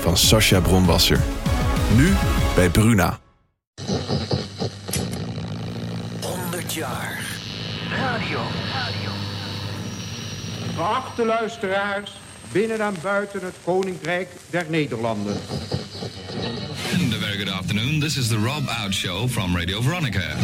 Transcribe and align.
van 0.00 0.16
Sascha 0.16 0.60
Bronwasser. 0.60 1.20
Nu 1.96 2.14
bij 2.54 2.70
Bruna. 2.70 3.18
100 6.22 6.74
jaar. 6.74 7.20
Radio. 7.90 8.40
Geachte 10.76 11.24
luisteraars, 11.24 12.12
binnen 12.52 12.80
en 12.80 12.94
buiten 13.02 13.40
het 13.44 13.54
Koninkrijk 13.64 14.28
der 14.50 14.64
Nederlanden. 14.68 15.36
And 16.92 17.14
a 17.14 17.18
very 17.18 17.36
good 17.36 17.50
afternoon. 17.50 18.00
This 18.00 18.16
is 18.16 18.28
the 18.28 18.36
Rob 18.36 18.68
Out 18.68 18.94
Show 18.94 19.28
from 19.28 19.56
Radio 19.56 19.80
Veronica. 19.80 20.36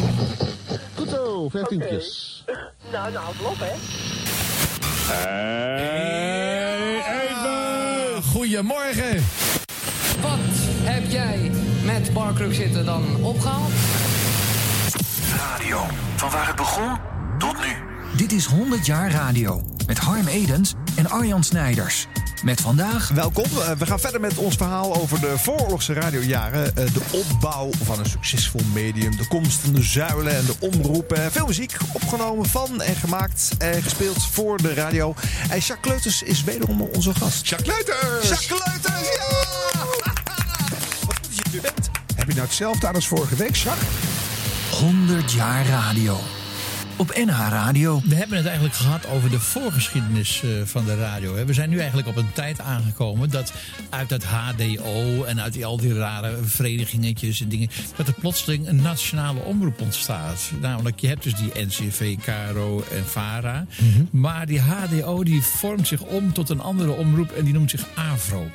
Goed 0.95 1.09
zo, 1.09 1.49
vijftientjes. 1.49 2.45
Nou, 2.93 3.13
nou, 3.13 3.25
hou 3.25 3.53
op, 3.53 3.59
hè. 3.59 3.73
Even! 7.21 7.44
Goedemorgen. 8.33 9.25
Wat 10.21 10.39
heb 10.83 11.11
jij 11.11 11.51
met 11.85 12.13
Barkruk 12.13 12.55
zitten 12.55 12.85
dan 12.85 13.25
opgehaald? 13.25 13.71
Radio. 15.37 15.87
Van 16.17 16.31
waar 16.31 16.47
het 16.47 16.57
begon 16.57 16.97
tot 17.39 17.57
nu. 17.59 17.73
Dit 18.17 18.33
is 18.33 18.45
100 18.45 18.87
jaar 18.87 19.11
radio 19.11 19.63
met 19.87 19.99
Harm 19.99 20.27
Edens 20.27 20.75
en 20.97 21.11
Arjan 21.11 21.45
Snijders. 21.45 22.07
Met 22.43 22.61
vandaag 22.61 23.09
Welkom. 23.09 23.45
Eh, 23.45 23.71
We 23.79 23.87
gaan 23.87 24.01
verder 24.01 24.21
met 24.21 24.37
ons 24.39 24.55
verhaal 24.57 24.95
over 24.95 25.21
de 25.21 25.35
vooroorlogse 25.39 25.93
radiojaren. 25.93 26.77
Eh, 26.77 26.85
De 26.93 27.01
opbouw 27.11 27.71
van 27.85 27.99
een 27.99 28.07
succesvol 28.11 28.61
medium. 28.73 29.17
De 29.17 29.27
komst 29.29 29.59
van 29.61 29.73
de 29.73 29.83
zuilen 29.83 30.37
en 30.37 30.45
de 30.45 30.55
omroep. 30.59 31.13
Eh, 31.13 31.27
Veel 31.31 31.47
muziek 31.47 31.77
opgenomen 31.93 32.47
van 32.49 32.83
en 32.83 32.97
gemaakt 32.97 33.51
en 33.59 33.83
gespeeld 33.83 34.25
voor 34.33 34.57
de 34.63 34.75
radio. 34.75 35.15
En 35.43 35.59
Jacques 35.59 35.79
Kleuters 35.81 36.23
is 36.23 36.45
wederom 36.45 36.81
onze 36.81 37.15
gast. 37.15 37.47
Jacques 37.49 37.75
Leuters! 37.75 38.29
Jacques 38.29 38.47
Kleuters, 38.47 39.09
ja! 39.15 39.27
Wat 41.07 41.17
goed 41.27 41.37
dat 41.37 41.53
je 41.53 41.57
er 41.57 41.63
bent. 41.75 41.89
Heb 42.15 42.29
je 42.29 42.35
nou 42.35 42.47
hetzelfde 42.47 42.87
aan 42.89 42.95
als 42.95 43.09
vorige 43.09 43.35
week, 43.37 43.57
Jacques? 43.57 43.89
100 44.71 45.33
jaar 45.33 45.67
radio. 45.67 46.19
Op 46.97 47.15
NH 47.15 47.49
Radio. 47.49 48.01
We 48.05 48.15
hebben 48.15 48.37
het 48.37 48.47
eigenlijk 48.47 48.77
gehad 48.77 49.07
over 49.07 49.31
de 49.31 49.41
voorgeschiedenis 49.41 50.43
eh, 50.43 50.51
van 50.65 50.85
de 50.85 50.97
radio. 50.97 51.45
We 51.45 51.53
zijn 51.53 51.71
nu 51.71 51.79
eigenlijk 51.79 52.09
op 52.09 52.17
een 52.17 52.33
tijd 52.33 52.61
aangekomen 52.61 53.31
dat 53.31 53.53
uit 53.91 54.11
het 54.11 54.25
HDO 54.25 55.25
en 55.25 55.41
uit 55.41 55.53
die, 55.53 55.67
al 55.67 55.77
die 55.77 55.95
rare 55.95 56.37
verenigingetjes 56.43 57.41
en 57.41 57.49
dingen, 57.49 57.69
dat 57.97 58.07
er 58.07 58.15
plotseling 58.15 58.69
een 58.69 58.83
nationale 58.83 59.41
omroep 59.41 59.81
ontstaat. 59.81 60.51
Namelijk, 60.61 61.01
je 61.01 61.07
hebt 61.07 61.23
dus 61.23 61.35
die 61.35 61.65
NCV, 61.67 62.17
KRO 62.17 62.85
en 62.93 63.07
VARA. 63.07 63.67
Maar 64.11 64.47
die 64.47 64.61
HDO 64.61 65.23
die 65.23 65.43
vormt 65.43 65.89
zich 65.89 66.01
om 66.01 66.33
tot 66.33 66.49
een 66.49 66.61
andere 66.61 66.91
omroep 66.91 67.31
en 67.31 67.45
die 67.45 67.55
noemt 67.55 67.71
zich 67.71 67.87
AVRO. 67.95 68.51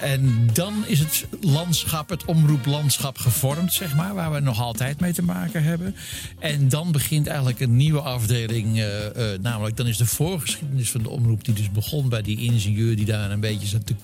En 0.00 0.48
dan 0.52 0.74
is 0.86 0.98
het 0.98 1.26
landschap, 1.40 2.08
het 2.08 2.24
omroeplandschap 2.24 3.18
gevormd, 3.18 3.72
zeg 3.72 3.94
maar, 3.94 4.14
waar 4.14 4.32
we 4.32 4.40
nog 4.40 4.60
altijd 4.60 5.00
mee 5.00 5.12
te 5.12 5.22
maken 5.22 5.62
hebben. 5.62 5.94
En 6.38 6.68
dan 6.68 6.92
begint 6.92 7.26
eigenlijk 7.26 7.60
een 7.60 7.76
nieuwe 7.76 8.00
afdeling, 8.00 8.78
eh, 8.78 9.32
eh, 9.32 9.40
namelijk 9.40 9.76
dan 9.76 9.86
is 9.86 9.96
de 9.96 10.06
voorgeschiedenis 10.06 10.90
van 10.90 11.02
de 11.02 11.08
omroep, 11.08 11.44
die 11.44 11.54
dus 11.54 11.70
begon 11.70 12.08
bij 12.08 12.22
die 12.22 12.40
ingenieur 12.40 12.96
die 12.96 13.04
daar 13.06 13.30
een 13.30 13.40
beetje 13.40 13.66
zat 13.66 13.86
te 13.86 13.94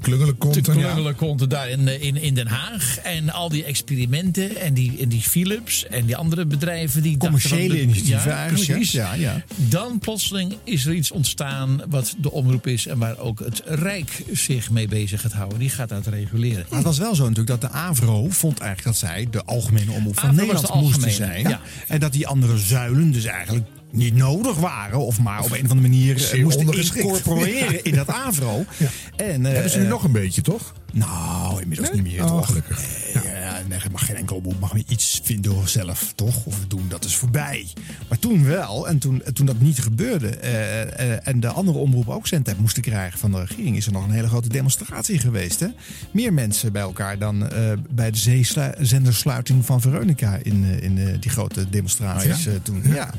De 0.00 0.60
klungelen 0.60 1.16
komt 1.16 1.50
daar 1.50 1.68
in, 1.70 1.88
eh, 1.88 2.02
in, 2.02 2.16
in 2.16 2.34
Den 2.34 2.46
Haag. 2.46 2.98
En 2.98 3.30
al 3.30 3.48
die 3.48 3.64
experimenten 3.64 4.56
en 4.56 4.74
die, 4.74 4.96
en 5.00 5.08
die 5.08 5.20
Philips 5.20 5.86
en 5.86 6.06
die 6.06 6.16
andere 6.16 6.44
bedrijven 6.46 7.02
die 7.02 7.16
Commerciële 7.16 7.74
de- 7.74 7.82
initiatieven 7.82 8.30
Ja, 8.30 8.36
eigenlijk, 8.36 8.70
precies. 8.70 8.92
ja, 8.92 9.14
ja. 9.14 9.42
Dan 9.56 9.98
plotseling 9.98 10.56
is 10.64 10.86
er 10.86 10.94
iets 10.94 11.10
ontstaan 11.10 11.82
wat 11.88 12.14
de 12.18 12.30
omroep 12.32 12.66
is 12.66 12.86
en 12.86 12.98
waar 12.98 13.18
ook 13.18 13.38
het 13.38 13.62
Rijk 13.64 14.22
zich 14.32 14.70
mee 14.70 14.88
bezig 14.88 15.20
gaat 15.20 15.32
houden. 15.32 15.58
Die 15.58 15.70
gaat 15.70 15.88
dat 15.88 16.06
reguleren. 16.06 16.66
Maar 16.68 16.78
het 16.78 16.86
was 16.86 16.98
wel 16.98 17.14
zo 17.14 17.22
natuurlijk 17.28 17.60
dat 17.60 17.70
de 17.70 17.76
AVRO 17.76 18.26
vond 18.30 18.58
eigenlijk 18.58 18.98
dat 19.00 19.10
zij 19.10 19.28
de 19.30 19.44
algemene 19.44 19.90
omroep 19.92 20.18
van 20.18 20.34
Nederland 20.34 20.66
de 20.66 20.72
moesten 20.76 21.10
zijn. 21.10 21.48
ja. 21.48 21.60
En 21.88 22.00
dat 22.00 22.12
die 22.12 22.26
andere 22.26 22.58
zuilen 22.58 23.12
dus 23.12 23.24
eigenlijk 23.24 23.66
niet 23.96 24.14
nodig 24.14 24.56
waren. 24.56 24.98
Of 24.98 25.20
maar 25.20 25.38
op 25.38 25.44
een 25.50 25.64
of 25.64 25.70
andere 25.70 25.80
manier 25.80 26.30
eh, 26.32 26.42
moesten 26.42 26.60
ondergeschikt. 26.66 27.04
incorporeren 27.04 27.84
in 27.84 27.94
dat 27.94 28.08
AVRO. 28.24 28.64
En, 29.16 29.46
eh, 29.46 29.52
Hebben 29.52 29.70
ze 29.70 29.78
nu 29.78 29.84
eh, 29.84 29.90
nog 29.90 30.04
een 30.04 30.12
beetje, 30.12 30.42
toch? 30.42 30.72
Nou, 30.92 31.60
inmiddels 31.62 31.90
niet 31.92 32.02
meer 32.02 32.22
Oh, 32.22 32.28
toch? 32.28 32.46
gelukkig. 32.46 32.80
Nee, 33.68 33.78
ja, 33.82 33.90
mag 33.92 34.06
geen 34.06 34.16
enkel 34.16 34.36
omroep 34.36 34.60
mag 34.60 34.74
meer 34.74 34.84
iets 34.88 35.20
vinden 35.24 35.68
zelf, 35.68 36.12
toch? 36.14 36.44
Of 36.44 36.58
doen, 36.68 36.86
dat 36.88 37.04
is 37.04 37.16
voorbij. 37.16 37.66
Maar 38.08 38.18
toen 38.18 38.44
wel, 38.44 38.88
en 38.88 38.98
toen, 38.98 39.22
toen 39.32 39.46
dat 39.46 39.60
niet 39.60 39.78
gebeurde... 39.82 40.28
eh, 40.28 41.12
eh, 41.12 41.18
en 41.22 41.40
de 41.40 41.48
andere 41.48 41.78
omroepen 41.78 42.14
ook 42.14 42.26
zendtijd 42.26 42.58
moesten 42.58 42.82
krijgen 42.82 43.18
van 43.18 43.30
de 43.30 43.40
regering... 43.44 43.76
is 43.76 43.86
er 43.86 43.92
nog 43.92 44.04
een 44.04 44.10
hele 44.10 44.28
grote 44.28 44.48
demonstratie 44.48 45.18
geweest, 45.18 45.60
hè? 45.60 45.66
Meer 46.10 46.32
mensen 46.32 46.72
bij 46.72 46.82
elkaar 46.82 47.18
dan 47.18 47.48
eh, 47.50 47.72
bij 47.90 48.10
de 48.10 48.18
zeezendersluiting 48.18 49.64
van 49.64 49.80
Veronica... 49.80 50.38
in, 50.42 50.64
in 50.82 51.16
die 51.20 51.30
grote 51.30 51.68
demonstraties 51.70 52.46
Oh, 52.46 52.54
toen. 52.62 52.82
Ja. 52.84 53.10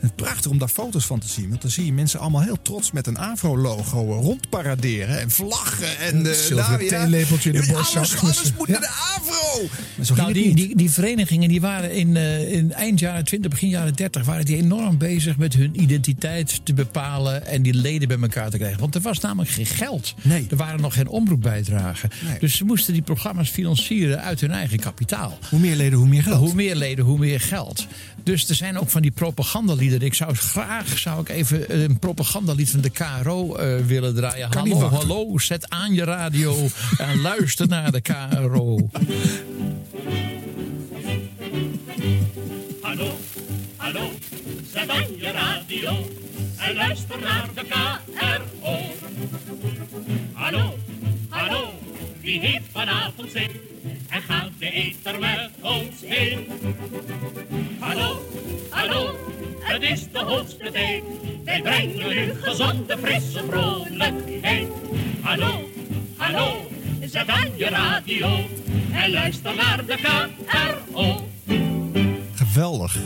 Het 0.00 0.02
is 0.02 0.24
prachtig 0.24 0.50
om 0.50 0.58
daar 0.58 0.68
foto's 0.68 1.06
van 1.06 1.18
te 1.18 1.28
zien. 1.28 1.48
Want 1.48 1.62
dan 1.62 1.70
zie 1.70 1.84
je 1.84 1.92
mensen 1.92 2.20
allemaal 2.20 2.42
heel 2.42 2.62
trots 2.62 2.92
met 2.92 3.06
een 3.06 3.18
AVRO-logo 3.18 3.98
rondparaderen. 4.20 5.18
En 5.20 5.30
vlaggen. 5.30 5.98
En, 5.98 6.24
Zilveren 6.36 6.56
nou 6.56 6.84
ja, 6.84 6.88
theelepeltje 6.88 7.52
in 7.52 7.60
de 7.60 7.66
ja, 7.66 7.72
borstzak. 7.72 8.02
Alles, 8.02 8.20
alles 8.20 8.52
moet 8.52 8.66
Ja. 8.66 8.72
naar 8.72 8.80
de 8.80 8.88
AVRO. 8.88 9.68
Zo 10.02 10.14
Nou, 10.14 10.32
die, 10.32 10.54
die, 10.54 10.76
die 10.76 10.90
verenigingen 10.90 11.48
die 11.48 11.60
waren 11.60 11.92
in, 11.92 12.16
eh, 12.16 12.52
in 12.52 12.72
eind 12.72 13.00
jaren 13.00 13.24
20, 13.24 13.50
begin 13.50 13.68
jaren 13.68 13.94
30, 13.94 14.24
waren 14.24 14.44
die 14.44 14.56
enorm 14.56 14.98
bezig 14.98 15.36
met 15.36 15.54
hun 15.54 15.82
identiteit 15.82 16.60
te 16.62 16.74
bepalen 16.74 17.46
en 17.46 17.62
die 17.62 17.74
leden 17.74 18.08
bij 18.08 18.18
elkaar 18.20 18.50
te 18.50 18.56
krijgen. 18.56 18.80
Want 18.80 18.94
er 18.94 19.00
was 19.00 19.20
namelijk 19.20 19.50
geen 19.50 19.66
geld. 19.66 20.14
Nee. 20.22 20.46
Er 20.50 20.56
waren 20.56 20.80
nog 20.80 20.94
geen 20.94 21.08
omroepbijdragen. 21.08 22.10
Nee. 22.28 22.38
Dus 22.38 22.56
ze 22.56 22.64
moesten 22.64 22.92
die 22.92 23.02
programma's 23.02 23.50
financieren 23.50 24.22
uit 24.22 24.40
hun 24.40 24.50
eigen 24.50 24.78
kapitaal. 24.78 25.38
Hoe 25.50 25.58
meer 25.58 25.76
leden, 25.76 25.98
hoe 25.98 26.08
meer 26.08 26.22
geld. 26.22 26.38
Hoe 26.38 26.54
meer 26.54 26.76
leden, 26.76 27.04
hoe 27.04 27.18
meer 27.18 27.40
geld. 27.40 27.86
Dus 28.22 28.48
er 28.48 28.54
zijn 28.54 28.78
ook 28.78 28.90
van 28.90 29.02
die 29.02 29.10
propagandaliederen. 29.10 30.06
Ik 30.06 30.14
zou 30.14 30.34
graag 30.34 30.98
zou 30.98 31.20
ik 31.20 31.28
even 31.28 31.82
een 31.82 31.98
propagandalied 31.98 32.70
van 32.70 32.80
de 32.80 32.90
KRO 32.90 33.54
eh, 33.54 33.76
willen 33.86 34.14
draaien. 34.14 34.48
Kan 34.50 34.70
hallo, 34.70 34.88
hallo, 34.88 35.38
zet 35.38 35.70
aan 35.70 35.94
je 35.94 36.04
radio 36.04 36.68
en 36.98 37.20
luister 37.30 37.68
naar 37.68 37.92
de 37.92 38.00
KRO. 38.00 38.88
Hallo, 42.82 43.10
hallo, 43.76 44.10
zet 44.72 44.88
aan 44.88 45.16
je 45.16 45.30
radio 45.30 45.90
en 46.58 46.74
luister 46.74 47.18
naar 47.20 47.48
de 47.54 47.62
KRO. 47.64 48.76
Hallo, 50.32 50.74
hallo, 51.28 51.68
wie 52.20 52.40
heeft 52.40 52.64
vanavond 52.72 53.30
zin 53.30 53.50
en 54.08 54.22
gaat 54.22 54.50
de 54.58 54.70
eter 54.70 55.18
met 55.18 55.50
ons 55.60 56.00
heen? 56.00 56.48
Hallo, 57.78 58.22
hallo, 58.70 59.14
het 59.60 59.82
is 59.82 60.10
de 60.12 60.18
hoogste 60.18 60.70
tijd, 60.70 61.02
wij 61.44 61.62
brengen 61.62 62.12
u 62.12 62.34
gezonde, 62.34 62.98
frisse 62.98 63.44
vrolijkheid. 63.48 64.68
Hallo, 65.20 65.68
hallo, 66.16 66.66
zet 67.08 67.28
aan 67.28 67.48
je 67.56 67.68
radio 67.68 68.28
en 68.92 69.10
luister 69.10 69.54
naar 69.54 69.86
de 69.86 69.96
KRO. 70.46 71.28
geweldig. 72.34 72.96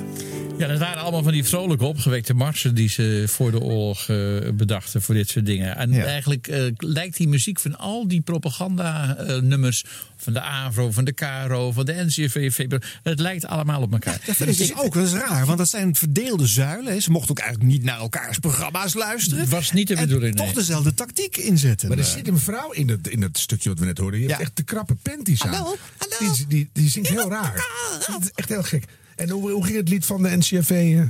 Ja, 0.59 0.67
dat 0.67 0.79
waren 0.79 1.03
allemaal 1.03 1.23
van 1.23 1.33
die 1.33 1.45
vrolijke 1.45 1.85
opgewekte 1.85 2.35
marsen 2.35 2.75
die 2.75 2.89
ze 2.89 3.25
voor 3.29 3.51
de 3.51 3.61
oorlog 3.61 4.09
eh, 4.09 4.17
bedachten 4.55 5.03
voor 5.03 5.15
dit 5.15 5.29
soort 5.29 5.47
dingen. 5.47 5.77
En 5.77 5.93
Ja. 5.93 6.05
eigenlijk 6.05 6.47
eh, 6.49 6.63
lijkt 6.77 7.17
die 7.17 7.29
muziek 7.29 7.61
van 7.61 7.79
al 7.79 8.09
die 8.09 8.21
propaganda-nummers 8.21 9.85
van 10.17 10.33
de 10.33 10.41
AVRO, 10.41 10.91
van 10.91 11.05
de 11.05 11.13
KRO, 11.13 11.73
van 11.73 11.85
de 11.87 11.93
NCRV, 11.93 12.55
VPRO, 12.55 12.79
het 13.03 13.21
lijkt 13.21 13.47
allemaal 13.47 13.83
op 13.83 13.93
elkaar. 13.93 14.21
Dat 14.27 14.37
vind 14.37 14.51
ik 14.51 14.57
dus 14.59 14.75
ook. 14.77 14.95
Dat 14.95 15.07
is 15.07 15.13
raar, 15.13 15.47
want 15.47 15.59
dat 15.59 15.69
zijn 15.69 15.95
verdeelde 15.95 16.47
zuilen. 16.47 16.93
hè. 16.93 17.01
Ze 17.01 17.11
mochten 17.11 17.31
ook 17.31 17.39
eigenlijk 17.39 17.71
niet 17.73 17.83
naar 17.83 17.99
elkaars 17.99 18.39
programma's 18.39 18.95
luisteren. 18.95 19.49
Was 19.49 19.73
niet 19.73 19.89
de 19.89 19.95
En 19.95 20.07
bedoeling, 20.07 20.37
toch 20.37 20.45
nee. 20.47 20.55
dezelfde 20.55 20.95
tactiek 20.95 21.37
inzetten. 21.37 21.89
Maar 21.89 21.99
er 21.99 22.05
zit 22.05 22.29
een 22.29 22.39
vrouw 22.39 22.71
in 22.73 22.87
dat, 22.87 22.99
in 23.09 23.21
dat 23.21 23.39
stukje 23.39 23.69
wat 23.69 23.79
we 23.79 23.85
net 23.85 23.99
hoorden. 23.99 24.19
Die 24.21 24.29
heeft 24.29 24.41
Ja. 24.41 24.47
echt 24.47 24.57
te 24.57 24.63
krappe 24.63 24.95
panties 24.95 25.43
aan. 25.43 25.53
Hallo, 25.55 25.77
hallo. 25.99 26.35
Die, 26.35 26.47
die, 26.49 26.69
die 26.73 26.89
zingt 26.91 27.09
heel 27.09 27.29
raar. 27.31 27.67
Dat 28.07 28.21
is 28.23 28.31
echt 28.35 28.49
heel 28.49 28.63
gek. 28.63 28.85
En 29.19 29.31
hoe, 29.31 29.51
hoe 29.51 29.65
ging 29.65 29.77
het 29.77 29.89
lied 29.89 30.07
van 30.07 30.23
de 30.23 30.37
NCRV? 30.37 30.71
eh? 30.71 31.01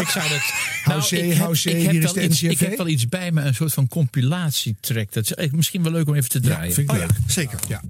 Ik 0.00 0.08
zou 0.08 0.28
dat. 0.28 0.40
Housé, 0.92 1.34
housé, 1.34 1.70
heb 1.70 1.90
hier 1.90 1.94
is 2.02 2.04
wel 2.04 2.12
de 2.14 2.22
iets- 2.24 2.42
Ik 2.42 2.58
heb 2.58 2.76
wel 2.76 2.86
iets 2.88 3.08
bij 3.08 3.30
me, 3.32 3.40
een 3.42 3.54
soort 3.54 3.72
van 3.72 3.88
compilatietrack. 3.88 5.12
Dat 5.12 5.38
is 5.38 5.50
misschien 5.50 5.82
wel 5.82 5.92
leuk 5.92 6.08
om 6.08 6.14
even 6.14 6.28
te 6.30 6.40
draaien. 6.40 6.72
vind 6.72 6.90
ik 6.90 6.96
Oh 6.96 7.02
ja, 7.02 7.06
zeker. 7.26 7.58
Ja. 7.68 7.80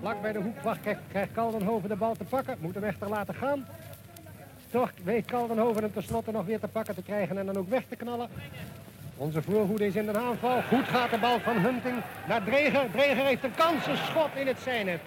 Vlak 0.00 0.22
bij 0.22 0.32
de 0.32 0.38
hoekvlag 0.38 0.80
krijgt- 0.80 1.00
krijgt 1.10 1.32
Kaldenhoven 1.34 1.88
de 1.88 1.96
bal 1.96 2.14
te 2.16 2.24
pakken. 2.24 2.56
Moet 2.60 2.74
hem 2.74 2.84
echter 2.84 3.08
laten 3.08 3.34
gaan. 3.34 3.64
Toch 4.70 4.90
weet 5.04 5.24
Kaldenhoven 5.24 5.82
hem 5.82 5.92
tenslotte 5.92 6.30
nog 6.30 6.46
weer 6.46 6.60
te 6.60 6.66
pakken 6.68 6.94
te 6.94 7.02
krijgen 7.02 7.38
en 7.38 7.46
dan 7.46 7.56
ook 7.56 7.70
weg 7.70 7.82
te 7.88 7.96
knallen. 7.96 8.28
Onze 9.16 9.42
voorhoede 9.42 9.86
is 9.86 9.94
in 9.94 10.06
de 10.06 10.18
aanval. 10.18 10.62
Goed 10.68 10.88
gaat 10.88 11.10
de 11.10 11.18
bal 11.18 11.40
van 11.44 11.56
Hunting 11.56 11.94
naar 12.28 12.44
Dreger. 12.44 12.86
Dreger 12.92 13.24
heeft 13.24 13.44
een 13.44 13.54
kans, 13.56 13.86
een 13.86 13.96
schot 14.10 14.30
in 14.40 14.46
het 14.46 14.56
zijnet. 14.64 15.00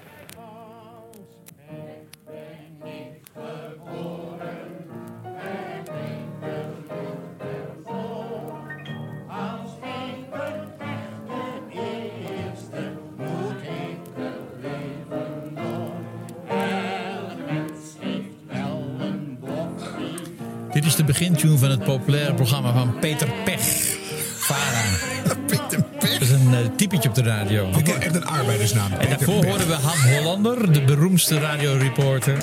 De 20.98 21.04
begintune 21.04 21.58
van 21.58 21.70
het 21.70 21.84
populaire 21.84 22.34
programma 22.34 22.74
van 22.74 23.00
Peter 23.00 23.32
Pech. 23.44 23.98
Vara. 24.36 24.84
Peter 25.48 25.84
Pech. 25.84 26.12
Dat 26.12 26.22
is 26.22 26.30
een 26.30 26.54
eh, 26.54 26.66
typetje 26.76 27.10
op 27.10 27.16
de 27.16 27.22
radio. 27.22 27.70
Ik 27.70 27.88
echt 27.88 28.16
een 28.16 28.26
arbeidersnaam. 28.26 28.92
En 28.92 28.98
Peter 28.98 29.18
daarvoor 29.18 29.40
Pech. 29.40 29.50
horen 29.50 29.68
we 29.68 29.74
Han 29.74 30.14
Hollander, 30.14 30.74
de 30.74 30.84
beroemdste 30.84 31.40
radioreporter. 31.40 32.38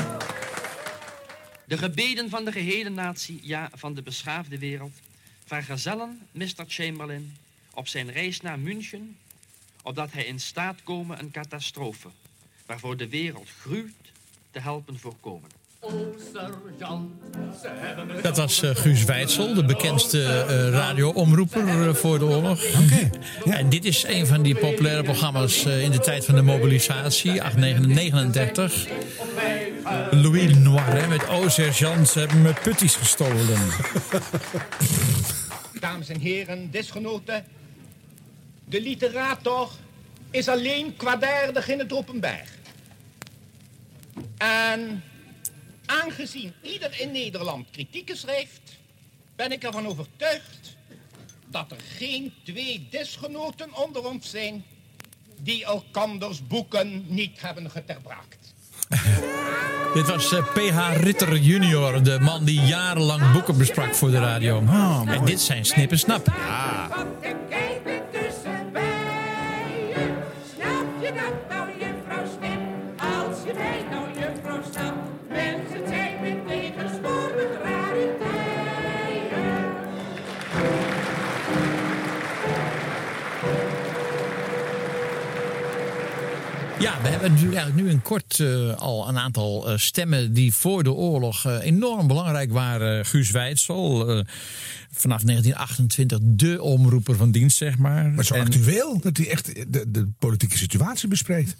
De 1.64 1.78
gebeden 1.78 2.30
van 2.30 2.44
de 2.44 2.52
gehele 2.52 2.90
natie, 2.90 3.38
ja, 3.42 3.70
van 3.72 3.94
de 3.94 4.02
beschaafde 4.02 4.58
wereld, 4.58 4.92
vergezellen 5.44 6.20
Mr. 6.32 6.64
Chamberlain 6.66 7.36
op 7.74 7.88
zijn 7.88 8.12
reis 8.12 8.40
naar 8.40 8.58
München, 8.58 9.16
opdat 9.82 10.12
hij 10.12 10.24
in 10.24 10.40
staat 10.40 10.82
komen 10.82 11.18
een 11.18 11.30
catastrofe, 11.30 12.08
waarvoor 12.66 12.96
de 12.96 13.08
wereld 13.08 13.48
gruwt, 13.60 14.12
te 14.50 14.60
helpen 14.60 14.98
voorkomen. 14.98 15.63
Dat 18.22 18.36
was 18.36 18.62
eh, 18.62 18.70
Guus 18.74 19.04
Weitzel, 19.04 19.54
de 19.54 19.64
bekendste 19.64 20.22
eh, 20.22 20.68
radioomroeper 20.68 21.88
eh, 21.88 21.94
voor 21.94 22.18
de 22.18 22.24
oorlog. 22.24 22.60
En 23.44 23.68
dit 23.68 23.84
is 23.84 24.04
een 24.06 24.26
van 24.26 24.42
die 24.42 24.54
populaire 24.54 25.02
programma's 25.02 25.64
in 25.64 25.90
de 25.90 25.98
tijd 25.98 26.24
van 26.24 26.34
de 26.34 26.42
mobilisatie, 26.42 27.32
1839. 27.32 28.86
Louis 30.10 30.54
Noir 30.54 30.86
hè, 30.86 31.06
met 31.06 31.28
O 31.28 31.48
Sergeant, 31.48 32.08
ze 32.08 32.18
hebben 32.18 32.42
me 32.42 32.52
putties 32.62 32.94
gestolen. 32.94 33.58
Dames 35.80 36.08
en 36.08 36.20
heren, 36.20 36.70
desgenoten. 36.70 37.44
De 38.64 38.80
literator 38.80 39.70
is 40.30 40.48
alleen 40.48 40.96
kwaadaardig 40.96 41.68
in 41.68 41.78
het 41.78 41.92
openbaar. 41.92 42.48
En 44.36 45.02
aangezien 45.86 46.52
ieder 46.62 47.00
in 47.00 47.12
Nederland 47.12 47.70
kritieken 47.70 48.16
schrijft, 48.16 48.60
ben 49.36 49.52
ik 49.52 49.62
ervan 49.62 49.86
overtuigd 49.86 50.76
dat 51.46 51.70
er 51.70 51.80
geen 51.98 52.32
twee 52.44 52.86
desgenoten 52.90 53.74
onder 53.74 54.06
ons 54.08 54.30
zijn 54.30 54.64
die 55.40 55.64
elkanders 55.64 56.46
boeken 56.46 57.04
niet 57.06 57.40
hebben 57.40 57.70
geterbraakt. 57.70 58.54
Dit 59.94 60.06
was 60.06 60.32
eh, 60.32 60.44
P.H. 60.54 60.92
Ritter 61.00 61.36
junior, 61.36 62.02
de 62.02 62.18
man 62.20 62.44
die 62.44 62.60
jarenlang 62.60 63.32
boeken 63.32 63.58
besprak 63.58 63.94
voor 63.94 64.10
de 64.10 64.18
radio. 64.18 64.62
en 65.06 65.24
dit 65.24 65.40
zijn 65.40 65.64
Snip 65.64 65.90
en 65.90 65.98
Snap. 65.98 66.24
Snap 66.24 67.63
we 87.04 87.10
hebben 87.10 87.34
nu, 87.34 87.54
eigenlijk 87.54 87.74
nu 87.86 87.90
in 87.90 88.02
kort 88.02 88.40
eh, 88.40 88.74
al 88.74 89.08
een 89.08 89.18
aantal 89.18 89.68
eh, 89.70 89.78
stemmen 89.78 90.32
die 90.32 90.52
voor 90.54 90.82
de 90.82 90.92
oorlog 90.92 91.44
eh, 91.46 91.56
enorm 91.62 92.06
belangrijk 92.06 92.52
waren. 92.52 93.06
Guus 93.06 93.30
Weitzel, 93.30 94.00
eh, 94.08 94.24
vanaf 94.92 95.22
1928 95.22 96.18
de 96.22 96.62
omroeper 96.62 97.16
van 97.16 97.30
dienst, 97.30 97.56
zeg 97.56 97.78
maar. 97.78 98.10
Maar 98.10 98.24
zo 98.24 98.34
En 98.34 98.40
actueel, 98.46 99.00
dat 99.00 99.16
hij 99.16 99.30
echt 99.30 99.72
de, 99.72 99.84
de 99.90 100.08
politieke 100.18 100.56
situatie 100.58 101.08
bespreekt. 101.08 101.56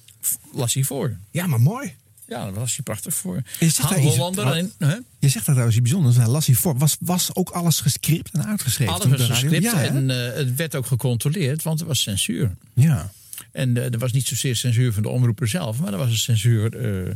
las 0.53 0.75
hij 0.75 0.83
voor. 0.83 1.17
Ja, 1.31 1.47
maar 1.47 1.61
mooi. 1.61 1.95
Ja, 2.29 2.45
daar 2.45 2.53
was 2.55 2.75
hij 2.75 2.83
prachtig 2.85 3.15
voor. 3.15 3.43
Je 3.59 3.69
zegt 3.69 3.89
Han 3.89 4.03
iets- 4.03 4.17
Hollander. 4.17 4.47
En, 4.47 4.73
hè? 4.79 4.95
Je 5.19 5.29
zegt 5.29 5.35
dat 5.35 5.45
trouwens 5.45 5.77
iets 5.77 5.83
bijzonders. 5.91 6.17
Hij 6.17 6.27
las 6.27 6.47
hij 6.47 6.55
voor. 6.55 6.79
Was, 6.79 6.97
was 7.01 7.35
ook 7.35 7.51
alles 7.51 7.81
gescript 7.81 8.31
en 8.33 8.47
uitgeschreven? 8.47 8.95
Alles 8.95 9.07
was 9.07 9.27
gescript 9.29 9.63
Ja, 9.63 9.83
en 9.85 10.11
eh, 10.11 10.35
het 10.37 10.55
werd 10.55 10.75
ook 10.75 10.87
gecontroleerd, 10.87 11.63
want 11.63 11.81
er 11.81 11.87
was 11.87 12.03
censuur. 12.03 12.55
ja. 12.75 13.13
En 13.55 13.77
eh, 13.77 13.93
er 13.93 13.99
was 13.99 14.13
niet 14.13 14.27
zozeer 14.27 14.57
censuur 14.57 14.93
van 14.93 15.03
de 15.03 15.09
omroeper 15.09 15.49
zelf, 15.49 15.81
maar 15.81 15.93
er 15.93 15.99
was 15.99 16.11
een 16.11 16.17
censuur 16.17 16.77
eh, 16.77 17.11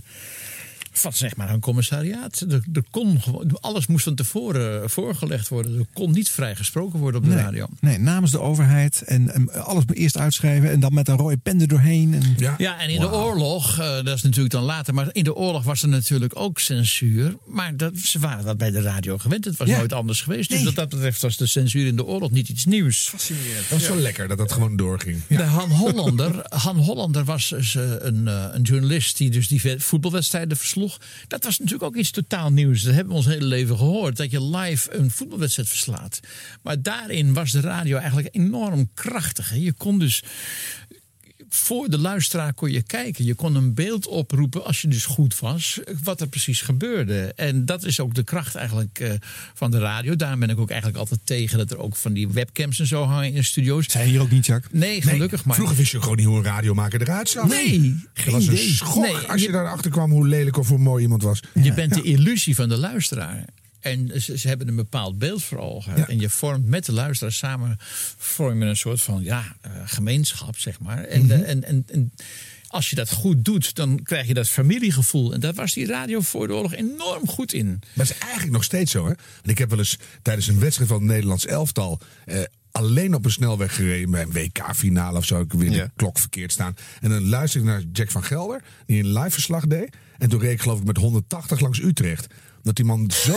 van 0.98 1.12
zeg 1.12 1.36
maar 1.36 1.50
een 1.50 1.60
commissariaat. 1.60 2.40
Er, 2.40 2.62
er 2.72 2.82
kon 2.90 3.20
gewoon, 3.20 3.60
alles 3.60 3.86
moest 3.86 4.04
van 4.04 4.14
tevoren 4.14 4.90
voorgelegd 4.90 5.48
worden. 5.48 5.78
Er 5.78 5.86
kon 5.92 6.10
niet 6.12 6.28
vrij 6.30 6.56
gesproken 6.56 6.98
worden 6.98 7.20
op 7.20 7.26
de 7.28 7.34
Nee, 7.34 7.44
radio. 7.44 7.66
nee, 7.80 7.98
namens 7.98 8.30
de 8.30 8.40
overheid. 8.40 9.02
En, 9.06 9.34
en 9.34 9.64
alles 9.64 9.84
moet 9.86 9.96
eerst 9.96 10.16
uitschrijven. 10.18 10.70
En 10.70 10.80
dan 10.80 10.94
met 10.94 11.08
een 11.08 11.16
rode 11.16 11.36
pen 11.36 11.60
er 11.60 11.68
doorheen. 11.68 12.14
En... 12.14 12.34
Ja. 12.36 12.54
Ja, 12.58 12.80
en 12.80 12.88
in 12.90 13.00
de 13.00 13.12
oorlog, 13.12 13.78
eh, 13.78 13.94
dat 14.04 14.16
is 14.16 14.22
natuurlijk 14.22 14.50
dan 14.54 14.62
later, 14.62 14.94
maar 14.94 15.08
in 15.12 15.24
de 15.24 15.34
oorlog 15.34 15.64
was 15.64 15.82
er 15.82 15.88
natuurlijk 15.88 16.38
ook 16.38 16.58
censuur. 16.58 17.36
Maar 17.46 17.76
dat, 17.76 17.96
ze 17.96 18.18
waren 18.18 18.44
dat 18.44 18.56
bij 18.58 18.70
de 18.70 18.80
radio 18.80 19.18
gewend. 19.18 19.44
Het 19.44 19.56
was 19.56 19.68
Ja. 19.68 19.76
nooit 19.76 19.92
anders 19.92 20.20
geweest. 20.20 20.48
Dus 20.48 20.56
Nee. 20.56 20.66
wat 20.66 20.74
dat 20.74 20.88
betreft 20.88 21.22
was 21.22 21.36
de 21.36 21.46
censuur 21.46 21.86
in 21.86 21.96
de 21.96 22.04
oorlog 22.04 22.30
niet 22.30 22.48
iets 22.48 22.64
nieuws. 22.64 23.08
Fascinerend. 23.08 23.68
Dat 23.68 23.78
was 23.78 23.84
zo 23.84 23.96
lekker 23.96 24.28
dat 24.28 24.38
dat 24.38 24.52
gewoon 24.52 24.76
doorging. 24.76 25.20
De 25.28 25.42
Han 25.42 25.70
Hollander, 25.70 26.44
Han 26.48 26.76
Hollander 26.76 27.24
was 27.24 27.48
dus, 27.48 27.74
eh, 27.74 27.82
een, 27.98 28.28
eh, 28.28 28.44
een 28.52 28.62
journalist 28.62 29.16
die 29.16 29.30
dus 29.30 29.48
die 29.48 29.60
voetbalwedstrijden 29.78 30.56
versloeg. 30.56 30.87
Dat 31.26 31.44
was 31.44 31.58
natuurlijk 31.58 31.84
ook 31.84 31.96
iets 31.96 32.10
totaal 32.10 32.50
nieuws. 32.50 32.82
Dat 32.82 32.94
hebben 32.94 33.12
we 33.12 33.18
ons 33.18 33.26
hele 33.26 33.44
leven 33.44 33.76
gehoord. 33.76 34.16
Dat 34.16 34.30
je 34.30 34.44
live 34.44 34.94
een 34.94 35.10
voetbalwedstrijd 35.10 35.68
verslaat. 35.68 36.20
Maar 36.62 36.82
daarin 36.82 37.32
was 37.32 37.52
de 37.52 37.60
radio 37.60 37.96
eigenlijk 37.96 38.28
enorm 38.32 38.90
krachtig. 38.94 39.54
Je 39.56 39.72
kon 39.72 39.98
dus 39.98 40.22
voor 41.48 41.88
de 41.90 41.98
luisteraar 41.98 42.54
kon 42.54 42.70
je 42.70 42.82
kijken. 42.82 43.24
Je 43.24 43.34
kon 43.34 43.54
een 43.54 43.74
beeld 43.74 44.06
oproepen 44.06 44.64
als 44.64 44.80
je 44.82 44.88
dus 44.88 45.04
goed 45.06 45.38
was, 45.38 45.80
wat 46.02 46.20
er 46.20 46.26
precies 46.26 46.60
gebeurde. 46.60 47.32
En 47.36 47.64
dat 47.64 47.84
is 47.84 48.00
ook 48.00 48.14
de 48.14 48.24
kracht 48.24 48.54
eigenlijk 48.54 49.00
eh, 49.00 49.12
van 49.54 49.70
de 49.70 49.78
radio. 49.78 50.16
Daarom 50.16 50.40
ben 50.40 50.50
ik 50.50 50.58
ook 50.58 50.68
eigenlijk 50.70 51.00
altijd 51.00 51.20
tegen 51.24 51.58
dat 51.58 51.70
er 51.70 51.78
ook 51.78 51.96
van 51.96 52.12
die 52.12 52.28
webcams 52.28 52.78
en 52.80 52.86
zo 52.86 53.04
hangen 53.04 53.28
in 53.28 53.34
de 53.34 53.42
studio's. 53.42 53.86
Zijn 53.90 54.08
hier 54.08 54.20
ook 54.20 54.30
niet, 54.30 54.46
Jack? 54.46 54.72
Nee, 54.72 55.02
gelukkig 55.02 55.44
maar. 55.44 55.54
Vroeger 55.54 55.76
wist 55.76 55.92
je 55.92 56.00
gewoon 56.00 56.16
niet 56.16 56.26
hoe 56.26 56.36
een 56.36 56.44
radiomaker 56.44 57.00
eruit 57.00 57.28
zag. 57.28 57.48
Nee, 57.48 58.00
geen 58.14 58.32
was 58.32 58.46
een 58.46 58.56
schok 58.56 59.02
Nee, 59.04 59.14
als 59.16 59.40
je, 59.40 59.46
je- 59.46 59.52
daarachter 59.52 59.90
kwam 59.90 60.10
hoe 60.10 60.28
lelijk 60.28 60.56
of 60.56 60.68
hoe 60.68 60.78
mooi 60.78 61.02
iemand 61.02 61.22
was. 61.22 61.40
Je 61.62 61.72
bent 61.74 61.94
de 61.94 62.02
illusie 62.02 62.54
van 62.54 62.68
de 62.68 62.76
luisteraar. 62.76 63.44
En 63.90 64.20
ze, 64.22 64.38
ze 64.38 64.48
hebben 64.48 64.68
een 64.68 64.76
bepaald 64.76 65.18
beeld 65.18 65.42
voor 65.42 65.58
ogen. 65.58 65.96
Ja. 65.96 66.08
En 66.08 66.20
je 66.20 66.28
vormt 66.30 66.66
met 66.66 66.84
de 66.84 66.92
luisteraar 66.92 67.32
samen 67.32 67.76
vorm 68.18 68.62
je 68.62 68.68
een 68.68 68.76
soort 68.76 69.00
van 69.00 69.22
ja, 69.22 69.56
eh, 69.60 69.70
gemeenschap, 69.84 70.58
zeg 70.58 70.80
maar. 70.80 71.04
En, 71.04 71.22
Mhm. 71.22 71.30
eh, 71.32 71.48
en, 71.48 71.64
en, 71.64 71.84
en 71.92 72.12
als 72.68 72.90
je 72.90 72.96
dat 72.96 73.12
goed 73.12 73.44
doet, 73.44 73.74
dan 73.74 74.02
krijg 74.02 74.26
je 74.26 74.34
dat 74.34 74.48
familiegevoel. 74.48 75.32
En 75.32 75.40
daar 75.40 75.52
was 75.54 75.72
die 75.72 75.86
radio 75.86 76.20
voor 76.20 76.46
de 76.46 76.52
oorlog 76.54 76.74
enorm 76.74 77.28
goed 77.28 77.52
in. 77.52 77.66
Maar 77.66 78.06
dat 78.06 78.10
is 78.10 78.18
eigenlijk 78.18 78.52
nog 78.52 78.64
steeds 78.64 78.90
zo, 78.92 78.98
hè? 79.06 79.12
Want 79.34 79.48
ik 79.48 79.58
heb 79.58 79.68
wel 79.70 79.78
eens 79.78 79.98
tijdens 80.22 80.46
een 80.46 80.58
wedstrijd 80.58 80.90
van 80.90 80.98
het 80.98 81.08
Nederlands 81.10 81.46
elftal. 81.46 82.00
Eh, 82.24 82.40
alleen 82.70 83.14
op 83.14 83.24
een 83.24 83.30
snelweg 83.30 83.74
gereden 83.74 84.10
bij 84.10 84.22
een 84.22 84.32
WK-finale 84.32 85.18
of 85.18 85.24
zo. 85.24 85.40
Ik 85.40 85.52
weer 85.52 85.70
de 85.70 85.90
klok 85.96 86.18
verkeerd 86.18 86.52
staan. 86.52 86.74
En 87.00 87.10
dan 87.10 87.28
luister 87.28 87.60
ik 87.60 87.66
naar 87.66 87.82
Jack 87.92 88.10
van 88.10 88.24
Gelder, 88.24 88.62
die 88.86 89.02
een 89.02 89.12
live 89.12 89.30
verslag 89.30 89.66
deed. 89.66 89.96
En 90.18 90.28
toen 90.28 90.40
reed 90.40 90.52
ik 90.52 90.60
geloof 90.60 90.78
ik 90.80 90.84
met 90.86 90.96
180 90.96 91.60
langs 91.60 91.80
Utrecht. 91.82 92.26
Dat 92.62 92.76
die 92.76 92.84
man 92.84 93.10
zo 93.24 93.32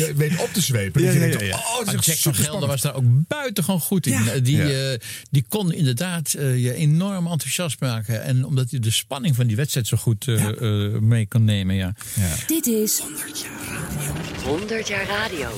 je 0.00 0.12
weet 0.16 0.38
op 0.40 0.48
te 0.52 0.60
zwepen. 0.60 1.00
Ja, 1.02 1.06
dat 1.06 1.16
je 1.16 1.20
ja, 1.22 1.26
denkt, 1.26 1.40
ja, 1.42 1.48
ja. 1.48 1.56
oh, 1.78 1.86
is 1.86 1.92
echt 1.92 2.04
Jack 2.22 2.34
van. 2.34 2.44
Gelder 2.44 2.68
was 2.68 2.80
daar 2.80 2.94
ook 2.94 3.04
buitengewoon 3.28 3.80
goed 3.80 4.06
in. 4.06 4.24
Ja. 4.24 4.38
Die, 4.38 4.56
Ja. 4.56 4.92
eh, 4.92 4.98
die 5.30 5.44
kon 5.48 5.72
inderdaad 5.72 6.32
eh, 6.34 6.62
je 6.62 6.74
enorm 6.74 7.26
enthousiast 7.26 7.80
maken. 7.80 8.22
En 8.22 8.44
omdat 8.44 8.70
hij 8.70 8.80
de 8.80 8.90
spanning 8.90 9.36
van 9.36 9.46
die 9.46 9.56
wedstrijd 9.56 9.86
zo 9.86 9.96
goed 9.96 10.28
eh, 10.28 10.48
eh, 10.48 11.00
mee 11.00 11.26
kon 11.28 11.44
nemen. 11.44 11.74
Ja. 11.74 11.94
Dit 12.46 12.66
is 12.66 12.98
100 12.98 13.40
jaar 13.40 13.60
radio. 13.68 14.56
100 14.56 14.88
jaar 14.88 15.06
radio. 15.06 15.48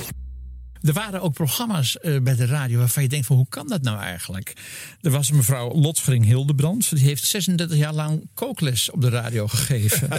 Er 0.81 0.93
waren 0.93 1.21
ook 1.21 1.33
programma's 1.33 1.97
eh, 1.97 2.21
bij 2.21 2.35
de 2.35 2.45
radio 2.45 2.77
waarvan 2.77 3.03
je 3.03 3.09
denkt 3.09 3.25
van 3.25 3.35
hoe 3.35 3.47
kan 3.49 3.67
dat 3.67 3.81
nou 3.81 3.99
eigenlijk? 3.99 4.53
Er 5.01 5.11
was 5.11 5.29
een 5.29 5.35
mevrouw 5.35 5.73
Lotgering 5.75 6.25
Hildebrand. 6.25 6.95
Die 6.95 7.05
heeft 7.05 7.25
36 7.25 7.77
jaar 7.77 7.93
lang 7.93 8.29
kookles 8.33 8.91
op 8.91 9.01
de 9.01 9.09
radio 9.09 9.47
gegeven. 9.47 10.09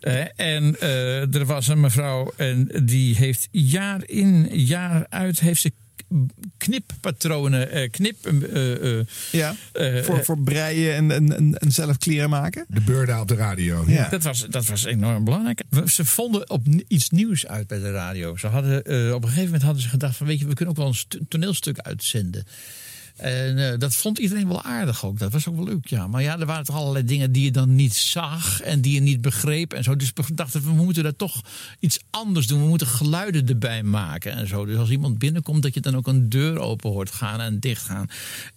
Eh, 0.00 0.24
en 0.36 0.80
eh, 0.80 1.34
er 1.34 1.44
was 1.44 1.68
een 1.68 1.80
mevrouw 1.80 2.32
en 2.36 2.70
die 2.84 3.16
heeft 3.16 3.48
jaar 3.50 4.08
in 4.08 4.48
jaar 4.52 5.06
uit 5.08 5.40
heeft 5.40 5.60
ze 5.60 5.72
knipppatronen, 6.56 7.70
eh, 7.70 7.90
knip... 7.90 8.26
eh, 8.26 8.98
eh, 8.98 9.06
Ja, 9.32 9.54
voor, 10.02 10.24
voor 10.24 10.38
breien 10.38 11.10
en, 11.10 11.36
en, 11.36 11.72
zelf 11.72 11.98
kleren 11.98 12.30
maken. 12.30 12.64
De 12.68 12.80
beurda 12.80 13.20
op 13.20 13.28
de 13.28 13.34
radio. 13.34 13.84
Ja. 13.86 14.08
Dat, 14.08 14.22
was, 14.22 14.46
dat 14.50 14.66
was 14.66 14.84
enorm 14.84 15.24
belangrijk. 15.24 15.62
Ze 15.86 16.04
vonden 16.04 16.50
op 16.50 16.66
iets 16.88 17.10
nieuws 17.10 17.46
uit 17.46 17.66
bij 17.66 17.78
de 17.78 17.90
radio. 17.90 18.36
Ze 18.36 18.46
hadden, 18.46 18.84
eh, 18.84 19.12
op 19.14 19.22
een 19.22 19.28
gegeven 19.28 19.44
moment 19.44 19.62
hadden 19.62 19.82
ze 19.82 19.88
gedacht 19.88 20.16
van... 20.16 20.26
weet 20.26 20.38
je, 20.38 20.46
we 20.46 20.54
kunnen 20.54 20.74
ook 20.74 20.80
wel 20.80 20.88
een 20.90 20.94
stu- 20.94 21.20
toneelstuk 21.28 21.78
uitzenden. 21.78 22.44
En 23.18 23.72
eh, 23.72 23.78
dat 23.78 23.94
vond 23.94 24.18
iedereen 24.18 24.48
wel 24.48 24.62
aardig 24.62 25.04
ook. 25.04 25.18
Dat 25.18 25.32
was 25.32 25.48
ook 25.48 25.56
wel 25.56 25.64
leuk, 25.64 25.86
ja. 25.86 26.06
Maar 26.06 26.22
ja, 26.22 26.38
er 26.38 26.46
waren 26.46 26.64
toch 26.64 26.76
allerlei 26.76 27.04
dingen 27.04 27.32
die 27.32 27.44
je 27.44 27.50
dan 27.50 27.74
niet 27.74 27.94
zag... 27.94 28.60
en 28.60 28.80
die 28.80 28.94
je 28.94 29.00
niet 29.00 29.20
begreep 29.20 29.72
en 29.72 29.84
zo. 29.84 29.96
Dus 29.96 30.12
we 30.14 30.34
dachten, 30.34 30.62
we 30.62 30.72
moeten 30.72 31.02
daar 31.02 31.16
toch 31.16 31.42
iets 31.80 31.98
anders 32.10 32.46
doen. 32.46 32.60
We 32.60 32.68
moeten 32.68 32.86
geluiden 32.86 33.48
erbij 33.48 33.82
maken 33.82 34.32
en 34.32 34.46
zo. 34.46 34.66
Dus 34.66 34.76
als 34.76 34.90
iemand 34.90 35.18
binnenkomt, 35.18 35.62
dat 35.62 35.74
je 35.74 35.80
dan 35.80 35.96
ook 35.96 36.06
een 36.06 36.28
deur 36.28 36.58
open 36.58 36.90
hoort 36.90 37.10
gaan 37.10 37.40
en 37.40 37.58
dicht 37.58 37.82
gaan. 37.82 38.06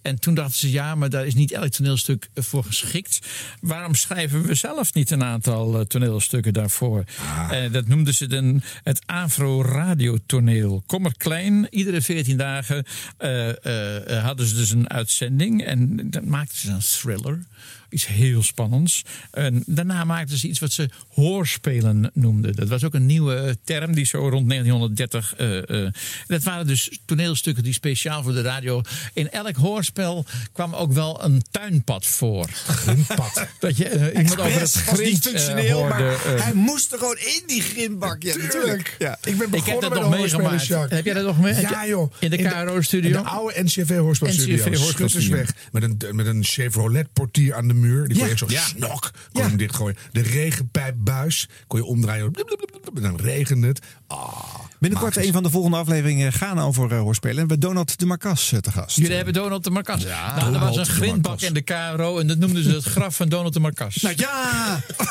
En 0.02 0.18
toen 0.18 0.34
dachten 0.34 0.58
ze, 0.58 0.70
ja, 0.70 0.94
maar 0.94 1.10
daar 1.10 1.26
is 1.26 1.34
niet 1.34 1.52
elk 1.52 1.68
toneelstuk 1.68 2.28
voor 2.34 2.64
geschikt. 2.64 3.18
Waarom 3.60 3.94
schrijven 3.94 4.42
we 4.42 4.54
zelf 4.54 4.94
niet 4.94 5.10
een 5.10 5.24
aantal 5.24 5.78
eh, 5.78 5.84
toneelstukken 5.84 6.52
daarvoor? 6.52 7.04
Eh, 7.50 7.72
dat 7.72 7.86
noemden 7.86 8.14
ze 8.14 8.26
dan 8.26 8.62
het 8.82 9.02
Afro-radiotoneel. 9.06 10.82
Kom 10.86 11.04
er 11.04 11.16
klein, 11.16 11.66
iedere 11.70 12.00
14 12.02 12.36
dagen 12.36 12.84
eh, 13.16 13.48
eh, 13.64 14.16
eh, 14.16 14.24
hadden 14.24 14.46
ze 14.46 14.51
dus 14.54 14.70
een 14.70 14.90
uitzending. 14.90 15.64
En 15.64 16.10
dan 16.10 16.28
maakten 16.28 16.56
ze 16.56 16.70
een 16.70 16.80
thriller. 16.80 17.44
Iets 17.92 18.06
heel 18.06 18.42
spannends. 18.42 19.04
En 19.30 19.62
daarna 19.66 20.04
maakten 20.04 20.38
ze 20.38 20.48
iets 20.48 20.58
wat 20.58 20.72
ze 20.72 20.88
hoorspelen 21.08 22.10
noemden. 22.14 22.54
Dat 22.56 22.68
was 22.68 22.84
ook 22.84 22.94
een 22.94 23.06
nieuwe 23.06 23.56
term 23.64 23.94
die 23.94 24.04
zo 24.04 24.28
rond 24.28 24.48
1930. 24.48 25.34
eh, 25.36 25.84
eh, 25.86 25.92
dat 26.26 26.42
waren 26.42 26.66
dus 26.66 26.98
toneelstukken 27.04 27.62
die 27.62 27.72
speciaal 27.72 28.22
voor 28.22 28.32
de 28.32 28.42
radio. 28.42 28.80
In 29.12 29.30
elk 29.30 29.56
hoorspel 29.56 30.24
kwam 30.52 30.74
ook 30.74 30.92
wel 30.92 31.24
een 31.24 31.42
tuinpad 31.50 32.06
voor. 32.06 32.48
Grindpad. 32.66 33.46
Dat 33.58 33.76
je 33.76 33.88
eh, 33.88 34.18
iemand 34.18 34.40
over 34.40 34.52
het 34.52 34.60
Expres 34.60 34.84
was 34.84 34.98
niet 34.98 35.20
grind 35.20 35.24
eh, 35.24 35.30
functioneel, 35.30 35.78
hoorde. 35.78 36.02
maar 36.02 36.34
eh. 36.34 36.42
hij 36.42 36.54
moest 36.54 36.92
er 36.92 36.98
gewoon 36.98 37.16
in 37.16 37.42
die 37.46 37.62
grindbak. 37.62 38.22
Ja, 38.22 38.36
natuurlijk. 38.36 38.96
Ja. 38.98 39.18
Ik 39.24 39.38
ben 39.38 39.46
Ik 39.46 39.50
begonnen 39.50 39.72
heb 39.72 39.80
dat 39.80 39.90
met 39.92 40.00
nog 40.00 40.10
meegemaakt. 40.10 40.90
Heb 40.90 41.04
jij 41.04 41.14
dat 41.14 41.24
nog 41.24 41.38
mee? 41.38 41.52
heb 41.54 41.70
Ja, 41.70 41.86
joh. 41.86 42.12
In 42.20 42.30
de 42.30 42.36
KRO-studio? 42.36 43.22
De 43.22 43.28
oude 43.28 43.62
NCV 43.62 43.96
hoorspelstudio. 43.96 44.54
NCV 44.54 44.64
hoorspelstudio. 44.64 45.08
Schuttersweg. 45.08 45.54
Met 45.72 45.82
een, 45.82 46.16
met 46.16 46.26
een 46.26 46.44
Chevrolet 46.44 47.12
portier 47.12 47.54
aan 47.54 47.68
de 47.68 47.74
muur. 47.82 48.08
Die 48.08 48.18
kon 48.18 48.28
je 48.28 48.36
zo 48.36 48.46
Ja. 48.48 48.60
snok 48.62 49.10
kon 49.32 49.42
je 49.42 49.48
hem 49.48 49.56
dichtgooien. 49.56 49.96
De 50.12 50.22
regenpijpbuis 50.22 51.48
kon 51.66 51.78
je 51.78 51.84
omdraaien. 51.86 52.30
Blub, 52.30 52.46
blub, 52.46 52.58
blub, 52.58 52.80
blub, 52.82 52.96
En 52.96 53.02
dan 53.02 53.16
regende 53.20 53.66
het. 53.66 53.80
Ah, 54.06 54.54
Binnenkort 54.78 55.10
magisch. 55.14 55.26
een 55.28 55.34
van 55.34 55.42
de 55.42 55.50
volgende 55.50 55.76
afleveringen 55.76 56.32
gaan 56.32 56.58
over 56.58 56.92
eh, 56.92 56.98
hoorspelen. 56.98 57.38
En 57.38 57.46
bij 57.46 57.58
Donald 57.58 57.98
de 57.98 58.06
Marcas 58.06 58.52
eh, 58.52 58.58
te 58.58 58.70
gast. 58.72 58.96
Jullie 58.96 59.16
hebben 59.16 59.34
Donald 59.34 59.64
de 59.64 59.70
Marcas. 59.70 60.02
Ja, 60.02 60.36
nou, 60.36 60.54
er 60.54 60.60
was 60.60 60.76
een 60.76 60.86
grindbak 60.86 61.40
in 61.40 61.52
de 61.54 61.62
KRO 61.62 62.18
en 62.18 62.26
dat 62.26 62.38
noemden 62.38 62.62
ze 62.62 62.70
het 62.70 62.84
graf 62.84 63.16
van 63.16 63.28
Donald 63.28 63.52
de 63.54 63.60
Marcas. 63.60 63.94
Nou 63.96 64.14
ja! 64.16 64.80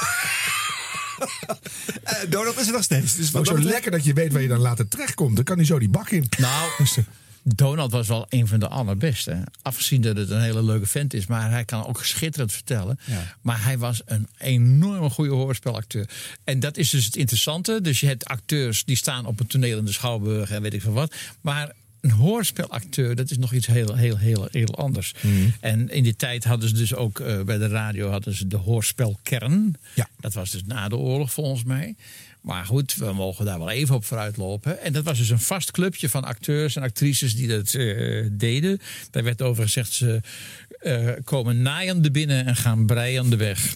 Eh, 2.04 2.18
Donald 2.30 2.60
is 2.60 2.68
er 2.68 2.74
nog 2.74 2.84
steeds. 2.84 3.16
Dus 3.16 3.36
Ook 3.36 3.46
zo 3.46 3.60
lekker 3.60 3.92
dat 3.92 4.06
je 4.06 4.14
weet 4.14 4.32
waar 4.32 4.42
je 4.42 4.48
dan 4.48 4.60
later 4.60 4.88
terechtkomt. 4.88 5.36
Dan 5.36 5.44
kan 5.44 5.56
hij 5.58 5.66
zo 5.66 5.80
die 5.80 5.90
bak 5.90 6.10
in. 6.10 6.30
Nou, 6.38 6.70
Dus, 6.78 6.98
Donald 7.44 7.92
was 7.92 8.08
wel 8.08 8.26
een 8.30 8.48
van 8.48 8.60
de 8.60 8.68
allerbeste. 8.68 9.44
Afgezien 9.62 10.02
dat 10.02 10.18
het 10.18 10.30
een 10.30 10.42
hele 10.42 10.64
leuke 10.64 10.86
vent 10.86 11.14
is. 11.14 11.26
Maar 11.26 11.52
hij 11.52 11.66
kan 11.66 11.88
ook 11.88 12.06
schitterend 12.06 12.52
vertellen. 12.52 13.00
Ja. 13.06 13.36
Maar 13.42 13.64
hij 13.64 13.78
was 13.78 14.02
een 14.06 14.28
enorme 14.38 15.10
goede 15.10 15.34
hoorspelacteur. 15.34 16.10
En 16.44 16.60
dat 16.60 16.78
is 16.78 16.90
dus 16.90 17.06
het 17.06 17.16
interessante. 17.16 17.82
Dus 17.82 18.00
je 18.00 18.08
hebt 18.08 18.26
acteurs 18.26 18.84
die 18.84 18.96
staan 18.96 19.26
op 19.26 19.40
een 19.40 19.48
toneel 19.48 19.78
in 19.78 19.86
de 19.86 19.92
Schouwburg 19.92 20.52
en 20.52 20.62
weet 20.62 20.74
ik 20.74 20.82
veel 20.82 20.92
wat. 20.92 21.16
Maar 21.42 21.72
een 22.02 22.12
hoorspelacteur, 22.12 23.16
dat 23.16 23.32
is 23.32 23.38
nog 23.38 23.54
iets 23.54 23.68
heel, 23.68 23.96
heel, 23.96 24.18
heel, 24.18 24.48
heel 24.52 24.76
anders. 24.76 25.14
En 25.60 25.90
in 25.90 26.04
die 26.04 26.16
tijd 26.16 26.44
hadden 26.44 26.70
ze 26.70 26.76
dus 26.76 26.96
ook 26.96 27.20
eh, 27.20 27.42
bij 27.42 27.58
de 27.58 27.68
radio 27.68 28.10
hadden 28.10 28.36
ze 28.36 28.48
de 28.48 28.58
hoorspelkern. 28.58 29.76
Ja. 29.94 30.10
Dat 30.20 30.34
was 30.34 30.52
dus 30.52 30.62
na 30.66 30.88
de 30.88 30.98
oorlog 30.98 31.34
volgens 31.34 31.64
mij. 31.64 31.96
Maar 32.42 32.66
goed, 32.66 32.96
we 32.96 33.14
mogen 33.14 33.46
daar 33.46 33.60
wel 33.60 33.70
even 33.70 33.96
op 33.96 34.06
vooruit 34.06 34.38
lopen. 34.38 34.82
En 34.82 34.94
dat 34.94 35.04
was 35.04 35.18
dus 35.18 35.30
een 35.30 35.40
vast 35.40 35.72
clubje 35.72 36.10
van 36.10 36.24
acteurs 36.24 36.76
en 36.76 36.84
actrices 36.84 37.36
die 37.36 37.48
dat 37.48 37.74
eh, 37.74 38.26
deden. 38.32 38.80
Daar 39.12 39.24
werd 39.24 39.42
over 39.42 39.64
gezegd, 39.64 39.94
ze 39.94 40.22
eh, 40.80 41.10
komen 41.24 41.62
naaiende 41.62 42.12
binnen 42.12 42.46
en 42.46 42.56
gaan 42.56 42.86
breiende 42.86 43.36
weg. 43.36 43.76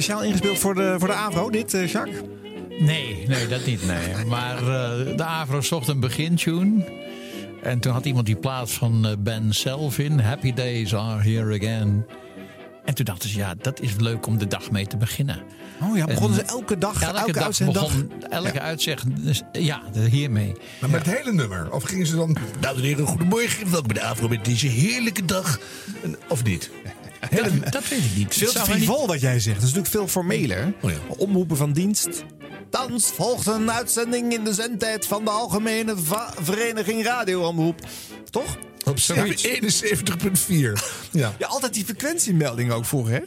Speciaal 0.04 0.24
ingespeeld 0.24 0.58
voor 0.58 0.74
de, 0.74 0.94
voor 0.98 1.08
de 1.08 1.14
AVRO, 1.14 1.50
dit, 1.50 1.74
eh, 1.74 1.86
Jacques? 1.86 2.16
Nee, 2.78 3.24
nee, 3.28 3.46
dat 3.46 3.66
niet. 3.66 3.86
Nee. 3.86 4.24
Maar 4.26 4.56
eh, 4.58 5.16
de 5.16 5.24
Avro 5.24 5.60
zocht 5.60 5.88
een 5.88 6.00
begintune. 6.00 6.84
En 7.62 7.78
toen 7.78 7.92
had 7.92 8.04
iemand 8.04 8.26
die 8.26 8.36
plaats 8.36 8.72
van 8.72 9.06
eh, 9.06 9.12
Ben 9.18 9.52
Selvin. 9.54 10.18
Happy 10.20 10.52
Days 10.52 10.94
are 10.94 11.22
here 11.22 11.54
again. 11.54 12.06
En 12.84 12.94
toen 12.94 13.04
dachten 13.04 13.28
ze, 13.28 13.38
ja, 13.38 13.54
dat 13.58 13.80
is 13.80 13.94
leuk 13.98 14.26
om 14.26 14.38
de 14.38 14.46
dag 14.46 14.70
mee 14.70 14.86
te 14.86 14.96
beginnen. 14.96 15.42
Oh 15.82 15.96
ja, 15.96 16.04
begonnen 16.04 16.40
En 16.40 16.46
ze 16.46 16.52
elke 16.52 16.78
dag, 16.78 17.02
elke, 17.02 17.16
Elke, 17.18 17.32
dag 17.32 17.44
uitzenddag? 17.44 17.82
begon, 17.82 18.12
elke 18.30 18.60
uitzeg, 18.60 19.04
dus, 19.08 19.42
ja, 19.52 19.82
hiermee. 20.10 20.52
Maar 20.80 20.90
met 20.90 21.06
het 21.06 21.16
hele 21.16 21.32
nummer? 21.32 21.72
Of 21.72 21.82
gingen 21.82 22.06
ze 22.06 22.16
dan... 22.16 22.36
Dames 22.60 22.78
en 22.78 22.84
heren, 22.86 23.06
goedemorgen. 23.06 23.70
Welkom 23.70 23.92
bij 23.92 24.02
de 24.02 24.08
Afro 24.08 24.28
met 24.28 24.44
deze 24.44 24.66
heerlijke 24.66 25.24
dag. 25.24 25.58
En- 26.02 26.16
Of 26.28 26.44
niet? 26.44 26.70
Dat, 27.30 27.72
dat 27.72 27.88
weet 27.88 27.98
ik 27.98 28.16
niet. 28.16 28.34
Veel 28.34 28.46
niet- 28.52 28.58
frivol 28.62 29.06
wat 29.06 29.20
jij 29.20 29.40
zegt. 29.40 29.60
Dat 29.60 29.68
is 29.68 29.74
natuurlijk 29.74 29.94
veel 29.94 30.08
formeler. 30.08 30.74
Oh 30.82 30.90
ja. 30.90 30.96
Omroepen 31.16 31.56
van 31.56 31.72
dienst. 31.72 32.24
Thans 32.70 33.06
volgt 33.14 33.46
een 33.46 33.70
uitzending 33.70 34.32
in 34.32 34.44
de 34.44 34.54
zendtijd 34.54 35.06
van 35.06 35.24
de 35.24 35.30
Algemene 35.30 35.94
Va- 35.96 36.34
Vereniging 36.40 37.04
Radioomroep. 37.04 37.80
Toch? 38.30 38.56
Op 38.84 38.98
71.4. 38.98 40.72
Ja. 41.12 41.34
Ja, 41.38 41.46
altijd 41.46 41.74
die 41.74 41.84
frequentiemelding 41.84 42.70
ook 42.72 42.84
vroeger, 42.84 43.12
hè? 43.12 43.20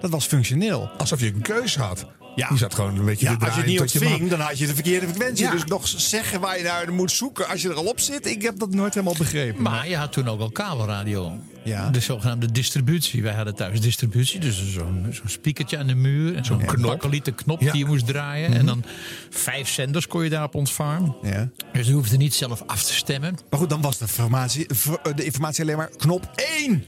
Dat 0.00 0.10
was 0.10 0.26
functioneel. 0.26 0.90
Alsof 0.98 1.20
je 1.20 1.26
een 1.26 1.42
keus 1.42 1.76
had. 1.76 2.06
Ja. 2.34 2.48
Die 2.48 2.58
zat 2.58 2.74
gewoon 2.74 2.98
een 2.98 3.04
beetje 3.04 3.26
Ja, 3.26 3.36
als 3.40 3.48
je 3.50 3.56
het 3.56 3.66
niet 3.66 3.74
je 3.74 3.80
ontving, 3.80 4.18
man- 4.18 4.28
dan 4.28 4.40
had 4.40 4.58
je 4.58 4.66
de 4.66 4.74
verkeerde 4.74 5.06
frequentie. 5.08 5.44
Ja. 5.44 5.50
Dus 5.50 5.64
nog 5.64 5.86
zeggen 5.88 6.40
waar 6.40 6.56
je 6.58 6.62
naar 6.64 6.92
moet 6.92 7.10
zoeken 7.12 7.48
als 7.48 7.62
je 7.62 7.68
er 7.68 7.74
al 7.74 7.84
op 7.84 8.00
zit. 8.00 8.26
Ik 8.26 8.42
heb 8.42 8.58
dat 8.58 8.70
nooit 8.70 8.94
helemaal 8.94 9.16
begrepen. 9.18 9.62
Maar 9.62 9.88
je 9.88 9.96
had 9.96 10.12
toen 10.12 10.28
ook 10.28 10.40
al 10.40 10.50
kabelradio. 10.50 11.38
Ja. 11.64 11.90
De 11.90 12.00
zogenaamde 12.00 12.52
distributie. 12.52 13.22
Wij 13.22 13.34
hadden 13.34 13.54
thuis 13.54 13.80
distributie, 13.80 14.40
dus 14.40 14.72
zo'n 14.72 15.06
zo'n 15.10 15.28
speakertje 15.28 15.78
aan 15.78 15.86
de 15.86 15.94
muur. 15.94 16.36
En 16.36 16.44
zo'n 16.44 16.58
Ja. 16.58 16.64
knop. 16.64 17.08
knop 17.34 17.60
Ja. 17.60 17.70
die 17.72 17.80
je 17.80 17.86
moest 17.86 18.06
draaien. 18.06 18.52
En 18.54 18.66
dan 18.66 18.84
vijf 19.30 19.68
zenders 19.68 20.06
kon 20.06 20.24
je 20.24 20.30
daarop 20.30 20.54
ontvangen. 20.54 21.14
Ja. 21.22 21.48
Dus 21.72 21.86
je 21.86 21.92
hoefde 21.92 22.16
niet 22.16 22.34
zelf 22.34 22.62
af 22.66 22.82
te 22.82 22.94
stemmen. 22.94 23.34
Maar 23.50 23.58
goed, 23.60 23.70
dan 23.70 23.80
was 23.80 23.98
de 23.98 24.04
informatie, 24.04 24.66
de 25.14 25.24
informatie 25.24 25.62
alleen 25.64 25.76
maar 25.76 25.90
knop 25.96 26.30
1. 26.58 26.84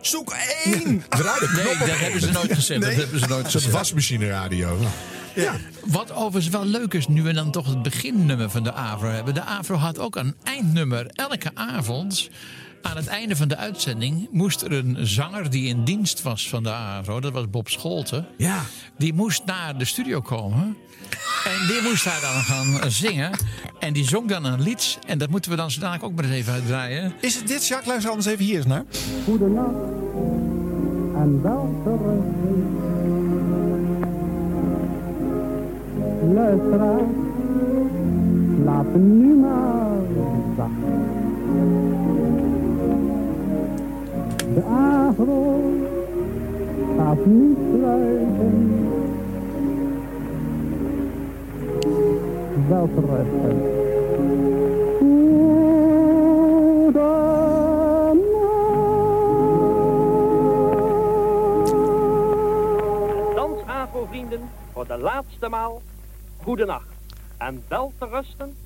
Zoek 0.00 0.34
1. 0.64 1.04
Draai 1.08 1.40
de 1.40 1.46
knop 1.46 1.64
Nee, 1.64 1.76
dat 1.78 1.88
één. 1.88 1.98
hebben 1.98 2.20
ze 2.20 2.30
nooit 2.30 2.54
gezegd. 2.54 2.80
Nee. 2.80 2.90
Dat 2.90 2.98
hebben 3.02 3.20
ze 3.20 3.26
nooit 3.26 3.44
gezegd. 3.50 3.70
wasmachine 3.72 4.26
radio. 4.28 4.78
Ja. 5.34 5.54
Wat 5.84 6.12
overigens 6.12 6.48
wel 6.48 6.64
leuk 6.66 6.94
is, 6.94 7.06
nu 7.06 7.22
we 7.22 7.32
dan 7.32 7.50
toch 7.50 7.66
het 7.66 7.82
beginnummer 7.82 8.50
van 8.50 8.62
de 8.62 8.72
AVRO 8.72 9.08
hebben. 9.08 9.34
De 9.34 9.42
AVRO 9.42 9.76
had 9.76 9.98
ook 9.98 10.16
een 10.16 10.34
eindnummer. 10.42 11.06
Elke 11.06 11.50
avond, 11.54 12.30
aan 12.84 12.96
het 12.96 13.06
einde 13.06 13.36
van 13.36 13.48
de 13.48 13.56
uitzending, 13.56 14.28
moest 14.30 14.62
er 14.62 14.72
een 14.72 14.96
zanger 15.00 15.50
die 15.50 15.68
in 15.68 15.84
dienst 15.84 16.22
was 16.22 16.48
van 16.48 16.62
de 16.62 16.72
AVRO. 16.72 17.20
Dat 17.20 17.32
was 17.32 17.50
Bob 17.50 17.68
Scholten. 17.68 18.26
Ja. 18.36 18.62
Die 18.98 19.12
moest 19.12 19.44
naar 19.44 19.78
de 19.78 19.84
studio 19.84 20.20
komen. 20.20 20.76
En 21.44 21.66
die 21.66 21.82
moest 21.82 22.04
daar 22.04 22.20
dan 22.20 22.42
gaan 22.42 22.90
zingen. 22.90 23.30
En 23.78 23.92
die 23.92 24.08
zong 24.08 24.28
dan 24.28 24.44
een 24.44 24.62
lied. 24.62 24.98
En 25.06 25.18
dat 25.18 25.30
moeten 25.30 25.50
we 25.50 25.56
dan 25.56 25.70
zo 25.70 25.80
dadelijk 25.80 26.04
ook 26.04 26.14
maar 26.14 26.24
eens 26.24 26.34
even 26.34 26.52
uitdraaien. 26.52 27.12
Is 27.20 27.34
het 27.34 27.48
dit, 27.48 27.66
Jacques? 27.66 27.88
Luister 27.88 28.10
anders 28.10 28.28
even 28.28 28.44
hier 28.44 28.56
eens 28.56 28.66
naar. 28.66 28.84
Goedenacht 29.24 29.74
en 31.14 31.42
wel 31.42 31.80
terug. 31.84 32.24
Luisteraar, 36.34 37.00
slaap 38.62 38.94
nu 38.94 39.34
maar 39.34 39.93
De 44.54 44.62
agro 44.62 45.60
gaat 46.96 47.26
nu 47.26 47.56
sluiten. 47.76 48.80
Wel 52.68 52.88
terug. 52.94 53.26
Dans 63.34 63.66
AVRO-vrienden, 63.66 64.40
voor 64.72 64.86
de 64.86 64.98
laatste 64.98 65.48
maal, 65.48 65.82
goedenacht. 66.42 66.88
En 67.38 67.62
wel 67.68 67.92
te 67.98 68.06
rusten, 68.06 68.56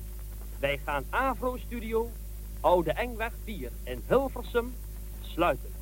wij 0.59 0.79
gaan 0.85 1.03
AVRO-studio, 1.09 2.09
Oude 2.61 2.91
Engweg 2.91 3.31
4 3.43 3.71
in 3.83 4.01
Hilversum, 4.07 4.73
sluiten. 5.21 5.78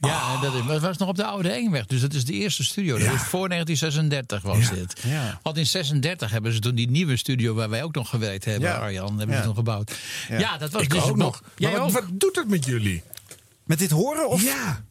Ja, 0.00 0.40
dat, 0.40 0.54
is, 0.54 0.66
dat 0.66 0.80
was 0.80 0.96
nog 0.96 1.08
op 1.08 1.16
de 1.16 1.24
Oude 1.24 1.48
Engweg. 1.50 1.86
Dus 1.86 2.00
dat 2.00 2.14
is 2.14 2.24
de 2.24 2.32
eerste 2.32 2.64
studio. 2.64 2.98
Dat 2.98 3.06
voor 3.06 3.48
1936 3.48 4.42
was 4.42 4.70
dit. 4.70 5.00
Ja. 5.06 5.40
Want 5.42 5.56
in 5.56 5.66
36 5.66 6.30
hebben 6.30 6.52
ze 6.52 6.58
toen 6.58 6.74
die 6.74 6.90
nieuwe 6.90 7.16
studio... 7.16 7.54
waar 7.54 7.70
wij 7.70 7.82
ook 7.82 7.94
nog 7.94 8.08
gewerkt 8.08 8.44
hebben, 8.44 8.68
Ja. 8.68 8.76
Arjan, 8.76 9.18
hebben 9.18 9.36
ze 9.36 9.42
toen 9.42 9.54
gebouwd. 9.54 9.98
Ja, 10.28 10.58
dat 10.58 10.70
was 10.70 10.82
Ik 10.82 10.90
dus 10.90 11.02
ook 11.02 11.16
nog. 11.16 11.42
Jij 11.56 11.70
Maar 11.70 11.80
wat, 11.80 11.92
wat 11.92 12.04
doet 12.12 12.36
het 12.36 12.48
met 12.48 12.64
jullie? 12.64 13.02
Met 13.64 13.78
dit 13.78 13.90
horen? 13.90 14.28
Of? 14.28 14.42
Ja. 14.42 14.84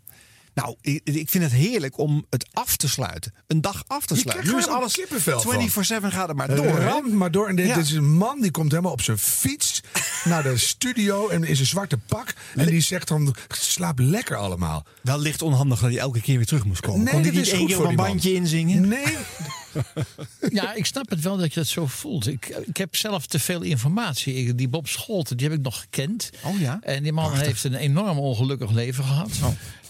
Nou, 0.54 0.76
ik, 0.82 1.02
ik 1.04 1.30
vind 1.30 1.44
het 1.44 1.54
heerlijk 1.54 1.98
om 1.98 2.26
het 2.30 2.46
af 2.54 2.76
te 2.78 2.90
sluiten. 2.90 3.34
Een 3.48 3.62
dag 3.62 3.84
af 3.88 4.06
te 4.06 4.14
Je 4.14 4.20
sluiten. 4.20 4.52
Nu 4.54 4.58
is 4.60 4.68
alles 4.68 4.94
kippenvel 4.96 5.42
van. 5.42 5.70
24-7 5.70 5.74
gaat 6.08 6.30
er 6.30 6.36
maar 6.36 6.56
door. 6.56 6.66
hè? 6.66 6.86
Ramt 6.90 7.14
maar 7.14 7.32
door. 7.32 7.48
En 7.48 7.56
dit 7.56 7.68
Ja. 7.68 7.78
is 7.78 7.92
een 7.92 8.14
man 8.14 8.42
die 8.42 8.52
komt 8.52 8.72
helemaal 8.72 8.92
op 8.92 9.02
zijn 9.02 9.18
fiets 9.18 9.82
naar 10.24 10.44
de 10.44 10.58
studio 10.58 11.28
en 11.30 11.44
in 11.44 11.56
zijn 11.56 11.68
zwarte 11.68 11.98
pak. 11.98 12.34
En 12.56 12.66
die 12.66 12.82
zegt 12.82 13.08
dan, 13.08 13.36
slaap 13.50 14.00
lekker 14.00 14.38
allemaal. 14.38 14.86
Wel 15.02 15.20
licht 15.20 15.42
onhandig 15.42 15.80
dat 15.80 15.90
hij 15.90 16.00
elke 16.00 16.22
keer 16.22 16.38
weer 16.38 16.46
terug 16.46 16.66
moest 16.66 16.82
komen. 16.82 17.04
Nee, 17.04 17.14
Kon 17.14 17.22
niet 17.22 17.34
is 17.36 17.50
één 17.50 17.58
goed 17.60 17.68
keer 17.68 17.76
voor 17.76 17.88
een 17.88 17.96
bandje 17.96 18.34
inzingen? 18.34 18.88
Nee. 18.88 19.04
Ja, 20.50 20.74
ik 20.74 20.86
snap 20.86 21.10
het 21.10 21.22
wel 21.22 21.38
dat 21.38 21.54
je 21.54 21.60
dat 21.60 21.68
zo 21.70 21.88
voelt. 21.88 22.28
Ik, 22.28 22.48
ik 22.66 22.78
heb 22.78 22.96
zelf 22.96 23.26
te 23.26 23.40
veel 23.40 23.62
informatie. 23.62 24.34
Ik- 24.34 24.58
die 24.58 24.68
Bob 24.68 24.88
Scholten, 24.88 25.38
die 25.38 25.48
heb 25.50 25.58
ik 25.58 25.64
nog 25.64 25.80
gekend. 25.80 26.30
Oh 26.44 26.60
ja? 26.60 26.80
En 26.82 27.04
die 27.04 27.12
man 27.14 27.38
heeft 27.38 27.64
een 27.64 27.76
enorm 27.76 28.18
ongelukkig 28.20 28.72
leven 28.72 29.04
gehad. 29.04 29.32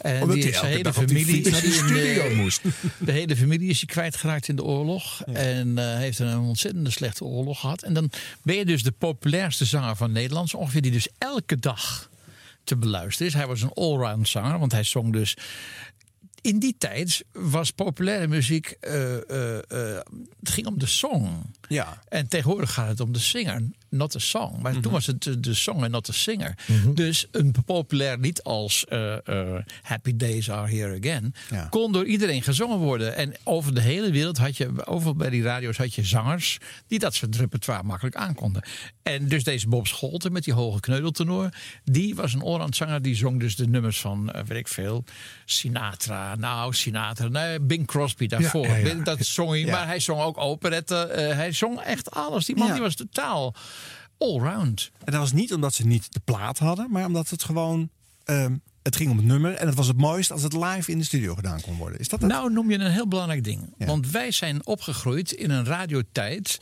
En 0.02 0.22
Omdat 0.22 0.36
die 0.36 0.54
zijn 0.54 0.66
hele 0.66 0.94
familie 0.94 1.50
naar 1.52 1.64
in 1.64 1.72
studio 1.72 2.30
de- 2.30 2.36
moest. 2.36 2.62
De 3.00 3.12
hele 3.12 3.36
familie 3.36 3.70
is 3.70 3.78
hij 3.78 3.88
kwijtgeraakt 3.88 4.48
in 4.48 4.56
de 4.56 4.64
oorlog. 4.64 5.22
En 5.24 5.78
eh, 5.78 5.98
heeft 5.98 6.20
een 6.20 6.38
ontzettende 6.40 6.90
slechte 6.90 7.24
oorlog 7.24 7.60
gehad. 7.60 7.82
En 7.84 7.94
dan 7.94 8.10
ben 8.44 8.56
je 8.56 8.66
dus 8.66 8.84
de 8.84 8.92
populairste 8.92 9.66
zanger 9.66 9.96
van 9.96 10.12
Nederland. 10.12 10.54
Ongeveer 10.54 10.82
die 10.82 10.92
dus 10.92 11.08
elke 11.18 11.60
dag 11.60 12.10
te 12.64 12.76
beluisteren 12.76 13.28
is. 13.28 13.34
Hij 13.34 13.48
was 13.48 13.62
een 13.62 13.74
allround 13.74 14.28
zanger, 14.30 14.60
want 14.60 14.72
hij 14.72 14.84
zong 14.84 15.14
dus 15.14 15.38
in 16.44 16.60
die 16.60 16.76
tijd 16.78 17.24
was 17.32 17.72
populaire 17.72 18.28
muziek. 18.28 18.78
eh, 18.80 19.30
eh, 19.30 19.58
eh, 19.58 20.02
het 20.40 20.50
ging 20.50 20.68
om 20.68 20.80
de 20.80 20.86
song. 20.86 21.28
Ja. 21.70 22.02
En 22.10 22.28
tegenwoordig 22.28 22.74
gaat 22.74 22.88
het 22.88 23.00
om 23.00 23.12
de 23.14 23.20
singer, 23.20 23.62
not 23.90 24.12
the 24.12 24.20
song. 24.20 24.62
Maar 24.62 24.80
toen 24.80 24.92
was 24.92 25.06
het 25.06 25.24
de- 25.24 25.40
de 25.40 25.54
song 25.54 25.84
en 25.84 25.92
not 25.92 26.04
the 26.04 26.14
singer. 26.14 26.58
Mhm. 26.68 26.94
Dus 26.94 27.28
een 27.32 27.56
populair 27.66 28.18
lied 28.18 28.44
als 28.44 28.86
eh, 28.86 29.28
eh, 29.28 29.60
Happy 29.82 30.16
Days 30.16 30.52
Are 30.52 30.76
Here 30.76 30.98
Again... 31.00 31.34
Ja. 31.50 31.68
kon 31.70 31.92
door 31.92 32.06
iedereen 32.06 32.42
gezongen 32.42 32.78
worden. 32.78 33.16
En 33.16 33.34
over 33.44 33.74
de 33.74 33.82
hele 33.82 34.12
wereld 34.12 34.38
had 34.38 34.58
je, 34.58 34.86
overal 34.86 35.16
bij 35.16 35.30
die 35.30 35.44
radio's 35.44 35.78
had 35.78 35.94
je 35.94 36.04
zangers... 36.04 36.58
die 36.88 37.00
dat 37.00 37.16
soort 37.16 37.36
repertoire 37.36 37.84
makkelijk 37.84 38.16
aankonden. 38.16 38.64
En 39.04 39.28
dus 39.28 39.44
deze 39.44 39.68
Bob 39.68 39.88
Scholten 39.88 40.32
met 40.32 40.44
die 40.44 40.54
hoge 40.54 40.80
kneudeltenor... 40.80 41.50
die 41.84 42.16
was 42.16 42.34
een 42.34 42.74
zanger 42.74 43.02
die 43.02 43.16
zong 43.16 43.40
dus 43.40 43.56
de 43.56 43.68
nummers 43.68 44.00
van, 44.02 44.32
eh, 44.32 44.44
weet 44.44 44.58
ik 44.58 44.68
veel... 44.68 45.04
Sinatra, 45.46 46.36
nou 46.36 46.74
Sinatra, 46.74 47.28
nee, 47.28 47.60
Bing 47.60 47.88
Crosby 47.88 48.28
daarvoor. 48.28 48.68
Ja, 48.68 48.76
ja, 48.76 48.88
ja. 48.88 48.94
Dat 49.04 49.26
zong 49.26 49.50
hij, 49.50 49.66
maar 49.66 49.88
hij 49.88 50.00
zong 50.00 50.22
ook 50.22 50.38
operetten. 50.38 51.36
hij 51.36 51.52
zong 51.54 51.80
echt 51.80 52.12
alles. 52.12 52.46
Die 52.46 52.56
man 52.56 52.68
Ja. 52.68 52.74
die 52.74 52.82
was 52.82 52.96
totaal 52.96 53.54
allround. 54.18 54.92
En 55.04 55.12
dat 55.12 55.22
was 55.22 55.32
niet 55.34 55.54
omdat 55.54 55.74
ze 55.74 55.86
niet 55.86 56.14
de 56.14 56.22
plaat 56.24 56.58
hadden, 56.60 56.88
maar 56.92 57.06
omdat 57.06 57.30
het 57.30 57.44
gewoon. 57.44 57.90
ehm, 58.24 58.56
het 58.84 58.96
ging 58.96 59.10
om 59.12 59.18
het 59.18 59.26
nummer 59.26 59.54
en 59.54 59.68
het 59.68 59.76
was 59.76 59.88
het 59.88 59.98
mooist 59.98 60.32
als 60.32 60.44
het 60.44 60.54
live 60.54 60.92
in 60.92 60.98
de 60.98 61.04
studio 61.04 61.36
gedaan 61.36 61.62
kon 61.62 61.76
worden. 61.78 62.00
Is 62.00 62.08
dat 62.08 62.22
het? 62.22 62.32
Nou 62.32 62.52
noem 62.54 62.72
je 62.72 62.80
een 62.80 62.92
heel 62.92 63.08
belangrijk 63.08 63.44
ding. 63.44 63.74
Ja. 63.78 63.86
Want 63.86 64.12
wij 64.12 64.32
zijn 64.32 64.66
opgegroeid 64.66 65.32
in 65.32 65.50
een 65.50 65.66
radiotijd 65.66 66.58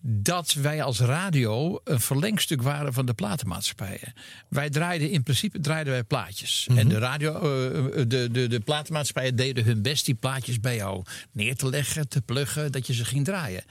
dat 0.00 0.52
wij 0.52 0.82
als 0.82 1.00
radio 1.00 1.80
een 1.84 2.00
verlengstuk 2.00 2.62
waren 2.62 2.92
van 2.92 3.06
de 3.06 3.14
platenmaatschappijen. 3.14 4.12
Wij 4.48 4.70
draaiden 4.70 5.10
in 5.10 5.22
principe 5.22 5.60
draaiden 5.60 5.92
wij 5.92 6.04
plaatjes. 6.04 6.66
Mhm. 6.68 6.78
En 6.78 6.88
de, 6.88 6.98
radio, 6.98 7.34
eh, 7.34 8.04
de, 8.08 8.28
de, 8.30 8.46
de 8.46 8.60
platenmaatschappijen 8.60 9.36
deden 9.36 9.64
hun 9.64 9.82
best 9.82 10.04
die 10.04 10.14
plaatjes 10.14 10.60
bij 10.60 10.76
jou 10.76 11.02
neer 11.32 11.56
te 11.56 11.68
leggen, 11.68 12.08
te 12.08 12.20
pluggen, 12.20 12.72
dat 12.72 12.86
je 12.86 12.94
ze 12.94 13.04
ging 13.04 13.24
draaien. 13.24 13.64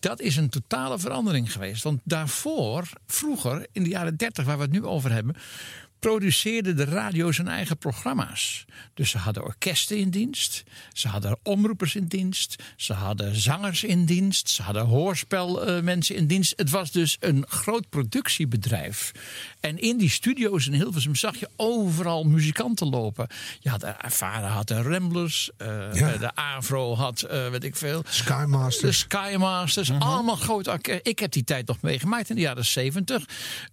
Dat 0.00 0.20
is 0.20 0.36
een 0.36 0.48
totale 0.48 0.98
verandering 0.98 1.52
geweest. 1.52 1.82
Want 1.82 2.00
daarvoor, 2.04 2.88
vroeger, 3.06 3.66
in 3.72 3.82
de 3.82 3.88
jaren 3.88 4.16
30, 4.16 4.44
waar 4.44 4.56
we 4.56 4.62
het 4.62 4.72
nu 4.72 4.84
over 4.84 5.12
hebben, 5.12 5.36
produceerde 6.00 6.74
de 6.74 6.84
radio 6.84 7.32
zijn 7.32 7.48
eigen 7.48 7.78
programma's. 7.78 8.64
Dus 8.94 9.10
ze 9.10 9.18
hadden 9.18 9.44
orkesten 9.44 9.96
in 9.96 10.10
dienst, 10.10 10.62
ze 10.92 11.08
hadden 11.08 11.38
omroepers 11.42 11.94
in 11.94 12.06
dienst, 12.06 12.62
ze 12.76 12.92
hadden 12.92 13.36
zangers 13.36 13.84
in 13.84 14.04
dienst, 14.04 14.48
ze 14.48 14.62
hadden 14.62 14.86
hoorspelmensen 14.86 16.14
in 16.14 16.26
dienst. 16.26 16.52
Het 16.56 16.70
was 16.70 16.90
dus 16.90 17.16
een 17.20 17.44
groot 17.48 17.88
productiebedrijf. 17.88 19.12
En 19.60 19.78
in 19.78 19.96
die 19.98 20.10
studio's 20.10 20.66
in 20.66 20.72
Hilversum 20.72 21.14
zag 21.14 21.36
je 21.36 21.48
overal 21.56 22.24
muzikanten 22.24 22.88
lopen. 22.88 23.26
Je 23.60 23.68
had, 23.68 23.82
eh, 23.82 23.92
vader 24.06 24.48
had 24.48 24.68
de 24.68 24.82
Ramblers, 24.82 25.50
eh, 25.56 25.66
Ja. 25.92 26.16
de 26.16 26.34
Avro 26.34 26.94
had, 26.94 27.22
eh, 27.22 27.48
weet 27.48 27.64
ik 27.64 27.76
veel. 27.76 28.02
De 28.02 28.08
Skymasters. 28.12 28.98
Skymasters, 28.98 29.90
allemaal 29.98 30.36
grote 30.36 30.70
orkesten. 30.70 31.10
Ik 31.10 31.18
heb 31.18 31.32
die 31.32 31.44
tijd 31.44 31.66
nog 31.66 31.80
meegemaakt 31.80 32.28
in 32.30 32.34
de 32.34 32.40
jaren 32.40 32.64
zeventig. 32.64 33.24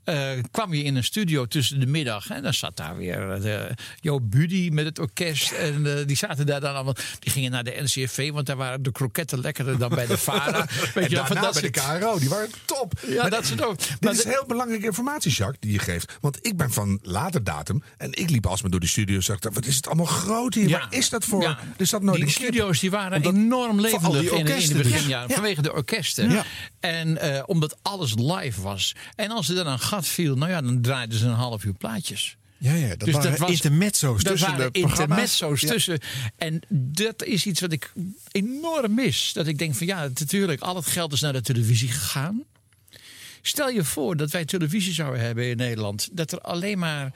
Eh, 0.03 0.29
kwam 0.51 0.73
je 0.73 0.83
in 0.83 0.95
een 0.95 1.03
studio 1.03 1.45
tussen 1.45 1.79
de 1.79 1.85
middag 1.85 2.29
en 2.29 2.43
dan 2.43 2.53
zat 2.53 2.77
daar 2.77 2.97
weer 2.97 3.39
de 3.41 3.69
Jo 4.01 4.19
Buddy 4.21 4.69
met 4.71 4.85
het 4.85 4.99
orkest. 4.99 5.51
En 5.51 6.03
die 6.05 6.15
zaten 6.17 6.45
daar 6.45 6.59
dan 6.61 6.73
allemaal. 6.75 6.95
Die 7.19 7.31
gingen 7.31 7.51
naar 7.51 7.63
de 7.63 7.75
NCRV, 7.83 8.31
want 8.31 8.45
daar 8.45 8.55
waren 8.55 8.83
de 8.83 8.91
kroketten 8.91 9.39
lekkerder 9.39 9.77
dan 9.77 9.89
bij 9.89 10.05
de 10.07 10.17
Vara. 10.27 10.65
Weet 10.93 11.03
en 11.03 11.09
je 11.09 11.25
van 11.25 11.35
dat 11.41 11.53
bij 11.53 11.61
de 11.61 11.69
KRO, 11.69 12.19
die 12.19 12.29
waren 12.29 12.49
top. 12.65 12.93
Ja, 13.07 13.21
Maar 13.21 13.29
dat 13.31 13.45
soort 13.45 13.63
ook. 13.65 13.77
Dit 13.77 14.01
Maar 14.01 14.11
is 14.13 14.21
de- 14.23 14.29
heel 14.29 14.45
belangrijke 14.47 14.85
informatie, 14.85 15.31
Jacques, 15.31 15.59
die 15.59 15.76
je 15.77 15.91
geeft. 15.91 16.17
Want 16.21 16.37
ik 16.45 16.57
ben 16.57 16.71
van 16.71 16.99
later 17.01 17.43
datum 17.43 17.83
en 17.97 18.13
ik 18.13 18.29
liep 18.29 18.45
alsmaar 18.45 18.71
door 18.71 18.79
de 18.79 18.87
studio 18.87 19.19
zag, 19.21 19.37
wat 19.53 19.65
is 19.65 19.75
het 19.75 19.87
allemaal 19.87 20.05
groot 20.05 20.53
hier? 20.53 20.67
Ja. 20.67 20.79
Waar 20.79 20.87
is 20.93 21.09
dat 21.09 21.25
voor? 21.25 21.41
Ja. 21.41 21.59
Er 21.77 21.85
zat 21.87 22.01
nooit 22.01 22.21
die 22.21 22.29
studio's 22.29 22.79
die 22.79 22.91
waren 22.91 23.17
Omdat- 23.17 23.33
enorm 23.33 23.79
levendig 23.79 24.31
in, 24.31 24.37
in 24.37 24.45
de 24.45 24.53
dus. 24.53 24.71
beginjaren. 24.71 25.29
Ja. 25.29 25.33
Vanwege 25.35 25.61
de 25.61 25.73
orkesten. 25.73 26.43
En 26.79 27.17
eh, 27.17 27.43
omdat 27.45 27.77
alles 27.81 28.13
live 28.15 28.61
was. 28.61 28.95
En 29.15 29.29
als 29.29 29.49
er 29.49 29.55
dan 29.55 29.67
een 29.67 29.79
gat 29.79 30.07
viel, 30.07 30.35
nou 30.35 30.51
ja, 30.51 30.61
dan 30.61 30.81
draaiden 30.81 31.17
ze 31.19 31.25
een 31.25 31.33
half 31.33 31.63
uur 31.63 31.73
plaatjes. 31.73 32.37
Ja, 32.59 32.73
ja, 32.73 32.95
dat 32.95 33.09
waren 33.09 33.47
intermezzo's 33.47 34.23
dat 34.23 34.31
tussen 34.31 34.49
waren 34.49 34.73
de 34.73 34.79
programma's. 34.79 34.99
intermezzo's 35.09 35.61
Ja. 35.61 35.67
tussen. 35.69 35.99
En 36.37 36.61
dat 36.69 37.23
is 37.23 37.45
iets 37.45 37.61
wat 37.61 37.71
ik 37.71 37.93
enorm 38.31 38.93
mis. 38.93 39.33
Dat 39.33 39.47
ik 39.47 39.57
denk 39.57 39.75
van 39.75 39.87
ja, 39.87 40.01
natuurlijk, 40.03 40.61
al 40.61 40.75
het 40.75 40.85
geld 40.87 41.13
is 41.13 41.19
naar 41.21 41.33
de 41.33 41.41
televisie 41.41 41.87
gegaan. 41.91 42.43
Stel 43.47 43.69
je 43.69 43.83
voor 43.83 44.17
dat 44.17 44.31
wij 44.31 44.45
televisie 44.45 44.93
zouden 44.93 45.21
hebben 45.21 45.49
in 45.49 45.57
Nederland. 45.57 46.09
Dat 46.11 46.31
er 46.31 46.39
alleen 46.39 46.79
maar 46.79 47.11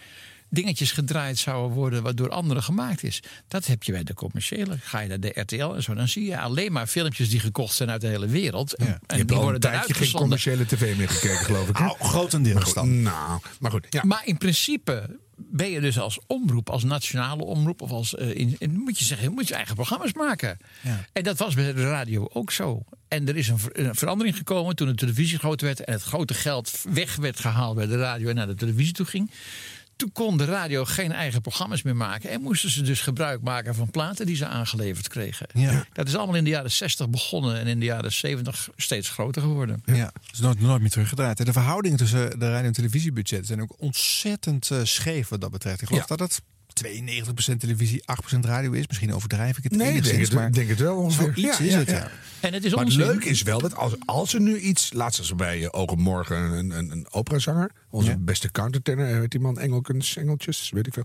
dingetjes 0.50 0.92
gedraaid 0.92 1.38
zouden 1.38 1.76
worden 1.78 2.04
wat 2.04 2.18
door 2.18 2.30
anderen 2.30 2.64
gemaakt 2.64 3.04
is. 3.04 3.20
Dat 3.48 3.66
heb 3.66 3.84
je 3.84 3.92
bij 3.92 4.04
de 4.04 4.14
commerciële. 4.14 4.78
Ga 4.80 5.00
je 5.00 5.08
naar 5.08 5.20
de 5.20 5.32
RTL 5.40 5.74
en 5.76 5.84
zo, 5.84 5.94
dan 5.94 6.08
zie 6.08 6.26
je 6.26 6.40
alleen 6.40 6.72
maar 6.72 6.88
filmpjes 6.88 7.30
die 7.30 7.40
gekocht 7.40 7.76
zijn 7.76 7.90
uit 7.90 8.02
de 8.02 8.08
hele 8.08 8.28
wereld. 8.28 8.74
En, 8.76 8.86
Je 8.86 8.92
en 8.92 9.00
hebt 9.18 9.28
die 9.28 9.30
al 9.30 9.36
een 9.36 9.42
worden 9.42 9.62
tijdje 9.62 9.94
geen 9.94 10.12
commerciële 10.12 10.66
tv 10.66 10.98
meer 10.98 11.10
gekeken, 11.10 11.46
geloof 11.46 11.70
ik. 11.70 11.78
hè? 11.78 11.88
Grotendeels 12.00 12.56
Maar 12.56 12.66
goed, 12.66 12.76
dan. 12.76 13.02
Nou, 13.02 13.40
maar 13.60 13.72
goed. 13.72 13.88
Ja. 13.90 14.02
Maar 14.04 14.22
in 14.26 14.38
principe 14.38 15.20
ben 15.52 15.70
je 15.70 15.80
dus 15.82 16.00
als 16.00 16.20
omroep, 16.28 16.70
als 16.70 16.84
nationale 16.84 17.44
omroep, 17.44 17.82
of 17.82 17.92
als 17.92 18.16
eh, 18.16 18.30
in, 18.36 18.56
in- 18.58 18.74
moet 18.74 19.00
je 19.00 19.06
zeggen, 19.06 19.32
moet 19.34 19.48
je 19.48 19.54
eigen 19.56 19.76
programma's 19.76 20.14
maken. 20.14 20.58
Ja. 20.82 21.06
En 21.14 21.24
dat 21.24 21.38
was 21.38 21.56
bij 21.56 21.74
de 21.74 21.90
radio 21.90 22.28
ook 22.34 22.52
zo. 22.52 22.84
En 23.08 23.28
er 23.28 23.38
is 23.38 23.48
een, 23.48 23.60
een 23.72 23.96
verandering 23.96 24.38
gekomen 24.38 24.76
toen 24.76 24.88
de 24.88 24.96
televisie 24.96 25.38
groot 25.38 25.62
werd 25.62 25.80
en 25.84 25.94
het 25.94 26.02
grote 26.04 26.34
geld 26.34 26.82
weg 26.90 27.16
werd 27.16 27.40
gehaald 27.40 27.76
bij 27.76 27.86
de 27.88 27.98
radio 27.98 28.30
en 28.30 28.36
naar 28.36 28.48
de 28.48 28.56
televisie 28.56 28.94
toe 28.94 29.06
ging. 29.06 29.32
Toen 30.02 30.12
kon 30.12 30.38
de 30.38 30.46
radio 30.46 30.86
geen 30.86 31.12
eigen 31.12 31.42
programma's 31.42 31.82
meer 31.82 31.96
maken. 31.96 32.30
En 32.30 32.42
moesten 32.42 32.70
ze 32.70 32.82
dus 32.82 33.02
gebruik 33.02 33.42
maken 33.42 33.76
van 33.76 33.90
platen 33.92 34.26
die 34.26 34.36
ze 34.36 34.46
aangeleverd 34.46 35.08
kregen. 35.08 35.48
Ja. 35.54 35.86
Dat 35.94 36.08
is 36.08 36.16
allemaal 36.16 36.36
in 36.36 36.44
de 36.44 36.50
jaren 36.50 36.72
60 36.72 37.10
begonnen 37.10 37.60
en 37.60 37.68
in 37.68 37.80
de 37.80 37.86
jaren 37.86 38.12
70 38.14 38.70
steeds 38.78 39.10
groter 39.10 39.42
geworden. 39.42 39.84
Ja, 39.86 40.04
dat 40.14 40.14
is 40.34 40.40
nooit, 40.40 40.60
nooit 40.62 40.82
meer 40.82 40.90
teruggedraaid. 40.90 41.40
En 41.40 41.46
De 41.46 41.52
verhoudingen 41.54 41.98
tussen 41.98 42.40
de 42.40 42.50
radio- 42.52 42.68
en 42.68 42.74
televisiebudgetten 42.74 43.48
zijn 43.48 43.62
ook 43.62 43.76
ontzettend 43.78 44.72
eh, 44.72 44.80
scheef 44.84 45.28
wat 45.30 45.42
dat 45.42 45.52
betreft. 45.52 45.82
Ik 45.82 45.88
geloof 45.88 46.10
Ja. 46.10 46.16
dat 46.16 46.20
het 46.30 46.42
92% 46.86 47.58
televisie, 47.58 48.04
8% 48.36 48.40
radio 48.40 48.72
is. 48.72 48.88
Misschien 48.88 49.14
overdrijf 49.14 49.58
ik 49.58 49.64
het 49.64 49.76
Nee, 49.76 49.94
ik 49.94 50.04
denk 50.04 50.20
het, 50.20 50.34
maar 50.34 50.48
ik 50.48 50.54
denk 50.54 50.70
het 50.70 50.80
wel 50.80 50.96
ongeveer. 50.98 51.32
zoiets 51.36 51.58
Ja, 51.58 51.66
is 51.66 51.72
ja, 51.72 51.78
het, 51.80 51.90
ja. 51.90 51.96
ja. 51.96 52.12
En 52.40 52.54
het 52.54 52.64
is 52.64 52.70
Maar 52.76 52.84
het 52.86 52.94
onzin. 52.94 53.06
leuke 53.06 53.30
is 53.30 53.42
wel 53.42 53.60
dat 53.60 53.76
als, 53.76 53.94
als 54.06 54.34
er 54.34 54.42
nu 54.42 54.60
iets... 54.60 54.94
Laatst 54.94 55.20
was 55.20 55.30
er 55.30 55.36
bij 55.36 55.60
uh, 55.60 55.68
Ogen 55.72 56.00
Morgen 56.00 56.38
een, 56.38 56.70
een, 56.78 56.92
een 56.92 57.08
operazanger. 57.12 57.72
Onze 57.90 58.10
Ja. 58.10 58.18
beste 58.18 58.52
countertenor, 58.52 59.06
eh, 59.06 59.20
heet 59.20 59.32
die 59.32 59.40
man 59.40 59.60
Engelkens, 59.60 60.18
Engeltjes, 60.18 60.70
weet 60.74 60.88
ik 60.88 60.94
veel. 60.94 61.04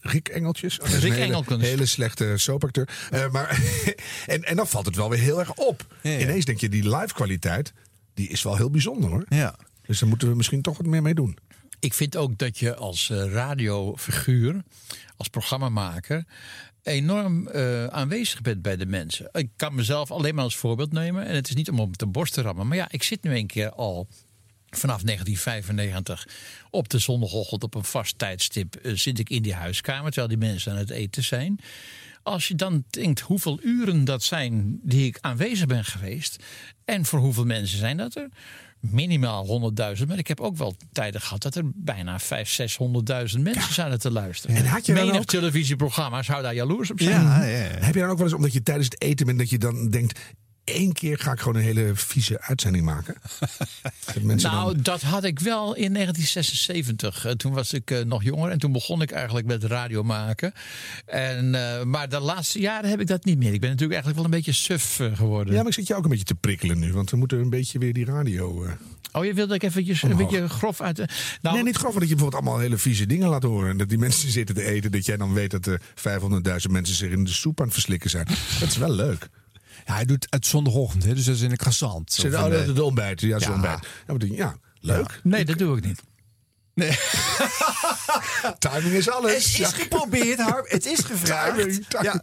Rick 0.00 0.28
Engeltjes. 0.28 0.80
Oh, 0.80 0.88
Rick 0.88 1.02
een 1.46 1.60
hele, 1.60 1.86
slechte 1.86 2.32
soapacteur. 2.36 2.88
Eh, 3.10 3.30
maar, 3.30 3.62
en, 4.26 4.44
en 4.44 4.56
dan 4.56 4.66
valt 4.68 4.86
het 4.86 4.96
wel 4.96 5.10
weer 5.10 5.18
heel 5.18 5.38
erg 5.40 5.54
op. 5.54 5.86
Ja, 6.02 6.10
ja. 6.10 6.18
Ineens 6.18 6.44
denk 6.44 6.60
je, 6.60 6.68
die 6.68 6.96
live 6.96 7.14
kwaliteit, 7.14 7.72
die 8.14 8.28
is 8.28 8.42
wel 8.42 8.56
heel 8.56 8.70
bijzonder 8.70 9.10
hoor. 9.10 9.24
Ja. 9.28 9.54
Dus 9.86 9.98
daar 9.98 10.08
moeten 10.08 10.28
we 10.28 10.36
misschien 10.36 10.62
toch 10.62 10.76
wat 10.76 10.86
meer 10.86 11.02
mee 11.02 11.14
doen. 11.14 11.38
Ik 11.80 11.94
vind 11.94 12.16
ook 12.16 12.38
dat 12.38 12.58
je 12.58 12.74
als 12.74 13.10
eh, 13.10 13.32
radiofiguur, 13.32 14.62
als 15.16 15.28
programmamaker, 15.28 16.24
enorm 16.82 17.48
eh, 17.48 17.86
aanwezig 17.86 18.40
bent 18.40 18.62
bij 18.62 18.76
de 18.76 18.86
mensen. 18.86 19.28
Ik 19.32 19.50
kan 19.56 19.74
mezelf 19.74 20.10
alleen 20.10 20.34
maar 20.34 20.44
als 20.44 20.56
voorbeeld 20.56 20.92
nemen. 20.92 21.26
En 21.26 21.34
het 21.34 21.48
is 21.48 21.54
niet 21.54 21.70
om 21.70 21.80
op 21.80 21.98
de 21.98 22.06
borst 22.06 22.32
te 22.32 22.42
rammen. 22.42 22.66
Maar 22.66 22.76
ja, 22.76 22.86
ik 22.90 23.02
zit 23.02 23.22
nu 23.22 23.36
een 23.36 23.46
keer 23.46 23.70
al 23.70 24.06
vanaf 24.70 25.02
1995 25.02 26.28
op 26.70 26.88
de 26.88 26.98
zondagochtend 26.98 27.62
op 27.62 27.74
een 27.74 27.84
vast 27.84 28.18
tijdstip 28.18 28.74
eh, 28.74 28.92
zit 28.94 29.18
ik 29.18 29.30
in 29.30 29.42
die 29.42 29.54
huiskamer 29.54 30.12
terwijl 30.12 30.28
die 30.28 30.48
mensen 30.48 30.72
aan 30.72 30.78
het 30.78 30.90
eten 30.90 31.24
zijn. 31.24 31.58
Als 32.22 32.48
je 32.48 32.54
dan 32.54 32.84
denkt 32.90 33.20
hoeveel 33.20 33.58
uren 33.62 34.04
dat 34.04 34.22
zijn 34.22 34.80
die 34.82 35.06
ik 35.06 35.18
aanwezig 35.20 35.66
ben 35.66 35.84
geweest 35.84 36.44
en 36.84 37.04
voor 37.04 37.18
hoeveel 37.18 37.44
mensen 37.44 37.78
zijn 37.78 37.96
dat 37.96 38.14
er? 38.14 38.28
Minimaal 38.80 39.72
100.000, 39.98 40.06
maar 40.06 40.18
ik 40.18 40.28
heb 40.28 40.40
ook 40.40 40.56
wel 40.56 40.74
tijden 40.92 41.20
gehad 41.20 41.42
dat 41.42 41.54
er 41.54 41.62
bijna 41.74 42.20
500.000, 42.20 42.24
600.000 43.34 43.40
mensen 43.40 43.74
zaten 43.74 43.98
te 43.98 44.10
luisteren. 44.10 44.56
En 44.56 44.66
had 44.66 44.86
je 44.86 44.92
Menig 44.92 45.16
ook- 45.16 45.24
televisieprogramma 45.24 46.22
zou 46.22 46.42
daar 46.42 46.54
jaloers 46.54 46.90
op 46.90 47.00
zijn. 47.00 47.22
Ja, 47.22 47.44
ja, 47.44 47.56
ja. 47.56 47.62
Heb 47.62 47.94
je 47.94 48.00
dan 48.00 48.10
ook 48.10 48.16
wel 48.16 48.26
eens, 48.26 48.36
omdat 48.36 48.52
je 48.52 48.62
tijdens 48.62 48.86
het 48.90 49.02
eten 49.02 49.26
bent, 49.26 49.38
dat 49.38 49.50
je 49.50 49.58
dan 49.58 49.88
denkt... 49.88 50.18
één 50.70 50.92
keer 50.92 51.18
ga 51.18 51.32
ik 51.32 51.38
gewoon 51.38 51.56
een 51.56 51.62
hele 51.62 51.90
vieze 51.94 52.40
uitzending 52.40 52.84
maken? 52.84 53.14
Dat 54.14 54.22
Nou, 54.22 54.72
dan- 54.74 54.82
dat 54.82 55.02
had 55.02 55.24
ik 55.24 55.38
wel 55.38 55.74
in 55.74 55.92
1976. 55.92 57.24
Eh, 57.24 57.32
Toen 57.32 57.52
was 57.52 57.72
ik 57.72 57.90
eh, 57.90 58.04
nog 58.04 58.22
jonger 58.22 58.50
en 58.50 58.58
toen 58.58 58.72
begon 58.72 59.02
ik 59.02 59.10
eigenlijk 59.10 59.46
met 59.46 59.64
radio 59.64 60.02
maken. 60.02 60.52
En, 61.06 61.54
eh, 61.54 61.82
maar 61.84 62.08
de 62.08 62.20
laatste 62.20 62.60
jaren 62.60 62.90
heb 62.90 63.00
ik 63.00 63.06
dat 63.06 63.24
niet 63.24 63.38
meer. 63.38 63.52
Ik 63.52 63.60
ben 63.60 63.70
natuurlijk 63.70 64.02
eigenlijk 64.02 64.16
wel 64.16 64.24
een 64.24 64.44
beetje 64.44 64.62
suf 64.62 65.00
geworden. 65.14 65.52
Ja, 65.54 65.58
maar 65.58 65.68
ik 65.68 65.74
zit 65.74 65.86
je 65.86 65.94
ook 65.94 66.04
een 66.04 66.10
beetje 66.10 66.24
te 66.24 66.34
prikkelen 66.34 66.78
nu. 66.78 66.92
Want 66.92 67.10
we 67.10 67.16
moeten 67.16 67.38
een 67.38 67.50
beetje 67.50 67.78
weer 67.78 67.92
die 67.92 68.04
radio... 68.04 68.66
Oh, 69.12 69.24
je 69.24 69.34
wilde 69.34 69.54
ik 69.54 69.62
eventjes 69.62 70.02
een 70.02 70.16
beetje 70.16 70.48
grof 70.48 70.80
uit... 70.80 70.96
Nou, 71.42 71.54
nee, 71.54 71.64
niet 71.64 71.76
gewoon 71.76 71.92
dat 71.92 72.02
je 72.02 72.08
bijvoorbeeld 72.08 72.42
allemaal 72.42 72.58
hele 72.60 72.78
vieze 72.78 73.06
dingen 73.06 73.28
laat 73.28 73.42
horen. 73.42 73.70
En 73.70 73.76
dat 73.76 73.88
die 73.88 73.98
mensen 73.98 74.30
zitten 74.30 74.54
te 74.54 74.64
eten. 74.64 74.92
Dat 74.92 75.06
jij 75.06 75.16
dan 75.16 75.32
weet 75.32 75.50
dat 75.50 75.66
er 75.66 75.80
500.000 76.60 76.70
mensen 76.70 76.94
zich 76.96 77.10
in 77.10 77.24
de 77.24 77.30
soep 77.30 77.58
aan 77.60 77.64
het 77.64 77.74
verslikken 77.74 78.10
zijn. 78.10 78.26
Dat 78.60 78.68
is 78.68 78.76
wel 78.76 78.90
leuk. 78.92 79.28
Ja, 79.90 79.96
hij 79.96 80.04
doet 80.04 80.26
het 80.30 80.46
zondagochtend, 80.46 81.04
hè, 81.04 81.14
dus 81.14 81.24
dat 81.24 81.34
is 81.34 81.40
in 81.40 81.50
een 81.50 81.56
croissant. 81.56 82.12
Zo 82.12 82.22
Zit, 82.22 82.32
eh, 82.34 82.66
is 82.66 82.74
de 82.74 82.84
ontbijt. 82.84 83.20
Ja, 83.20 83.36
ja. 83.40 83.52
ontbijt. 83.52 83.86
Ja, 84.06 84.14
maar 84.14 84.26
ja, 84.26 84.56
leuk. 84.80 85.20
Nee, 85.22 85.44
dat 85.44 85.58
doe 85.58 85.76
ik 85.76 85.84
niet. 85.84 86.02
Timing 88.58 88.94
is 88.94 89.10
alles. 89.10 89.56
Het 89.56 89.66
is 89.66 89.72
geprobeerd, 89.72 90.40
Harm. 90.40 90.64
Het 90.68 90.86
is 90.86 90.98
gevraagd. 91.10 91.56
Timing, 91.56 91.86
timing. 91.88 92.12
Ja. 92.12 92.22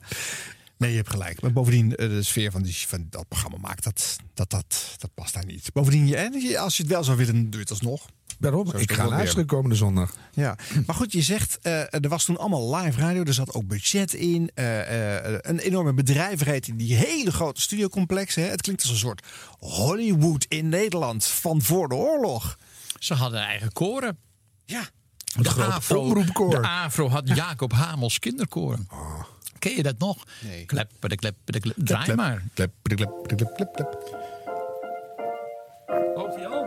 Nee, 0.77 0.89
je 0.89 0.95
hebt 0.97 1.09
gelijk. 1.09 1.41
Maar 1.41 1.53
bovendien, 1.53 1.95
eh, 1.95 2.09
de 2.09 2.23
sfeer 2.23 2.51
van, 2.51 2.61
die, 2.61 2.75
van 2.87 3.07
dat 3.09 3.27
programma 3.27 3.57
maakt, 3.57 3.83
dat, 3.83 4.17
dat, 4.33 4.49
dat, 4.49 4.95
dat 4.97 5.09
past 5.13 5.33
daar 5.33 5.45
niet. 5.45 5.69
Bovendien, 5.73 6.07
je- 6.07 6.59
als 6.59 6.77
je 6.77 6.83
het 6.83 6.91
wel 6.91 7.03
zou 7.03 7.17
willen, 7.17 7.35
doe 7.41 7.51
je 7.51 7.57
het 7.57 7.69
alsnog. 7.69 8.05
Daarom, 8.39 8.67
ik 8.75 8.91
ga 8.91 9.07
luisteren 9.07 9.45
komende 9.45 9.75
zondag. 9.75 10.15
Ja, 10.33 10.57
maar 10.85 10.95
goed, 10.95 11.11
je 11.11 11.21
zegt, 11.21 11.59
eh, 11.61 11.81
er 11.93 12.07
was 12.09 12.25
toen 12.25 12.37
allemaal 12.37 12.75
live 12.75 12.99
radio, 12.99 13.23
er 13.23 13.33
zat 13.33 13.53
ook 13.53 13.67
budget 13.67 14.13
in, 14.13 14.51
eh, 14.53 15.17
eh, 15.25 15.37
een 15.41 15.59
enorme 15.59 15.93
bedrijvigheid 15.93 16.67
in 16.67 16.77
die 16.77 16.95
hele 16.95 17.31
grote 17.31 17.61
studiocomplexen. 17.61 18.43
Hè. 18.43 18.49
Het 18.49 18.61
klinkt 18.61 18.81
als 18.81 18.91
een 18.91 18.97
soort 18.97 19.25
Hollywood 19.59 20.45
in 20.49 20.69
Nederland 20.69 21.25
van 21.25 21.61
voor 21.61 21.89
de 21.89 21.95
oorlog. 21.95 22.57
Ze 22.99 23.13
hadden 23.13 23.39
eigen 23.39 23.71
koren. 23.71 24.17
Ja. 24.65 24.89
De 25.41 25.49
groot 25.49 25.71
Afro, 25.71 25.99
omroepkoor. 26.01 26.49
de 26.49 26.67
Afro 26.67 27.09
had 27.09 27.27
Jacob 27.27 27.71
Hamels 27.73 28.19
kinderkoren. 28.19 28.87
Ken 29.59 29.75
je 29.75 29.83
dat 29.83 29.97
nog? 29.97 30.23
Nee. 30.41 30.65
Kleppen, 30.65 31.09
de 31.09 31.15
klep, 31.15 31.35
de 31.45 31.59
klep. 31.59 31.75
Draai 31.77 32.03
Klep, 32.03 32.15
maar. 32.15 32.43
Klep, 32.53 32.71
klep, 32.81 32.97
klep, 32.97 33.37
klep, 33.37 33.55
klep, 33.55 33.73
klep. 33.73 34.25
Hij 36.37 36.47
al? 36.47 36.65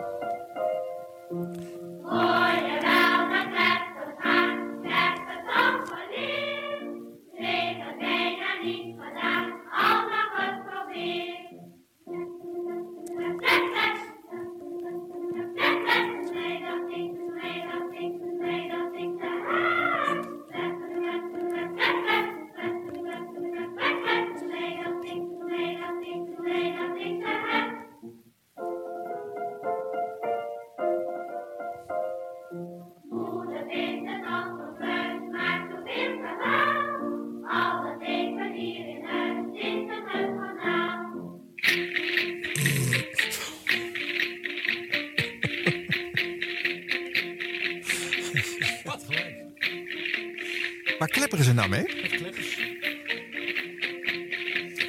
Waar 50.98 51.08
klepperen 51.08 51.44
ze 51.44 51.52
nou 51.52 51.68
mee? 51.68 51.84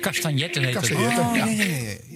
Castagnetten 0.01 0.63
heet 0.63 0.73
het. 0.73 0.87
Castagnetten. 0.87 1.25
Oh, 1.25 1.35
Ja. 1.35 1.45
ja, 1.45 1.63
ja, 1.63 1.75
ja, 1.75 2.10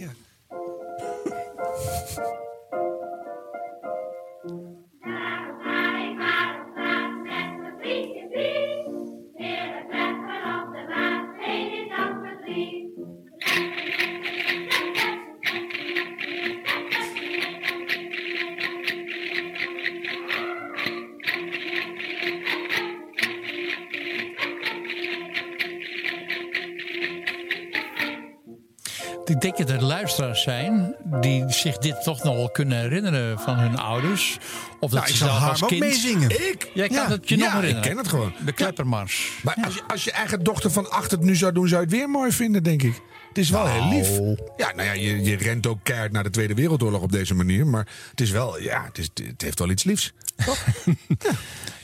luisteraars 30.17 30.41
zijn 30.41 30.95
die 31.21 31.43
zich 31.47 31.77
dit 31.77 32.03
toch 32.03 32.23
nog 32.23 32.35
wel 32.35 32.49
kunnen 32.49 32.77
herinneren 32.79 33.39
van 33.39 33.57
hun 33.59 33.77
ouders. 33.77 34.37
Of 34.79 34.91
dat 34.91 34.99
Nou, 34.99 35.05
ze 35.05 35.11
ik 35.25 35.29
zelf 35.29 35.49
als 35.49 35.61
kind... 35.65 35.79
meezingen. 35.79 36.29
Ik? 36.29 36.69
Jij 36.73 36.87
kan 36.87 36.97
Ja. 36.97 37.09
het 37.09 37.29
je 37.29 37.37
Ja, 37.37 37.43
nog 37.43 37.53
ik 37.53 37.59
herinneren. 37.59 37.89
ken 37.89 37.97
het 37.97 38.07
gewoon. 38.07 38.33
De 38.45 38.51
kleppermars. 38.51 39.31
Maar 39.43 39.57
als, 39.65 39.73
je, 39.73 39.81
als 39.87 40.03
je 40.03 40.11
eigen 40.11 40.43
dochter 40.43 40.71
van 40.71 40.89
acht 40.91 41.11
het 41.11 41.21
nu 41.21 41.35
zou 41.35 41.51
doen, 41.51 41.67
zou 41.67 41.81
je 41.81 41.87
het 41.87 41.95
weer 41.97 42.09
mooi 42.09 42.31
vinden, 42.31 42.63
denk 42.63 42.83
ik. 42.83 43.01
Het 43.27 43.37
is 43.37 43.49
wel 43.49 43.67
heel 43.67 43.89
lief. 43.89 44.09
Nou. 44.19 44.37
Ja, 44.57 44.71
nou 44.75 44.87
ja, 44.87 44.93
je, 44.93 45.23
je 45.23 45.35
rent 45.35 45.67
ook 45.67 45.79
keihard 45.83 46.11
naar 46.11 46.23
de 46.23 46.29
Tweede 46.29 46.53
Wereldoorlog 46.53 47.01
op 47.01 47.11
deze 47.11 47.33
manier. 47.35 47.67
Maar 47.67 47.87
het 48.11 48.21
is 48.21 48.31
wel, 48.31 48.59
ja, 48.61 48.83
het, 48.85 48.97
is, 48.97 49.09
het 49.27 49.41
heeft 49.41 49.59
wel 49.59 49.69
iets 49.69 49.83
liefs. 49.83 50.13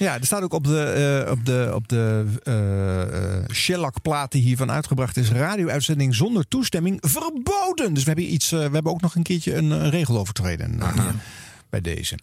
Ja, 0.02 0.20
er 0.20 0.26
staat 0.26 0.42
ook 0.42 0.54
op 0.54 0.64
de, 0.64 0.84
eh, 1.26 1.32
op 1.32 1.46
de, 1.46 1.72
op 1.74 1.88
de 1.88 2.26
eh, 2.44 3.02
eh, 3.02 3.50
shellac-plaat 3.52 4.32
die 4.32 4.42
hiervan 4.42 4.72
uitgebracht 4.72 5.18
is... 5.18 5.30
radio-uitzending 5.30 6.16
zonder 6.16 6.48
toestemming 6.48 6.98
verboden. 7.02 7.94
Dus 7.94 8.04
we 8.04 8.10
hebben, 8.10 8.34
iets, 8.34 8.50
we 8.50 8.58
hebben 8.58 8.92
ook 8.92 9.02
nog 9.02 9.16
een 9.16 9.24
keertje 9.24 9.56
een, 9.56 9.72
een 9.72 9.90
regel 9.90 10.18
overtreden 10.18 10.82
bij 11.70 11.82
deze. 11.82 12.18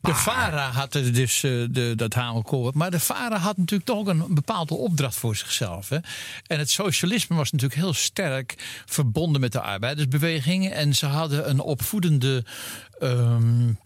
De 0.00 0.14
VARA 0.14 0.70
had 0.70 0.92
dus 0.92 1.40
de, 1.40 1.92
dat 1.96 2.14
hamelkoor. 2.14 2.72
Maar 2.74 2.90
de 2.90 3.00
VARA 3.00 3.38
had 3.38 3.56
natuurlijk 3.56 3.88
toch 3.88 3.98
ook 3.98 4.08
een 4.08 4.24
bepaalde 4.28 4.74
opdracht 4.74 5.16
voor 5.16 5.36
zichzelf. 5.36 5.88
Hè? 5.88 5.98
En 6.46 6.58
het 6.58 6.70
socialisme 6.70 7.36
was 7.36 7.52
natuurlijk 7.52 7.80
heel 7.80 7.92
sterk 7.92 8.82
verbonden 8.86 9.40
met 9.40 9.52
de 9.52 9.60
arbeidersbeweging. 9.60 10.70
En 10.70 10.94
ze 10.94 11.06
hadden 11.06 11.50
een 11.50 11.60
opvoedende 11.60 12.44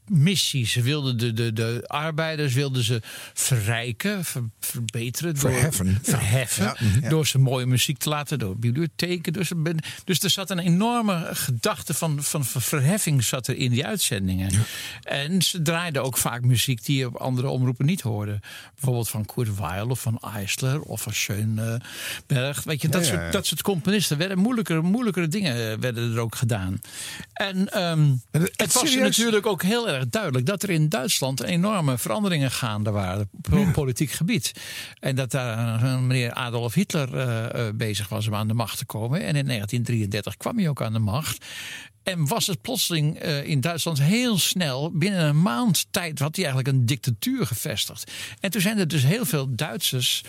missie. 0.06 0.66
Ze 0.66 0.82
wilden 0.82 1.16
de, 1.18 1.32
de, 1.32 1.52
de 1.52 1.84
arbeiders 1.86 2.54
wilden 2.54 2.82
ze 2.84 3.00
verrijken, 3.34 4.24
ver- 4.24 4.42
verbeteren. 4.60 5.34
door- 5.34 5.42
Verheffen. 5.52 5.86
Ja. 5.86 5.98
verheffen 6.02 6.64
Ja, 6.64 6.76
mhm. 6.80 7.08
Door 7.08 7.26
ze 7.26 7.38
mooie 7.38 7.66
muziek 7.66 7.98
te 7.98 8.08
laten, 8.08 8.38
door 8.38 8.56
bibliotheken. 8.58 9.32
Dus, 9.32 9.50
er 9.50 9.74
dus 10.04 10.20
er 10.22 10.30
zat 10.30 10.50
een 10.50 10.58
enorme 10.58 11.28
gedachte 11.32 11.94
van, 11.94 12.22
van 12.22 12.44
ver- 12.44 12.62
verheffing 12.62 13.24
zat 13.24 13.46
er 13.46 13.56
in 13.56 13.70
die 13.70 13.86
uitzendingen. 13.86 14.50
En 15.02 15.42
ze 15.42 15.62
draaiden 15.62 16.02
ook 16.02 16.16
vaak 16.16 16.42
muziek 16.44 16.84
die 16.84 16.98
je 16.98 17.06
op 17.06 17.16
andere 17.16 17.48
omroepen 17.48 17.86
niet 17.86 18.00
hoorde. 18.00 18.40
Bijvoorbeeld 18.74 19.08
van 19.08 19.24
Kurt 19.24 19.56
Weill 19.58 19.86
of 19.88 20.00
van 20.00 20.18
Eisler 20.34 20.80
of 20.80 21.02
van 21.02 21.12
Schoenberg. 21.14 22.62
Weet 22.64 22.82
je, 22.82 22.88
dat, 22.88 23.06
soort, 23.06 23.32
dat 23.32 23.46
soort 23.46 23.62
componisten 23.62 24.18
werden 24.18 24.38
moeilijkere, 24.38 24.82
moeilijkere 24.82 25.28
dingen 25.28 25.70
eh, 25.72 25.78
werden 25.78 26.12
er 26.12 26.18
ook 26.20 26.34
gedaan. 26.36 26.80
En 27.32 27.68
ehm, 27.72 28.10
het 28.30 28.72
was 28.72 28.82
serieus? 28.90 29.03
Natuurlijk 29.04 29.46
ook 29.46 29.62
heel 29.62 29.88
erg 29.88 30.08
duidelijk 30.08 30.46
dat 30.46 30.62
er 30.62 30.70
in 30.70 30.88
Duitsland 30.88 31.42
enorme 31.42 31.98
veranderingen 31.98 32.50
gaande 32.50 32.90
waren 32.90 33.28
op 33.52 33.72
politiek 33.72 34.10
gebied. 34.10 34.52
En 35.00 35.14
dat 35.14 35.30
daar 35.30 35.98
meneer 36.00 36.32
Adolf 36.32 36.74
Hitler 36.74 37.16
eh, 37.16 37.66
eh, 37.68 37.74
bezig 37.74 38.08
was 38.08 38.26
om 38.26 38.34
aan 38.34 38.48
de 38.48 38.54
macht 38.54 38.78
te 38.78 38.84
komen. 38.84 39.20
En 39.20 39.36
in 39.36 39.46
1933 39.46 40.36
kwam 40.36 40.58
hij 40.58 40.68
ook 40.68 40.82
aan 40.82 40.92
de 40.92 40.98
macht. 40.98 41.44
En 42.02 42.26
was 42.26 42.46
het 42.46 42.60
plotseling 42.60 43.18
eh, 43.18 43.46
in 43.46 43.60
Duitsland 43.60 44.00
heel 44.00 44.38
snel, 44.38 44.90
binnen 44.92 45.24
een 45.24 45.42
maand 45.42 45.86
tijd, 45.90 46.18
had 46.18 46.36
hij 46.36 46.44
eigenlijk 46.44 46.76
een 46.76 46.86
dictatuur 46.86 47.46
gevestigd. 47.46 48.12
En 48.40 48.50
toen 48.50 48.60
zijn 48.60 48.78
er 48.78 48.88
dus 48.88 49.02
heel 49.02 49.24
veel 49.24 49.54
Duitsers 49.54 50.22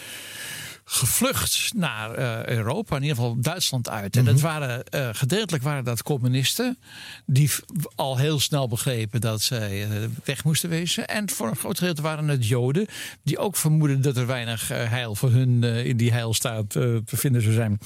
gevlucht 0.88 1.72
naar 1.76 2.14
eh, 2.14 2.46
Europa, 2.46 2.96
in 2.96 3.02
ieder 3.02 3.18
geval 3.18 3.40
Duitsland 3.40 3.90
uit. 3.90 4.18
En 4.18 4.26
dat 4.26 4.42
waren, 4.42 4.84
eh, 4.84 5.10
gedeeltelijk 5.12 5.64
waren 5.64 5.84
dat 5.84 6.04
communisten 6.04 6.78
die 7.26 7.52
al 7.96 8.18
heel 8.18 8.40
snel 8.40 8.68
begrepen 8.68 9.22
dat 9.22 9.42
zij 9.42 9.84
eh, 9.84 9.90
weg 10.24 10.44
moesten 10.44 10.70
wezen. 10.70 11.08
En 11.08 11.30
voor 11.30 11.48
een 11.48 11.56
groot 11.56 11.78
gedeelte 11.78 12.02
waren 12.02 12.28
het 12.28 12.48
Joden 12.48 12.88
die 13.24 13.38
ook 13.38 13.56
vermoeden 13.56 14.02
dat 14.02 14.18
er 14.18 14.28
weinig 14.28 14.68
heil 14.68 15.16
voor 15.16 15.32
hun 15.32 15.64
in 15.64 15.98
die 15.98 16.12
heilstaat 16.12 16.70
te 16.70 17.04
vinden 17.06 17.42
zou 17.42 17.54
zijn. 17.54 17.80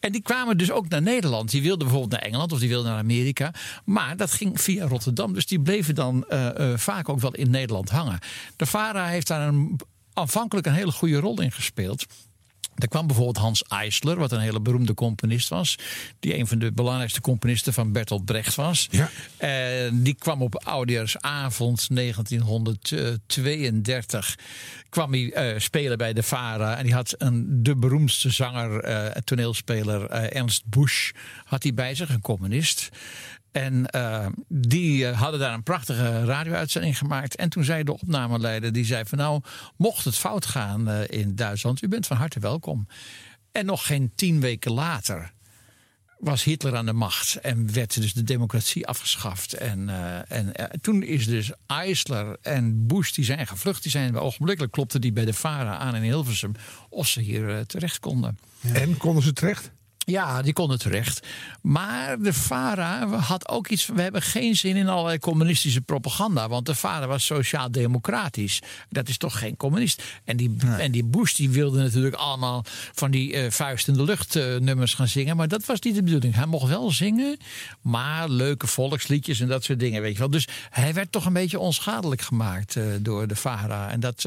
En 0.00 0.12
die 0.12 0.22
kwamen 0.22 0.58
dus 0.58 0.70
ook 0.70 0.88
naar 0.88 1.02
Nederland. 1.02 1.50
Die 1.50 1.62
wilden 1.62 1.86
bijvoorbeeld 1.86 2.12
naar 2.12 2.30
Engeland 2.30 2.52
of 2.52 2.58
die 2.58 2.68
wilden 2.68 2.90
naar 2.90 2.98
Amerika. 2.98 3.50
Maar 3.84 4.16
dat 4.16 4.32
ging 4.32 4.60
via 4.60 4.86
Rotterdam. 4.86 5.32
Dus 5.32 5.46
die 5.46 5.60
bleven 5.60 5.94
dan 5.94 6.24
vaak 6.76 7.08
ook 7.08 7.20
wel 7.20 7.34
in 7.34 7.50
Nederland 7.50 7.90
hangen. 7.90 8.18
De 8.56 8.66
VARA 8.66 9.06
heeft 9.06 9.26
daar 9.26 9.48
een, 9.48 9.80
aanvankelijk 10.12 10.66
een 10.66 10.72
hele 10.72 10.92
goede 10.92 11.18
rol 11.18 11.40
in 11.40 11.52
gespeeld. 11.52 12.06
Er 12.76 12.88
kwam 12.88 13.06
bijvoorbeeld 13.06 13.36
Hans 13.36 13.62
Eisler, 13.62 14.16
wat 14.16 14.32
een 14.32 14.40
hele 14.40 14.60
beroemde 14.60 14.94
componist 14.94 15.48
was. 15.48 15.78
Die 16.20 16.38
een 16.38 16.46
van 16.46 16.58
de 16.58 16.72
belangrijkste 16.72 17.20
componisten 17.20 17.72
van 17.72 17.92
Bertolt 17.92 18.24
Brecht 18.24 18.54
was. 18.54 18.88
Ja. 18.90 19.10
En 19.36 20.02
die 20.02 20.14
kwam 20.14 20.42
op 20.42 20.64
Oudejaarsavond 20.64 21.88
1932 21.90 24.36
kwam 24.88 25.12
hij 25.12 25.32
eh, 25.32 25.58
spelen 25.58 25.98
bij 25.98 26.12
de 26.12 26.22
VARA. 26.22 26.76
En 26.76 26.84
die 26.84 26.94
had 26.94 27.14
een, 27.18 27.62
de 27.62 27.76
beroemdste 27.76 28.30
zanger, 28.30 28.80
eh, 28.80 29.06
toneelspeler 29.24 30.06
eh, 30.06 30.36
Ernst 30.36 30.66
Busch, 30.66 31.10
had 31.44 31.62
hij 31.62 31.74
bij 31.74 31.94
zich, 31.94 32.08
een 32.08 32.20
communist. 32.20 32.88
En 33.56 33.86
eh, 33.86 34.26
die 34.48 35.06
eh, 35.06 35.20
hadden 35.20 35.40
daar 35.40 35.54
een 35.54 35.62
prachtige 35.62 36.24
radio-uitzending 36.24 36.98
gemaakt. 36.98 37.36
En 37.36 37.48
toen 37.48 37.64
zei 37.64 37.82
de 37.82 37.92
opnameleider, 37.92 38.72
die 38.72 38.84
zei 38.84 39.04
van 39.04 39.18
nou, 39.18 39.40
mocht 39.76 40.04
het 40.04 40.16
fout 40.16 40.46
gaan 40.46 40.88
eh, 40.88 41.20
in 41.20 41.34
Duitsland, 41.34 41.82
u 41.82 41.88
bent 41.88 42.06
van 42.06 42.16
harte 42.16 42.40
welkom. 42.40 42.86
En 43.52 43.66
nog 43.66 43.86
geen 43.86 44.12
tien 44.14 44.40
weken 44.40 44.72
later 44.72 45.32
was 46.18 46.44
Hitler 46.44 46.76
aan 46.76 46.86
de 46.86 46.92
macht 46.92 47.34
en 47.34 47.72
werd 47.72 48.00
dus 48.00 48.12
de 48.12 48.22
democratie 48.22 48.86
afgeschaft. 48.86 49.52
En, 49.52 49.88
en 50.28 50.52
toen 50.80 51.02
is 51.02 51.26
dus 51.26 51.52
Eisler 51.66 52.36
en 52.42 52.86
Bush 52.86 53.12
die 53.12 53.24
zijn 53.24 53.46
gevlucht. 53.46 53.82
Die 53.82 53.90
zijn 53.90 54.16
ogenblikkelijk 54.16 54.72
klopte 54.72 54.98
die 54.98 55.12
bij 55.12 55.24
de 55.24 55.32
VARA 55.32 55.76
aan 55.76 55.94
in 55.94 56.02
Hilversum 56.02 56.52
of 56.88 57.08
ze 57.08 57.20
hier 57.20 57.66
terecht 57.66 57.98
konden. 57.98 58.38
En 58.72 58.96
konden 58.96 59.22
ze 59.22 59.32
terecht? 59.32 59.70
Ja, 60.08 60.42
die 60.42 60.52
konden 60.52 60.78
terecht. 60.78 61.26
Maar 61.62 62.18
de 62.18 62.32
VARA 62.32 63.08
had 63.08 63.48
ook 63.48 63.68
iets 63.68 63.86
we 63.86 64.02
hebben 64.02 64.22
geen 64.22 64.56
zin 64.56 64.76
in 64.76 64.88
allerlei 64.88 65.18
communistische 65.18 65.80
propaganda. 65.80 66.48
Want 66.48 66.66
de 66.66 66.74
VARA 66.74 67.06
was 67.06 67.24
sociaal-democratisch. 67.24 68.62
Dat 68.88 69.08
is 69.08 69.16
toch 69.16 69.38
geen 69.38 69.56
communist. 69.56 70.02
En 70.24 70.36
die, 70.36 70.56
en 70.78 70.90
die 70.90 71.04
Bush 71.04 71.34
die 71.34 71.50
wilde 71.50 71.82
natuurlijk 71.82 72.14
allemaal... 72.14 72.64
van 72.92 73.10
die 73.10 73.32
eh, 73.32 73.50
vuist 73.50 73.88
in 73.88 73.94
de 73.94 74.02
lucht 74.02 74.36
eh, 74.36 74.56
nummers 74.56 74.94
gaan 74.94 75.08
zingen. 75.08 75.36
Maar 75.36 75.48
dat 75.48 75.64
was 75.64 75.80
niet 75.80 75.94
de 75.94 76.02
bedoeling. 76.02 76.34
Hij 76.34 76.46
mocht 76.46 76.68
wel 76.68 76.90
zingen, 76.90 77.36
maar 77.80 78.28
leuke 78.28 78.66
volksliedjes 78.66 79.40
en 79.40 79.48
dat 79.48 79.64
soort 79.64 79.78
dingen. 79.80 80.02
Weet 80.02 80.12
je 80.12 80.18
wel. 80.18 80.30
Dus 80.30 80.48
hij 80.70 80.94
werd 80.94 81.12
toch 81.12 81.26
een 81.26 81.32
beetje 81.32 81.58
onschadelijk 81.58 82.20
gemaakt 82.20 82.76
eh, 82.76 82.84
door 83.00 83.26
de 83.26 83.36
VARA. 83.36 83.90
En 83.90 84.00
dat, 84.00 84.22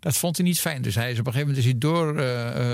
dat 0.00 0.16
vond 0.16 0.36
hij 0.36 0.46
niet 0.46 0.60
fijn. 0.60 0.82
Dus 0.82 0.94
hij 0.94 1.10
is 1.10 1.18
op 1.18 1.26
een 1.26 1.32
gegeven 1.32 1.48
moment 1.48 1.66
is 1.66 1.70
hij 1.70 1.78
door 1.78 2.14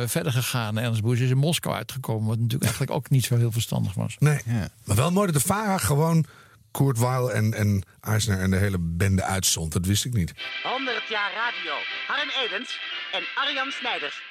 verder 0.09 0.33
gegaan. 0.33 0.79
En 0.79 0.85
Ernst 0.85 1.03
Bush 1.03 1.21
is 1.21 1.31
in 1.31 1.37
Moskou 1.37 1.75
uitgekomen. 1.75 2.42
Natuurlijk 2.43 2.71
eigenlijk 2.71 2.93
ook 2.93 3.11
niet 3.11 3.25
zo 3.25 3.37
heel 3.37 3.53
verstandig 3.53 3.95
was. 3.95 4.17
Nee. 4.19 4.41
Maar 4.85 4.97
wel 4.97 5.13
mooi 5.13 5.33
dat 5.33 5.43
de 5.43 5.49
VARA 5.49 5.79
gewoon 5.79 6.27
Kurt 6.71 6.99
Weill 6.99 7.27
en, 7.27 7.55
en 7.55 7.83
Eisner 8.01 8.39
en 8.39 8.51
de 8.51 8.57
hele 8.57 8.79
bende 8.81 9.23
uitzond. 9.23 9.73
Dat 9.73 9.87
wist 9.87 10.05
ik 10.05 10.13
niet. 10.13 10.33
100 10.63 11.09
jaar 11.09 11.33
radio. 11.33 11.73
Harm 12.07 12.29
Edens 12.45 12.79
en 13.13 13.23
Arjan 13.35 13.71
Snijders. 13.71 14.23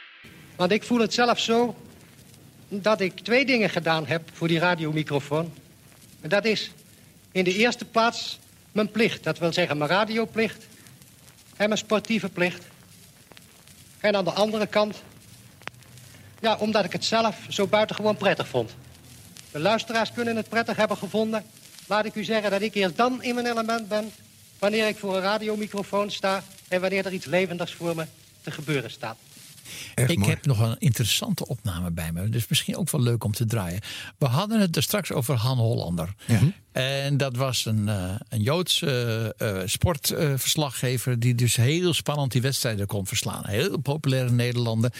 Want 0.55 0.71
ik 0.71 0.83
voel 0.83 0.99
het 0.99 1.13
zelf 1.13 1.39
zo 1.39 1.75
dat 2.67 3.01
ik 3.01 3.19
twee 3.19 3.45
dingen 3.45 3.69
gedaan 3.69 4.05
heb 4.05 4.29
voor 4.33 4.47
die 4.47 4.59
radiomicrofoon. 4.59 5.53
En 6.21 6.29
dat 6.29 6.45
is 6.45 6.71
in 7.31 7.43
de 7.43 7.55
eerste 7.55 7.85
plaats 7.85 8.39
mijn 8.71 8.91
plicht. 8.91 9.23
Dat 9.23 9.39
wil 9.39 9.53
zeggen 9.53 9.77
mijn 9.77 9.89
radioplicht 9.89 10.67
en 11.55 11.67
mijn 11.67 11.77
sportieve 11.77 12.29
plicht. 12.29 12.63
En 13.99 14.15
aan 14.15 14.23
de 14.23 14.31
andere 14.31 14.67
kant, 14.67 15.01
ja, 16.41 16.57
omdat 16.59 16.85
ik 16.85 16.91
het 16.91 17.05
zelf 17.05 17.37
zo 17.49 17.67
buitengewoon 17.67 18.17
prettig 18.17 18.47
vond. 18.47 18.75
De 19.51 19.59
luisteraars 19.59 20.11
kunnen 20.11 20.35
het 20.35 20.49
prettig 20.49 20.75
hebben 20.75 20.97
gevonden. 20.97 21.43
Laat 21.87 22.05
ik 22.05 22.15
u 22.15 22.23
zeggen 22.23 22.51
dat 22.51 22.61
ik 22.61 22.73
eerst 22.73 22.97
dan 22.97 23.23
in 23.23 23.35
mijn 23.35 23.47
element 23.47 23.87
ben... 23.87 24.11
wanneer 24.59 24.87
ik 24.87 24.97
voor 24.97 25.15
een 25.15 25.21
radiomicrofoon 25.21 26.11
sta... 26.11 26.43
en 26.67 26.81
wanneer 26.81 27.05
er 27.05 27.13
iets 27.13 27.25
levendigs 27.25 27.73
voor 27.73 27.95
me 27.95 28.05
te 28.41 28.51
gebeuren 28.51 28.91
staat. 28.91 29.17
ik 29.95 30.25
heb 30.25 30.45
nog 30.45 30.59
een 30.59 30.75
interessante 30.79 31.47
opname 31.47 31.91
bij 31.91 32.11
me. 32.11 32.29
Dus 32.29 32.47
misschien 32.47 32.77
ook 32.77 32.89
wel 32.91 33.01
leuk 33.01 33.23
om 33.23 33.31
te 33.31 33.45
draaien. 33.45 33.81
We 34.17 34.25
hadden 34.25 34.59
het 34.59 34.75
er 34.75 34.83
straks 34.83 35.11
over 35.11 35.35
Han 35.35 35.57
Hollander. 35.57 36.13
En 36.71 37.17
dat 37.17 37.35
was 37.35 37.65
een, 37.65 37.89
eh, 37.89 38.15
een 38.29 38.41
Joods 38.41 38.81
eh, 38.81 39.25
eh, 39.25 39.67
sportverslaggever. 39.67 41.19
die 41.19 41.35
dus 41.35 41.55
heel 41.55 41.93
spannend 41.93 42.31
die 42.31 42.41
wedstrijden 42.41 42.87
kon 42.87 43.07
verslaan. 43.07 43.47
Heel 43.47 43.77
populair 43.77 44.25
in 44.25 44.35
Nederlanden. 44.35 44.91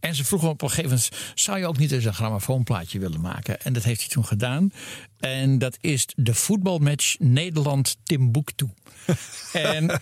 En 0.00 0.14
ze 0.14 0.24
vroegen 0.24 0.48
op 0.48 0.62
een 0.62 0.68
gegeven 0.68 0.90
moment. 0.90 1.10
zou 1.34 1.58
je 1.58 1.66
ook 1.66 1.78
niet 1.78 1.92
eens 1.92 2.04
een 2.04 2.14
grammofoonplaatje 2.14 2.98
willen 2.98 3.20
maken? 3.20 3.60
En 3.60 3.72
dat 3.72 3.82
heeft 3.82 4.00
hij 4.00 4.08
toen 4.08 4.24
gedaan. 4.24 4.72
En 5.18 5.58
dat 5.58 5.76
is 5.80 6.06
de 6.16 6.34
voetbalmatch 6.34 7.16
Nederland-Timbuktu. 7.18 8.68
en 9.52 10.00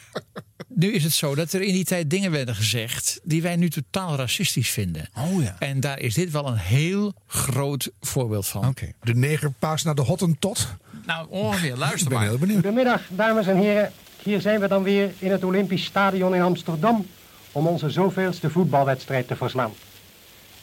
nu 0.68 0.92
is 0.92 1.04
het 1.04 1.12
zo 1.12 1.34
dat 1.34 1.52
er 1.52 1.62
in 1.62 1.72
die 1.72 1.84
tijd 1.84 2.10
dingen 2.10 2.30
werden 2.30 2.54
gezegd. 2.54 3.20
die 3.24 3.42
wij 3.42 3.56
nu 3.56 3.70
totaal 3.70 4.16
racistisch 4.16 4.70
vinden. 4.70 5.08
Oh 5.18 5.42
ja. 5.42 5.56
En 5.58 5.80
daar 5.80 5.98
is 5.98 6.14
dit 6.14 6.30
wel 6.30 6.46
een 6.46 6.56
heel 6.56 7.14
groot 7.26 7.90
voorbeeld 8.00 8.46
van. 8.46 8.74
De 9.02 9.14
negerpaas 9.14 9.82
naar 9.82 9.94
de 9.94 10.02
Hottentot. 10.02 10.68
Nou, 11.06 11.26
ongeveer. 11.28 11.76
Luister 11.76 12.02
Ik 12.02 12.08
ben 12.08 12.18
maar. 12.18 12.28
heel 12.28 12.38
benieuwd. 12.38 12.60
Goedemiddag, 12.60 13.00
dames 13.08 13.46
en 13.46 13.56
heren. 13.56 13.92
Hier 14.22 14.40
zijn 14.40 14.60
we 14.60 14.68
dan 14.68 14.82
weer 14.82 15.12
in 15.18 15.30
het 15.30 15.44
Olympisch 15.44 15.84
Stadion 15.84 16.34
in 16.34 16.42
Amsterdam 16.42 17.06
om 17.52 17.66
onze 17.66 17.90
zoveelste 17.90 18.50
voetbalwedstrijd 18.50 19.26
te 19.28 19.36
verslaan. 19.36 19.72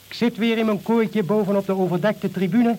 Ik 0.08 0.14
zit 0.14 0.38
weer 0.38 0.58
in 0.58 0.66
mijn 0.66 0.82
kooitje 0.82 1.24
bovenop 1.24 1.66
de 1.66 1.76
overdekte 1.76 2.32
tribune 2.32 2.78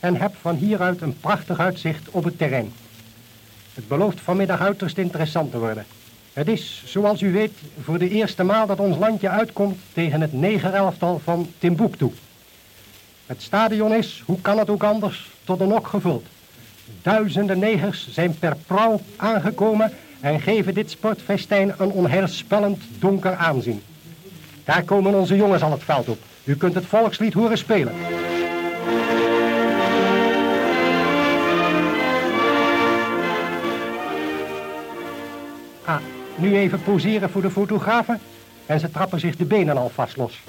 en 0.00 0.16
heb 0.16 0.34
van 0.40 0.56
hieruit 0.56 1.00
een 1.00 1.20
prachtig 1.20 1.58
uitzicht 1.58 2.10
op 2.10 2.24
het 2.24 2.38
terrein. 2.38 2.72
Het 3.74 3.88
belooft 3.88 4.20
vanmiddag 4.20 4.60
uiterst 4.60 4.98
interessant 4.98 5.50
te 5.50 5.58
worden. 5.58 5.86
Het 6.32 6.48
is, 6.48 6.82
zoals 6.86 7.20
u 7.20 7.32
weet, 7.32 7.52
voor 7.82 7.98
de 7.98 8.08
eerste 8.08 8.42
maal 8.42 8.66
dat 8.66 8.78
ons 8.78 8.96
landje 8.96 9.28
uitkomt 9.28 9.78
tegen 9.92 10.20
het 10.20 10.32
negerelftal 10.32 11.20
van 11.24 11.52
Timbuktu. 11.58 12.12
Het 13.26 13.42
stadion 13.42 13.94
is, 13.94 14.22
hoe 14.26 14.40
kan 14.40 14.58
het 14.58 14.70
ook 14.70 14.82
anders, 14.82 15.30
tot 15.44 15.60
een 15.60 15.68
nok 15.68 15.86
gevuld. 15.86 16.26
Duizenden 17.02 17.58
negers 17.58 18.08
zijn 18.10 18.38
per 18.38 18.56
prauw 18.66 19.00
aangekomen 19.16 19.92
en 20.20 20.40
geven 20.40 20.74
dit 20.74 20.90
sportfestijn 20.90 21.74
een 21.78 21.90
onheilspellend 21.90 22.82
donker 22.98 23.34
aanzien. 23.34 23.82
Daar 24.64 24.82
komen 24.82 25.14
onze 25.14 25.36
jongens 25.36 25.62
al 25.62 25.70
het 25.70 25.84
veld 25.84 26.08
op. 26.08 26.18
U 26.44 26.56
kunt 26.56 26.74
het 26.74 26.86
volkslied 26.86 27.34
horen 27.34 27.58
spelen. 27.58 27.92
Ah, 35.84 35.96
nu 36.36 36.56
even 36.56 36.82
poseren 36.82 37.30
voor 37.30 37.42
de 37.42 37.50
fotografen. 37.50 38.20
En 38.66 38.80
ze 38.80 38.90
trappen 38.90 39.20
zich 39.20 39.36
de 39.36 39.44
benen 39.44 39.76
alvast 39.76 40.16
los. 40.16 40.40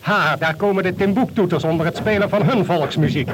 Ha, 0.00 0.36
daar 0.36 0.54
komen 0.54 0.82
de 0.82 0.94
Timbuktoeters 0.94 1.64
onder 1.64 1.86
het 1.86 1.96
spelen 1.96 2.28
van 2.28 2.42
hun 2.42 2.64
volksmuziek. 2.64 3.30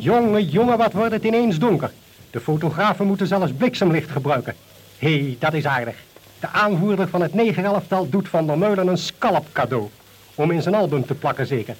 Jongen, 0.00 0.44
jongen, 0.44 0.78
wat 0.78 0.92
wordt 0.92 1.12
het 1.12 1.24
ineens 1.24 1.58
donker. 1.58 1.90
De 2.30 2.40
fotografen 2.40 3.06
moeten 3.06 3.26
zelfs 3.26 3.52
bliksemlicht 3.52 4.10
gebruiken. 4.10 4.54
Hé, 4.98 5.20
hey, 5.20 5.36
dat 5.38 5.52
is 5.52 5.66
aardig. 5.66 5.96
De 6.38 6.48
aanvoerder 6.48 7.08
van 7.08 7.22
het 7.22 7.34
negerelftal 7.34 8.08
doet 8.08 8.28
Van 8.28 8.46
der 8.46 8.58
Meulen 8.58 8.88
een 8.88 8.98
scalp 8.98 9.46
cadeau. 9.52 9.88
Om 10.34 10.50
in 10.50 10.62
zijn 10.62 10.74
album 10.74 11.06
te 11.06 11.14
plakken 11.14 11.46
zeker. 11.46 11.76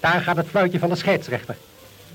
Daar 0.00 0.20
gaat 0.20 0.36
het 0.36 0.46
fluitje 0.46 0.78
van 0.78 0.88
de 0.88 0.96
scheidsrechter. 0.96 1.56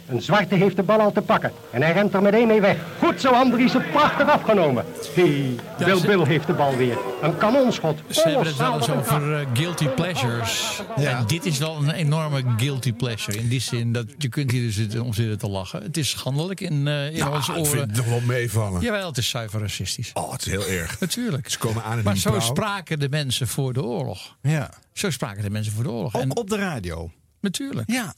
Een 0.08 0.22
zwarte 0.22 0.56
heeft 0.56 0.76
de 0.76 0.84
bal 0.84 1.00
al 1.00 1.12
te 1.12 1.22
pakken. 1.22 1.52
En 1.72 1.82
hij 1.82 1.94
rent 1.94 2.14
er 2.14 2.22
meteen 2.22 2.48
mee 2.48 2.62
weg. 2.62 2.78
Goed 3.00 3.22
zo, 3.22 3.30
Andriessen, 3.30 3.84
prachtig 3.92 4.30
afgenomen. 4.30 4.86
Hé, 5.16 5.22
hey, 5.22 5.86
Bill 5.86 6.02
Bill 6.02 6.26
heeft 6.26 6.48
de 6.48 6.54
bal 6.54 6.76
weer. 6.76 6.98
Een 7.22 7.38
kanonschot. 7.38 8.00
Ze 8.10 8.22
hebben 8.22 8.48
het 8.48 8.58
wel 8.58 8.74
eens 8.76 8.90
over 8.90 9.40
uh, 9.42 9.48
guilty 9.54 9.88
pleasures. 9.88 10.82
Ja. 10.98 11.18
En 11.18 11.28
dit 11.28 11.46
is 11.46 11.58
wel 11.58 11.76
een 11.76 11.92
enorme 11.92 12.44
guilty 12.58 12.94
pleasure. 12.94 13.38
In 13.38 13.48
die 13.48 13.60
zin 13.60 13.94
dat 13.94 14.06
je 14.18 14.30
kunt 14.30 14.52
hier 14.52 14.72
zitten 14.72 15.02
om 15.02 15.14
zitten 15.14 15.38
te 15.38 15.48
lachen. 15.50 15.84
Het 15.84 15.98
is 15.98 16.10
schandelijk 16.10 16.62
in, 16.62 16.86
uh, 16.86 17.12
in 17.12 17.20
nou, 17.20 17.36
onze 17.36 17.52
oren. 17.52 17.64
Ik 17.64 17.70
vind 17.70 17.82
het 17.82 17.96
nog 17.96 18.06
wel 18.06 18.22
meevallen. 18.22 18.82
Jawel, 18.82 19.08
het 19.08 19.18
is 19.18 19.30
zuiver 19.30 19.60
racistisch. 19.60 20.12
Oh, 20.14 20.32
het 20.32 20.46
is 20.46 20.52
heel 20.52 20.68
erg. 20.68 21.00
Natuurlijk. 21.00 21.50
Ze 21.50 21.58
komen 21.58 21.84
aan 21.84 21.98
in 21.98 22.04
Maar 22.04 22.18
zo 22.18 22.40
spraken 22.40 23.00
de 23.00 23.10
mensen 23.10 23.48
voor 23.48 23.74
de 23.74 23.84
oorlog. 23.84 24.38
Ja. 24.42 24.70
Zo 24.94 25.10
spraken 25.10 25.44
de 25.44 25.50
mensen 25.50 25.74
voor 25.74 25.84
de 25.84 25.92
oorlog. 25.92 26.16
Ook 26.16 26.22
En 26.22 26.36
op 26.36 26.50
de 26.50 26.58
radio. 26.58 27.12
natuurlijk. 27.42 27.92
Ja. 27.92 28.14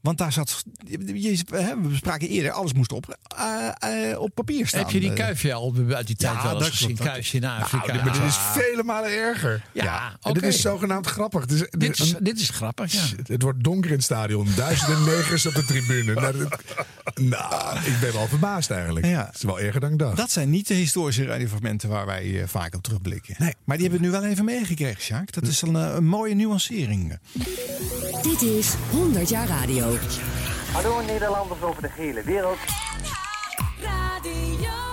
Want 0.00 0.18
daar 0.18 0.32
zat, 0.32 0.62
je, 0.86 0.98
we 1.46 1.76
bespraken 1.88 2.28
eerder, 2.28 2.50
alles 2.50 2.72
moest 2.72 2.92
op, 2.92 3.18
uh, 3.38 3.68
uh, 4.10 4.18
op 4.20 4.30
papier 4.34 4.66
staan. 4.66 4.80
Heb 4.80 4.90
je 4.90 5.00
die 5.00 5.12
kuifje-album 5.12 5.92
uit 5.92 6.06
die 6.06 6.16
tijd 6.16 6.34
Ja, 6.34 6.42
wel 6.42 6.56
eens 6.56 6.68
gezien? 6.68 6.94
klopt. 6.94 7.10
Kuifje 7.10 7.36
in 7.38 7.44
Afrika. 7.44 7.92
Nou, 7.92 8.04
maar 8.04 8.12
dit 8.12 8.22
is 8.22 8.36
vele 8.36 8.82
malen 8.82 9.10
erger. 9.10 9.62
Ja, 9.72 10.16
En 10.22 10.32
dit 10.34 10.42
is 10.42 10.60
zogenaamd 10.60 11.06
grappig. 11.06 11.46
Is, 11.46 11.64
Dit 11.70 11.98
is, 11.98 12.12
een- 12.12 12.24
dit 12.24 12.40
is 12.40 12.48
grappig, 12.48 12.92
ja. 12.92 13.00
het 13.26 13.42
wordt 13.42 13.64
donker 13.64 13.90
in 13.90 13.96
het 13.96 14.04
stadion. 14.04 14.48
Duizenden 14.56 15.04
negers 15.04 15.46
op 15.46 15.54
de 15.54 15.64
tribune. 15.64 16.14
Nou, 16.14 16.48
nou, 17.14 17.76
ik 17.78 17.96
ben 18.00 18.12
wel 18.12 18.26
verbaasd 18.26 18.70
eigenlijk. 18.70 19.06
Ja. 19.06 19.26
Het 19.26 19.34
is 19.34 19.42
wel 19.42 19.60
erger 19.60 19.80
dan 19.80 19.92
ik 19.92 19.98
dacht. 19.98 20.16
Dat 20.16 20.30
zijn 20.30 20.50
niet 20.50 20.66
de 20.66 20.74
historische 20.74 21.24
radiofragmenten 21.24 21.88
waar 21.88 22.06
wij 22.06 22.40
eh, 22.42 22.48
vaak 22.48 22.74
op 22.74 22.82
terugblikken. 22.82 23.34
Nee. 23.38 23.54
Maar 23.64 23.76
die 23.78 23.88
hebben 23.88 24.06
we 24.10 24.14
nu 24.14 24.20
wel 24.20 24.30
even 24.30 24.44
meegekregen, 24.44 25.02
Sjaak. 25.02 25.32
Dat 25.32 25.46
is 25.46 25.62
een, 25.62 25.76
eh, 25.76 25.94
een 25.94 26.06
mooie 26.06 26.34
nuancering. 26.34 27.18
Dit 28.22 28.42
is 28.42 28.72
100 28.90 29.28
jaar 29.28 29.46
radio. 29.48 29.89
Hallo 30.72 31.00
Nederlanders 31.00 31.62
over 31.62 31.82
de 31.82 31.88
hele 31.92 32.22
wereld. 32.22 32.58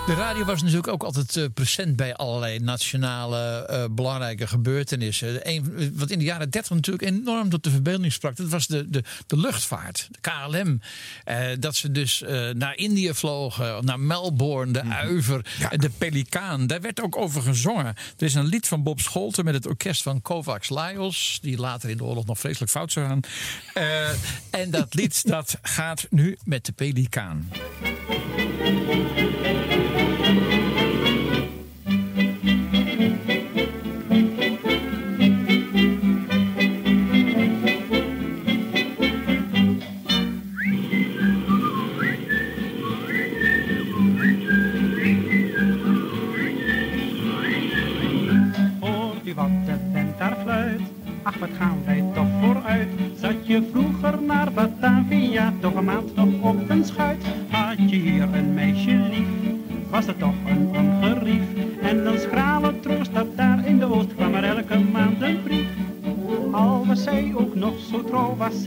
De 0.08 0.14
radio 0.14 0.44
was 0.44 0.60
natuurlijk 0.60 0.88
ook 0.88 1.02
altijd 1.02 1.36
eh, 1.36 1.44
present 1.54 1.96
bij 1.96 2.14
allerlei 2.14 2.58
nationale 2.58 3.66
eh, 3.66 3.84
belangrijke 3.90 4.46
gebeurtenissen. 4.46 5.48
Een, 5.48 5.92
wat 5.94 6.10
in 6.10 6.18
de 6.18 6.24
jaren 6.24 6.50
30 6.50 6.70
natuurlijk 6.70 7.10
enorm 7.10 7.48
tot 7.48 7.64
de 7.64 7.70
verbeelding 7.70 8.12
sprak, 8.12 8.36
dat 8.36 8.48
was 8.48 8.66
de, 8.66 8.90
de, 8.90 9.02
de 9.26 9.36
luchtvaart, 9.36 10.08
de 10.10 10.18
KLM. 10.20 10.80
Eh, 11.24 11.46
dat 11.60 11.76
ze 11.76 11.92
dus 11.92 12.24
naar 12.52 12.76
Indië 12.76 13.14
vlogen, 13.14 13.84
naar 13.84 14.00
Melbourne, 14.00 14.72
de 14.72 14.82
Uiver, 14.82 15.46
en 15.70 15.78
de 15.78 15.90
Pelikaan. 15.90 16.66
Daar 16.66 16.80
werd 16.80 17.02
ook 17.02 17.16
over 17.16 17.42
gezongen. 17.42 17.86
Er 17.86 18.26
is 18.26 18.34
een 18.34 18.46
lied 18.46 18.66
van 18.66 18.82
Bob 18.82 19.00
Scholten 19.00 19.44
met 19.44 19.54
het 19.54 19.66
orkest 19.66 20.02
van 20.02 20.22
Kovacs 20.22 20.68
Lajos, 20.68 21.38
die 21.42 21.58
later 21.58 21.90
in 21.90 21.96
de 21.96 22.04
oorlog 22.04 22.26
nog 22.26 22.38
vreselijk 22.38 22.70
fout 22.70 22.92
zou 22.92 23.06
gaan. 23.06 23.20
En 24.50 24.70
dat 24.70 24.94
lied 24.94 25.26
dat 25.28 25.58
gaat 25.62 26.06
nu 26.10 26.38
met 26.44 26.66
de 26.66 26.72
Pelikaan. 26.72 27.48
Thank 28.58 29.46
you. 29.46 29.57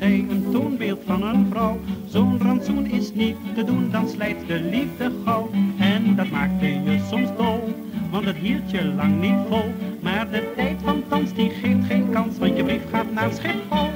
Zij 0.02 0.26
een 0.30 0.46
toonbeeld 0.52 1.02
van 1.06 1.24
een 1.24 1.48
vrouw. 1.50 1.80
Zo'n 2.08 2.40
rantsoen 2.42 2.86
is 2.86 3.14
niet 3.14 3.36
te 3.56 3.64
doen, 3.64 3.90
dan 3.92 4.10
slijt 4.10 4.48
de 4.48 4.60
liefde 4.60 5.12
gauw. 5.26 5.50
En 5.80 6.16
dat 6.16 6.30
maakte 6.30 6.66
je 6.66 7.06
soms 7.10 7.30
dol, 7.38 7.76
want 8.12 8.26
het 8.26 8.36
hield 8.36 8.72
je 8.72 8.86
lang 8.86 9.22
niet 9.22 9.40
vol. 9.50 9.74
Maar 10.00 10.32
de 10.32 10.52
tijd 10.56 10.80
van 10.84 11.04
thans, 11.08 11.34
die 11.34 11.50
geeft 11.50 11.86
geen 11.88 12.10
kans, 12.12 12.38
want 12.38 12.58
je 12.58 12.64
brief 12.64 12.90
gaat 12.92 13.12
naar 13.12 13.34
Schiphol. 13.34 13.90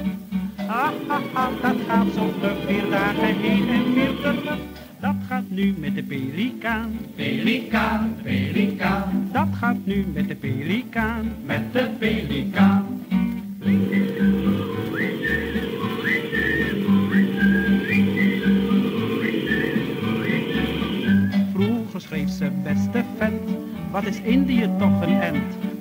Ah, 0.56 0.90
ah, 1.06 1.22
ah, 1.32 1.62
dat 1.62 1.76
gaat 1.88 2.06
zo 2.14 2.32
vlug, 2.38 2.56
vier 2.66 2.90
dagen 2.90 3.36
heen 3.36 3.68
en 3.68 3.94
weer 3.94 4.16
terug. 4.22 4.58
Dat 5.00 5.16
gaat 5.28 5.48
nu 5.48 5.74
met 5.78 5.94
de 5.94 6.02
pelikaan. 6.02 6.98
Pelikaan, 7.14 8.16
pelikaan. 8.22 9.28
Dat 9.32 9.48
gaat 9.52 9.76
nu 9.84 10.06
met 10.14 10.28
de 10.28 10.34
pelikaan. 10.34 10.45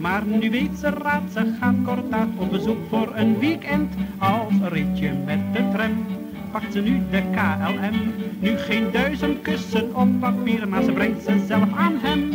Maar 0.06 0.26
nu 0.26 0.50
weet 0.50 0.78
ze 0.80 0.90
raad, 0.90 1.22
ze 1.34 1.56
gaat 1.60 1.76
kordaat 1.84 2.28
op 2.38 2.52
bezoek 2.52 2.78
voor 2.90 3.12
een 3.16 3.40
weekend. 3.40 3.94
Als 4.18 4.54
ritje 4.70 5.14
met 5.26 5.40
de 5.54 5.70
tram, 5.74 6.06
pakt 6.52 6.74
ze 6.74 6.82
nu 6.82 7.02
de 7.12 7.22
KLM. 7.32 8.14
Nu 8.40 8.58
geen 8.58 8.92
duizend 8.92 9.42
kussen 9.42 9.96
op 9.96 10.20
papier, 10.20 10.68
maar 10.68 10.84
ze 10.84 10.92
brengt 10.92 11.24
ze 11.24 11.44
zelf 11.48 11.76
aan 11.76 11.94
hem. 11.98 12.30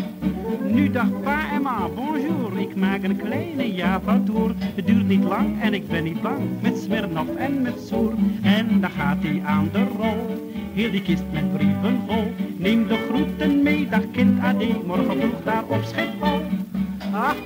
Nu 0.72 0.90
dacht 0.90 1.22
pa 1.22 1.50
en 1.52 1.62
ma, 1.62 1.88
bonjour, 1.94 2.60
ik 2.60 2.76
maak 2.76 3.02
een 3.02 3.16
kleine 3.16 3.74
Java-tour. 3.74 4.54
Het 4.58 4.86
duurt 4.86 5.08
niet 5.08 5.24
lang 5.24 5.60
en 5.60 5.74
ik 5.74 5.88
ben 5.88 6.04
niet 6.04 6.22
bang, 6.22 6.40
met 6.60 6.78
Smirnoff 6.78 7.34
en 7.36 7.62
met 7.62 7.80
Soer. 7.86 8.12
En 8.42 8.80
dan 8.80 8.90
gaat 8.90 9.22
hij 9.22 9.42
aan 9.44 9.68
de 9.72 9.84
rol, 9.98 10.50
heel 10.74 10.90
die 10.90 11.02
kist 11.02 11.24
met 11.32 11.52
brieven 11.52 12.00
vol. 12.06 12.32
Neem 12.56 12.86
de 12.86 13.06
groeten 13.08 13.62
mee, 13.62 13.88
dag 13.88 14.10
kind 14.12 14.40
Ade, 14.40 14.80
morgen 14.86 15.20
vroeg 15.20 15.42
daar. 15.44 15.59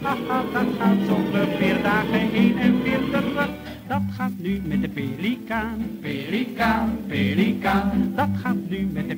Ach, 0.06 0.18
dat 0.52 0.66
gaat 0.78 0.96
zo 1.06 1.16
vlug, 1.30 1.56
vier 1.58 1.82
dagen 1.82 2.28
heen 2.30 2.58
en 2.58 2.82
weer 2.82 3.00
terug. 3.10 3.48
Dat 3.86 4.02
gaat 4.16 4.32
nu 4.36 4.60
met 4.64 4.82
de 4.82 4.88
pelikaan, 4.88 5.98
pelikaan, 6.00 6.98
pelikaan. 7.06 8.12
Dat 8.16 8.28
gaat 8.42 8.68
nu 8.68 8.88
met 8.92 9.08
de 9.08 9.13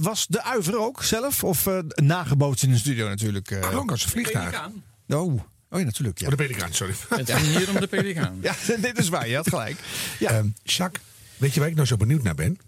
was 0.00 0.26
de 0.26 0.42
uiver 0.42 0.78
ook 0.78 1.02
zelf? 1.02 1.44
Of 1.44 1.66
eh, 1.66 1.78
nagebootst 1.94 2.62
in 2.62 2.70
de 2.70 2.78
studio 2.78 3.08
natuurlijk? 3.08 3.50
eh? 3.50 3.68
Klonk 3.68 3.90
als 3.90 4.04
een 4.04 4.10
vliegtuig. 4.10 4.68
Oh. 5.08 5.40
Oh 5.70 5.80
ja, 5.80 5.86
natuurlijk. 5.86 6.18
Ja. 6.18 6.24
Oh, 6.26 6.30
de 6.30 6.36
pelikaan, 6.36 6.72
sorry. 6.72 6.94
Het 7.08 7.30
ging 7.32 7.56
hier 7.56 7.68
om 7.70 7.80
de 7.80 7.86
pelikaan. 7.86 8.38
Ja, 8.42 8.54
dit 8.80 8.98
is 8.98 9.08
waar. 9.08 9.28
Je 9.28 9.36
had 9.36 9.48
gelijk. 9.48 9.76
Ja. 10.18 10.30
Ehm, 10.30 10.48
Jacques, 10.62 11.02
weet 11.36 11.54
je 11.54 11.60
waar 11.60 11.68
ik 11.68 11.74
nou 11.74 11.86
zo 11.86 11.96
benieuwd 11.96 12.22
naar 12.22 12.34
ben? 12.34 12.58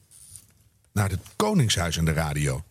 Naar 0.93 1.11
het 1.11 1.20
Koningshuis 1.37 1.97
en 1.97 2.05
de 2.05 2.12
radio. 2.12 2.64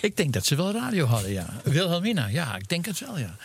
Ik 0.00 0.16
denk 0.16 0.32
dat 0.32 0.46
ze 0.46 0.56
wel 0.56 0.72
radio 0.72 1.06
hadden, 1.06 1.32
ja. 1.32 1.60
Wilhelmina, 1.64 2.26
ja, 2.26 2.56
ik 2.56 2.68
denk 2.68 2.86
het 2.86 2.98
wel, 2.98 3.18
ja. 3.18 3.36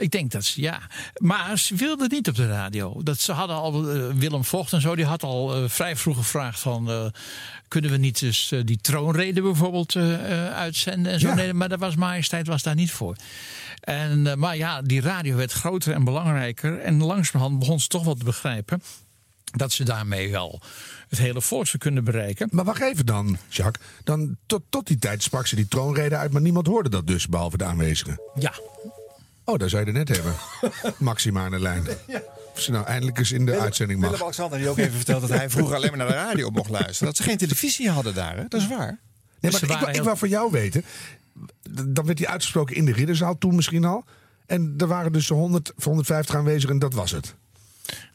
Ik 0.00 0.10
denk 0.10 0.30
dat 0.30 0.44
ze, 0.44 0.60
ja. 0.60 0.80
Maar 1.16 1.58
ze 1.58 1.74
wilden 1.74 2.08
niet 2.08 2.28
op 2.28 2.34
de 2.34 2.46
radio. 2.46 3.02
Dat 3.02 3.18
ze 3.18 3.32
hadden 3.32 3.56
al, 3.56 3.90
eh, 3.90 4.10
Willem 4.14 4.44
Vocht 4.44 4.72
en 4.72 4.80
zo, 4.80 4.96
die 4.96 5.04
had 5.04 5.22
al 5.22 5.54
eh, 5.54 5.68
vrij 5.68 5.96
vroeg 5.96 6.16
gevraagd 6.16 6.60
van... 6.60 6.90
eh, 6.90 7.04
kunnen 7.68 7.90
we 7.90 7.96
niet 7.96 8.20
dus 8.20 8.52
die 8.64 8.78
troonrede 8.80 9.42
bijvoorbeeld 9.42 9.96
uitzenden 10.54 11.12
en 11.12 11.20
zo? 11.20 11.28
Ja. 11.28 11.34
Nee, 11.34 11.52
maar 11.52 11.68
daar 11.68 11.78
was 11.78 11.96
majesteit 11.96 12.46
was 12.46 12.62
daar 12.62 12.74
niet 12.74 12.92
voor. 12.92 13.16
En, 13.80 14.38
maar 14.38 14.56
ja, 14.56 14.82
die 14.82 15.00
radio 15.00 15.36
werd 15.36 15.52
groter 15.52 15.94
en 15.94 16.04
belangrijker. 16.04 16.80
En 16.80 17.02
langzamerhand 17.02 17.58
begon 17.58 17.80
ze 17.80 17.88
toch 17.88 18.04
wel 18.04 18.14
te 18.14 18.24
begrijpen... 18.24 18.82
dat 19.52 19.72
ze 19.72 19.84
daarmee 19.84 20.30
wel 20.30 20.60
het 21.08 21.18
hele 21.18 21.40
volk 21.40 21.66
zou 21.66 21.78
kunnen 21.78 22.04
bereiken. 22.04 22.48
Maar 22.50 22.64
wacht 22.64 22.82
even 22.82 23.06
dan, 23.06 23.38
Jacques. 23.48 23.86
Dan, 24.04 24.36
tot, 24.46 24.62
tot 24.68 24.86
die 24.86 24.98
tijd 24.98 25.22
sprak 25.22 25.46
ze 25.46 25.56
die 25.56 25.68
troonrede 25.68 26.16
uit, 26.16 26.32
maar 26.32 26.42
niemand 26.42 26.66
hoorde 26.66 26.88
dat 26.88 27.06
dus, 27.06 27.28
behalve 27.28 27.56
de 27.56 27.64
aanwezigen. 27.64 28.20
Ja. 28.34 28.52
Oh, 29.50 29.58
daar 29.58 29.68
zou 29.68 29.84
je 29.86 29.92
het 29.98 30.08
net 30.08 30.16
hebben. 30.16 30.34
Maxima 31.10 31.44
aan 31.44 31.50
de 31.50 31.60
lijn. 31.60 31.86
Of 32.54 32.60
ze 32.60 32.70
nou 32.70 32.86
eindelijk 32.86 33.18
eens 33.18 33.32
in 33.32 33.46
de 33.46 33.58
uitzending 33.58 34.00
mag. 34.00 34.08
Willem-Alexander 34.10 34.58
die 34.58 34.68
ook 34.68 34.78
even 34.78 34.92
verteld 34.96 35.20
dat 35.20 35.30
hij 35.30 35.50
vroeger 35.56 35.76
alleen 35.76 35.88
maar 35.88 35.98
naar 35.98 36.08
de 36.08 36.12
radio 36.14 36.50
mocht 36.50 36.70
luisteren. 36.70 37.06
Dat 37.06 37.16
ze 37.16 37.22
geen 37.22 37.36
televisie 37.36 37.90
hadden 37.90 38.14
daar, 38.14 38.36
hè? 38.36 38.44
Dat 38.48 38.60
is 38.60 38.68
waar. 38.68 38.98
Nee, 39.40 39.52
Ze 39.52 39.66
maar 39.66 39.76
ik, 39.76 39.82
wou- 39.84 39.96
ik 39.96 40.02
wou 40.02 40.16
voor 40.18 40.28
jou 40.28 40.50
weten. 40.50 40.84
Dan 41.70 42.06
werd 42.06 42.18
die 42.18 42.28
uitgesproken 42.28 42.76
in 42.76 42.84
de 42.84 42.92
ridderzaal 42.92 43.38
toen 43.38 43.54
misschien 43.54 43.84
al. 43.84 44.04
En 44.46 44.74
er 44.78 44.86
waren 44.86 45.12
dus 45.12 45.28
100, 45.28 45.72
150 45.82 46.34
aanwezigen 46.34 46.70
en 46.70 46.78
dat 46.78 46.94
was 46.94 47.10
het. 47.10 47.34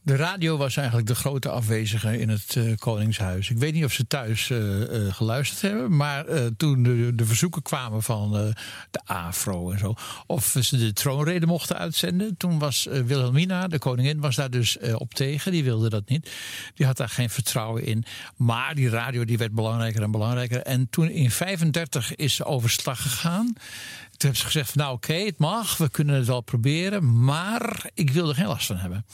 De 0.05 0.15
radio 0.15 0.57
was 0.57 0.77
eigenlijk 0.77 1.07
de 1.07 1.15
grote 1.15 1.49
afwezige 1.49 2.19
in 2.19 2.29
het 2.29 2.55
eh, 2.55 2.75
Koningshuis. 2.77 3.49
Ik 3.49 3.57
weet 3.57 3.73
niet 3.73 3.83
of 3.83 3.93
ze 3.93 4.07
thuis 4.07 4.49
eh, 4.49 4.81
eh, 4.81 5.13
geluisterd 5.13 5.61
hebben. 5.61 5.95
Maar 5.95 6.25
toen 6.57 6.83
de, 6.83 7.11
de 7.15 7.25
verzoeken 7.25 7.61
kwamen 7.61 8.03
van 8.03 8.31
de 8.91 9.01
AFRO 9.05 9.71
en 9.71 9.79
zo. 9.79 9.93
Of 10.27 10.55
ze 10.61 10.77
de 10.77 10.93
troonrede 10.93 11.45
mochten 11.45 11.77
uitzenden. 11.77 12.37
Toen 12.37 12.59
was 12.59 12.87
Wilhelmina, 12.91 13.67
de 13.67 13.79
koningin, 13.79 14.19
was 14.19 14.35
daar 14.35 14.49
dus 14.49 14.77
op 14.93 15.13
tegen. 15.13 15.51
Die 15.51 15.63
wilde 15.63 15.89
dat 15.89 16.09
niet. 16.09 16.31
Die 16.75 16.85
had 16.85 16.97
daar 16.97 17.09
geen 17.09 17.29
vertrouwen 17.29 17.83
in. 17.85 18.03
Maar 18.35 18.75
die 18.75 18.89
radio 18.89 19.25
die 19.25 19.37
werd 19.37 19.51
belangrijker 19.51 20.01
en 20.03 20.11
belangrijker. 20.11 20.61
En 20.61 20.89
toen 20.89 21.09
in 21.09 21.31
35 21.31 22.15
is 22.15 22.35
ze 22.35 22.45
overslag 22.45 23.01
gegaan. 23.01 23.53
Toen 24.17 24.29
hebben 24.29 24.39
ze 24.39 24.45
gezegd: 24.45 24.71
van, 24.71 24.81
Nou, 24.81 24.95
oké, 24.95 25.13
het 25.13 25.37
mag, 25.37 25.77
we 25.77 25.89
kunnen 25.89 26.15
het 26.15 26.25
wel 26.25 26.41
proberen, 26.41 27.23
maar 27.23 27.89
ik 27.93 28.09
wil 28.09 28.29
er 28.29 28.35
geen 28.35 28.47
last 28.47 28.65
van 28.65 28.77
hebben. 28.77 29.05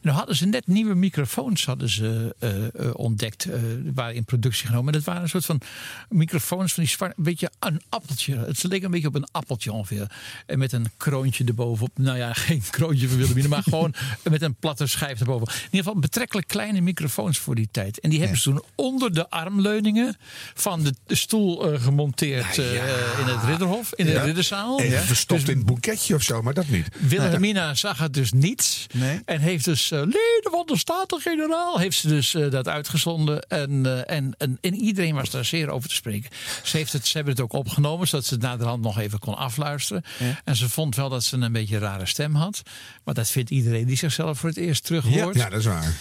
Nou 0.00 0.16
hadden 0.16 0.36
ze 0.36 0.46
net 0.46 0.66
nieuwe 0.66 0.94
microfoons 0.94 1.64
hadden 1.64 1.88
ze, 1.88 2.34
eh, 2.38 2.64
eh, 2.64 2.94
ontdekt, 2.94 3.44
eh 3.44 3.60
waren 3.94 4.14
in 4.14 4.24
productie 4.24 4.66
genomen. 4.66 4.86
En 4.86 4.92
dat 4.92 5.04
waren 5.04 5.22
een 5.22 5.28
soort 5.28 5.44
van 5.44 5.60
microfoons 6.08 6.72
van 6.72 6.82
die 6.82 6.92
zwart, 6.92 7.16
een 7.16 7.24
beetje 7.24 7.50
een 7.58 7.80
appeltje. 7.88 8.36
Het 8.36 8.62
leek 8.62 8.82
een 8.82 8.90
beetje 8.90 9.08
op 9.08 9.14
een 9.14 9.28
appeltje 9.30 9.72
ongeveer. 9.72 10.10
En 10.46 10.58
met 10.58 10.72
een 10.72 10.90
kroontje 10.96 11.44
erbovenop. 11.44 11.98
Nou 11.98 12.18
ja, 12.18 12.32
geen 12.46 12.62
kroontje 12.70 13.08
van 13.08 13.16
Wilhelmina, 13.16 13.48
maar 13.48 13.62
gewoon 13.62 13.94
met 14.30 14.42
een 14.42 14.54
platte 14.54 14.86
schijf 14.86 15.20
erboven. 15.20 15.46
In 15.48 15.54
ieder 15.64 15.78
geval 15.78 15.98
betrekkelijk 15.98 16.48
kleine 16.48 16.80
microfoons 16.80 17.38
voor 17.38 17.54
die 17.54 17.68
tijd. 17.70 18.00
En 18.00 18.10
die 18.10 18.20
hebben 18.20 18.38
ze 18.38 18.50
toen 18.50 18.62
onder 18.74 19.14
de 19.14 19.30
armleuningen 19.30 20.16
van 20.54 20.82
de, 20.82 20.94
de 21.06 21.14
stoel 21.14 21.78
gemonteerd 21.78 22.58
eh, 22.58 22.74
in 23.20 23.26
het 23.26 23.44
Ridderhof, 23.44 23.94
in 23.94 24.06
de 24.06 24.12
Ja. 24.12 24.25
Ridderzaal. 24.26 24.80
Even 24.80 24.92
Ja. 24.92 25.02
verstopt 25.02 25.40
Dus 25.40 25.50
in 25.50 25.56
het 25.56 25.66
boeketje 25.66 26.14
of 26.14 26.22
zo, 26.22 26.42
maar 26.42 26.54
dat 26.54 26.68
niet. 26.68 26.88
Wilhelmina 26.98 27.74
zag 27.74 27.98
het 27.98 28.14
dus 28.14 28.32
niet. 28.32 28.86
En 29.24 29.40
heeft 29.40 29.64
dus 29.64 29.90
eh, 29.90 29.98
leden 29.98 30.50
van 30.50 30.62
de 30.66 30.78
Staten-Generaal 30.78 31.78
heeft 31.78 31.98
ze 31.98 32.08
dus 32.08 32.34
eh, 32.34 32.50
dat 32.50 32.68
uitgezonden. 32.68 33.42
En, 33.42 33.86
eh, 33.86 34.16
en, 34.16 34.34
en, 34.38 34.58
en 34.60 34.74
iedereen 34.74 35.14
was 35.14 35.30
daar 35.30 35.44
zeer 35.44 35.68
over 35.70 35.88
te 35.88 35.94
spreken. 35.94 36.30
Ze, 36.62 36.76
heeft 36.76 36.92
het, 36.92 37.06
ze 37.06 37.16
hebben 37.16 37.34
het 37.34 37.42
ook 37.42 37.52
opgenomen, 37.52 38.08
zodat 38.08 38.24
ze 38.26 38.34
het 38.34 38.42
naderhand 38.42 38.82
nog 38.82 38.98
even 38.98 39.18
kon 39.18 39.36
afluisteren. 39.36 40.02
En 40.44 40.56
ze 40.56 40.68
vond 40.68 40.96
wel 40.96 41.08
dat 41.08 41.24
ze 41.24 41.36
een 41.36 41.52
beetje 41.52 41.74
een 41.74 41.80
rare 41.80 42.06
stem 42.06 42.34
had. 42.34 42.62
Maar 43.04 43.14
dat 43.14 43.28
vindt 43.28 43.50
iedereen 43.50 43.86
die 43.86 43.96
zichzelf 43.96 44.38
voor 44.38 44.48
het 44.48 44.58
eerst 44.58 44.84
terug 44.84 45.04
hoort. 45.04 45.36
Ja, 45.36 45.48
dat 45.48 45.58
is 45.58 45.64
waar. 45.66 45.94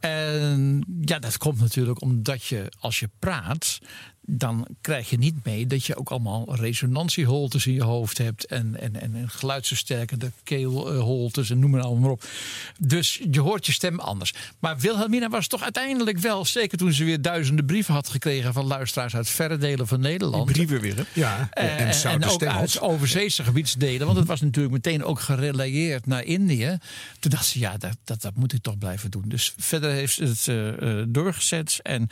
En 0.00 0.84
ja, 1.00 1.18
dat 1.18 1.38
komt 1.38 1.60
natuurlijk 1.60 2.02
omdat 2.02 2.44
je 2.44 2.72
als 2.78 3.00
je 3.00 3.10
praat, 3.18 3.78
dan 4.26 4.66
krijg 4.80 5.10
je 5.10 5.18
niet 5.18 5.44
mee 5.44 5.66
dat 5.66 5.84
je 5.84 5.96
ook 5.96 6.10
allemaal 6.10 6.54
resonantieholtes 6.54 7.66
in 7.66 7.72
je 7.72 7.82
hoofd 7.82 8.18
hebt. 8.18 8.46
En, 8.46 8.80
en, 8.80 9.00
en, 9.00 9.14
en 9.14 9.30
geluidsversterkende 9.30 10.32
keelholtes 10.42 11.50
en 11.50 11.58
noem 11.58 11.70
maar 11.70 11.80
allemaal 11.80 12.00
maar 12.00 12.10
op. 12.10 12.24
Dus 12.78 13.20
je 13.30 13.40
hoort 13.40 13.66
je 13.66 13.72
stem 13.72 14.00
anders. 14.00 14.32
Maar 14.58 14.78
Wilhelmina 14.78 15.28
was 15.28 15.46
toch 15.46 15.62
uiteindelijk 15.62 16.18
wel, 16.18 16.44
zeker 16.44 16.78
toen 16.78 16.92
ze 16.92 17.04
weer 17.04 17.22
duizenden 17.22 17.66
brieven 17.66 17.94
had 17.94 18.08
gekregen 18.08 18.52
van 18.52 18.66
luisteraars 18.66 19.16
uit 19.16 19.28
verre 19.28 19.58
delen 19.58 19.86
van 19.86 20.00
Nederland. 20.00 20.52
brieven 20.52 20.80
weer, 20.80 20.96
hè? 20.96 21.02
Ja, 21.12 21.48
Eh, 21.50 21.80
en 21.80 22.20
en, 22.22 22.24
ook 22.24 22.44
uit 22.44 22.80
overzeese 22.80 23.44
gebiedsdelen. 23.44 24.06
Want 24.06 24.18
het 24.18 24.26
was 24.26 24.40
natuurlijk 24.40 24.74
meteen 24.74 25.04
ook 25.04 25.20
gerelayeerd 25.20 26.06
naar 26.06 26.24
Indië. 26.24 26.78
Toen 27.18 27.30
dacht 27.30 27.46
ze, 27.46 27.58
ja, 27.58 27.76
dat, 27.76 27.96
dat, 28.04 28.22
dat 28.22 28.34
moet 28.34 28.52
ik 28.52 28.62
toch 28.62 28.78
blijven 28.78 29.10
doen. 29.10 29.24
Dus 29.26 29.54
verder 29.56 29.90
heeft 29.90 30.14
ze 30.14 30.24
het 30.24 30.48
eh, 30.48 31.00
eh, 31.00 31.06
doorgezet. 31.08 31.80
En 31.82 32.08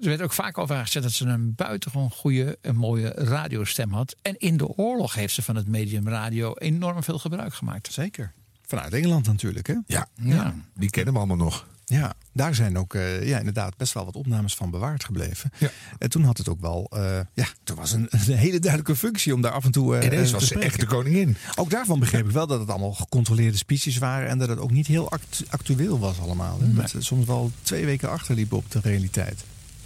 er 0.00 0.08
werd 0.08 0.22
ook 0.22 0.32
vaak 0.32 0.58
over 0.58 0.74
haar 0.74 0.84
gezegd 0.84 1.04
dat 1.04 1.14
ze 1.14 1.24
een 1.24 1.54
buitengewoon 1.54 2.10
goede 2.10 2.58
en 2.60 2.76
mooie 2.76 3.08
radiostem 3.08 3.92
had. 3.92 4.16
En 4.22 4.36
in 4.38 4.56
de 4.56 4.68
oorlog 4.68 5.14
heeft 5.14 5.34
ze 5.34 5.42
van 5.42 5.56
het 5.56 5.68
medium 5.68 6.08
radio 6.08 6.54
enorm 6.54 7.02
veel 7.02 7.18
gebruik 7.18 7.54
gemaakt. 7.54 7.92
Zeker. 7.92 8.32
Vanuit 8.66 8.92
Engeland 8.92 9.26
natuurlijk, 9.26 9.66
hè? 9.66 9.74
Ja, 9.86 10.06
Ja. 10.22 10.54
die 10.74 10.90
kennen 10.90 11.12
we 11.12 11.18
allemaal 11.18 11.36
nog. 11.36 11.66
Ja, 11.86 12.12
daar 12.32 12.54
zijn 12.54 12.78
ook 12.78 12.94
eh, 12.94 13.28
ja, 13.28 13.38
inderdaad 13.38 13.76
best 13.76 13.92
wel 13.92 14.04
wat 14.04 14.16
opnames 14.16 14.54
van 14.54 14.70
bewaard 14.70 15.04
gebleven. 15.04 15.50
Ja. 15.58 15.68
En 15.98 16.10
toen 16.10 16.24
had 16.24 16.38
het 16.38 16.48
ook 16.48 16.60
wel, 16.60 16.86
eh, 16.90 17.20
ja, 17.34 17.46
toen 17.64 17.76
was 17.76 17.92
een, 17.92 18.06
een 18.10 18.18
hele 18.36 18.58
duidelijke 18.58 18.96
functie 18.96 19.34
om 19.34 19.40
daar 19.40 19.52
af 19.52 19.64
en 19.64 19.70
toe 19.70 19.96
eh, 19.96 20.06
Ineens 20.06 20.26
eh, 20.26 20.32
was 20.32 20.40
te 20.40 20.46
ze 20.46 20.46
spreken. 20.46 20.68
echt 20.70 20.80
de 20.80 20.86
koningin. 20.86 21.36
Ook 21.54 21.70
daarvan 21.70 21.98
begreep 21.98 22.24
ik 22.26 22.30
wel 22.30 22.46
dat 22.46 22.60
het 22.60 22.68
allemaal 22.68 22.92
gecontroleerde 22.92 23.56
speeches 23.56 23.98
waren 23.98 24.28
en 24.28 24.38
dat 24.38 24.48
het 24.48 24.58
ook 24.58 24.70
niet 24.70 24.86
heel 24.86 25.10
act- 25.10 25.42
actueel 25.48 25.98
was 25.98 26.20
allemaal. 26.20 26.58
Hè? 26.60 26.72
Dat 26.74 26.90
ze 26.90 27.00
soms 27.02 27.26
wel 27.26 27.50
twee 27.62 27.84
weken 27.84 28.10
achterliepen 28.10 28.56
op 28.56 28.70
de 28.70 28.80
realiteit. 28.82 29.44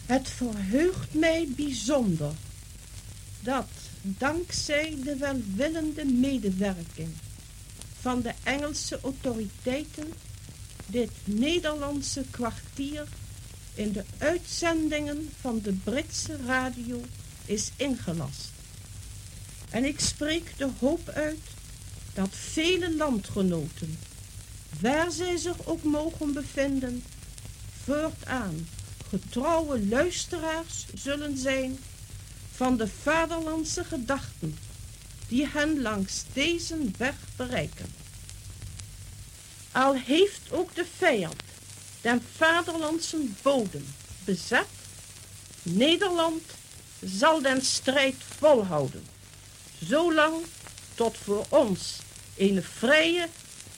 Het 0.08 0.28
verheugt 0.28 1.14
mij 1.14 1.48
bijzonder 1.56 2.32
dat 3.40 3.68
dankzij 4.02 4.96
de 5.04 5.16
welwillende 5.16 6.04
medewerking 6.04 7.08
van 8.00 8.20
de 8.20 8.32
Engelse 8.42 9.00
autoriteiten 9.02 10.12
dit 10.86 11.10
Nederlandse 11.24 12.24
kwartier 12.30 13.06
in 13.74 13.92
de 13.92 14.04
uitzendingen 14.18 15.30
van 15.40 15.60
de 15.62 15.72
Britse 15.72 16.36
radio 16.46 17.02
is 17.44 17.70
ingelast. 17.76 18.50
En 19.70 19.84
ik 19.84 20.00
spreek 20.00 20.52
de 20.56 20.70
hoop 20.80 21.08
uit 21.08 21.40
dat 22.14 22.30
vele 22.30 22.96
landgenoten, 22.96 23.98
waar 24.80 25.10
zij 25.10 25.36
zich 25.36 25.66
ook 25.66 25.82
mogen 25.82 26.32
bevinden, 26.32 27.02
voortaan 27.84 28.66
getrouwe 29.08 29.86
luisteraars 29.86 30.86
zullen 30.94 31.38
zijn 31.38 31.78
van 32.54 32.76
de 32.76 32.88
vaderlandse 33.02 33.84
gedachten 33.84 34.58
die 35.28 35.46
hen 35.46 35.82
langs 35.82 36.24
deze 36.32 36.76
weg 36.96 37.14
bereiken. 37.36 37.94
Al 39.72 39.94
heeft 39.94 40.40
ook 40.50 40.74
de 40.74 40.86
vijand 40.96 41.42
den 42.00 42.22
vaderlandse 42.36 43.18
bodem 43.42 43.86
bezet, 44.24 44.66
Nederland 45.62 46.42
zal 47.04 47.42
den 47.42 47.62
strijd 47.62 48.14
volhouden, 48.38 49.04
zolang 49.84 50.34
tot 50.94 51.16
voor 51.16 51.46
ons 51.48 51.98
een 52.36 52.62
vrije 52.62 53.28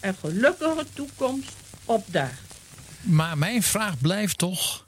en 0.01 0.15
gelukkige 0.15 0.87
toekomst 0.93 1.53
opdaagt. 1.85 2.55
Maar 3.01 3.39
mijn 3.39 3.63
vraag 3.63 3.99
blijft 3.99 4.39
toch: 4.39 4.87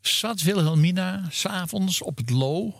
zat 0.00 0.42
Wilhelmina 0.42 1.26
s'avonds 1.30 2.02
op 2.02 2.16
het 2.16 2.30
Lo, 2.30 2.74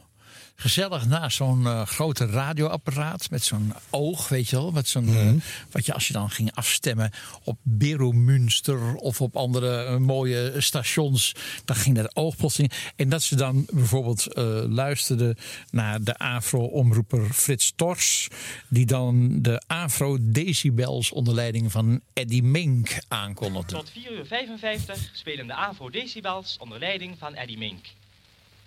gezellig 0.61 1.06
naast 1.06 1.36
zo'n 1.36 1.66
eh, 1.66 1.86
grote 1.86 2.26
radioapparaat 2.26 3.30
met 3.30 3.44
zo'n 3.44 3.72
oog, 3.90 4.28
weet 4.28 4.48
je 4.48 4.56
wel, 4.56 4.70
met 4.70 4.88
zo'n, 4.88 5.08
eh, 5.08 5.32
wat 5.70 5.86
je 5.86 5.94
als 5.94 6.06
je 6.06 6.12
dan 6.12 6.30
ging 6.30 6.54
afstemmen 6.54 7.11
op 7.44 7.58
Beromünster 7.62 8.94
of 8.94 9.20
op 9.20 9.36
andere 9.36 9.84
eh, 9.84 9.96
mooie 9.96 10.54
stations, 10.61 11.34
dan 11.64 11.76
ging 11.76 11.96
dat 11.96 12.16
oog 12.16 12.36
plotseling. 12.36 12.72
En 12.96 13.08
dat 13.08 13.22
ze 13.22 13.36
dan 13.36 13.66
bijvoorbeeld 13.72 14.26
eh, 14.26 14.44
luisterde 14.68 15.36
naar 15.70 16.02
de 16.02 16.16
Afro-omroeper 16.16 17.32
Frits 17.32 17.72
Tors, 17.76 18.28
die 18.68 18.86
dan 18.86 19.42
de 19.42 19.62
Afro-decibels 19.66 21.12
onder 21.12 21.34
leiding 21.34 21.72
van 21.72 22.00
Eddie 22.12 22.42
Mink 22.42 22.98
aankondigde. 23.08 23.74
Tot 23.74 23.90
4 23.90 24.12
uur 24.12 24.26
55 24.26 25.11
spelen 25.12 25.46
de 25.46 25.54
AVO 25.54 25.90
Decibels 25.90 26.56
onder 26.58 26.78
leiding 26.78 27.18
van 27.18 27.34
Eddie 27.34 27.58
Mink. 27.58 27.86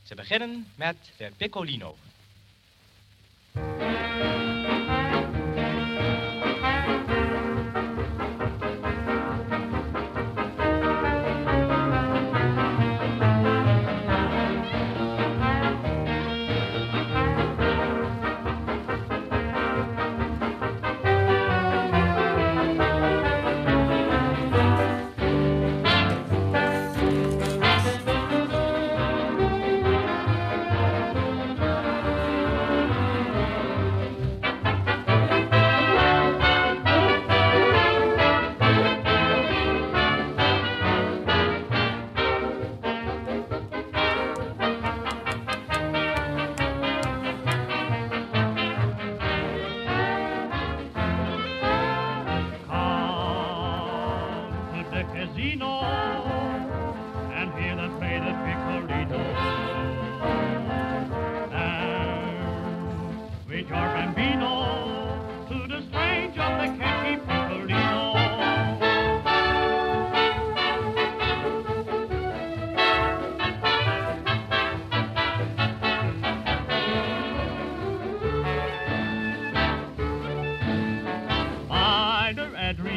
Ze 0.03 0.15
beginnen 0.15 0.67
met 0.75 0.95
de 1.17 1.31
Piccolino. 1.37 1.95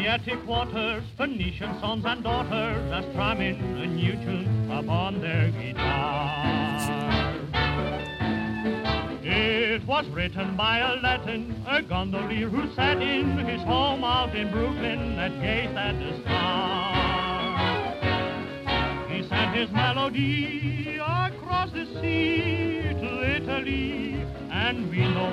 The 0.07 0.13
Adriatic 0.13 0.47
waters, 0.47 1.03
Phoenician 1.17 1.81
sons 1.81 2.05
and 2.05 2.23
daughters 2.23 2.93
are 2.93 3.03
strumming 3.11 3.59
a 3.59 3.87
new 3.87 4.13
tune 4.13 4.71
upon 4.71 5.21
their 5.21 5.51
guitars. 5.51 6.89
It 9.25 9.85
was 9.85 10.07
written 10.11 10.57
by 10.57 10.79
a 10.79 10.95
Latin, 11.03 11.61
a 11.69 11.83
gondolier 11.83 12.49
who 12.49 12.73
sat 12.75 13.03
in 13.03 13.37
his 13.39 13.61
home 13.63 14.05
out 14.05 14.33
in 14.37 14.53
Brooklyn 14.53 15.19
and 15.19 15.43
gazed 15.43 15.77
at 15.77 15.99
the 15.99 16.21
stars. 16.23 17.97
He 19.11 19.29
sent 19.29 19.57
his 19.57 19.71
melody 19.73 20.99
across 20.99 21.73
the 21.73 21.85
sea 22.01 22.83
to 22.83 23.37
Italy, 23.37 24.25
and 24.53 24.89
we 24.89 25.01
know 25.01 25.33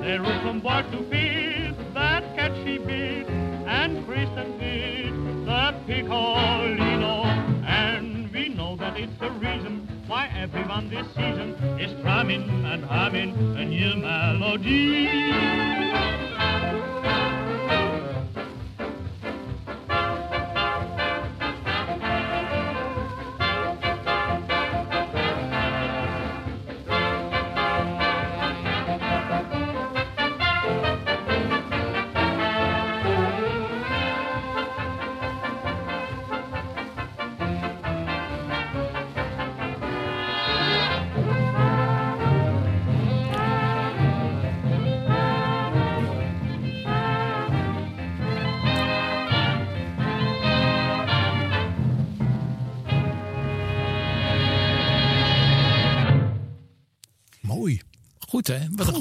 there 0.00 0.24
is 0.24 0.42
some 0.42 0.60
work 0.60 0.90
to 0.90 1.04
fit 1.08 1.94
that 1.94 2.34
catchy 2.34 2.78
beat 2.78 3.51
and 3.72 4.06
Kristen 4.06 4.58
fit 4.58 5.14
the 5.46 5.72
piccolino. 5.88 7.24
And 7.66 8.30
we 8.30 8.50
know 8.50 8.76
that 8.76 8.98
it's 8.98 9.18
the 9.18 9.30
reason 9.30 9.88
why 10.06 10.28
everyone 10.36 10.90
this 10.90 11.06
season 11.08 11.54
is 11.80 11.90
strumming 11.98 12.42
and 12.42 12.84
humming 12.84 13.34
a 13.56 13.64
new 13.64 13.96
melody. 13.96 15.08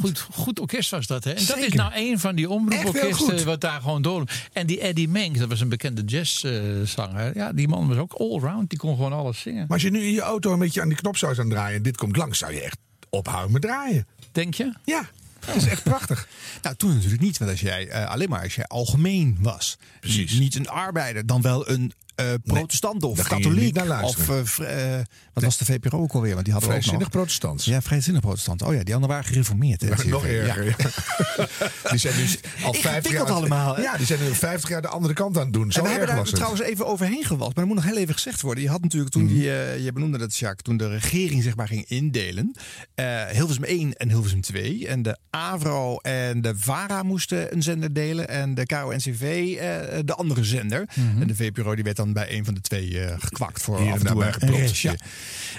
Goed, 0.01 0.19
goed 0.31 0.59
orkest 0.59 0.89
was 0.89 1.07
dat 1.07 1.23
hè? 1.23 1.31
En 1.31 1.45
dat 1.45 1.57
is 1.57 1.73
nou 1.73 1.91
een 1.95 2.19
van 2.19 2.35
die 2.35 2.49
omroeporkesten 2.49 3.45
wat 3.45 3.61
daar 3.61 3.81
gewoon 3.81 4.01
door. 4.01 4.23
En 4.53 4.67
die 4.67 4.79
Eddie 4.79 5.07
Menk, 5.09 5.37
dat 5.37 5.49
was 5.49 5.61
een 5.61 5.69
bekende 5.69 6.03
jazzzanger. 6.03 7.35
ja, 7.35 7.53
die 7.53 7.67
man 7.67 7.87
was 7.87 7.97
ook 7.97 8.13
allround. 8.13 8.69
Die 8.69 8.79
kon 8.79 8.95
gewoon 8.95 9.13
alles 9.13 9.39
zingen. 9.39 9.61
Maar 9.61 9.73
als 9.73 9.81
je 9.81 9.91
nu 9.91 10.03
in 10.03 10.11
je 10.11 10.21
auto 10.21 10.53
een 10.53 10.59
beetje 10.59 10.81
aan 10.81 10.87
die 10.87 10.97
knop 10.97 11.17
zou 11.17 11.35
gaan 11.35 11.49
draaien 11.49 11.77
en 11.77 11.83
dit 11.83 11.97
komt 11.97 12.15
langs, 12.17 12.37
zou 12.37 12.53
je 12.53 12.61
echt 12.61 12.77
ophouden 13.09 13.51
met 13.51 13.61
draaien. 13.61 14.07
Denk 14.31 14.53
je? 14.53 14.73
Ja, 14.83 15.09
dat 15.45 15.55
is 15.55 15.65
echt 15.65 15.83
prachtig. 15.83 16.27
Nou, 16.61 16.75
toen 16.75 16.93
natuurlijk 16.93 17.21
niet, 17.21 17.37
want 17.37 17.51
als 17.51 17.61
jij 17.61 17.87
eh, 17.87 18.09
alleen 18.09 18.29
maar 18.29 18.43
als 18.43 18.55
jij 18.55 18.65
algemeen 18.65 19.37
was. 19.39 19.77
Precies. 19.99 20.39
Niet 20.39 20.55
een 20.55 20.69
arbeider, 20.69 21.25
dan 21.25 21.41
wel 21.41 21.69
een 21.69 21.93
eh, 22.21 22.33
protestant 22.43 23.03
of 23.03 23.21
katholiek. 23.27 23.73
naar 23.73 24.03
of 24.03 24.29
eh, 24.59 24.97
eh, 24.99 25.05
wat 25.33 25.43
was 25.43 25.57
de 25.57 25.65
VPRO 25.65 25.99
ook 26.01 26.13
alweer? 26.13 26.33
Want 26.33 26.45
die 26.45 26.53
hadden 26.53 26.71
we 26.71 26.75
ook 26.75 26.81
Vrijzinnig 26.81 26.99
nog. 26.99 27.09
protestants. 27.09 27.65
Ja, 27.65 27.81
vrijzinnig 27.81 28.21
protestant. 28.21 28.61
Oh 28.61 28.73
ja, 28.73 28.83
die 28.83 28.93
anderen 28.95 29.15
waren 29.15 29.29
gereformeerd. 29.31 29.81
hè, 29.81 30.05
nog 30.05 30.25
erger. 30.25 30.65
Ja. 30.65 30.73
ja. 30.77 31.47
Die 31.89 31.99
zijn 31.99 32.15
dus 32.15 32.37
al 32.63 32.73
50 32.73 32.85
Ingewikkeld 32.95 33.27
jaar, 33.27 33.37
allemaal, 33.37 33.75
hè? 33.75 33.81
Ja, 33.81 33.97
die 33.97 34.05
zijn 34.05 34.19
nu 34.23 34.33
50 34.33 34.69
jaar 34.69 34.81
de 34.81 34.87
andere 34.87 35.13
kant 35.13 35.37
aan 35.37 35.43
het 35.43 35.53
doen. 35.53 35.71
Zo 35.71 35.79
En 35.79 35.85
we 35.85 35.91
hebben 35.91 36.15
daar 36.15 36.25
trouwens 36.25 36.61
even 36.61 36.85
overheen 36.87 37.23
gewalst. 37.23 37.55
Maar 37.55 37.65
dat 37.65 37.73
moet 37.75 37.83
nog 37.83 37.93
heel 37.93 38.01
even 38.01 38.13
gezegd 38.13 38.41
worden. 38.41 38.63
Je 38.63 38.69
had 38.69 38.81
natuurlijk 38.81 39.11
toen, 39.11 39.27
die, 39.27 39.51
eh, 39.51 39.83
je 39.83 39.91
benoemde 39.91 40.17
dat 40.17 40.35
Jacques, 40.37 40.61
toen 40.63 40.77
de 40.77 40.87
regering 40.87 41.43
zeg 41.43 41.55
maar 41.55 41.67
ging 41.67 41.85
indelen. 41.87 42.55
eh 42.95 43.25
Hilversum 43.25 43.63
1 43.63 43.93
en 43.93 44.09
Hilversum 44.09 44.41
2. 44.41 44.87
En 44.87 45.01
de 45.01 45.17
AVRO 45.29 45.97
en 45.97 46.41
de 46.41 46.53
VARA 46.57 47.03
moesten 47.03 47.53
een 47.53 47.63
zender 47.63 47.93
delen. 47.93 48.27
En 48.27 48.53
de 48.53 48.65
KO-NCV 48.65 49.21
eh, 49.59 49.99
de 50.05 50.13
andere 50.15 50.43
zender. 50.43 50.89
En 51.19 51.27
de 51.27 51.35
VPRO 51.35 51.75
die 51.75 51.83
werd 51.83 51.95
dan 51.95 52.10
bij 52.13 52.37
een 52.37 52.45
van 52.45 52.53
de 52.53 52.61
twee 52.61 52.99
eh, 52.99 53.15
gekwakt 53.19 53.61
voor 53.61 53.77
Hier 53.77 53.87
en 53.87 53.93
af 53.93 53.99
en 54.35 54.47
toe 54.47 54.57
restje. 54.57 54.89
ja. 54.89 54.95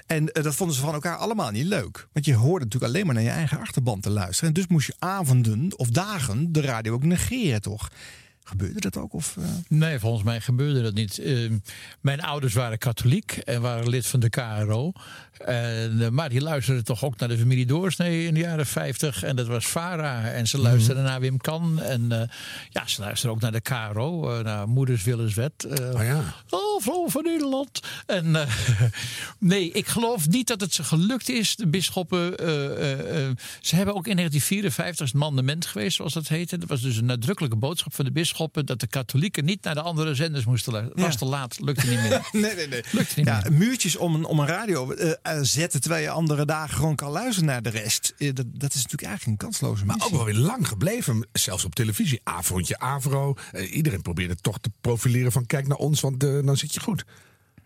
En 0.07 0.33
eh, 0.33 0.43
dat 0.43 0.55
vonden 0.55 0.77
ze 0.77 0.83
van 0.83 0.95
elkaar 0.95 1.17
allemaal 1.17 1.51
niet 1.51 1.67
leuk. 1.67 2.07
Want 2.13 2.25
je 2.25 2.35
hoorde 2.35 2.65
natuurlijk 2.65 2.93
alleen 2.93 3.07
maar 3.07 3.15
naar 3.15 3.25
je 3.25 3.31
eigen 3.31 3.61
achterban 3.61 4.01
te 4.01 4.11
luisteren. 4.11 4.49
En 4.49 4.55
dus 4.55 4.67
moest 4.67 4.87
je 4.87 4.95
avonden 4.99 5.79
of 5.79 5.89
dagen 5.89 6.53
de 6.53 6.61
radio 6.61 6.93
ook 6.93 7.05
negeren, 7.05 7.61
toch? 7.61 7.89
Gebeurde 8.45 8.81
dat 8.81 8.97
ook? 8.97 9.13
Of, 9.13 9.37
eh? 9.37 9.45
Nee, 9.69 9.99
volgens 9.99 10.23
mij 10.23 10.41
gebeurde 10.41 10.83
dat 10.83 10.95
niet. 10.95 11.19
Eh, 11.19 11.51
mijn 12.01 12.21
ouders 12.21 12.55
waren 12.55 12.79
katholiek 12.79 13.33
en 13.33 13.61
waren 13.61 13.89
lid 13.89 14.07
van 14.07 14.21
de 14.21 14.31
KRO. 14.31 14.93
En, 15.47 16.01
eh, 16.03 16.09
maar 16.09 16.29
die 16.29 16.41
luisterden 16.41 16.85
toch 16.85 17.05
ook 17.05 17.17
naar 17.19 17.29
de 17.29 17.39
familie 17.39 17.67
Doorsnee 17.67 18.27
in 18.27 18.35
de 18.35 18.41
jaren 18.41 18.67
50. 18.67 19.23
En 19.23 19.37
dat 19.37 19.47
was 19.47 19.67
Vara. 19.67 20.31
En 20.31 20.47
ze 20.49 20.59
luisterden 20.59 21.05
naar 21.05 21.21
Wim 21.21 21.37
Kan. 21.39 21.81
En 21.81 22.13
eh, 22.13 22.29
ja, 22.71 22.87
ze 22.87 23.01
luisterden 23.01 23.37
ook 23.37 23.43
naar 23.43 23.53
de 23.53 23.61
KRO. 23.61 24.31
eh, 24.39 24.45
naar 24.45 24.69
Moeders 24.69 25.03
Willenswet. 25.05 25.65
eh 25.65 25.95
Oh 25.95 26.05
ja. 26.05 26.21
Oh, 26.51 26.83
vrouw 26.83 27.09
van 27.09 27.23
Nederland. 27.25 27.81
En 28.07 28.31
nee, 29.39 29.71
ik 29.73 29.87
geloof 29.87 30.29
niet 30.29 30.47
dat 30.47 30.61
het 30.61 30.75
ze 30.75 30.85
gelukt 30.85 31.29
is. 31.29 31.57
De 31.57 31.67
bisschoppen, 31.67 32.35
ze 33.61 33.77
hebben 33.77 33.95
ook 33.95 34.07
in 34.07 34.17
1954 34.17 35.07
het 35.07 35.15
mandement 35.15 35.67
geweest, 35.67 35.97
zoals 35.97 36.13
dat 36.13 36.29
heette. 36.29 36.59
Dat 36.59 36.69
was 36.69 36.81
dus 36.81 36.97
een 36.97 37.05
nadrukkelijke 37.05 37.57
boodschap 37.57 37.95
van 37.95 38.05
de 38.05 38.13
bisschoppen 38.13 38.67
dat 38.67 38.81
de 38.81 38.87
katholieken 38.87 39.45
niet 39.45 39.65
naar 39.65 39.75
de 39.75 39.81
andere 39.83 40.15
zenders 40.15 40.45
moesten 40.45 40.73
luisteren. 40.73 41.01
Was 41.03 41.13
Ja. 41.13 41.19
te 41.19 41.25
laat, 41.25 41.59
lukte 41.61 41.87
niet 41.87 42.01
meer. 42.01 42.29
nee, 42.43 42.55
nee, 42.55 42.69
nee. 42.69 42.85
Lukte 42.93 43.13
niet 43.19 43.27
Ja, 43.27 43.41
meer. 43.49 43.53
muurtjes 43.59 43.97
om 43.97 44.15
een, 44.15 44.25
om 44.25 44.39
een 44.39 44.47
radio 44.47 44.95
zetten 45.41 45.81
terwijl 45.81 46.03
je 46.03 46.11
andere 46.11 46.45
dagen 46.45 46.77
gewoon 46.77 46.97
kan 46.97 47.11
luisteren 47.11 47.49
naar 47.49 47.63
de 47.63 47.71
rest. 47.71 48.15
Eh, 48.19 48.35
dat, 48.35 48.47
dat 48.49 48.75
is 48.75 48.83
natuurlijk 48.83 49.09
eigenlijk 49.09 49.43
een 49.43 49.49
kansloze 49.49 49.85
Maar 49.85 50.01
ook 50.05 50.11
wel 50.11 50.25
weer 50.25 50.35
lang 50.35 50.69
gebleven, 50.69 51.27
zelfs 51.33 51.65
op 51.65 51.75
televisie. 51.75 52.21
Avondje, 52.25 52.79
Avro. 52.79 53.35
Eh, 53.53 53.75
iedereen 53.75 54.03
probeerde 54.03 54.37
toch 54.37 54.59
te 54.59 54.71
profileren 54.81 55.33
van 55.33 55.47
kijk 55.47 55.69
naar 55.69 55.79
ons, 55.79 56.01
want 56.01 56.25
eh, 56.25 56.45
dan 56.45 56.57
zit 56.57 56.75
je 56.75 56.81
goed. 56.81 57.05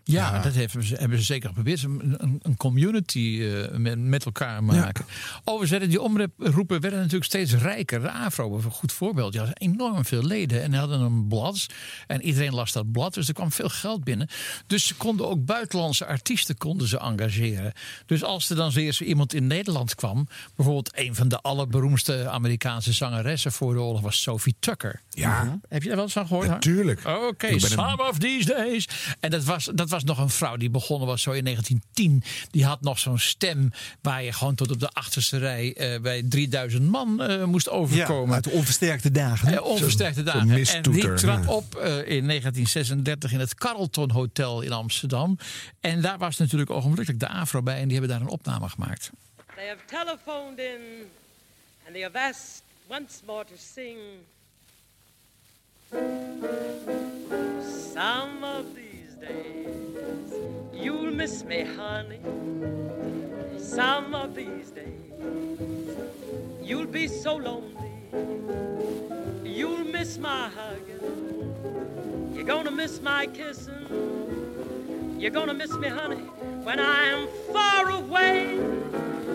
Ja, 0.08 0.42
dat 0.42 0.54
hebben 0.54 0.84
ze, 0.84 0.94
hebben 0.94 1.18
ze 1.18 1.24
zeker 1.24 1.48
geprobeerd. 1.48 1.82
Een, 1.82 2.38
een 2.42 2.56
community 2.56 3.40
eh, 3.42 3.76
met, 3.76 3.98
met 3.98 4.24
elkaar 4.24 4.64
maken. 4.64 5.04
Overigens, 5.44 5.88
die 5.88 6.00
omroepen 6.00 6.80
werden 6.80 6.98
natuurlijk 6.98 7.24
steeds 7.24 7.54
rijker. 7.54 8.00
De 8.00 8.10
AVRO 8.10 8.50
was 8.50 8.64
een 8.64 8.70
goed 8.70 8.92
voorbeeld. 8.92 9.32
Die 9.32 9.40
hadden 9.40 9.58
enorm 9.58 10.04
veel 10.04 10.22
leden 10.22 10.62
en 10.62 10.74
hadden 10.74 11.00
een 11.00 11.28
blad. 11.28 11.66
En 12.06 12.22
iedereen 12.22 12.54
las 12.54 12.72
dat 12.72 12.92
blad, 12.92 13.14
dus 13.14 13.28
er 13.28 13.34
kwam 13.34 13.52
veel 13.52 13.68
geld 13.68 14.04
binnen. 14.04 14.28
Dus 14.66 14.86
ze 14.86 14.94
konden 14.94 15.28
ook 15.28 15.44
buitenlandse 15.44 16.06
artiesten 16.06 16.56
konden 16.56 16.88
ze 16.88 16.98
engageren. 16.98 17.72
Dus 18.06 18.22
als 18.24 18.50
er 18.50 18.56
dan 18.56 18.72
eens 18.74 19.00
iemand 19.00 19.34
in 19.34 19.46
Nederland 19.46 19.94
kwam... 19.94 20.28
bijvoorbeeld 20.56 20.90
een 20.94 21.14
van 21.14 21.28
de 21.28 21.40
allerberoemdste 21.40 22.28
Amerikaanse 22.28 22.92
zangeressen 22.92 23.52
voor 23.52 23.72
de 23.74 23.80
oorlog... 23.80 24.00
was 24.00 24.22
Sophie 24.22 24.56
Tucker. 24.58 25.00
Ja. 25.10 25.58
Heb 25.68 25.82
je 25.82 25.86
daar 25.88 25.96
wel 25.96 26.04
eens 26.04 26.14
van 26.14 26.26
gehoord? 26.26 26.48
Natuurlijk. 26.48 27.00
Oké, 27.28 27.46
een- 27.46 27.60
Some 27.60 28.08
of 28.08 28.18
These 28.18 28.46
Days. 28.46 28.88
En 29.20 29.30
dat 29.30 29.44
was, 29.44 29.70
dat 29.74 29.90
was 29.90 29.95
nog 30.04 30.18
een 30.18 30.30
vrouw 30.30 30.56
die 30.56 30.70
begonnen 30.70 31.08
was 31.08 31.22
zo 31.22 31.30
in 31.30 31.44
1910. 31.44 32.22
Die 32.50 32.64
had 32.64 32.80
nog 32.80 32.98
zo'n 32.98 33.18
stem 33.18 33.70
waar 34.02 34.22
je 34.22 34.32
gewoon 34.32 34.54
tot 34.54 34.70
op 34.70 34.80
de 34.80 34.88
achterste 34.88 35.38
rij 35.38 35.74
eh, 35.74 36.00
bij 36.00 36.22
3000 36.28 36.90
man 36.90 37.22
eh, 37.22 37.44
moest 37.44 37.68
overkomen. 37.68 38.28
Ja, 38.28 38.34
uit 38.34 38.44
de 38.44 38.50
onversterkte 38.50 39.10
dagen. 39.10 39.52
Eh, 39.52 39.62
onversterkte 39.62 40.22
dagen. 40.22 40.64
en 40.66 40.82
die 40.82 41.14
trad 41.14 41.44
ja. 41.44 41.50
op 41.50 41.74
eh, 41.74 41.88
in 41.88 42.26
1936 42.26 43.32
in 43.32 43.40
het 43.40 43.54
Carlton 43.54 44.10
Hotel 44.10 44.60
in 44.60 44.72
Amsterdam. 44.72 45.38
En 45.80 46.00
daar 46.00 46.18
was 46.18 46.36
natuurlijk 46.36 46.70
ogenblikkelijk 46.70 47.20
de 47.20 47.28
AVRO 47.28 47.62
bij. 47.62 47.80
En 47.80 47.88
die 47.88 47.98
hebben 47.98 48.16
daar 48.16 48.26
een 48.26 48.32
opname 48.32 48.68
gemaakt. 48.68 49.10
They 49.54 49.66
have 49.68 49.80
telephoned 49.86 50.58
in 50.58 50.80
and 51.86 51.94
they 51.94 52.02
have 52.02 52.18
asked 52.18 52.62
once 52.88 53.14
more 53.26 53.44
to 53.44 53.54
sing. 53.74 53.98
Some 57.94 58.44
of 58.44 58.64
these 58.74 58.85
days 59.16 60.32
you'll 60.72 61.10
miss 61.10 61.44
me, 61.44 61.62
honey. 61.62 62.20
Some 63.58 64.14
of 64.14 64.34
these 64.34 64.70
days 64.70 65.96
you'll 66.62 66.86
be 66.86 67.08
so 67.08 67.36
lonely. 67.36 67.92
You'll 69.44 69.84
miss 69.84 70.18
my 70.18 70.48
hugging. 70.48 72.32
You're 72.34 72.44
gonna 72.44 72.70
miss 72.70 73.00
my 73.00 73.26
kissing. 73.26 75.16
You're 75.18 75.30
gonna 75.30 75.54
miss 75.54 75.72
me, 75.72 75.88
honey, 75.88 76.24
when 76.62 76.78
I 76.78 77.04
am 77.04 77.28
far 77.52 77.90
away. 77.90 78.60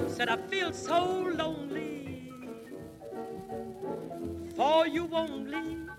Said 0.08 0.30
I 0.30 0.38
feel 0.38 0.72
so 0.72 1.04
lonely. 1.36 2.32
For 4.56 4.86
you 4.86 5.06
won't 5.06 5.50
leave, 5.50 5.90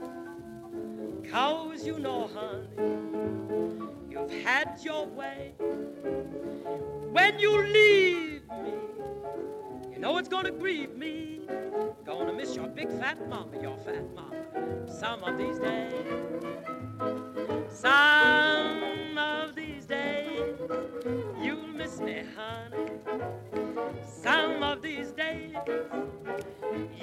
cause 1.32 1.86
you 1.86 1.98
know, 1.98 2.28
honey, 2.28 2.68
you've 4.10 4.30
had 4.44 4.78
your 4.82 5.06
way. 5.06 5.54
When 7.10 7.38
you 7.38 7.62
leave 7.62 8.42
me, 8.64 8.74
you 9.90 9.98
know 9.98 10.18
it's 10.18 10.28
gonna 10.28 10.50
grieve 10.52 10.94
me. 10.96 11.40
Gonna 12.04 12.32
miss 12.32 12.54
your 12.54 12.68
big 12.68 12.90
fat 12.90 13.28
mama, 13.28 13.60
your 13.62 13.78
fat 13.78 14.04
mama, 14.14 14.88
some 14.88 15.24
of 15.24 15.38
these 15.38 15.58
days. 15.58 15.94
Some 17.70 19.18
of 19.18 19.54
these 19.54 19.71
days, 19.92 20.58
you'll 21.42 21.66
miss 21.80 22.00
me, 22.00 22.22
honey. 22.36 22.92
Some 24.22 24.62
of 24.62 24.80
these 24.80 25.12
days, 25.12 25.54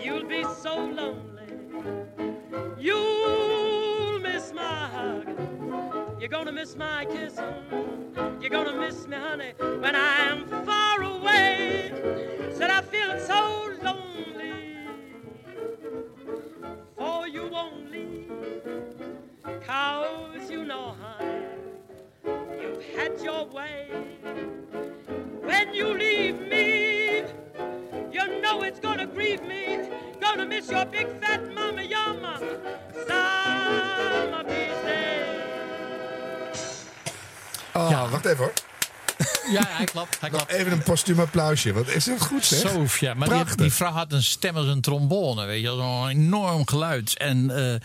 you'll 0.03 0.27
be 0.27 0.43
so 0.63 0.75
lonely. 0.99 1.49
You'll 2.79 4.19
miss 4.19 4.53
my 4.53 4.87
hug. 4.95 5.27
You're 6.19 6.29
gonna 6.37 6.51
miss 6.51 6.75
my 6.75 7.05
kissing. 7.05 7.53
You're 8.41 8.55
gonna 8.57 8.77
miss 8.85 9.07
me, 9.07 9.17
honey, 9.17 9.53
when 9.83 9.95
I 9.95 10.11
am 10.31 10.47
far 10.65 11.03
away. 11.03 11.91
Said 12.57 12.71
I 12.71 12.81
feel 12.81 13.19
so 13.19 13.39
lonely. 13.83 14.87
For 16.97 17.27
you 17.27 17.47
won't. 17.47 17.79
Cause 19.65 20.49
you 20.49 20.65
know, 20.65 20.95
honey, 20.99 21.45
you've 22.61 22.83
had 22.97 23.11
your 23.23 23.47
way. 23.53 23.87
When 25.41 25.73
you 25.73 25.97
leave 25.97 26.35
me, 26.49 27.23
you 28.11 28.41
know 28.41 28.63
it's 28.63 28.79
gonna 28.81 29.07
grieve 29.13 29.41
me. 29.47 29.79
Gonna 30.19 30.45
miss 30.45 30.67
your 30.69 30.85
big 30.89 31.07
fat 31.21 31.41
mama, 31.53 31.81
your 31.83 32.13
mama. 32.21 32.39
Some 33.07 34.33
of 34.39 34.45
these 34.47 34.81
days. 34.83 36.57
Oh, 37.73 38.11
wacht 38.11 38.25
even 38.25 38.37
hoor. 38.37 38.53
Ja, 39.51 39.61
hij 39.67 39.85
klapt. 39.85 40.19
Hij 40.19 40.29
klapt. 40.35 40.51
even 40.51 40.71
een 40.71 40.83
postuum 40.83 41.19
applausje. 41.19 41.73
Wat 41.73 41.87
is 41.87 42.05
dat 42.05 42.21
goed 42.21 42.45
zeg? 42.45 42.71
Sof, 42.71 42.99
ja. 42.99 43.13
Maar 43.13 43.27
die, 43.27 43.37
Prachtig. 43.37 43.55
die 43.55 43.73
vrouw 43.73 43.91
had 43.91 44.11
een 44.13 44.23
stem 44.23 44.55
als 44.55 44.65
een 44.67 44.81
trombone, 44.81 45.45
weet 45.45 45.61
je. 45.61 45.67
Zo'n 45.67 46.07
enorm 46.07 46.67
geluid. 46.67 47.17
En 47.17 47.49
eh, 47.71 47.75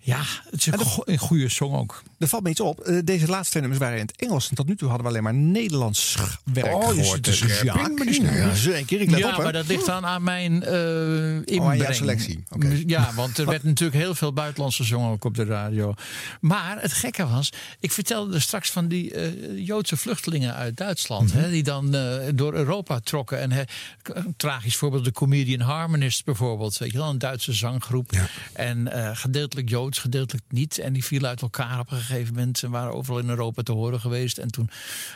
ja, 0.00 0.20
het 0.50 0.54
is 0.60 0.66
een, 0.66 0.78
go- 0.78 1.02
een 1.04 1.18
goede 1.18 1.48
song 1.48 1.74
ook. 1.76 2.02
Er 2.20 2.28
valt 2.28 2.42
me 2.42 2.50
iets 2.50 2.60
op. 2.60 2.80
Eh, 2.80 2.98
deze 3.04 3.26
laatste 3.26 3.50
twee 3.50 3.62
nummers 3.62 3.82
waren 3.82 3.98
in 3.98 4.06
het 4.06 4.16
Engels. 4.16 4.48
En 4.48 4.54
tot 4.56 4.66
nu 4.66 4.76
toe 4.76 4.88
hadden 4.88 5.06
we 5.06 5.12
alleen 5.12 5.22
maar 5.22 5.34
Nederlands 5.34 6.16
werk 6.44 6.74
Oh, 6.74 6.94
je 6.94 7.02
gehoord. 7.02 7.26
stem. 7.26 7.64
Ja, 7.64 8.54
zeker. 8.54 9.00
Ik 9.00 9.10
let 9.10 9.18
ja, 9.18 9.28
op, 9.36 9.42
maar 9.42 9.52
dat 9.52 9.66
ligt 9.66 9.86
dan 9.86 10.06
aan 10.06 10.22
mijn 10.22 10.62
eh 10.62 11.34
inbreng. 11.34 11.62
aan 11.64 11.76
jouw 11.76 11.92
selectie. 11.92 12.44
Oké. 12.50 12.82
Ja, 12.86 13.14
want 13.14 13.38
er 13.38 13.46
werd 13.46 13.62
natuurlijk 13.62 14.02
heel 14.02 14.14
veel 14.14 14.32
buitenlandse 14.32 14.84
zongen 14.84 15.10
ook 15.10 15.24
op 15.24 15.34
de 15.34 15.44
radio. 15.44 15.94
Maar 16.40 16.80
het 16.80 16.92
gekke 16.92 17.26
was, 17.28 17.52
ik 17.80 17.92
vertelde 17.92 18.34
er 18.34 18.40
straks 18.40 18.70
van 18.70 18.88
die 18.88 19.14
eh, 19.14 19.66
Joodse 19.66 19.96
vluchtelingen 19.96 20.54
uit 20.54 20.76
Duitsland. 20.76 21.32
hè, 21.32 21.50
die 21.50 21.62
dan 21.62 21.94
eh, 21.94 22.18
door 22.34 22.54
Europa 22.54 23.00
trokken. 23.00 23.40
En 23.40 23.52
hè, 23.52 23.62
een 24.02 24.34
tragisch 24.36 24.76
voorbeeld, 24.76 25.04
de 25.04 25.12
Comedian 25.12 25.60
Harmonists 25.60 26.24
bijvoorbeeld. 26.24 26.78
Weet 26.78 26.92
je 26.92 26.98
wel, 26.98 27.08
een 27.10 27.18
Duitse 27.18 27.52
zanggroep. 27.52 28.10
En 28.52 28.92
eh, 28.92 29.10
gedeeltelijk 29.16 29.68
Joods, 29.68 29.98
gedeeltelijk 29.98 30.44
niet. 30.48 30.78
En 30.78 30.92
die 30.92 31.04
vielen 31.04 31.28
uit 31.28 31.42
elkaar 31.42 31.78
op 31.78 31.90
een 31.90 32.00
gegeven 32.10 32.34
moment. 32.34 32.60
Waren 32.60 32.94
overal 32.94 33.18
in 33.18 33.28
Europa 33.28 33.62
te 33.62 33.72
horen 33.72 34.00
geweest. 34.00 34.38
En 34.38 34.50
toen 34.50 34.70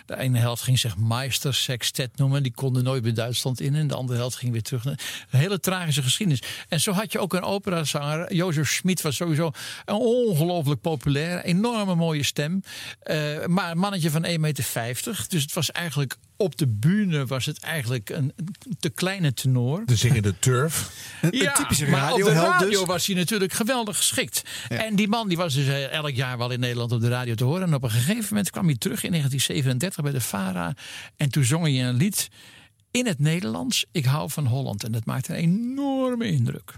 de 0.07 0.17
ene 0.17 0.39
helft 0.39 0.63
ging 0.63 0.79
zich 0.79 0.97
Meister 0.97 1.55
Sextet 1.55 2.17
noemen. 2.17 2.43
Die 2.43 2.53
konden 2.55 2.85
nooit 2.85 3.03
meer 3.03 3.15
Duitsland 3.15 3.61
in. 3.61 3.75
En 3.75 3.87
de 3.87 3.95
andere 3.95 4.19
helft 4.19 4.37
ging 4.37 4.53
weer 4.53 4.63
terug. 4.63 4.85
Een 4.85 4.99
hele 5.31 5.61
tragische 5.61 6.03
geschiedenis. 6.03 6.43
En 6.69 6.81
zo 6.81 6.93
had 6.93 7.13
je 7.13 7.19
ook 7.19 7.35
een 7.35 7.43
operazanger. 7.43 8.35
Jozef 8.35 8.71
Schmid 8.71 9.03
was 9.03 9.17
sowieso 9.17 9.51
een 9.85 9.95
ongelooflijk 9.95 10.81
populair. 10.81 11.45
Enorme 11.45 11.95
mooie 11.95 12.23
stem. 12.23 12.63
Eh, 13.01 13.47
maar 13.47 13.71
een 13.71 13.79
mannetje 13.79 14.11
van 14.11 14.25
1,50 14.27 14.39
meter. 14.39 15.25
Dus 15.29 15.43
het 15.43 15.53
was 15.53 15.73
eigenlijk 15.73 16.17
op 16.37 16.57
de 16.57 16.69
bühne 16.69 17.27
was 17.27 17.47
het 17.47 17.59
eigenlijk 17.59 18.11
een 18.11 18.33
te 18.81 18.91
kleine 18.91 19.35
tenor. 19.35 19.83
De 19.87 19.97
zingende 19.97 20.35
turf. 20.39 20.91
Ja, 21.31 21.53
typische 21.53 21.87
maar 21.87 22.13
op 22.13 22.19
de 22.19 22.25
radioheld 22.25 22.53
radio 22.53 22.79
dus. 22.79 22.89
was 22.89 23.07
hij 23.07 23.17
natuurlijk 23.17 23.53
geweldig 23.53 23.97
geschikt. 23.97 24.43
En 24.69 24.97
die 24.97 25.09
man 25.09 25.29
die 25.29 25.37
was 25.37 25.55
dus 25.55 25.67
eh, 25.67 25.91
elk 25.91 26.11
jaar 26.11 26.39
wel 26.39 26.51
in 26.51 26.61
Nederland 26.61 26.93
op 26.93 27.01
de 27.01 27.09
radio 27.09 27.35
te 27.35 27.45
horen. 27.45 27.63
En 27.63 27.75
op 27.75 27.83
een 27.83 27.91
gegeven 27.91 28.27
moment 28.29 28.51
kwam 28.51 28.67
hij 28.67 28.77
terug 28.77 29.05
in 29.05 29.11
1937 29.11 30.03
bij 30.03 30.13
de 30.13 30.21
VARA. 30.21 30.75
En 31.17 31.31
toen 31.31 31.45
zong 31.45 31.65
hij 31.65 31.89
een 31.89 31.97
lied 31.97 32.29
in 32.91 33.07
het 33.07 33.19
Nederlands. 33.19 33.87
Ik 33.93 34.05
hou 34.05 34.31
van 34.31 34.47
Holland. 34.47 34.85
En 34.85 34.93
dat 34.93 35.05
maakte 35.05 35.33
een 35.33 35.39
enorme 35.39 36.27
indruk. 36.27 36.75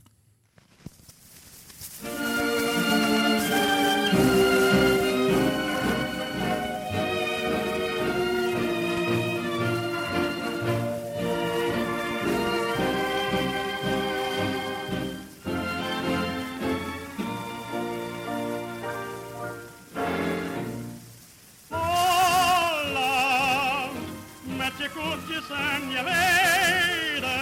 Koetjes 24.97 25.49
en 25.51 25.82
je 25.90 26.03
leden. 26.11 27.40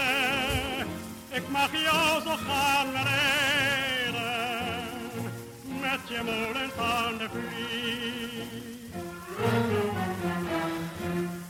Ik 1.30 1.48
mag 1.48 1.70
jou 1.72 2.22
zo 2.22 2.36
gaan 2.46 2.88
rijden, 2.92 4.22
met 5.80 6.00
je 6.09 6.20
molen 6.24 6.70
aan 6.78 7.18
de. 7.18 7.28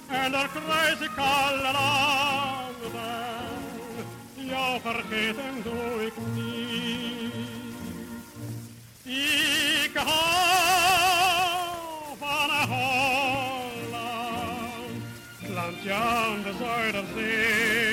en 0.07 0.31
daar 0.31 0.49
kruis 0.49 0.99
ik 0.99 1.17
alle 1.17 1.71
landen 1.71 2.57
jou 4.47 4.81
vergeten 4.81 5.63
doe 5.63 6.05
ik 6.05 6.13
niet. 6.33 7.16
Ik 9.07 9.95
hou 9.95 10.17
van 12.19 12.49
Holland, 12.69 13.87
landje 15.53 15.93
aan 15.93 16.41
de 16.43 16.53
Zuiderzee. 16.59 17.85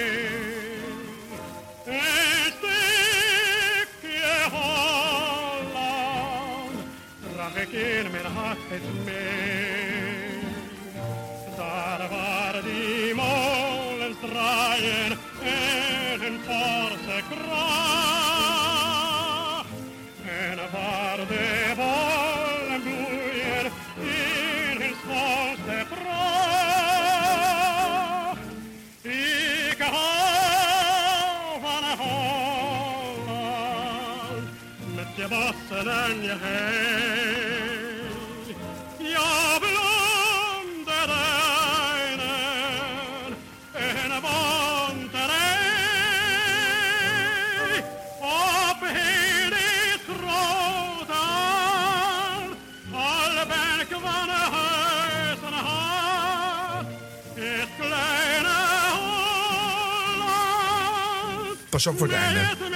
Een 1.84 2.52
stukje 2.56 4.32
Holland 4.50 5.74
draag 7.34 7.56
ik 7.56 7.72
in 7.72 8.10
mijn 8.10 8.26
hart 8.34 8.58
het 8.68 9.04
mee. 9.04 10.38
Daar 11.56 12.08
waar 12.08 12.62
die 12.62 13.14
molens 13.14 14.16
draaien 14.20 15.18
en 15.42 16.20
hun 16.20 16.40
forse. 16.46 17.22
Je 36.22 36.30
en. 36.30 37.08
Ja, 38.98 39.58
blonde 39.58 41.06
duinen. 41.06 42.32
Op 48.20 48.80
heel 48.82 49.50
dit 49.50 50.00
grote 50.18 51.12
al, 51.12 52.56
al 52.92 53.46
ben 53.46 53.80
ik 53.80 53.90
van 53.90 54.28
huis 54.28 55.38
en 55.46 55.52
hart, 55.52 56.86
het 57.34 57.68
kleine 57.78 58.56
Holland. 60.14 60.38
Pas 61.70 61.86
op 61.86 61.98
voor 61.98 62.06
het 62.06 62.16
einde. 62.16 62.73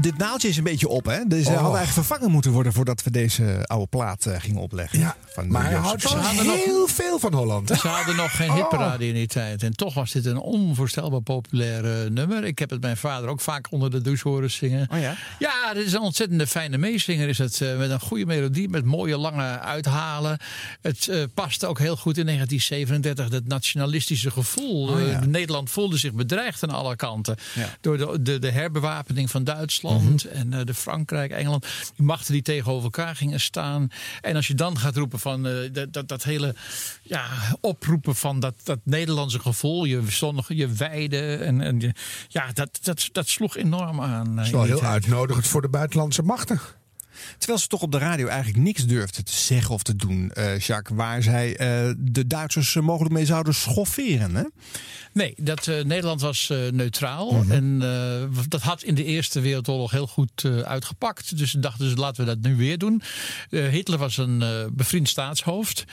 Dit 0.00 0.16
naaldje 0.18 0.48
is 0.48 0.56
een 0.56 0.64
beetje 0.64 0.88
op, 0.88 1.04
hè? 1.04 1.24
Deze 1.26 1.48
Oh. 1.50 1.54
hadden 1.56 1.76
eigenlijk 1.78 2.06
vervangen 2.06 2.30
moeten 2.32 2.50
worden 2.50 2.72
voordat 2.72 3.02
we 3.02 3.10
deze 3.10 3.58
oude 3.66 3.86
plaat 3.86 4.26
eh, 4.26 4.40
gingen 4.40 4.60
opleggen. 4.62 4.98
Ja, 4.98 5.16
van 5.32 5.48
maar 5.48 5.64
hij 5.64 5.74
houdt 5.74 6.02
van 6.02 6.18
heel 6.20 6.86
veel 6.86 7.18
van 7.18 7.32
Holland. 7.34 7.68
Ze 7.68 7.88
hadden 7.88 8.16
nog 8.16 8.36
geen 8.36 8.50
Oh. 8.50 8.56
hitparade 8.56 9.06
in 9.08 9.14
die 9.14 9.26
tijd. 9.26 9.62
En 9.62 9.76
toch 9.76 9.94
was 9.94 10.12
dit 10.12 10.26
een 10.26 10.38
onvoorstelbaar 10.38 11.20
populair 11.20 11.84
eh, 12.04 12.10
nummer. 12.10 12.44
Ik 12.44 12.58
heb 12.58 12.70
het 12.70 12.80
mijn 12.80 12.96
vader 12.96 13.28
ook 13.28 13.40
vaak 13.40 13.66
onder 13.70 13.90
de 13.90 14.00
douche 14.00 14.28
horen 14.28 14.50
zingen. 14.50 14.88
Oh 14.92 15.00
ja? 15.00 15.14
Ja, 15.38 15.74
dit 15.74 15.86
is 15.86 15.92
een 15.92 16.00
ontzettende 16.00 16.46
fijne 16.46 16.78
meezinger. 16.78 17.28
Is 17.28 17.38
het, 17.38 17.60
eh, 17.60 17.76
met 17.76 17.90
een 17.90 18.00
goede 18.00 18.26
melodie, 18.26 18.68
met 18.68 18.84
mooie 18.84 19.16
lange 19.18 19.58
uithalen. 19.60 20.38
Het 20.80 21.08
eh, 21.08 21.22
paste 21.34 21.66
ook 21.66 21.78
heel 21.78 21.96
goed 21.96 22.18
in 22.18 22.24
1937. 22.26 23.28
Dat 23.28 23.44
nationalistische 23.46 24.30
gevoel. 24.30 24.88
Oh 24.88 25.00
ja. 25.00 25.06
Eh, 25.06 25.20
Nederland 25.20 25.70
voelde 25.70 25.98
zich 25.98 26.12
bedreigd 26.12 26.62
aan 26.62 26.70
alle 26.70 26.96
kanten. 26.96 27.36
Ja. 27.54 27.68
Door 27.80 27.98
de, 27.98 28.22
de, 28.22 28.38
de 28.38 28.50
herbewapening 28.50 29.30
van 29.30 29.43
Duitsland 29.44 30.24
en 30.24 30.52
eh, 30.52 30.64
de 30.64 30.74
Frankrijk, 30.74 31.30
Engeland. 31.30 31.66
Die 31.96 32.06
machten 32.06 32.32
die 32.32 32.42
tegenover 32.42 32.84
elkaar 32.84 33.16
gingen 33.16 33.40
staan. 33.40 33.88
En 34.20 34.36
als 34.36 34.46
je 34.46 34.54
dan 34.54 34.78
gaat 34.78 34.96
roepen 34.96 35.18
van 35.18 35.46
eh, 35.46 35.72
dat, 35.72 35.92
dat, 35.92 36.08
dat 36.08 36.22
hele 36.22 36.54
ja, 37.02 37.26
oproepen 37.60 38.14
van 38.16 38.40
dat, 38.40 38.54
dat 38.62 38.78
Nederlandse 38.84 39.38
gevoel. 39.40 39.84
Je 39.84 40.02
zonnig, 40.08 40.48
je 40.48 40.68
weide. 40.68 41.34
En, 41.36 41.60
en 41.60 41.80
je, 41.80 41.92
ja, 42.28 42.50
dat, 42.52 42.78
dat, 42.82 43.08
dat 43.12 43.28
sloeg 43.28 43.56
enorm 43.56 44.00
aan. 44.00 44.28
eh, 44.30 44.36
Dat 44.36 44.44
is 44.44 44.50
wel 44.50 44.62
heel 44.62 44.78
tijd. 44.78 44.90
uitnodigend 44.90 45.46
voor 45.46 45.62
de 45.62 45.68
buitenlandse 45.68 46.22
machten. 46.22 46.60
Terwijl 47.38 47.58
ze 47.58 47.66
toch 47.66 47.82
op 47.82 47.92
de 47.92 47.98
radio 47.98 48.26
eigenlijk 48.26 48.64
niks 48.64 48.86
durfden 48.86 49.24
te 49.24 49.32
zeggen 49.32 49.74
of 49.74 49.82
te 49.82 49.96
doen, 49.96 50.30
eh, 50.30 50.58
Jacques. 50.58 50.96
Waar 50.96 51.22
zij 51.22 51.56
eh, 51.56 51.90
de 51.98 52.26
Duitsers 52.26 52.76
eh, 52.76 52.82
mogelijk 52.82 53.14
mee 53.14 53.26
zouden 53.26 53.54
schofferen. 53.54 54.34
Hè? 54.34 54.42
Nee, 55.12 55.34
dat, 55.36 55.66
Nederland 55.66 56.20
was 56.20 56.52
neutraal. 56.70 57.32
Mhm. 57.32 57.52
En 57.52 57.78
dat 58.48 58.62
had 58.62 58.82
in 58.82 58.94
de 58.94 59.04
Eerste 59.04 59.40
Wereldoorlog 59.40 59.90
heel 59.90 60.06
goed 60.06 60.44
uitgepakt. 60.64 61.38
Dus 61.38 61.50
ze 61.50 61.58
dachten 61.58 61.90
ze, 61.90 61.96
laten 61.96 62.24
we 62.24 62.34
dat 62.34 62.50
nu 62.50 62.56
weer 62.56 62.78
doen. 62.78 63.02
Hitler 63.50 63.98
was 63.98 64.16
een 64.16 64.44
bevriend 64.72 65.08
staatshoofd. 65.08 65.84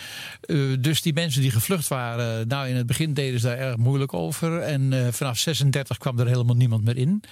Dus 0.79 1.01
die 1.01 1.13
mensen 1.13 1.41
die 1.41 1.51
gevlucht 1.51 1.87
waren... 1.87 2.47
nou, 2.47 2.67
in 2.67 2.75
het 2.75 2.85
begin 2.85 3.13
deden 3.13 3.39
ze 3.39 3.47
daar 3.47 3.57
erg 3.57 3.77
moeilijk 3.77 4.13
over. 4.13 4.61
En 4.61 5.13
vanaf 5.13 5.37
36 5.37 5.97
kwam 5.97 6.19
er 6.19 6.27
helemaal 6.27 6.55
niemand 6.55 6.83
meer 6.83 6.97
in. 6.97 7.23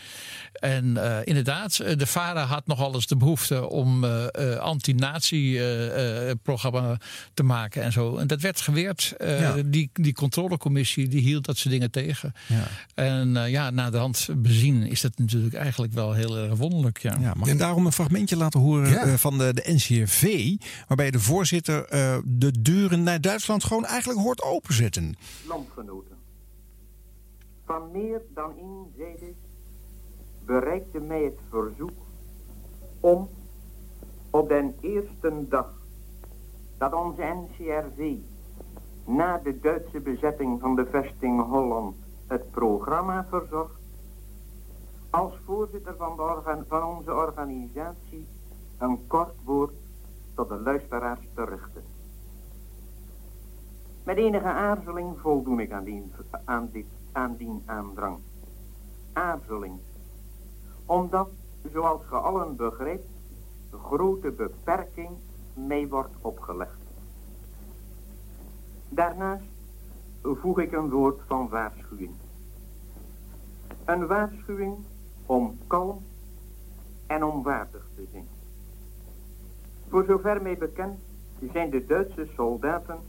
En 0.53 0.97
inderdaad, 1.23 1.77
de 1.97 2.07
VARA 2.07 2.45
had 2.45 2.67
nogal 2.67 2.93
eens 2.93 3.07
de 3.07 3.17
behoefte 3.17 3.69
om 3.69 3.78
eh, 3.87 4.53
eh, 4.53 4.59
anti-nazi-programma 4.59 6.97
te 7.33 7.43
maken 7.43 7.83
en 7.83 7.91
zo. 7.91 8.17
En 8.17 8.27
dat 8.27 8.41
werd 8.41 8.61
geweerd. 8.61 9.13
Eh, 9.17 9.39
Ja. 9.39 9.55
die, 9.65 9.89
die 9.93 10.13
controlecommissie 10.13 11.07
die 11.07 11.21
hield 11.21 11.45
dat 11.45 11.57
soort 11.57 11.73
dingen 11.73 11.91
tegen. 11.91 12.33
Ja. 12.47 12.67
En 12.93 13.37
eh, 13.37 13.49
ja, 13.49 13.69
na 13.69 13.89
de 13.89 13.97
hand 13.97 14.27
bezien 14.37 14.83
is 14.83 15.01
dat 15.01 15.17
natuurlijk 15.17 15.53
eigenlijk 15.53 15.93
wel 15.93 16.13
heel 16.13 16.37
erg 16.37 16.55
wonderlijk. 16.57 16.97
Ja. 17.01 17.33
Ik 17.45 17.57
daarom 17.59 17.85
een 17.85 17.91
fragmentje 17.91 18.37
laten 18.37 18.59
horen 18.59 18.89
Ja. 18.89 19.03
eh, 19.03 19.13
van 19.13 19.37
de, 19.37 19.53
de 19.53 19.63
NCRV. 19.73 20.55
Waarbij 20.87 21.11
de 21.11 21.19
voorzitter 21.19 21.85
eh, 21.85 22.17
de 22.25 22.61
deuren 22.61 23.03
naar 23.03 23.21
Duitsland 23.21 23.63
gewoon 23.63 23.85
eigenlijk 23.85 24.19
hoort 24.19 24.41
openzetten. 24.41 25.15
landgenoten. 25.47 26.15
Van 27.65 27.91
meer 27.91 28.21
dan 28.33 28.51
één 28.57 28.85
zijde 28.97 29.33
bereikte 30.45 30.99
mij 30.99 31.21
het 31.23 31.37
verzoek 31.49 31.91
om 32.99 33.29
op 34.29 34.49
den 34.49 34.75
eerste 34.79 35.45
dag 35.47 35.73
dat 36.77 36.93
onze 36.93 37.21
NCRV 37.21 38.15
na 39.05 39.37
de 39.37 39.59
Duitse 39.59 39.99
bezetting 39.99 40.59
van 40.59 40.75
de 40.75 40.85
vesting 40.85 41.45
Holland 41.45 41.95
het 42.27 42.51
programma 42.51 43.25
verzocht, 43.29 43.79
als 45.09 45.33
voorzitter 45.45 45.95
van, 45.97 46.15
de 46.15 46.63
van 46.67 46.83
onze 46.83 47.13
organisatie 47.13 48.27
een 48.77 49.07
kort 49.07 49.35
woord 49.43 49.73
tot 50.35 50.49
de 50.49 50.59
luisteraars 50.59 51.27
te 51.35 51.45
richten. 51.45 51.83
Met 54.03 54.17
enige 54.17 54.47
aarzeling 54.47 55.19
voldoen 55.19 55.59
ik 55.59 55.71
aan 55.71 56.69
die, 56.71 57.61
aandrang. 57.65 58.17
Aarzeling. 59.13 59.79
Omdat, 60.85 61.29
zoals 61.71 62.01
ge 62.05 62.15
allen 62.15 62.55
begrijpt, 62.55 63.07
grote 63.71 64.31
beperking 64.31 65.09
mij 65.53 65.87
wordt 65.87 66.15
opgelegd. 66.21 66.79
Daarnaast 68.89 69.43
voeg 70.21 70.59
ik 70.59 70.71
een 70.71 70.89
woord 70.89 71.19
van 71.27 71.49
waarschuwing. 71.49 72.11
Een 73.85 74.07
waarschuwing 74.07 74.77
om 75.25 75.57
kalm 75.67 76.01
en 77.07 77.23
om 77.23 77.43
waardig 77.43 77.87
te 77.95 78.07
zijn. 78.11 78.27
Voor 79.89 80.03
zover 80.05 80.41
mij 80.41 80.57
bekend 80.57 80.99
zijn 81.51 81.69
de 81.69 81.85
Duitse 81.85 82.27
soldaten 82.35 82.99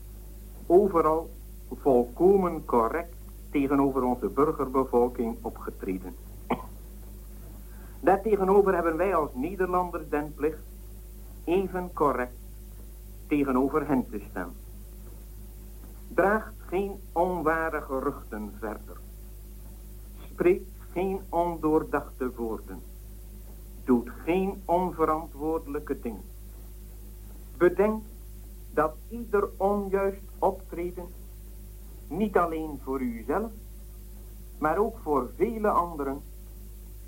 overal 0.67 1.31
volkomen 1.75 2.65
correct 2.65 3.15
tegenover 3.51 4.03
onze 4.03 4.29
burgerbevolking 4.29 5.37
opgetreden. 5.43 6.15
Daartegenover 8.01 8.75
hebben 8.75 8.97
wij 8.97 9.15
als 9.15 9.31
Nederlanders 9.35 10.09
den 10.09 10.35
plicht 10.35 10.63
even 11.45 11.93
correct 11.93 12.39
tegenover 13.27 13.87
hen 13.87 14.07
te 14.11 14.21
staan. 14.31 14.53
Draagt 16.09 16.55
geen 16.67 17.01
onware 17.13 17.81
geruchten 17.81 18.53
verder. 18.59 18.97
Spreekt 20.31 20.71
geen 20.93 21.21
ondoordachte 21.29 22.31
woorden. 22.37 22.83
Doet 23.85 24.11
geen 24.25 24.63
onverantwoordelijke 24.65 26.01
dingen. 26.01 26.25
Bedenk 27.57 28.03
dat 28.75 28.95
ieder 29.09 29.49
onjuist 29.57 30.23
optreden 30.39 31.07
niet 32.09 32.37
alleen 32.37 32.79
voor 32.83 33.01
uzelf, 33.01 33.53
maar 34.59 34.79
ook 34.79 34.99
voor 35.03 35.31
vele 35.37 35.69
anderen 35.69 36.23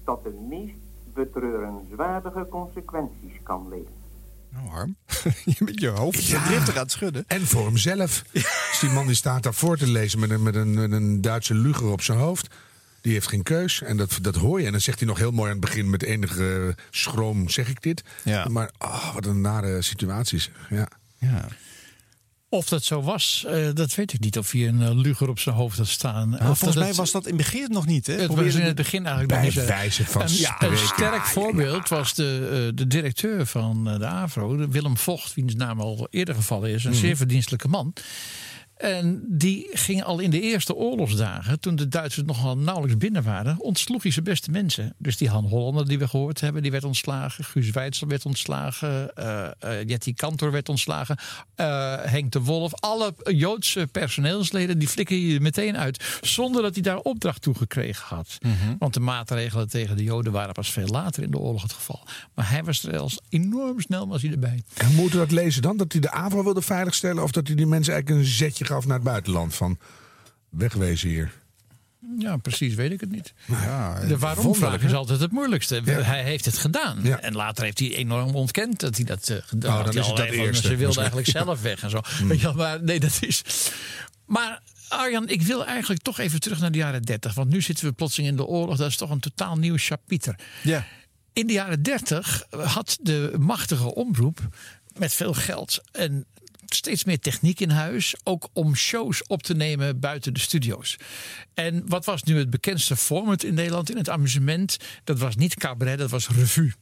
tot 0.04 0.22
de 0.22 0.30
meest 0.48 0.81
betreurenswaardige 1.14 2.46
consequenties 2.50 3.40
kan 3.42 3.68
leiden. 3.68 4.00
Nou, 4.52 4.68
Harm, 4.68 4.96
je 5.44 5.56
met 5.58 5.80
je 5.80 5.88
hoofd 5.88 6.26
ja. 6.26 6.44
driftig 6.44 6.74
aan 6.76 6.82
het 6.82 6.92
schudden. 6.92 7.24
En 7.26 7.46
voor 7.46 7.64
hemzelf. 7.66 8.22
Dus 8.72 8.80
die 8.80 8.90
man 8.90 9.06
die 9.06 9.14
staat 9.14 9.42
daar 9.42 9.54
voor 9.54 9.76
te 9.76 9.86
lezen 9.86 10.18
met 10.18 10.30
een, 10.30 10.42
met 10.42 10.54
een, 10.54 10.74
met 10.74 10.92
een 10.92 11.20
Duitse 11.20 11.54
luger 11.54 11.86
op 11.86 12.02
zijn 12.02 12.18
hoofd. 12.18 12.54
Die 13.00 13.12
heeft 13.12 13.28
geen 13.28 13.42
keus. 13.42 13.82
En 13.82 13.96
dat, 13.96 14.18
dat 14.22 14.34
hoor 14.36 14.60
je. 14.60 14.66
En 14.66 14.72
dan 14.72 14.80
zegt 14.80 14.98
hij 14.98 15.08
nog 15.08 15.18
heel 15.18 15.30
mooi 15.30 15.50
aan 15.50 15.56
het 15.56 15.64
begin 15.64 15.90
met 15.90 16.02
enige 16.02 16.76
schroom, 16.90 17.48
zeg 17.48 17.68
ik 17.68 17.82
dit. 17.82 18.04
Ja. 18.24 18.48
Maar 18.48 18.70
oh, 18.78 19.14
wat 19.14 19.26
een 19.26 19.40
nare 19.40 19.82
situatie. 19.82 20.38
zeg. 20.38 20.66
Ja. 20.70 20.88
Ja. 21.18 21.48
Of 22.54 22.68
dat 22.68 22.84
zo 22.84 23.02
was, 23.02 23.44
eh, 23.48 23.68
dat 23.74 23.94
weet 23.94 24.12
ik 24.12 24.20
niet. 24.20 24.38
Of 24.38 24.50
hij 24.50 24.68
een 24.68 24.82
eh, 24.82 24.94
luger 24.94 25.28
op 25.28 25.38
zijn 25.38 25.54
hoofd 25.54 25.78
had 25.78 25.86
staan. 25.86 26.28
Nou, 26.28 26.42
volgens 26.44 26.74
dat 26.74 26.84
mij 26.84 26.94
was 26.94 27.10
dat 27.10 27.22
in 27.26 27.28
het 27.28 27.36
begin 27.36 27.66
nog 27.70 27.86
niet. 27.86 28.06
Hè? 28.06 28.14
Het 28.14 28.34
was 28.34 28.54
in 28.54 28.60
het 28.62 28.74
begin 28.74 29.06
eigenlijk 29.06 29.28
Bij 29.34 29.42
nog 29.44 29.52
zo. 29.52 29.64
wijze 29.66 30.04
van 30.04 30.22
een, 30.22 30.34
ja, 30.36 30.62
een 30.62 30.76
sterk 30.78 31.24
voorbeeld 31.24 31.88
was 31.88 32.14
de, 32.14 32.48
eh, 32.68 32.76
de 32.76 32.86
directeur 32.86 33.46
van 33.46 33.88
eh, 33.90 33.98
de 33.98 34.06
AVRO, 34.06 34.68
Willem 34.68 34.96
Vocht, 34.96 35.34
wiens 35.34 35.54
naam 35.54 35.80
al 35.80 36.06
eerder 36.10 36.34
gevallen 36.34 36.70
is. 36.70 36.84
Een 36.84 36.90
Mhm. 36.90 37.00
zeer 37.00 37.16
verdienstelijke 37.16 37.68
man. 37.68 37.92
En 38.82 39.22
die 39.28 39.66
ging 39.72 40.02
al 40.04 40.18
in 40.18 40.30
de 40.30 40.40
eerste 40.40 40.74
oorlogsdagen, 40.74 41.60
toen 41.60 41.76
de 41.76 41.88
Duitsers 41.88 42.26
nogal 42.26 42.58
nauwelijks 42.58 42.96
binnen 42.96 43.22
waren, 43.22 43.60
ontsloeg 43.60 44.02
hij 44.02 44.12
zijn 44.12 44.24
beste 44.24 44.50
mensen. 44.50 44.94
Dus 44.98 45.16
die 45.16 45.28
Han 45.28 45.44
Hollander 45.44 45.88
die 45.88 45.98
we 45.98 46.08
gehoord 46.08 46.40
hebben, 46.40 46.62
die 46.62 46.70
werd 46.70 46.84
ontslagen. 46.84 47.44
Guus 47.44 47.70
Weitzel 47.70 48.06
werd 48.08 48.24
ontslagen. 48.26 49.14
eh, 49.16 49.82
Jetty 49.86 50.14
Kantor 50.14 50.50
werd 50.50 50.68
ontslagen. 50.68 51.16
eh, 51.54 51.94
Henk 52.00 52.32
de 52.32 52.40
Wolf. 52.40 52.74
Alle 52.74 53.14
Joodse 53.24 53.88
personeelsleden, 53.92 54.78
die 54.78 54.88
flikken 54.88 55.16
je 55.20 55.40
meteen 55.40 55.76
uit. 55.76 56.18
Zonder 56.20 56.62
dat 56.62 56.74
hij 56.74 56.82
daar 56.82 56.98
opdracht 56.98 57.42
toe 57.42 57.54
gekregen 57.54 58.16
had. 58.16 58.38
Want 58.78 58.94
de 58.94 59.00
maatregelen 59.00 59.68
tegen 59.68 59.96
de 59.96 60.02
Joden 60.04 60.32
waren 60.32 60.52
pas 60.52 60.70
veel 60.70 60.86
later 60.86 61.22
in 61.22 61.30
de 61.30 61.38
oorlog 61.38 61.62
het 61.62 61.72
geval. 61.72 62.00
Maar 62.34 62.50
hij 62.50 62.64
was 62.64 62.82
er 62.84 62.98
als 62.98 63.20
enorm 63.28 63.80
snel 63.80 64.08
was 64.08 64.22
hij 64.22 64.30
erbij. 64.30 64.62
En 64.76 64.94
moeten 64.94 65.18
we 65.18 65.24
dat 65.26 65.30
lezen 65.34 65.62
dan? 65.62 65.76
Dat 65.76 65.92
hij 65.92 66.00
de 66.00 66.10
AVRO 66.10 66.42
wilde 66.44 66.62
veiligstellen? 66.62 67.22
Of 67.22 67.30
dat 67.30 67.46
hij 67.46 67.56
die 67.56 67.66
mensen 67.66 67.92
eigenlijk 67.92 68.22
een 68.24 68.30
zetje 68.32 68.64
gaf 68.72 68.86
naar 68.86 68.96
het 68.96 69.04
buitenland? 69.04 69.54
Van 69.54 69.78
wegwezen 70.48 71.08
hier. 71.08 71.32
Ja, 72.18 72.36
precies 72.36 72.74
weet 72.74 72.92
ik 72.92 73.00
het 73.00 73.10
niet. 73.10 73.32
Ja, 73.46 74.00
De 74.00 74.18
waarom-vraag 74.18 74.82
is 74.82 74.92
altijd 74.92 75.20
het 75.20 75.32
moeilijkste. 75.32 75.80
Ja. 75.84 76.00
Hij 76.00 76.22
heeft 76.22 76.44
het 76.44 76.58
gedaan. 76.58 77.04
En 77.04 77.34
later 77.34 77.64
heeft 77.64 77.78
hij 77.78 77.94
enorm 77.94 78.34
ontkend 78.34 78.80
dat 78.80 78.96
hij 78.96 79.04
dat 79.04 79.28
eh, 79.28 79.36
gedaan 79.40 79.90
eerste, 79.90 80.68
Ze 80.68 80.76
wilde 80.76 80.98
eigenlijk 81.06 81.28
zelf 81.28 81.62
weg 81.62 81.82
en 81.82 81.90
zo. 81.90 82.00
Hmm. 82.18 82.56
Maar 82.56 82.82
nee, 82.82 83.00
dat 83.00 83.18
is... 83.20 83.42
Maar 84.26 84.62
Arjan, 84.88 85.28
ik 85.28 85.42
wil 85.42 85.66
eigenlijk 85.66 86.02
toch 86.02 86.18
even 86.18 86.40
terug 86.40 86.60
naar 86.60 86.72
de 86.72 86.78
jaren 86.78 87.02
30. 87.02 87.34
Want 87.34 87.50
nu 87.50 87.60
zitten 87.60 87.84
we 87.86 87.92
plotseling 87.92 88.30
in 88.30 88.36
de 88.36 88.44
oorlog. 88.44 88.76
Dat 88.76 88.88
is 88.88 88.96
toch 88.96 89.10
een 89.10 89.20
totaal 89.20 89.56
nieuw 89.56 89.76
chapiter. 89.76 90.38
Ja. 90.62 90.86
In 91.32 91.46
de 91.46 91.52
jaren 91.52 91.82
30 91.82 92.46
had 92.50 92.98
de 93.00 93.32
machtige 93.38 93.94
omroep 93.94 94.40
met 94.96 95.12
veel 95.12 95.34
geld 95.34 95.80
en 95.92 96.26
steeds 96.74 97.04
meer 97.04 97.18
techniek 97.18 97.60
in 97.60 97.70
huis. 97.70 98.14
Ook 98.24 98.48
om 98.52 98.74
shows 98.76 99.26
op 99.26 99.42
te 99.42 99.54
nemen 99.54 100.00
buiten 100.00 100.34
de 100.34 100.40
studio's. 100.40 100.96
En 101.54 101.82
wat 101.86 102.04
was 102.04 102.22
nu 102.22 102.38
het 102.38 102.50
bekendste 102.50 102.96
format 102.96 103.42
in 103.42 103.54
Nederland 103.54 103.90
in 103.90 103.96
het 103.96 104.08
amusement? 104.08 104.76
Dat 105.04 105.18
was 105.18 105.36
niet 105.36 105.54
cabaret, 105.54 105.98
dat 105.98 106.10
was 106.10 106.28
revue. 106.28 106.72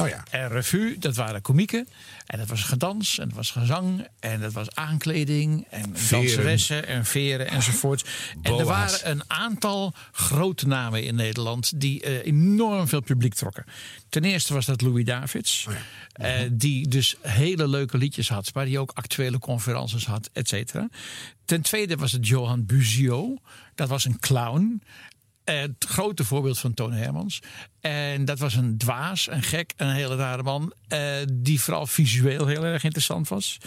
Oh 0.00 0.08
ja. 0.08 0.24
En 0.30 0.48
revue, 0.48 0.98
dat 0.98 1.16
waren 1.16 1.42
komieken. 1.42 1.88
En 2.26 2.38
dat 2.38 2.48
was 2.48 2.62
gedans, 2.62 3.18
en 3.18 3.28
dat 3.28 3.36
was 3.36 3.50
gezang, 3.50 4.06
en 4.20 4.40
dat 4.40 4.52
was 4.52 4.74
aankleding, 4.74 5.66
en 5.70 5.96
Veren. 5.96 6.26
danseressen 6.26 6.86
en 6.86 7.04
veren 7.04 7.48
enzovoort. 7.48 8.08
En 8.42 8.58
er 8.58 8.64
waren 8.64 9.10
een 9.10 9.22
aantal 9.26 9.94
grote 10.12 10.66
namen 10.66 11.04
in 11.04 11.14
Nederland 11.14 11.80
die 11.80 12.02
eh, 12.02 12.26
enorm 12.26 12.88
veel 12.88 13.00
publiek 13.00 13.34
trokken. 13.34 13.64
Ten 14.08 14.24
eerste 14.24 14.54
was 14.54 14.66
dat 14.66 14.80
Louis 14.80 15.04
Davids, 15.04 15.66
eh, 16.12 16.34
die 16.52 16.88
dus 16.88 17.16
hele 17.20 17.68
leuke 17.68 17.98
liedjes 17.98 18.28
had, 18.28 18.52
waar 18.52 18.66
hij 18.66 18.78
ook 18.78 18.90
actuele 18.94 19.38
conferences 19.38 20.06
had, 20.06 20.30
et 20.32 20.48
cetera. 20.48 20.88
Ten 21.44 21.62
tweede 21.62 21.96
was 21.96 22.12
het 22.12 22.26
Johan 22.26 22.66
Buzio, 22.66 23.36
dat 23.74 23.88
was 23.88 24.04
een 24.04 24.18
clown. 24.18 24.82
Het 25.50 25.84
grote 25.88 26.24
voorbeeld 26.24 26.58
van 26.58 26.74
Toon 26.74 26.92
Hermans. 26.92 27.40
En 27.80 28.24
dat 28.24 28.38
was 28.38 28.54
een 28.54 28.78
dwaas, 28.78 29.30
een 29.30 29.42
gek, 29.42 29.72
een 29.76 29.90
hele 29.90 30.16
rare 30.16 30.42
man. 30.42 30.72
eh, 30.88 31.16
die 31.32 31.60
vooral 31.60 31.86
visueel 31.86 32.46
heel 32.46 32.64
erg 32.64 32.84
interessant 32.84 33.28
was. 33.28 33.58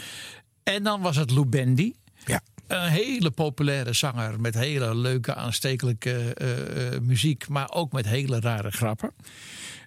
En 0.62 0.82
dan 0.82 1.00
was 1.00 1.16
het 1.16 1.30
Lou 1.30 1.46
Bendy. 1.46 1.92
Ja. 2.24 2.40
Een 2.66 2.88
hele 2.88 3.30
populaire 3.30 3.92
zanger 3.92 4.40
met 4.40 4.54
hele 4.54 4.96
leuke, 4.96 5.34
aanstekelijke 5.34 6.34
eh, 6.34 6.94
eh, 6.94 7.00
muziek. 7.00 7.48
Maar 7.48 7.70
ook 7.72 7.92
met 7.92 8.06
hele 8.06 8.40
rare 8.40 8.70
grappen. 8.70 9.12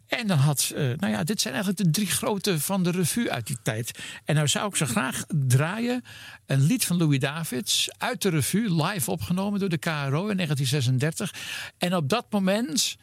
En 0.07 0.27
dan 0.27 0.37
had, 0.37 0.71
eh, 0.75 0.83
nou 0.83 1.13
ja, 1.13 1.23
dit 1.23 1.41
zijn 1.41 1.53
eigenlijk 1.53 1.83
de 1.83 1.91
drie 1.91 2.07
grote 2.07 2.59
van 2.59 2.83
de 2.83 2.91
revue 2.91 3.31
uit 3.31 3.47
die 3.47 3.57
tijd. 3.63 3.99
En 4.25 4.35
nou 4.35 4.47
zou 4.47 4.67
ik 4.67 4.75
ze 4.75 4.85
graag 4.85 5.23
draaien. 5.27 6.03
Een 6.45 6.61
lied 6.61 6.85
van 6.85 6.97
Louis 6.97 7.19
Davids 7.19 7.89
uit 7.97 8.21
de 8.21 8.29
revue, 8.29 8.85
live 8.85 9.11
opgenomen 9.11 9.59
door 9.59 9.69
de 9.69 9.77
KRO 9.77 10.27
in 10.27 10.35
1936. 10.35 11.33
En 11.77 11.95
op 11.95 12.09
dat 12.09 12.25
moment 12.29 12.97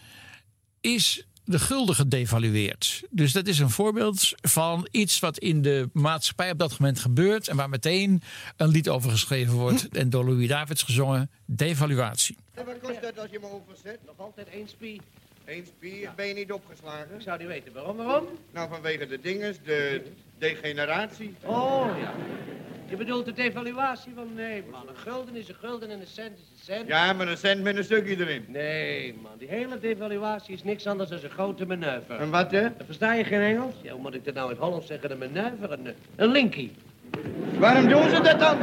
is 0.81 1.27
de 1.45 1.59
gulden 1.59 1.95
gedevalueerd. 1.95 3.03
Dus 3.11 3.33
dat 3.33 3.47
is 3.47 3.59
een 3.59 3.71
voorbeeld 3.71 4.33
van 4.35 4.89
iets 4.91 5.19
wat 5.19 5.39
in 5.39 5.63
de 5.63 5.89
maatschappij 5.93 6.51
op 6.51 6.59
dat 6.59 6.79
moment 6.79 6.99
gebeurt. 6.99 7.49
En 7.49 7.57
waar 7.57 7.69
meteen 7.69 8.23
een 8.57 8.69
lied 8.69 8.89
over 8.89 9.11
geschreven 9.11 9.55
wordt. 9.55 9.89
En 9.89 10.11
door 10.11 10.25
Louis 10.25 10.49
Davids 10.49 10.83
gezongen, 10.83 11.31
devaluatie. 11.47 12.37
En 12.55 12.65
wat 12.65 12.79
kost 12.83 13.03
dat 13.03 13.19
als 13.19 13.31
je 13.31 13.39
me 13.41 13.51
overzet? 13.51 13.99
Nog 14.07 14.19
altijd 14.19 14.49
één 14.49 14.69
spie. 14.69 15.01
Eén 15.45 15.67
spie? 15.67 16.09
Ben 16.17 16.27
je 16.27 16.35
niet 16.35 16.53
opgeslagen? 16.53 17.15
Ik 17.15 17.21
zou 17.21 17.39
niet 17.39 17.47
weten. 17.47 17.73
Waarom, 17.73 17.97
waarom? 17.97 18.27
Nou, 18.51 18.69
vanwege 18.69 19.07
de 19.07 19.21
dinges, 19.21 19.57
de 19.65 20.03
degeneratie. 20.39 21.35
Oh, 21.45 21.87
ja. 22.01 22.13
Je 22.89 22.97
bedoelt 22.97 23.25
de 23.25 23.33
devaluatie 23.33 24.13
van... 24.15 24.35
Nee, 24.35 24.65
man. 24.71 24.89
Een 24.89 24.97
gulden 24.97 25.37
is 25.37 25.49
een 25.49 25.55
gulden 25.55 25.91
en 25.91 26.01
een 26.01 26.07
cent 26.07 26.39
is 26.39 26.45
een 26.51 26.65
cent. 26.65 26.89
Ja, 26.89 27.13
maar 27.13 27.29
een 27.29 27.37
cent 27.37 27.63
met 27.63 27.77
een 27.77 27.85
stukje 27.85 28.17
erin. 28.17 28.45
Nee, 28.49 29.15
man. 29.23 29.33
Die 29.39 29.49
hele 29.49 29.79
devaluatie 29.79 30.55
is 30.55 30.65
niks 30.65 30.87
anders 30.87 31.11
dan 31.11 31.19
een 31.23 31.31
grote 31.31 31.67
manoeuvre. 31.67 32.17
En 32.17 32.31
wat, 32.31 32.51
hè? 32.51 32.69
Versta 32.85 33.13
je 33.13 33.25
geen 33.25 33.41
Engels? 33.41 33.75
Ja, 33.83 33.93
hoe 33.93 34.01
moet 34.01 34.15
ik 34.15 34.25
dat 34.25 34.35
nou 34.35 34.47
in 34.47 34.55
het 34.55 34.65
Hollands 34.65 34.87
zeggen? 34.87 35.11
Een 35.11 35.19
manoeuvre? 35.19 35.69
Een, 35.73 35.95
een 36.17 36.31
linkie. 36.31 36.73
Waarom 37.59 37.89
doen 37.89 38.09
ze 38.09 38.21
dat 38.21 38.39
dan? 38.41 38.59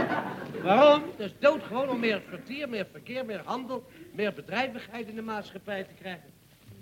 Waarom? 0.64 1.04
Dat 1.18 1.26
is 1.26 1.34
doodgewoon 1.40 1.90
om 1.90 2.00
meer 2.00 2.22
vertier, 2.30 2.70
meer 2.70 2.88
verkeer, 2.92 3.26
meer 3.26 3.42
handel, 3.46 3.84
meer 4.14 4.34
bedrijvigheid 4.34 5.08
in 5.08 5.16
de 5.16 5.22
maatschappij 5.22 5.84
te 5.84 5.94
krijgen. 6.00 6.40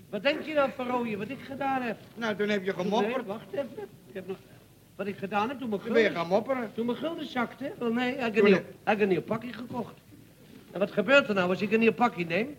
Wat 0.09 0.23
denk 0.23 0.41
je 0.41 0.53
nou, 0.53 0.69
Van 0.75 0.87
Rooyen, 0.87 1.17
wat 1.17 1.29
ik 1.29 1.39
gedaan 1.41 1.81
heb? 1.81 1.97
Nou, 2.15 2.35
toen 2.35 2.49
heb 2.49 2.65
je 2.65 2.73
gemopperd. 2.73 3.15
Nee, 3.15 3.25
wacht 3.25 3.51
even. 3.51 3.83
Ik 4.07 4.13
heb 4.13 4.27
nog... 4.27 4.37
Wat 4.95 5.07
ik 5.07 5.17
gedaan 5.17 5.49
heb 5.49 5.59
toen 5.59 5.69
mijn 5.69 5.81
Toen 5.81 5.93
ben 5.93 6.01
je 6.01 6.07
gulden... 6.07 6.21
gaan 6.25 6.31
mopperen. 6.35 6.71
Toen 6.73 6.85
mijn 6.85 6.97
gulden 6.97 7.25
zakte? 7.25 7.71
Wel 7.77 7.93
nee, 7.93 8.13
ik 8.13 8.19
heb 8.19 8.33
Toen 8.33 8.45
een, 8.45 8.51
nieuw, 8.51 8.61
heb- 8.83 8.95
ik 8.95 9.01
een 9.01 9.07
nieuw 9.07 9.21
pakje 9.21 9.53
gekocht. 9.53 9.93
En 10.71 10.79
wat 10.79 10.91
gebeurt 10.91 11.27
er 11.27 11.33
nou 11.35 11.49
als 11.49 11.61
ik 11.61 11.71
een 11.71 11.79
nieuw 11.79 11.93
pakje 11.93 12.25
neem? 12.25 12.55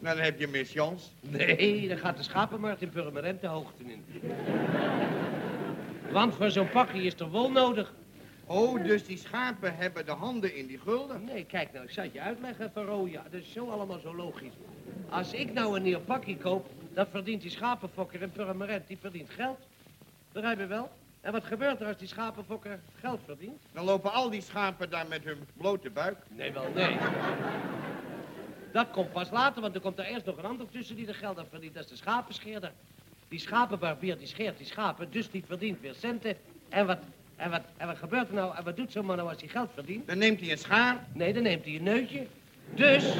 Nou, 0.00 0.16
dan 0.16 0.24
heb 0.24 0.38
je 0.40 0.48
mis 0.48 0.72
Jans. 0.72 1.12
Nee, 1.20 1.88
dan 1.88 1.98
gaat 1.98 2.16
de 2.16 2.22
schapenmarkt 2.22 2.82
in 2.82 2.88
Purmerend 2.90 3.40
de 3.40 3.46
hoogte 3.46 3.82
in. 3.84 4.04
Want 6.12 6.34
voor 6.34 6.50
zo'n 6.50 6.68
pakje 6.70 7.02
is 7.02 7.14
er 7.20 7.28
wol 7.28 7.50
nodig. 7.50 7.94
Oh, 8.46 8.84
dus 8.84 9.04
die 9.06 9.16
schapen 9.18 9.76
hebben 9.76 10.06
de 10.06 10.12
handen 10.12 10.56
in 10.56 10.66
die 10.66 10.78
gulden? 10.78 11.24
Nee, 11.24 11.44
kijk 11.44 11.72
nou, 11.72 11.84
ik 11.84 11.90
zal 11.90 12.04
het 12.04 12.12
je 12.12 12.20
uitleggen, 12.20 12.70
Van 12.74 12.84
Rooyen. 12.84 13.20
Dat 13.30 13.40
is 13.40 13.52
zo 13.52 13.68
allemaal 13.68 13.98
zo 13.98 14.14
logisch. 14.14 14.52
Als 15.08 15.32
ik 15.32 15.52
nou 15.52 15.76
een 15.76 15.82
nieuw 15.82 16.00
pakje 16.00 16.36
koop, 16.36 16.66
dan 16.94 17.06
verdient 17.06 17.42
die 17.42 17.50
schapenfokker 17.50 18.22
in 18.22 18.32
Purmerend, 18.32 18.86
die 18.86 18.98
verdient 19.00 19.30
geld. 19.30 19.58
Begrijp 20.32 20.58
je 20.58 20.66
wel? 20.66 20.90
En 21.20 21.32
wat 21.32 21.44
gebeurt 21.44 21.80
er 21.80 21.86
als 21.86 21.96
die 21.96 22.08
schapenfokker 22.08 22.80
geld 23.00 23.20
verdient? 23.24 23.62
Dan 23.72 23.84
lopen 23.84 24.12
al 24.12 24.30
die 24.30 24.40
schapen 24.40 24.90
daar 24.90 25.06
met 25.08 25.24
hun 25.24 25.46
blote 25.56 25.90
buik. 25.90 26.16
Nee, 26.28 26.52
wel 26.52 26.66
nee. 26.74 26.96
Dat 28.72 28.90
komt 28.90 29.12
pas 29.12 29.30
later, 29.30 29.60
want 29.60 29.74
er 29.74 29.80
komt 29.80 29.98
er 29.98 30.04
eerst 30.04 30.26
nog 30.26 30.36
een 30.36 30.44
ander 30.44 30.68
tussen 30.70 30.96
die 30.96 31.06
er 31.06 31.14
geld 31.14 31.38
aan 31.38 31.46
verdient. 31.50 31.74
Dat 31.74 31.84
is 31.84 31.90
de 31.90 31.96
schapenscheerder. 31.96 32.72
Die 33.28 33.38
schapenbarbier 33.38 34.18
die 34.18 34.26
scheert 34.26 34.58
die 34.58 34.66
schapen, 34.66 35.10
dus 35.10 35.30
die 35.30 35.44
verdient 35.46 35.80
weer 35.80 35.94
centen. 35.94 36.36
En 36.68 36.86
wat, 36.86 36.98
en 37.36 37.50
wat, 37.50 37.62
en 37.76 37.86
wat 37.86 37.98
gebeurt 37.98 38.28
er 38.28 38.34
nou? 38.34 38.56
En 38.56 38.64
wat 38.64 38.76
doet 38.76 38.92
zo'n 38.92 39.04
man 39.04 39.16
nou 39.16 39.28
als 39.28 39.40
hij 39.40 39.48
geld 39.48 39.70
verdient? 39.74 40.06
Dan 40.06 40.18
neemt 40.18 40.40
hij 40.40 40.50
een 40.50 40.58
schaar. 40.58 41.06
Nee, 41.12 41.32
dan 41.32 41.42
neemt 41.42 41.64
hij 41.64 41.74
een 41.74 41.82
neutje. 41.82 42.26
Dus, 42.74 43.14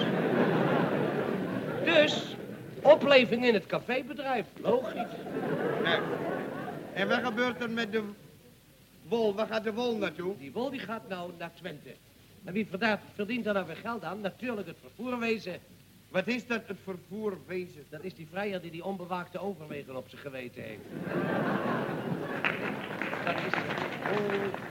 dus, 1.84 2.36
opleving 2.82 3.44
in 3.46 3.54
het 3.54 3.66
cafébedrijf. 3.66 4.46
Logisch. 4.60 4.94
Nee. 5.82 5.98
En 6.92 7.08
wat 7.08 7.18
gebeurt 7.24 7.62
er 7.62 7.70
met 7.70 7.92
de 7.92 8.02
wol? 9.08 9.34
Waar 9.34 9.46
gaat 9.46 9.64
de 9.64 9.72
wol 9.72 9.96
naartoe? 9.96 10.36
Die 10.38 10.52
wol 10.52 10.70
die 10.70 10.80
gaat 10.80 11.08
nou 11.08 11.32
naar 11.38 11.50
Twente. 11.54 11.94
En 12.44 12.52
wie 12.52 12.68
verdient, 13.14 13.44
daar 13.44 13.54
nou 13.54 13.66
weer 13.66 13.76
geld 13.76 14.04
aan? 14.04 14.20
Natuurlijk 14.20 14.66
het 14.66 14.76
vervoerwezen. 14.80 15.60
Wat 16.08 16.26
is 16.26 16.46
dat, 16.46 16.62
het 16.66 16.78
vervoerwezen? 16.84 17.84
Dat 17.88 18.04
is 18.04 18.14
die 18.14 18.26
vrijer 18.30 18.60
die 18.60 18.70
die 18.70 18.84
onbewaakte 18.84 19.38
overwegen 19.38 19.96
op 19.96 20.08
zijn 20.08 20.20
geweten 20.20 20.62
heeft. 20.62 20.82
Dat 23.24 23.34
is... 23.34 23.52
Oh. 24.18 24.70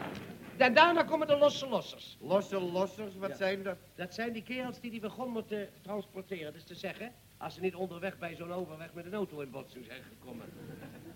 En 0.58 0.74
daarna 0.74 1.04
komen 1.04 1.28
de 1.28 1.38
losse 1.38 1.68
lossers. 1.68 2.18
Losse 2.20 2.60
lossers, 2.60 3.16
wat 3.16 3.30
Ja. 3.30 3.36
zijn 3.36 3.64
dat? 3.64 3.78
Dat 3.96 4.14
zijn 4.14 4.34
die 4.34 4.44
kerels 4.44 4.80
die 4.80 4.92
die 4.92 5.00
begon 5.00 5.32
moeten 5.32 5.70
transporteren. 5.82 6.46
Dat 6.46 6.56
is 6.56 6.64
te 6.64 6.76
zeggen, 6.76 7.12
als 7.42 7.54
ze 7.54 7.62
niet 7.62 7.76
onderweg 7.76 8.18
bij 8.18 8.36
zo'n 8.36 8.54
overweg 8.54 8.94
met 8.94 9.06
een 9.06 9.14
auto 9.14 9.40
in 9.40 9.52
botsing 9.52 9.86
zijn 9.86 10.02
gekomen. 10.04 10.46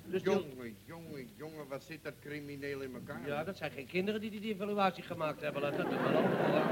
Dus 0.05 0.21
Jongen, 0.21 0.75
jongen, 0.85 1.29
jongen, 1.35 1.67
wat 1.67 1.83
zit 1.83 2.03
dat 2.03 2.13
crimineel 2.21 2.81
in 2.81 2.93
elkaar? 2.93 3.27
Ja, 3.27 3.43
dat 3.43 3.57
zijn 3.57 3.71
geen 3.71 3.87
kinderen 3.87 4.21
die 4.21 4.29
die 4.29 4.53
evaluatie 4.53 5.03
gemaakt 5.03 5.41
hebben. 5.41 5.61
Laat 5.61 5.77
dat 5.77 5.87
wel 5.87 6.11
hoor. 6.11 6.63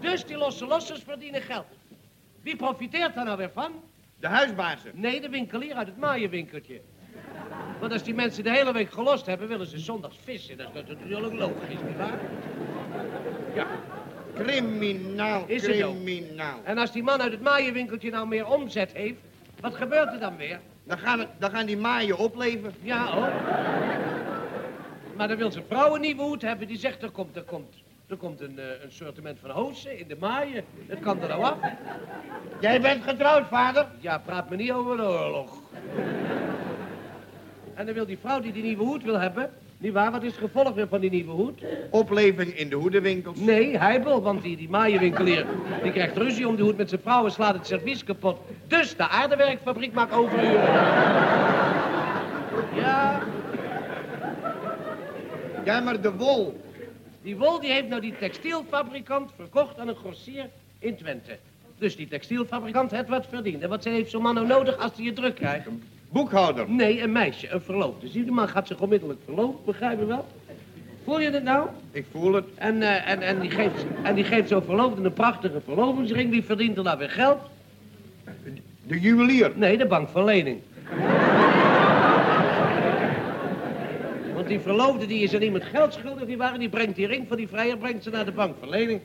Dus 0.00 0.24
die 0.24 0.36
losse 0.36 0.66
lossers 0.66 1.02
verdienen 1.02 1.42
geld. 1.42 1.66
Wie 2.42 2.56
profiteert 2.56 3.14
daar 3.14 3.24
nou 3.24 3.36
weer 3.36 3.50
van? 3.50 3.72
De 4.20 4.26
huisbazen. 4.26 4.90
Nee, 4.94 5.20
de 5.20 5.28
winkelier 5.28 5.74
uit 5.74 5.86
het 5.86 5.96
maaienwinkeltje. 5.96 6.80
Want 7.80 7.92
als 7.92 8.02
die 8.02 8.14
mensen 8.14 8.44
de 8.44 8.50
hele 8.50 8.72
week 8.72 8.90
gelost 8.90 9.26
hebben, 9.26 9.48
willen 9.48 9.66
ze 9.66 9.78
zondags 9.78 10.16
vissen. 10.24 10.56
Dat 10.56 10.66
is 10.66 10.72
natuurlijk 10.72 11.32
logisch, 11.32 11.82
nietwaar? 11.86 12.20
Ja. 13.54 13.66
Criminaal, 14.42 15.44
Is 15.46 15.66
het 15.66 15.82
ook? 15.82 15.94
criminaal. 16.04 16.58
En 16.64 16.78
als 16.78 16.92
die 16.92 17.02
man 17.02 17.20
uit 17.22 17.32
het 17.32 17.42
maaienwinkeltje 17.42 18.10
nou 18.10 18.26
meer 18.28 18.46
omzet 18.46 18.92
heeft, 18.92 19.20
wat 19.60 19.74
gebeurt 19.74 20.12
er 20.12 20.20
dan 20.20 20.36
weer? 20.36 20.60
Dan 20.84 20.98
gaan, 20.98 21.18
het, 21.18 21.28
dan 21.38 21.50
gaan 21.50 21.66
die 21.66 21.76
maaien 21.76 22.18
opleven. 22.18 22.74
Ja, 22.80 23.06
hoor. 23.06 23.30
Maar 25.16 25.28
dan 25.28 25.36
wil 25.36 25.52
zijn 25.52 25.64
vrouw 25.68 25.94
een 25.94 26.00
nieuwe 26.00 26.22
hoed 26.22 26.42
hebben. 26.42 26.66
Die 26.68 26.78
zegt, 26.78 27.02
er 27.02 27.10
komt, 27.10 27.36
er 27.36 27.42
komt, 27.42 27.74
Er 28.08 28.16
komt 28.16 28.40
een, 28.40 28.58
eh, 28.58 28.64
een 28.84 28.92
sortiment 28.92 29.38
van 29.40 29.50
hozen 29.50 29.98
in 29.98 30.08
de 30.08 30.16
maaien. 30.20 30.64
Dat 30.88 31.00
kan 31.00 31.22
er 31.22 31.28
nou 31.28 31.42
af. 31.42 31.56
Jij 32.60 32.80
bent 32.80 33.02
getrouwd, 33.04 33.48
vader? 33.48 33.86
Ja, 34.00 34.18
praat 34.18 34.50
me 34.50 34.56
niet 34.56 34.72
over 34.72 34.96
de 34.96 35.02
oorlog. 35.02 35.58
En 37.74 37.86
dan 37.86 37.94
wil 37.94 38.06
die 38.06 38.18
vrouw 38.18 38.40
die 38.40 38.52
die 38.52 38.62
nieuwe 38.62 38.82
hoed 38.84 39.02
wil 39.02 39.20
hebben... 39.20 39.50
Niet 39.82 39.92
waar, 39.92 40.10
wat 40.10 40.22
is 40.22 40.30
het 40.30 40.40
gevolg 40.40 40.74
weer 40.74 40.88
van 40.88 41.00
die 41.00 41.10
nieuwe 41.10 41.30
hoed? 41.30 41.62
Opleving 41.90 42.58
in 42.58 42.68
de 42.68 42.76
hoedenwinkels. 42.76 43.38
Nee, 43.38 43.78
heibel, 43.78 44.22
want 44.22 44.42
die, 44.42 44.56
die 44.56 44.68
maaienwinkelier... 44.68 45.46
die 45.82 45.92
krijgt 45.92 46.16
ruzie 46.16 46.48
om 46.48 46.54
die 46.56 46.64
hoed 46.64 46.76
met 46.76 46.88
zijn 46.88 47.00
vrouw 47.00 47.24
en 47.24 47.30
slaat 47.30 47.54
het 47.54 47.66
servies 47.66 48.04
kapot. 48.04 48.38
Dus 48.66 48.96
de 48.96 49.08
aardewerkfabriek 49.08 49.92
maakt 49.92 50.12
overuren. 50.12 50.72
Ja, 52.74 53.22
Ja, 55.64 55.80
maar 55.80 56.00
de 56.00 56.12
wol. 56.12 56.60
Die 57.22 57.36
wol 57.36 57.60
die 57.60 57.72
heeft 57.72 57.88
nou 57.88 58.00
die 58.00 58.14
textielfabrikant 58.18 59.30
verkocht 59.36 59.78
aan 59.78 59.88
een 59.88 59.94
grossier 59.94 60.48
in 60.78 60.96
Twente. 60.96 61.38
Dus 61.78 61.96
die 61.96 62.08
textielfabrikant 62.08 62.90
heeft 62.90 63.08
wat 63.08 63.26
verdiend. 63.26 63.62
En 63.62 63.68
wat 63.68 63.84
heeft 63.84 64.10
zo'n 64.10 64.22
man 64.22 64.34
nou 64.34 64.46
nodig 64.46 64.78
als 64.78 64.90
hij 64.94 65.04
je 65.04 65.12
druk 65.12 65.34
krijgt? 65.34 65.66
Boekhouder. 66.12 66.70
Nee, 66.70 67.02
een 67.02 67.12
meisje, 67.12 67.50
een 67.50 67.60
verloofde. 67.60 68.08
Zie, 68.08 68.22
die 68.22 68.32
man 68.32 68.48
gaat 68.48 68.66
zich 68.66 68.80
onmiddellijk 68.80 69.20
verloven, 69.24 69.58
begrijp 69.64 69.98
je 69.98 70.06
wel? 70.06 70.26
Voel 71.04 71.20
je 71.20 71.30
het 71.30 71.42
nou? 71.42 71.68
Ik 71.90 72.06
voel 72.10 72.32
het. 72.32 72.44
En, 72.54 72.82
eh, 72.82 73.10
en, 73.10 73.22
en 73.22 73.40
die 73.40 73.50
geeft, 73.50 73.84
en 74.02 74.14
die 74.14 74.24
geeft 74.24 74.48
zo'n 74.48 74.62
verloofde 74.62 75.02
een 75.02 75.12
prachtige 75.12 75.60
verlovingsring. 75.64 76.30
Wie 76.30 76.44
verdient 76.44 76.76
er 76.76 76.82
nou 76.82 76.98
weer 76.98 77.10
geld? 77.10 77.38
De 78.86 79.00
juwelier. 79.00 79.52
Nee, 79.54 79.78
de 79.78 79.86
bank 79.86 80.08
van 80.08 80.24
lening. 80.24 80.60
Want 84.34 84.48
die 84.48 84.60
verloofde 84.60 85.06
die 85.06 85.22
is 85.22 85.34
aan 85.34 85.42
iemand 85.42 85.64
geld 85.64 85.92
schuldig, 85.92 86.24
die 86.24 86.36
waren, 86.36 86.58
die 86.58 86.68
brengt 86.68 86.96
die 86.96 87.06
ring 87.06 87.28
van 87.28 87.36
die 87.36 87.48
vrijer, 87.48 87.76
brengt 87.76 88.02
ze 88.02 88.10
naar 88.10 88.24
de 88.24 88.32
bank 88.32 88.54
van 88.60 88.68
lening. 88.68 89.00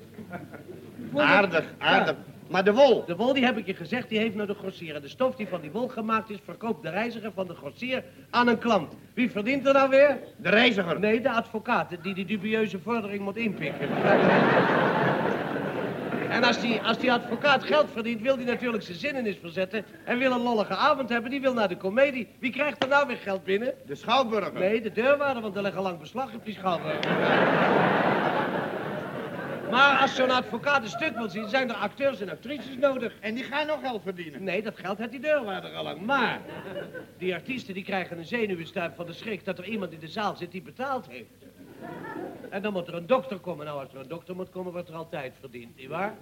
Aardig, 1.15 1.65
aardig. 1.77 2.15
Ja. 2.15 2.36
Maar 2.49 2.63
de 2.63 2.73
wol. 2.73 3.05
De 3.05 3.15
wol, 3.15 3.33
die 3.33 3.45
heb 3.45 3.57
ik 3.57 3.65
je 3.65 3.73
gezegd, 3.73 4.09
die 4.09 4.19
heeft 4.19 4.35
nou 4.35 4.47
de 4.47 4.53
grossier. 4.53 4.95
En 4.95 5.01
de 5.01 5.07
stof 5.07 5.35
die 5.35 5.47
van 5.47 5.61
die 5.61 5.71
wol 5.71 5.87
gemaakt 5.87 6.29
is, 6.29 6.37
verkoopt 6.43 6.83
de 6.83 6.89
reiziger 6.89 7.31
van 7.33 7.47
de 7.47 7.55
grossier 7.55 8.03
aan 8.29 8.47
een 8.47 8.57
klant. 8.57 8.93
Wie 9.13 9.31
verdient 9.31 9.67
er 9.67 9.73
nou 9.73 9.89
weer? 9.89 10.19
De 10.37 10.49
reiziger. 10.49 10.99
Nee, 10.99 11.21
de 11.21 11.31
advocaat, 11.31 11.89
die 12.01 12.13
die 12.13 12.25
dubieuze 12.25 12.79
vordering 12.79 13.23
moet 13.23 13.37
inpikken. 13.37 13.89
En 16.29 16.43
als 16.43 16.59
die, 16.59 16.81
als 16.81 16.97
die 16.97 17.11
advocaat 17.11 17.63
geld 17.63 17.87
verdient, 17.91 18.21
wil 18.21 18.35
hij 18.35 18.45
natuurlijk 18.45 18.83
zijn 18.83 18.97
zinnenis 18.97 19.37
verzetten... 19.41 19.85
en 20.03 20.17
wil 20.17 20.31
een 20.31 20.41
lollige 20.41 20.75
avond 20.75 21.09
hebben, 21.09 21.31
die 21.31 21.41
wil 21.41 21.53
naar 21.53 21.67
de 21.67 21.77
komedie. 21.77 22.27
Wie 22.39 22.51
krijgt 22.51 22.83
er 22.83 22.89
nou 22.89 23.07
weer 23.07 23.17
geld 23.17 23.43
binnen? 23.43 23.73
De 23.85 23.95
schouwburger. 23.95 24.53
Nee, 24.53 24.81
de 24.81 24.91
deurwaarder, 24.91 25.41
want 25.41 25.55
er 25.55 25.61
leggen 25.61 25.81
lang 25.81 25.99
beslag 25.99 26.33
op 26.33 26.45
die 26.45 26.53
schouwburger. 26.53 26.99
Maar 29.69 29.99
als 30.01 30.15
zo'n 30.15 30.31
advocaat 30.31 30.83
een 30.83 30.89
stuk 30.89 31.15
wil 31.15 31.29
zien, 31.29 31.49
zijn 31.49 31.69
er 31.69 31.75
acteurs 31.75 32.19
en 32.21 32.29
actrices 32.29 32.77
nodig. 32.77 33.13
En 33.19 33.35
die 33.35 33.43
gaan 33.43 33.67
nog 33.67 33.79
geld 33.79 34.01
verdienen. 34.03 34.43
Nee, 34.43 34.63
dat 34.63 34.77
geld 34.77 34.97
heeft 34.97 35.11
die 35.11 35.19
deurwaarder 35.19 35.73
al 35.73 35.83
lang. 35.83 36.01
Maar 36.01 36.41
die 37.17 37.33
artiesten 37.33 37.73
die 37.73 37.83
krijgen 37.83 38.17
een 38.17 38.25
zenuwenstuip 38.25 38.95
van 38.95 39.05
de 39.05 39.13
schrik 39.13 39.45
dat 39.45 39.57
er 39.57 39.65
iemand 39.65 39.91
in 39.91 39.99
de 39.99 40.07
zaal 40.07 40.35
zit 40.35 40.51
die 40.51 40.61
betaald 40.61 41.07
heeft. 41.07 41.45
En 42.49 42.61
dan 42.61 42.73
moet 42.73 42.87
er 42.87 42.93
een 42.93 43.07
dokter 43.07 43.39
komen. 43.39 43.65
Nou, 43.65 43.79
als 43.79 43.93
er 43.93 43.99
een 43.99 44.07
dokter 44.07 44.35
moet 44.35 44.49
komen, 44.49 44.71
wordt 44.71 44.89
er 44.89 44.95
altijd 44.95 45.33
verdiend, 45.39 45.75
nietwaar? 45.75 46.13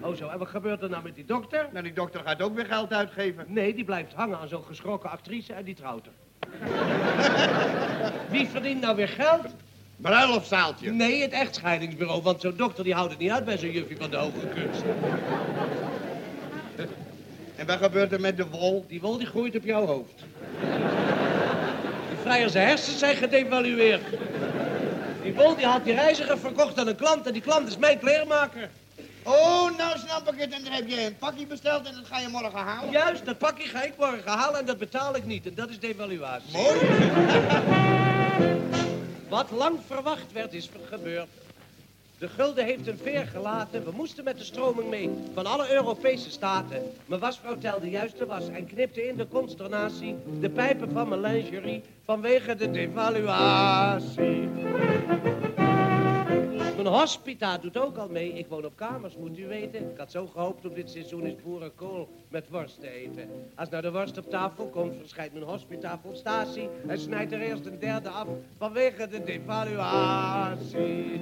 Oh 0.00 0.14
zo, 0.14 0.28
en 0.28 0.38
wat 0.38 0.48
gebeurt 0.48 0.82
er 0.82 0.90
nou 0.90 1.02
met 1.02 1.14
die 1.14 1.24
dokter? 1.24 1.68
Nou, 1.72 1.84
die 1.84 1.92
dokter 1.92 2.20
gaat 2.20 2.42
ook 2.42 2.54
weer 2.54 2.66
geld 2.66 2.92
uitgeven. 2.92 3.44
Nee, 3.48 3.74
die 3.74 3.84
blijft 3.84 4.14
hangen 4.14 4.38
aan 4.38 4.48
zo'n 4.48 4.64
geschrokken 4.64 5.10
actrice 5.10 5.52
en 5.52 5.64
die 5.64 5.74
trouwt 5.74 6.06
er. 6.06 6.12
Wie 8.30 8.46
verdient 8.46 8.80
nou 8.80 8.96
weer 8.96 9.08
geld? 9.08 9.54
Bruiloftszaaltje. 10.04 10.90
Nee, 10.90 11.22
het 11.22 11.32
echtscheidingsbureau, 11.32 12.22
want 12.22 12.40
zo'n 12.40 12.56
dokter 12.56 12.84
die 12.84 12.94
houdt 12.94 13.10
het 13.10 13.18
niet 13.18 13.30
uit 13.30 13.44
bij 13.44 13.58
zo'n 13.58 13.70
juffie 13.70 13.96
van 13.96 14.10
de 14.10 14.16
hoge 14.16 14.46
kunst. 14.54 14.82
En 17.56 17.66
wat 17.66 17.76
gebeurt 17.76 18.12
er 18.12 18.20
met 18.20 18.36
de 18.36 18.46
wol? 18.46 18.84
Die 18.88 19.00
wol 19.00 19.18
die 19.18 19.26
groeit 19.26 19.56
op 19.56 19.64
jouw 19.64 19.86
hoofd. 19.86 20.24
Die 22.08 22.18
vrijers 22.22 22.54
hersens 22.54 22.98
zijn 22.98 23.16
gedevalueerd. 23.16 24.02
Die 25.22 25.34
wol 25.34 25.56
die 25.56 25.66
had 25.66 25.84
die 25.84 25.94
reiziger 25.94 26.38
verkocht 26.38 26.78
aan 26.78 26.88
een 26.88 26.96
klant 26.96 27.26
en 27.26 27.32
die 27.32 27.42
klant 27.42 27.68
is 27.68 27.76
mijn 27.76 27.98
kleermaker. 27.98 28.70
Oh, 29.22 29.76
nou 29.78 29.98
snap 29.98 30.32
ik 30.32 30.40
het. 30.40 30.52
En 30.52 30.64
dan 30.64 30.72
heb 30.72 30.88
je 30.88 31.06
een 31.06 31.16
pakje 31.16 31.46
besteld 31.46 31.86
en 31.86 31.94
dat 31.94 32.06
ga 32.06 32.18
je 32.18 32.28
morgen 32.28 32.58
halen. 32.58 32.90
Juist, 32.90 33.24
dat 33.24 33.38
pakje 33.38 33.68
ga 33.68 33.82
ik 33.82 33.92
morgen 33.98 34.32
halen 34.32 34.60
en 34.60 34.66
dat 34.66 34.78
betaal 34.78 35.16
ik 35.16 35.24
niet. 35.24 35.46
En 35.46 35.54
dat 35.54 35.70
is 35.70 35.78
devaluatie. 35.78 36.52
Mooi. 36.52 36.78
Wat 39.34 39.50
lang 39.50 39.78
verwacht 39.86 40.32
werd, 40.32 40.52
is 40.52 40.70
gebeurd. 40.88 41.28
De 42.18 42.28
gulden 42.28 42.64
heeft 42.64 42.86
een 42.86 42.98
veer 42.98 43.26
gelaten. 43.26 43.84
We 43.84 43.90
moesten 43.90 44.24
met 44.24 44.38
de 44.38 44.44
stroming 44.44 44.88
mee 44.88 45.10
van 45.34 45.46
alle 45.46 45.72
Europese 45.72 46.30
staten. 46.30 46.82
Mijn 47.06 47.20
wasvrouw 47.20 47.58
telde 47.58 47.90
juist 47.90 48.18
de 48.18 48.26
was 48.26 48.48
en 48.48 48.66
knipte 48.66 49.06
in 49.06 49.16
de 49.16 49.28
consternatie 49.28 50.16
de 50.40 50.50
pijpen 50.50 50.90
van 50.90 51.08
mijn 51.08 51.20
lingerie 51.20 51.82
vanwege 52.04 52.54
de 52.54 52.70
devaluatie. 52.70 54.48
Hospita 56.94 57.58
doet 57.58 57.78
ook 57.78 57.96
al 57.96 58.08
mee. 58.08 58.32
Ik 58.32 58.46
woon 58.46 58.64
op 58.64 58.76
kamers, 58.76 59.16
moet 59.16 59.38
u 59.38 59.46
weten. 59.46 59.90
Ik 59.90 59.98
had 59.98 60.10
zo 60.10 60.26
gehoopt 60.26 60.64
op 60.64 60.74
dit 60.74 60.90
seizoen 60.90 61.26
is 61.26 61.34
boerenkool 61.42 62.08
met 62.28 62.48
worst 62.48 62.80
te 62.80 62.88
eten. 62.88 63.28
Als 63.54 63.68
nou 63.68 63.82
de 63.82 63.92
worst 63.92 64.18
op 64.18 64.30
tafel 64.30 64.68
komt, 64.68 64.96
verschijnt 64.96 65.32
mijn 65.32 65.44
hospita 65.44 65.98
vol 65.98 66.14
statie 66.14 66.68
en 66.86 66.98
snijdt 66.98 67.32
er 67.32 67.40
eerst 67.40 67.66
een 67.66 67.78
derde 67.78 68.08
af 68.08 68.26
vanwege 68.58 69.08
de 69.08 69.22
devaluatie. 69.22 71.20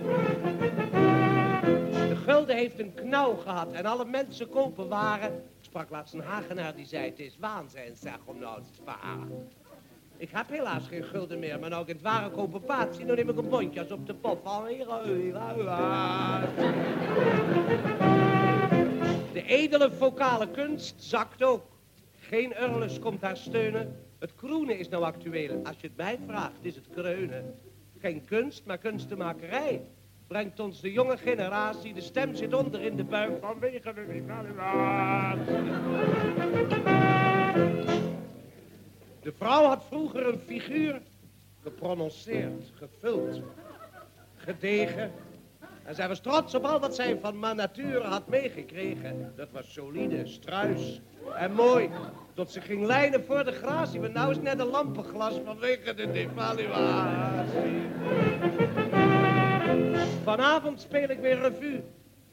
De 2.09 2.17
gulden 2.25 2.57
heeft 2.57 2.79
een 2.79 2.95
knauw 2.95 3.37
gehad 3.37 3.73
en 3.73 3.87
alle 3.87 4.05
mensen 4.05 4.49
kopen 4.49 4.89
waren. 4.89 5.33
Ik 5.35 5.43
sprak 5.61 5.91
laatst 5.91 6.15
een 6.15 6.21
Hagenaar 6.21 6.77
die 6.77 6.87
zei, 6.87 7.05
het 7.05 7.19
is 7.19 7.37
waanzin 7.41 7.97
zeg 7.97 8.19
om 8.25 8.39
nou 8.39 8.61
te 8.61 8.75
sparen. 8.75 9.49
Ik 10.23 10.31
heb 10.33 10.49
helaas 10.49 10.89
geen 10.89 11.05
gulden 11.05 11.39
meer, 11.39 11.59
maar 11.59 11.71
nou 11.71 11.83
ik 11.83 11.89
het 11.89 12.03
ware 12.03 12.31
zie, 12.95 13.05
dan 13.07 13.17
neem 13.17 13.29
ik 13.29 13.37
een 13.37 13.49
bondje 13.49 13.93
op 13.93 14.07
de 14.07 14.15
hier. 14.67 14.87
De 19.33 19.43
edele 19.47 19.91
vocale 19.91 20.51
kunst 20.51 21.03
zakt 21.03 21.43
ook. 21.43 21.63
Geen 22.21 22.53
urlus 22.63 22.99
komt 22.99 23.21
haar 23.21 23.37
steunen. 23.37 23.97
Het 24.19 24.35
kroenen 24.35 24.79
is 24.79 24.89
nou 24.89 25.05
actueel. 25.05 25.61
Als 25.65 25.77
je 25.81 25.87
het 25.87 25.97
mij 25.97 26.19
vraagt, 26.27 26.59
is 26.61 26.75
het 26.75 26.89
kreunen. 26.95 27.55
Geen 27.99 28.25
kunst, 28.25 28.65
maar 28.65 28.79
kunstenmakerij. 28.79 29.83
Brengt 30.27 30.61
ons 30.61 30.81
de 30.81 30.93
jonge 30.93 31.17
generatie, 31.17 31.95
de 31.95 32.01
stem 32.01 32.35
zit 32.35 32.55
onder 32.55 32.83
in 32.83 32.97
de 32.97 33.05
buik 33.05 33.41
vanwege 33.41 33.93
de. 33.95 34.53
De 39.23 39.33
vrouw 39.33 39.65
had 39.65 39.85
vroeger 39.85 40.27
een 40.27 40.41
figuur 40.47 41.01
geprononceerd, 41.63 42.73
gevuld, 42.75 43.43
gedegen. 44.37 45.13
En 45.83 45.95
zij 45.95 46.09
was 46.09 46.21
trots 46.21 46.55
op 46.55 46.65
al 46.65 46.81
wat 46.81 46.95
zij 46.95 47.19
van 47.21 47.39
ma 47.39 47.53
nature 47.53 48.01
had 48.01 48.29
meegekregen. 48.29 49.33
Dat 49.37 49.51
was 49.51 49.73
solide, 49.73 50.27
struis 50.27 51.01
en 51.35 51.53
mooi. 51.53 51.91
Tot 52.35 52.51
ze 52.51 52.61
ging 52.61 52.87
lijnen 52.87 53.25
voor 53.25 53.45
de 53.45 53.53
gratie. 53.53 54.01
Maar 54.01 54.11
nou 54.11 54.31
is 54.31 54.41
net 54.41 54.59
een 54.59 54.67
lampenglas 54.67 55.35
vanwege 55.45 55.95
de 55.95 56.11
devaluatie. 56.11 57.83
Vanavond 60.23 60.81
speel 60.81 61.09
ik 61.09 61.19
weer 61.19 61.39
revue. 61.39 61.83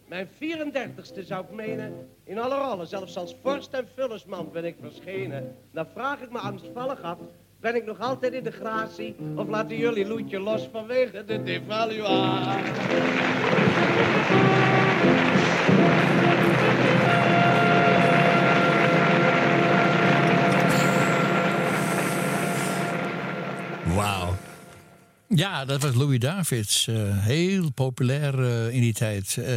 Mijn 0.09 0.27
34ste 0.27 1.25
zou 1.25 1.43
ik 1.43 1.51
menen. 1.51 2.09
In 2.23 2.39
alle 2.39 2.55
rollen, 2.55 2.87
zelfs 2.87 3.17
als 3.17 3.35
vorst 3.41 3.73
en 3.73 3.87
vullersman 3.95 4.49
ben 4.51 4.65
ik 4.65 4.75
verschenen. 4.81 5.55
Dan 5.71 5.85
vraag 5.93 6.21
ik 6.21 6.31
me 6.31 6.37
angstvallig 6.37 7.01
af. 7.01 7.17
Ben 7.59 7.75
ik 7.75 7.85
nog 7.85 7.99
altijd 7.99 8.33
in 8.33 8.43
de 8.43 8.51
gratie? 8.51 9.15
Of 9.35 9.47
laten 9.47 9.77
jullie 9.77 10.07
loetje 10.07 10.39
los 10.39 10.69
vanwege 10.71 11.25
de 11.25 11.43
devaluatie? 11.43 12.69
Ja, 25.35 25.65
dat 25.65 25.81
was 25.81 25.95
Louis 25.95 26.19
Davids. 26.19 26.87
eh, 26.87 26.95
heel 27.05 27.69
populair 27.71 28.39
eh, 28.43 28.73
in 28.75 28.81
die 28.81 28.93
tijd. 28.93 29.37
Eh, 29.37 29.53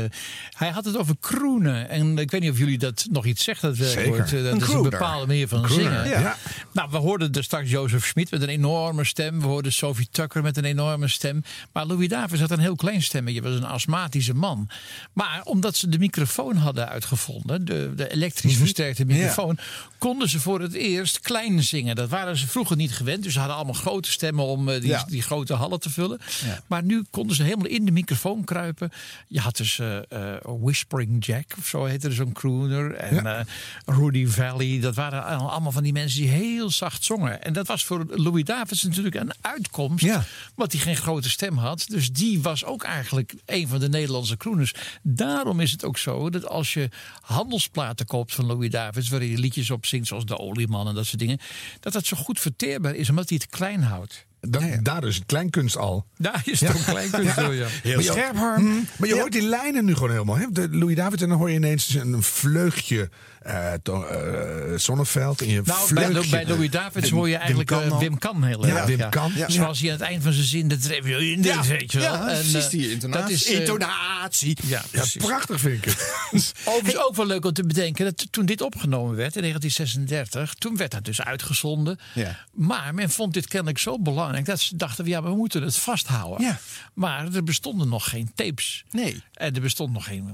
hij 0.57 0.69
had 0.71 0.85
het 0.85 0.97
over 0.97 1.15
kroenen. 1.21 1.89
En 1.89 2.19
ik 2.19 2.31
weet 2.31 2.41
niet 2.41 2.51
of 2.51 2.59
jullie 2.59 2.79
dat 2.79 3.07
nog 3.11 3.25
iets 3.27 3.45
zegt, 3.45 3.61
dat. 3.61 3.77
Zeker. 3.77 4.25
Eh, 4.25 4.33
Een 4.33 4.59
Dat 4.59 4.69
is 4.69 4.75
een 4.75 4.83
bepaalde 4.83 5.27
manier 5.27 5.49
van 5.49 5.69
zingen. 5.69 6.09
ja. 6.09 6.37
Nou, 6.73 6.91
we 6.91 6.97
hoorden 6.97 7.33
er 7.33 7.45
straks 7.45 7.71
Jozef 7.71 8.07
Schmid 8.07 8.31
met 8.31 8.43
een 8.43 8.49
enorme 8.49 9.05
stem. 9.05 9.41
We 9.41 9.47
hoorden 9.47 9.73
Sophie 9.73 10.09
Tucker 10.11 10.43
met 10.43 10.57
een 10.57 10.65
enorme 10.65 11.09
stem. 11.09 11.43
Maar 11.73 11.87
Louis 11.87 12.09
Davids 12.09 12.41
had 12.41 12.51
een 12.51 12.59
heel 12.59 12.77
klein 12.77 13.03
stemmetje. 13.03 13.43
was 13.43 13.55
een 13.55 13.65
astmatische 13.65 14.35
man. 14.35 14.69
Maar 15.13 15.41
omdat 15.45 15.77
ze 15.77 15.89
de 15.89 15.99
microfoon 15.99 16.57
hadden 16.57 16.89
uitgevonden, 16.89 17.65
de, 17.65 17.93
de 17.97 18.11
elektrisch 18.13 18.57
versterkte 18.57 19.05
microfoon, 19.05 19.59
konden 19.99 20.29
ze 20.29 20.41
voor 20.41 20.61
het 20.61 20.73
eerst 20.75 21.21
klein 21.21 21.63
zingen. 21.63 21.97
Dat 21.97 22.09
waren 22.09 22.37
ze 22.37 22.49
vroeger 22.49 22.77
niet 22.77 22.93
gewend. 22.93 23.23
Dus 23.23 23.33
ze 23.33 23.39
hadden 23.39 23.57
allemaal 23.57 23.75
grote 23.75 24.11
stemmen 24.11 24.45
om 24.45 24.67
die, 24.81 24.97
die 25.07 25.23
grote 25.23 25.55
hallen 25.63 25.81
te 25.81 25.91
vullen. 25.91 26.21
Maar 26.67 26.83
nu 26.83 27.05
konden 27.11 27.37
ze 27.37 27.43
helemaal 27.43 27.67
in 27.67 27.85
de 27.85 27.91
microfoon 27.91 28.45
kruipen. 28.45 28.91
Je 29.29 29.41
had 29.41 29.57
dus 29.57 29.79
eh, 29.79 29.97
eh, 29.99 30.41
Whispering 30.43 31.25
Jack, 31.27 31.45
of 31.59 31.67
zo 31.67 31.85
heette 31.85 32.07
er 32.07 32.15
zo'n 32.15 32.33
crooner. 32.33 32.95
En 32.95 33.27
eh, 33.27 33.45
Rudy 33.85 34.27
Valley. 34.27 34.81
Dat 34.81 34.95
waren 34.95 35.25
al- 35.25 35.51
allemaal 35.51 35.73
van 35.73 35.83
die 35.83 35.93
mensen 35.93 36.21
die 36.21 36.31
heel 36.31 36.71
zacht 36.71 37.05
zongen. 37.05 37.43
En 37.43 37.53
dat 37.53 37.67
was 37.67 37.85
voor 37.85 38.07
Louis 38.09 38.45
Davids 38.45 38.83
natuurlijk 38.83 39.15
een 39.15 39.33
uitkomst. 39.41 40.05
Want 40.55 40.73
hij 40.73 40.81
geen 40.81 40.97
grote 40.97 41.31
stem 41.31 41.57
had. 41.57 41.85
Dus 41.89 42.11
die 42.13 42.43
was 42.43 42.65
ook 42.65 42.83
eigenlijk 42.83 43.35
een 43.47 43.69
van 43.69 43.81
de 43.81 43.89
Nederlandse 43.89 44.37
crooners. 44.37 44.75
Daarom 45.03 45.61
is 45.61 45.73
het 45.73 45.85
ook 45.85 45.99
zo 45.99 46.31
dat 46.31 46.47
als 46.49 46.73
je 46.75 46.89
handelsplaten 47.21 48.07
koopt 48.07 48.35
van 48.35 48.47
Louis 48.47 48.71
Davids... 48.71 49.09
waar 49.09 49.21
hij 49.21 49.37
liedjes 49.37 49.71
op 49.71 49.87
zingt 49.87 50.07
zoals 50.07 50.25
De 50.25 50.39
Olieman 50.39 50.89
en 50.89 50.95
dat 50.95 51.07
soort 51.07 51.19
dingen... 51.19 51.39
dat 51.81 51.93
dat 51.93 52.05
zo 52.07 52.17
goed 52.17 52.41
verteerbaar 52.41 52.95
is 52.95 53.11
omdat 53.11 53.29
hij 53.29 53.39
het 53.43 53.51
klein 53.57 53.83
houdt. 53.83 54.27
Dat, 54.49 54.63
Daar 54.83 55.05
is 55.05 55.15
het 55.15 55.27
kleinkunst 55.27 55.77
al. 55.77 56.07
Daar 56.19 56.43
is 56.45 56.61
het 56.61 56.77
ook 56.77 56.85
kleinkunst 56.85 57.37
door, 57.37 57.55
ja. 57.55 57.67
Maar 57.85 58.03
je- 58.03 58.55
Mm, 58.57 58.87
maar 58.97 59.09
je 59.09 59.15
hoort 59.15 59.33
die 59.33 59.43
lijnen 59.43 59.85
nu 59.85 59.95
gewoon 59.95 60.11
helemaal. 60.11 60.37
Hè? 60.37 60.47
De 60.51 60.69
Louis 60.71 60.97
David 60.97 61.23
en 61.23 61.29
dan 61.29 61.39
hoor 61.39 61.51
je 61.51 61.57
ineens 61.57 61.95
een 61.95 62.23
vleugje 62.23 63.09
eh 63.43 63.73
to- 63.83 64.05
eh, 64.05 64.79
Zonneveld. 64.79 65.41
En 65.41 65.49
je 65.49 65.63
Nou, 65.65 65.95
bij, 65.95 66.05
vleugje, 66.07 66.31
bij 66.31 66.47
Louis 66.47 66.71
Davids 66.71 67.11
hoor 67.11 67.29
je 67.29 67.37
eigenlijk 67.37 67.71
Wim 67.71 67.79
eh, 67.81 67.89
Kan 67.89 67.99
Wim 67.99 68.19
Kan 68.19 68.45
heel 68.45 68.67
Ja, 68.67 68.77
erg. 68.77 68.85
Wim 68.87 69.09
Kan. 69.11 69.33
Ja. 69.35 69.49
Zoals 69.49 69.81
hij 69.81 69.93
aan 69.93 69.97
het 69.99 70.07
eind 70.07 70.23
van 70.23 70.33
zijn 70.33 70.47
zin, 70.47 70.69
dat 70.69 70.79
in 70.85 71.43
Ja, 71.43 71.63
weet 71.65 71.93
je 71.93 71.99
wel. 71.99 72.13
ja, 72.13 72.29
En, 72.29 72.39
precies 72.39 72.69
die 72.69 72.91
intonatie. 72.91 73.23
Dat 73.23 73.31
is, 73.31 73.51
Intonatie. 73.51 74.57
Ja, 74.67 74.83
Ja, 74.93 75.05
prachtig 75.19 75.61
vind 75.61 75.75
ik 75.79 75.85
het. 75.85 75.99
Overigens 76.65 77.05
ook 77.05 77.17
wel 77.17 77.27
leuk 77.27 77.45
om 77.45 77.53
te 77.53 77.65
bedenken 77.65 78.05
dat 78.05 78.27
toen 78.33 78.47
dit 78.47 78.61
opgenomen 78.61 79.17
werd 79.17 79.37
in 79.37 79.41
1936, 79.43 80.55
toen 80.55 80.77
werd 80.77 80.91
dat 80.91 81.05
dus 81.05 81.23
uitgezonden. 81.23 81.99
Ja. 82.15 82.39
Maar 82.53 82.95
men 82.95 83.11
vond 83.11 83.35
dit 83.35 83.49
kennelijk 83.49 83.79
zo 83.79 83.99
belangrijk 84.01 84.31
dat 84.41 84.61
ze 84.61 84.77
dachten: 84.77 85.07
ja, 85.07 85.23
we 85.23 85.35
moeten 85.37 85.63
het 85.63 85.77
vasthouden. 85.77 86.47
Ja. 86.47 86.59
Maar 86.95 87.33
er 87.35 87.45
bestonden 87.45 87.89
nog 87.89 88.09
geen 88.09 88.31
tapes. 88.35 88.85
Nee. 88.91 89.23
En 89.33 89.55
er 89.55 89.61
bestond 89.61 89.93
nog 89.93 90.05
geen 90.05 90.25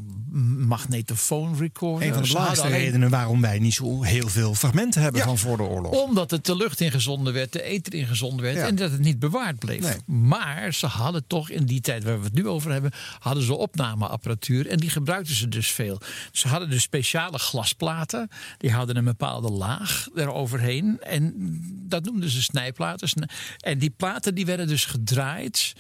magnetofoon 0.67 1.57
recorder. 1.59 2.07
Een 2.09 2.15
van 2.15 2.23
de 2.23 2.29
belangrijkste 2.29 2.69
redenen 2.69 3.11
waarom 3.11 3.41
wij 3.41 3.59
niet 3.59 3.75
zo 3.75 4.03
heel 4.03 4.29
veel 4.29 4.55
fragmenten 4.55 5.03
hebben 5.03 5.21
Ja. 5.21 5.27
van 5.27 5.39
voor 5.39 5.57
de 5.57 5.63
oorlog. 5.63 6.03
Omdat 6.03 6.31
het 6.31 6.45
de 6.47 6.57
lucht 6.57 6.81
ingezonden 6.81 7.33
werd, 7.33 7.53
de 7.53 7.63
ether 7.63 7.95
ingezonden 7.95 8.43
werd 8.45 8.57
Ja. 8.57 8.67
en 8.67 8.75
dat 8.77 8.91
het 8.91 9.01
niet 9.01 9.19
bewaard 9.19 9.59
bleef. 9.59 9.81
Nee. 9.83 10.17
Maar 10.29 10.73
ze 10.73 10.87
hadden 10.87 11.25
toch 11.27 11.51
in 11.51 11.67
die 11.67 11.81
tijd 11.81 12.05
waar 12.05 12.19
we 12.19 12.25
het 12.25 12.35
nu 12.35 12.47
over 12.49 12.71
hebben, 12.73 12.91
hadden 13.19 13.43
ze 13.45 13.55
opnameapparatuur 13.55 14.67
en 14.69 14.77
die 14.77 14.91
gebruikten 14.91 15.35
ze 15.35 15.49
dus 15.49 15.69
veel. 15.71 16.01
Ze 16.33 16.49
hadden 16.49 16.71
dus 16.71 16.83
speciale 16.83 17.39
glasplaten, 17.39 18.31
die 18.59 18.71
hadden 18.73 18.97
een 18.97 19.05
bepaalde 19.05 19.51
laag 19.51 20.07
eroverheen 20.15 21.01
en 21.01 21.33
dat 21.89 22.05
noemden 22.05 22.31
ze 22.31 22.43
snijplaten. 22.43 23.09
Sni- 23.09 23.27
En 23.59 23.79
die 23.79 23.88
platen 23.91 24.35
die 24.35 24.47
werden 24.47 24.69
dus 24.69 24.85
gedraaid 24.85 25.75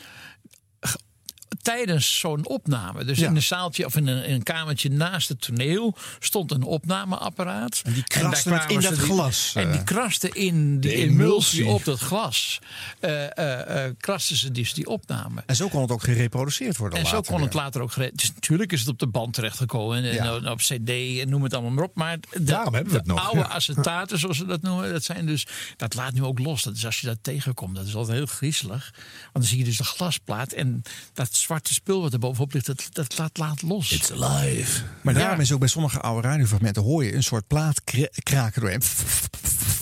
tijdens 1.63 2.19
zo'n 2.19 2.47
opname. 2.47 3.05
Dus 3.05 3.19
Ja. 3.19 3.27
in 3.29 3.37
een 3.37 3.43
zaaltje 3.43 3.85
of 3.85 3.97
in 3.97 4.07
een, 4.07 4.25
in 4.25 4.35
een 4.35 4.43
kamertje 4.43 4.91
naast 4.91 5.29
het 5.29 5.41
toneel 5.41 5.97
stond 6.19 6.51
een 6.51 6.63
opnameapparaat. 6.63 7.81
En 7.85 7.93
die 7.93 8.05
kraste 8.05 8.51
in 8.69 8.81
dat 8.81 8.95
die- 8.95 9.05
glas, 9.05 9.53
En 9.55 9.71
die 9.71 9.79
eh. 9.81 9.85
krasten 9.85 10.31
in 10.33 10.81
die 10.81 10.93
emulsie 10.95 11.67
op 11.67 11.85
dat 11.85 11.99
glas. 12.01 12.59
eh, 13.01 13.85
krasten 13.99 14.37
ze 14.37 14.51
dus 14.51 14.73
die 14.75 14.87
opname. 14.87 15.43
En 15.47 15.57
zo 15.57 15.69
kon 15.69 15.81
het 15.83 15.91
ook 15.91 16.03
gereproduceerd 16.03 16.77
worden 16.77 16.99
En 16.99 17.07
zo 17.07 17.21
kon 17.21 17.41
het 17.43 17.55
later 17.55 17.81
ook 17.83 17.93
gered. 17.93 18.19
Dus 18.19 18.33
natuurlijk 18.35 18.73
is 18.73 18.81
het 18.81 18.89
op 18.89 18.99
de 18.99 19.07
band 19.07 19.35
terechtgekomen. 19.35 19.97
En, 20.05 20.15
Ja. 20.15 20.35
en 20.37 20.49
op 20.49 20.59
CD 20.59 20.89
en 21.21 21.29
noem 21.29 21.43
het 21.43 21.53
allemaal 21.55 21.71
maar 21.71 21.85
op. 21.85 21.95
Maar 21.95 22.19
de, 22.31 22.43
Daarom 22.43 22.75
hebben 22.75 22.93
we 22.93 22.99
het 22.99 23.07
nog. 23.09 23.25
oude 23.25 23.41
Ja. 23.41 23.49
acetaten, 23.49 24.19
zoals 24.19 24.37
ze 24.37 24.45
dat 24.47 24.63
noemen, 24.63 24.93
dat 24.93 25.05
zijn 25.05 25.27
dus. 25.27 25.47
Dat 25.77 25.95
laat 25.95 26.13
nu 26.13 26.23
ook 26.23 26.39
los. 26.39 26.63
Dat 26.63 26.75
is 26.77 26.85
als 26.87 27.01
je 27.01 27.07
dat 27.07 27.19
tegenkomt. 27.23 27.77
Dat 27.77 27.87
is 27.87 27.95
altijd 27.95 28.17
heel 28.17 28.27
griezelig. 28.27 28.91
Want 29.23 29.33
dan 29.33 29.45
zie 29.45 29.59
je 29.59 29.65
dus 29.65 29.77
de 29.77 29.85
glasplaat. 29.85 30.53
En 30.53 30.83
dat 31.13 31.35
zwarte 31.39 31.75
spul 31.75 32.01
wat 32.01 32.13
er 32.13 32.19
bovenop 32.19 32.53
ligt, 32.53 32.67
dat, 32.67 32.87
dat 32.93 33.19
laat, 33.19 33.39
laat 33.39 33.63
los. 33.63 33.93
It's 33.93 34.13
alive. 34.13 34.83
Maar 35.03 35.15
Ja. 35.15 35.21
daarom 35.21 35.41
is 35.41 35.53
ook 35.53 35.59
bij 35.59 35.69
sommige 35.69 36.01
oude 36.01 36.29
radiofragmenten 36.29 36.83
hoor 36.83 37.05
je 37.05 37.15
een 37.15 37.23
soort 37.23 37.47
plaat 37.47 37.85
kra- 37.85 38.09
kraken 38.23 38.61
doorheen. 38.61 38.83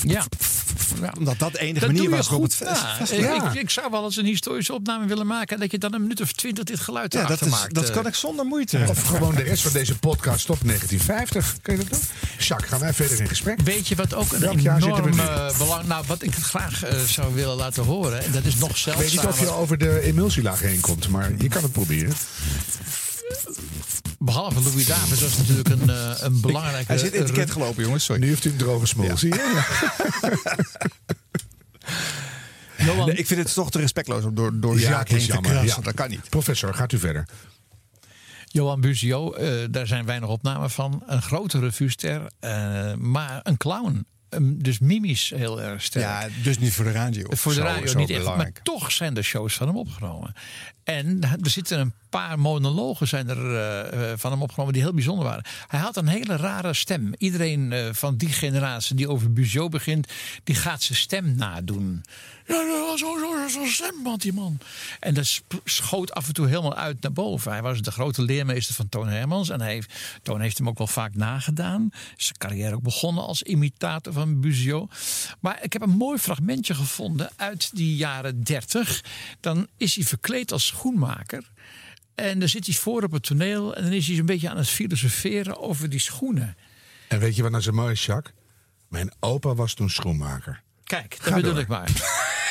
Ja. 0.02 0.24
Ja. 1.00 1.12
Omdat 1.18 1.38
dat 1.38 1.52
de 1.52 1.58
enige 1.60 1.86
Dat 1.86 1.94
manier 1.94 2.10
was 2.10 2.26
goed 2.26 2.60
Ik, 2.60 3.06
Ja. 3.18 3.50
ik, 3.52 3.60
ik 3.60 3.70
zou 3.70 3.90
wel 3.90 4.04
eens 4.04 4.16
een 4.16 4.24
historische 4.24 4.72
opname 4.74 5.06
willen 5.06 5.26
maken. 5.26 5.54
En 5.54 5.60
dat 5.60 5.70
je 5.70 5.78
dan 5.78 5.94
een 5.94 6.00
minuut 6.00 6.20
of 6.20 6.32
twintig 6.32 6.64
dit 6.64 6.80
geluid 6.80 7.12
Ja, 7.12 7.18
dat, 7.18 7.28
erachter 7.28 7.46
is, 7.46 7.52
maakt. 7.52 7.74
dat 7.74 7.88
eh. 7.88 7.94
kan 7.94 8.06
ik 8.06 8.14
zonder 8.14 8.44
moeite. 8.44 8.84
Of 8.88 9.02
gewoon 9.02 9.34
de 9.34 9.42
rest 9.42 9.62
van 9.62 9.72
deze 9.72 9.98
podcast 9.98 10.50
op 10.50 10.58
1950. 10.64 11.56
Kun 11.62 11.72
je 11.76 11.78
dat 11.84 11.90
doen? 11.90 12.00
Jacques, 12.38 12.70
gaan 12.70 12.80
wij 12.80 12.92
verder 12.94 13.20
in 13.20 13.28
gesprek? 13.28 13.60
Weet 13.60 13.88
je 13.88 13.94
wat 13.94 14.14
ook 14.14 14.32
een 14.32 14.40
Welk 14.40 14.58
jaar 14.60 14.82
zitten 14.82 15.02
we 15.04 15.10
enorm 15.10 15.26
nu? 15.34 15.34
eh, 15.34 15.58
belang... 15.58 15.86
Nou, 15.86 16.04
wat 16.06 16.22
ik 16.22 16.34
graag 16.34 16.84
eh, 16.84 17.00
zou 17.00 17.34
willen 17.34 17.56
laten 17.56 17.84
horen... 17.84 18.24
en 18.24 18.32
dat 18.32 18.44
is 18.44 18.54
nog 18.54 18.70
Ik 18.76 18.92
weet 18.94 19.10
niet 19.12 19.26
of 19.26 19.40
je 19.40 19.50
over 19.50 19.78
de 19.78 20.00
emulsielaag 20.00 20.60
heen 20.60 20.80
komt, 20.80 21.08
maar 21.08 21.30
je 21.38 21.48
kan 21.48 21.62
het 21.62 21.72
proberen. 21.72 22.12
Behalve 24.18 24.60
Louis 24.62 24.86
Davids 24.86 25.20
was 25.20 25.36
natuurlijk 25.36 25.68
een, 25.68 25.90
eh, 25.90 26.10
een 26.18 26.40
belangrijke... 26.40 26.86
Hij 26.86 26.98
zit 26.98 27.12
etiket 27.12 27.50
gelopen, 27.50 27.82
jongens. 27.82 28.04
Sorry. 28.04 28.22
Nu 28.22 28.28
heeft 28.28 28.44
u 28.44 28.50
een 28.50 28.56
droge 28.56 28.86
smol, 28.86 29.16
zie 29.16 29.34
je? 29.34 29.62
Johan, 32.76 33.06
Nee, 33.06 33.16
ik 33.16 33.26
vind 33.26 33.40
het 33.42 33.54
toch 33.54 33.70
te 33.70 33.78
respectloos 33.78 34.24
om 34.24 34.34
door, 34.34 34.60
door 34.60 34.78
Ja, 34.78 34.88
Jacques 34.88 35.00
het 35.00 35.10
is 35.10 35.16
heen 35.18 35.26
te 35.26 35.32
jammer, 35.32 35.50
krassen. 35.50 35.78
ja. 35.78 35.84
Dat 35.86 35.94
kan 35.94 36.10
niet. 36.10 36.28
Professor, 36.30 36.74
gaat 36.74 36.92
u 36.92 36.98
verder. 36.98 37.28
Johan 38.44 38.80
Buzio, 38.80 39.32
eh, 39.32 39.64
daar 39.70 39.86
zijn 39.86 40.04
weinig 40.04 40.28
opnamen 40.28 40.70
van. 40.70 41.02
Een 41.06 41.22
grote 41.22 41.58
revuester, 41.58 42.22
eh, 42.40 42.94
maar 42.94 43.40
een 43.42 43.56
clown. 43.56 44.06
Ehm, 44.36 44.52
dus 44.56 44.78
mimisch 44.78 45.32
heel 45.36 45.62
erg 45.62 45.82
sterk. 45.82 46.04
Ja, 46.04 46.28
dus 46.42 46.58
niet 46.58 46.72
voor 46.72 46.84
de 46.84 46.92
radio. 46.92 47.26
Voor 47.28 47.54
de 47.54 47.60
radio 47.60 47.86
zo 47.86 47.98
niet 47.98 48.10
echt. 48.10 48.24
Maar 48.24 48.52
toch 48.62 48.92
zijn 48.92 49.16
er 49.16 49.24
shows 49.24 49.54
van 49.54 49.66
hem 49.66 49.76
opgenomen. 49.76 50.34
En 50.84 51.22
er 51.22 51.50
zitten 51.50 51.80
een 51.80 51.92
paar 52.10 52.38
monologen 52.38 53.08
zijn 53.08 53.28
er, 53.28 53.54
eh, 53.54 54.10
eh, 54.10 54.18
van 54.18 54.30
hem 54.30 54.42
opgenomen 54.42 54.72
die 54.72 54.82
heel 54.82 54.94
bijzonder 54.94 55.24
waren. 55.24 55.44
Hij 55.66 55.80
had 55.80 55.96
een 55.96 56.06
hele 56.06 56.36
rare 56.36 56.74
stem. 56.74 57.12
Iedereen 57.18 57.72
eh, 57.72 57.88
van 57.92 58.16
die 58.16 58.28
generatie 58.28 58.96
die 58.96 59.08
over 59.08 59.32
Buzio 59.32 59.68
begint, 59.68 60.12
die 60.44 60.54
gaat 60.54 60.82
zijn 60.82 60.98
stem 60.98 61.36
nadoen. 61.36 62.04
Ja, 62.46 62.96
zo, 62.96 63.48
zo 63.48 63.64
stem 63.64 64.06
had 64.06 64.20
die 64.20 64.32
man. 64.32 64.58
En 65.00 65.14
dat 65.14 65.42
schoot 65.64 66.12
af 66.12 66.26
en 66.26 66.34
toe 66.34 66.46
helemaal 66.46 66.74
uit 66.74 67.00
naar 67.00 67.12
boven. 67.12 67.52
Hij 67.52 67.62
was 67.62 67.82
de 67.82 67.90
grote 67.90 68.22
leermeester 68.22 68.74
van 68.74 68.88
Toon 68.88 69.08
Hermans. 69.08 69.48
En 69.48 69.60
hij 69.60 69.72
heeft, 69.72 70.18
Toon 70.22 70.40
heeft 70.40 70.58
hem 70.58 70.68
ook 70.68 70.78
wel 70.78 70.86
vaak 70.86 71.14
nagedaan. 71.14 71.90
Zijn 72.16 72.38
carrière 72.38 72.74
ook 72.74 72.82
begonnen 72.82 73.24
als 73.24 73.42
imitator 73.42 74.12
van 74.12 74.40
Buzio. 74.40 74.88
Maar 75.40 75.58
ik 75.62 75.72
heb 75.72 75.82
een 75.82 75.90
mooi 75.90 76.18
fragmentje 76.18 76.74
gevonden 76.74 77.30
uit 77.36 77.76
die 77.76 77.96
jaren 77.96 78.42
30. 78.42 79.04
Dan 79.40 79.66
is 79.76 79.94
hij 79.94 80.04
verkleed 80.04 80.52
als 80.52 80.66
schoenmaker. 80.66 81.50
En 82.14 82.38
dan 82.38 82.48
zit 82.48 82.66
hij 82.66 82.74
voor 82.74 83.02
op 83.02 83.12
het 83.12 83.22
toneel. 83.22 83.74
En 83.74 83.82
dan 83.82 83.92
is 83.92 84.06
hij 84.06 84.16
zo'n 84.16 84.26
beetje 84.26 84.50
aan 84.50 84.56
het 84.56 84.68
filosoferen 84.68 85.60
over 85.60 85.88
die 85.88 86.00
schoenen. 86.00 86.56
En 87.08 87.18
weet 87.18 87.36
je 87.36 87.42
wat 87.42 87.50
nou 87.50 87.62
zo 87.62 87.72
mooi 87.72 87.92
is, 87.92 88.06
Jacques? 88.06 88.34
Mijn 88.88 89.12
opa 89.20 89.54
was 89.54 89.74
toen 89.74 89.90
schoenmaker. 89.90 90.64
Kijk, 90.86 91.10
dat 91.10 91.26
Ga 91.26 91.34
bedoel 91.34 91.52
door. 91.52 91.60
ik 91.62 91.68
maar. 91.68 91.90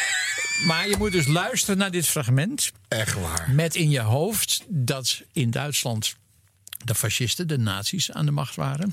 maar 0.67 0.87
je 0.89 0.95
moet 0.97 1.11
dus 1.11 1.27
luisteren 1.27 1.77
naar 1.77 1.91
dit 1.91 2.07
fragment. 2.07 2.71
Echt 2.87 3.13
waar. 3.21 3.51
Met 3.51 3.75
in 3.75 3.89
je 3.89 3.99
hoofd 3.99 4.63
dat 4.67 5.21
in 5.31 5.51
Duitsland 5.51 6.15
de 6.83 6.95
fascisten, 6.95 7.47
de 7.47 7.57
nazi's, 7.57 8.11
aan 8.11 8.25
de 8.25 8.31
macht 8.31 8.55
waren. 8.55 8.91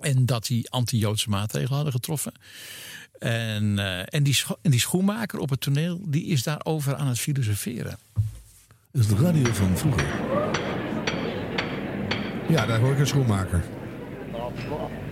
En 0.00 0.26
dat 0.26 0.46
die 0.46 0.70
anti-Joodse 0.70 1.28
maatregelen 1.28 1.74
hadden 1.74 1.92
getroffen. 1.92 2.32
En, 3.18 3.78
eh, 3.78 4.14
en, 4.14 4.22
die, 4.22 4.42
en 4.62 4.70
die 4.70 4.80
schoenmaker 4.80 5.38
op 5.38 5.50
het 5.50 5.60
toneel, 5.60 6.00
die 6.06 6.26
is 6.26 6.42
daarover 6.42 6.94
aan 6.94 7.06
het 7.06 7.18
filosoferen. 7.18 7.98
Dat 8.92 9.02
is 9.02 9.06
de 9.06 9.16
radio 9.16 9.52
van 9.52 9.78
vroeger. 9.78 10.06
Ja, 12.48 12.66
daar 12.66 12.78
hoor 12.78 12.92
ik 12.92 12.98
een 12.98 13.06
schoenmaker. 13.06 13.64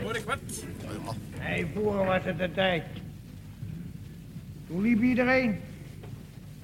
Hoor 0.02 0.16
ik 0.16 0.24
wat? 0.24 0.38
Nee, 1.40 1.66
vroeger 1.74 2.04
was 2.04 2.20
het 2.24 2.38
de 2.38 2.50
tijd. 2.54 2.82
Toen 4.74 4.82
liep 4.82 5.02
iedereen. 5.02 5.60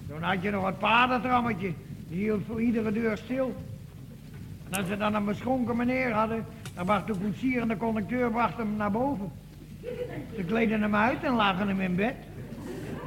Toen 0.09 0.23
had 0.23 0.43
je 0.43 0.51
nog 0.51 0.67
het 0.67 0.79
paardentrammetje. 0.79 1.73
Die 2.09 2.19
hield 2.19 2.43
voor 2.47 2.63
iedere 2.63 2.93
deur 2.93 3.17
stil. 3.17 3.55
En 4.71 4.79
als 4.79 4.89
ze 4.89 4.97
dan 4.97 5.15
een 5.15 5.25
beschonken 5.25 5.77
meneer 5.77 6.13
hadden, 6.13 6.45
dan 6.75 6.85
bracht 6.85 7.07
de 7.07 7.15
koetsier 7.23 7.61
en 7.61 7.69
de 7.69 7.77
conducteur 7.77 8.31
bracht 8.31 8.57
hem 8.57 8.77
naar 8.77 8.91
boven. 8.91 9.31
Ze 10.37 10.45
kleden 10.47 10.83
hem 10.83 10.95
uit 10.95 11.25
en 11.25 11.35
lagen 11.35 11.69
hem 11.69 11.81
in 11.81 11.95
bed. 11.95 12.15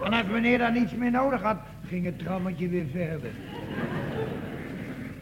En 0.04 0.14
als 0.14 0.28
meneer 0.28 0.58
dan 0.58 0.74
niets 0.74 0.94
meer 0.94 1.12
nodig 1.12 1.42
had, 1.42 1.58
ging 1.88 2.06
het 2.06 2.20
trammetje 2.20 2.68
weer 2.68 2.86
verder. 2.92 3.32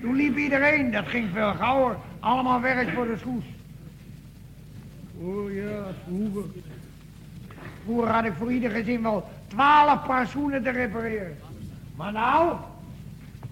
Toen 0.01 0.15
liep 0.15 0.37
iedereen, 0.37 0.91
dat 0.91 1.07
ging 1.07 1.29
veel 1.33 1.53
gauwer. 1.53 1.95
Allemaal 2.19 2.61
werk 2.61 2.89
voor 2.89 3.05
de 3.05 3.17
schoes. 3.17 3.45
Oh 5.21 5.53
ja, 5.53 5.85
vroeger. 6.07 6.43
Vroeger 7.83 8.11
had 8.11 8.25
ik 8.25 8.33
voor 8.33 8.51
ieder 8.51 8.69
gezin 8.69 9.01
wel 9.01 9.29
twaalf 9.51 10.05
paar 10.05 10.27
schoenen 10.27 10.63
te 10.63 10.69
repareren. 10.69 11.37
Maar 11.95 12.11
nou, 12.11 12.55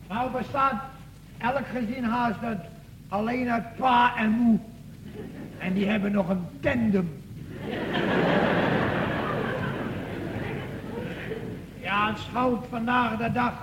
nou 0.08 0.32
bestaat 0.32 0.82
elk 1.38 1.68
gezin 1.68 2.04
haast 2.04 2.44
uit 2.44 2.60
alleen 3.08 3.50
uit 3.50 3.76
pa 3.76 4.18
en 4.18 4.30
moe. 4.30 4.60
En 5.58 5.74
die 5.74 5.86
hebben 5.88 6.12
nog 6.12 6.30
een 6.30 6.46
tandem. 6.60 7.22
Ja, 11.82 12.16
schoot 12.16 12.66
vandaag 12.70 13.18
de 13.18 13.32
dag 13.32 13.54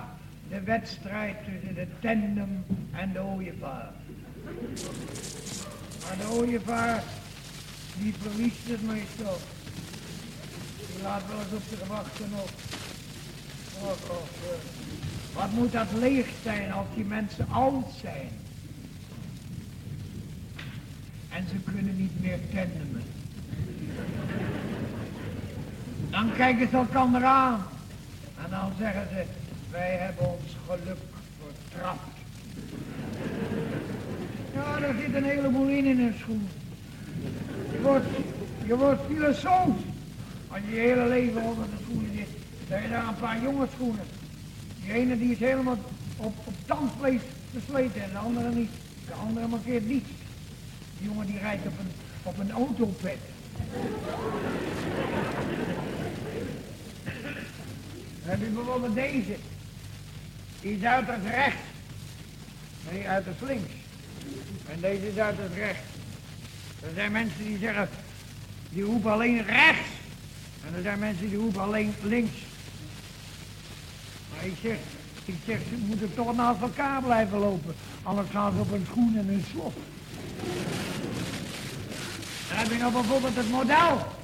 de 0.49 0.61
wedstrijd 0.61 1.35
tussen 1.45 1.75
de 1.75 1.87
tandem 1.99 2.65
en 2.91 3.11
de 3.13 3.21
ooievaar. 3.21 3.91
Maar 6.03 6.17
de 6.17 6.29
ooievaar, 6.31 7.03
die 7.97 8.13
verliest 8.13 8.67
het 8.69 8.83
meestal. 8.83 9.37
Laat 11.03 11.21
wel 11.27 11.39
eens 11.39 11.53
op 11.53 11.61
zich 11.69 11.87
wachten 11.87 12.29
op. 12.33 12.49
Eh, 13.81 14.17
wat 15.33 15.51
moet 15.51 15.71
dat 15.71 15.87
leeg 15.97 16.27
zijn 16.43 16.71
als 16.71 16.85
die 16.95 17.05
mensen 17.05 17.47
oud 17.49 17.85
zijn? 18.01 18.29
En 21.29 21.45
ze 21.49 21.71
kunnen 21.71 21.97
niet 21.97 22.21
meer 22.21 22.39
tandemen. 22.53 23.03
Dan 26.09 26.31
kijken 26.35 26.69
ze 26.69 26.75
elkaar 26.75 27.23
aan. 27.23 27.65
En 28.43 28.49
dan 28.49 28.71
zeggen 28.79 29.07
ze, 29.11 29.23
wij 29.71 29.97
hebben 29.97 30.29
ons 30.29 30.55
geluk 30.67 30.97
vertrapt. 31.41 32.17
Ja, 34.53 34.79
daar 34.79 34.95
zit 34.99 35.15
een 35.15 35.23
heleboel 35.23 35.67
in 35.67 35.85
in 35.85 35.99
een 35.99 36.15
schoen. 36.19 36.47
Je 37.71 37.81
wordt, 37.81 38.05
je 38.65 38.75
wordt 38.75 39.01
filosoof. 39.07 39.75
Als 40.57 40.65
je 40.69 40.79
hele 40.79 41.07
leven 41.07 41.41
onder 41.41 41.65
de 41.65 41.83
schoenen 41.83 42.11
zit, 42.15 42.27
dan 42.67 42.81
je 42.81 42.89
daar 42.89 43.07
een 43.07 43.15
paar 43.15 43.41
jonge 43.41 43.67
schoenen. 43.73 44.05
Die 44.81 44.93
ene 44.93 45.17
die 45.17 45.31
is 45.31 45.39
helemaal 45.39 45.77
op, 46.17 46.33
op 46.43 46.53
tandvlees 46.65 47.21
versleten 47.51 48.03
en 48.03 48.09
de 48.11 48.17
andere 48.17 48.49
niet. 48.53 48.69
De 49.07 49.13
andere 49.13 49.47
markeert 49.47 49.87
niets. 49.87 50.09
Die 50.97 51.07
jongen 51.07 51.25
die 51.25 51.39
rijdt 51.39 51.65
op 51.65 51.73
een, 51.79 51.91
op 52.23 52.39
een 52.39 52.51
autopet. 52.51 53.17
Dan 58.21 58.29
heb 58.29 58.39
je 58.39 58.45
bijvoorbeeld 58.45 58.95
deze. 58.95 59.35
Die 60.61 60.77
is 60.77 60.83
uit 60.83 61.07
het 61.07 61.25
rechts. 61.25 61.61
Nee, 62.91 63.07
uit 63.07 63.25
het 63.25 63.41
links. 63.47 63.73
En 64.71 64.79
deze 64.79 65.07
is 65.07 65.17
uit 65.17 65.37
het 65.37 65.53
rechts. 65.53 65.87
Er 66.81 66.91
zijn 66.95 67.11
mensen 67.11 67.45
die 67.45 67.57
zeggen, 67.57 67.89
die 68.69 68.83
roepen 68.83 69.11
alleen 69.11 69.45
rechts. 69.45 69.89
En 70.67 70.75
er 70.75 70.81
zijn 70.81 70.99
mensen 70.99 71.29
die 71.29 71.37
roepen 71.37 71.61
alleen 71.61 71.93
links. 72.01 72.37
Maar 74.33 74.45
ik 74.45 74.53
zeg, 74.61 74.77
ik 75.25 75.35
zeg, 75.45 75.59
ze 75.69 75.75
moeten 75.85 76.13
toch 76.15 76.35
naast 76.35 76.61
elkaar 76.61 77.01
blijven 77.01 77.37
lopen. 77.37 77.75
Anders 78.03 78.29
gaan 78.29 78.53
ze 78.53 78.59
op 78.59 78.71
een 78.71 78.85
schoen 78.89 79.17
en 79.17 79.29
een 79.29 79.45
slot. 79.51 79.73
Dan 82.49 82.57
heb 82.57 82.71
je 82.71 82.77
nog 82.77 82.93
bijvoorbeeld 82.93 83.35
het 83.35 83.49
model. 83.49 84.15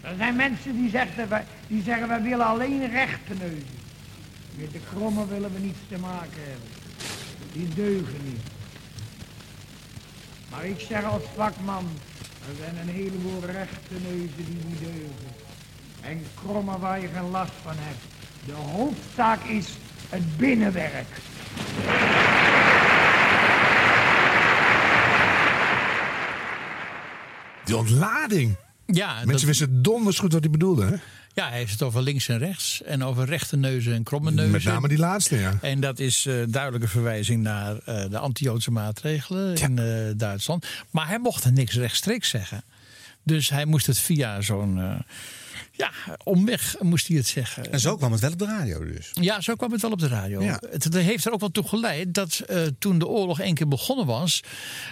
Er 0.00 0.16
zijn 0.16 0.36
mensen 0.36 0.76
die 0.76 0.90
zeggen, 0.90 1.46
die 1.66 1.82
zeggen 1.82 2.08
wij 2.08 2.22
willen 2.22 2.46
alleen 2.46 2.90
rechte 2.90 3.34
neuzen. 3.38 3.78
Met 4.54 4.72
de 4.72 4.80
kromme 4.92 5.26
willen 5.26 5.52
we 5.52 5.58
niets 5.58 5.78
te 5.88 5.98
maken 5.98 6.40
hebben. 6.42 6.68
Die 7.52 7.68
deugen 7.74 8.20
niet. 8.24 8.42
Maar 10.50 10.64
ik 10.64 10.80
zeg 10.80 11.04
als 11.04 11.22
vakman, 11.34 11.88
er 12.48 12.54
zijn 12.58 12.76
een 12.88 12.94
heleboel 12.94 13.40
rechte 13.46 13.94
neuzen 14.08 14.36
die 14.36 14.58
niet 14.68 14.80
deugen. 14.80 15.34
En 16.02 16.22
kromme 16.34 16.78
waar 16.78 17.00
je 17.00 17.08
geen 17.14 17.30
last 17.30 17.52
van 17.62 17.74
hebt. 17.76 18.02
De 18.46 18.52
hoofdzaak 18.52 19.44
is 19.44 19.66
het 20.08 20.36
binnenwerk. 20.36 21.06
Die 27.64 27.76
ontlading. 27.76 28.56
Ja, 28.86 29.12
Mensen 29.14 29.32
dat- 29.32 29.42
wisten 29.42 29.82
donders 29.82 30.18
goed 30.18 30.32
wat 30.32 30.42
hij 30.42 30.50
bedoelde. 30.50 30.84
Hè? 30.84 30.96
Ja, 31.36 31.48
hij 31.48 31.58
heeft 31.58 31.72
het 31.72 31.82
over 31.82 32.02
links 32.02 32.28
en 32.28 32.38
rechts. 32.38 32.82
En 32.82 33.04
over 33.04 33.26
rechte 33.26 33.56
neuzen 33.56 33.94
en 33.94 34.02
kromme 34.02 34.30
neuzen. 34.30 34.52
Met 34.52 34.64
name 34.64 34.88
die 34.88 34.98
laatste, 34.98 35.36
ja. 35.36 35.58
En 35.60 35.80
dat 35.80 35.98
is 35.98 36.26
eh 36.26 36.34
duidelijke 36.48 36.88
verwijzing 36.88 37.42
naar 37.42 37.78
eh, 37.84 38.10
de 38.10 38.18
anti-Joodse 38.18 38.70
maatregelen 38.70 39.56
in 39.56 39.78
eh, 39.78 39.86
Duitsland. 40.16 40.66
Maar 40.90 41.06
hij 41.06 41.18
mocht 41.18 41.44
er 41.44 41.52
niks 41.52 41.74
rechtstreeks 41.74 42.28
zeggen. 42.28 42.62
Dus 43.22 43.48
hij 43.50 43.64
moest 43.64 43.86
het 43.86 43.98
via 43.98 44.40
zo'n 44.40 44.80
ja, 45.76 45.92
omweg 46.24 46.76
moest 46.80 47.08
hij 47.08 47.16
het 47.16 47.26
zeggen. 47.26 47.72
En 47.72 47.80
zo 47.80 47.96
kwam 47.96 48.12
het 48.12 48.20
wel 48.20 48.32
op 48.32 48.38
de 48.38 48.44
radio 48.44 48.84
dus. 48.84 49.10
Ja, 49.12 49.40
zo 49.40 49.54
kwam 49.54 49.72
het 49.72 49.80
wel 49.80 49.90
op 49.90 49.98
de 49.98 50.08
radio. 50.08 50.42
Ja. 50.42 50.60
Het, 50.70 50.94
heeft 50.94 51.24
er 51.24 51.32
ook 51.32 51.40
wel 51.40 51.50
toe 51.50 51.68
geleid 51.68 52.14
dat 52.14 52.38
eh, 52.38 52.62
toen 52.78 52.98
de 52.98 53.06
oorlog 53.06 53.40
één 53.40 53.54
keer 53.54 53.68
begonnen 53.68 54.06
was, 54.06 54.40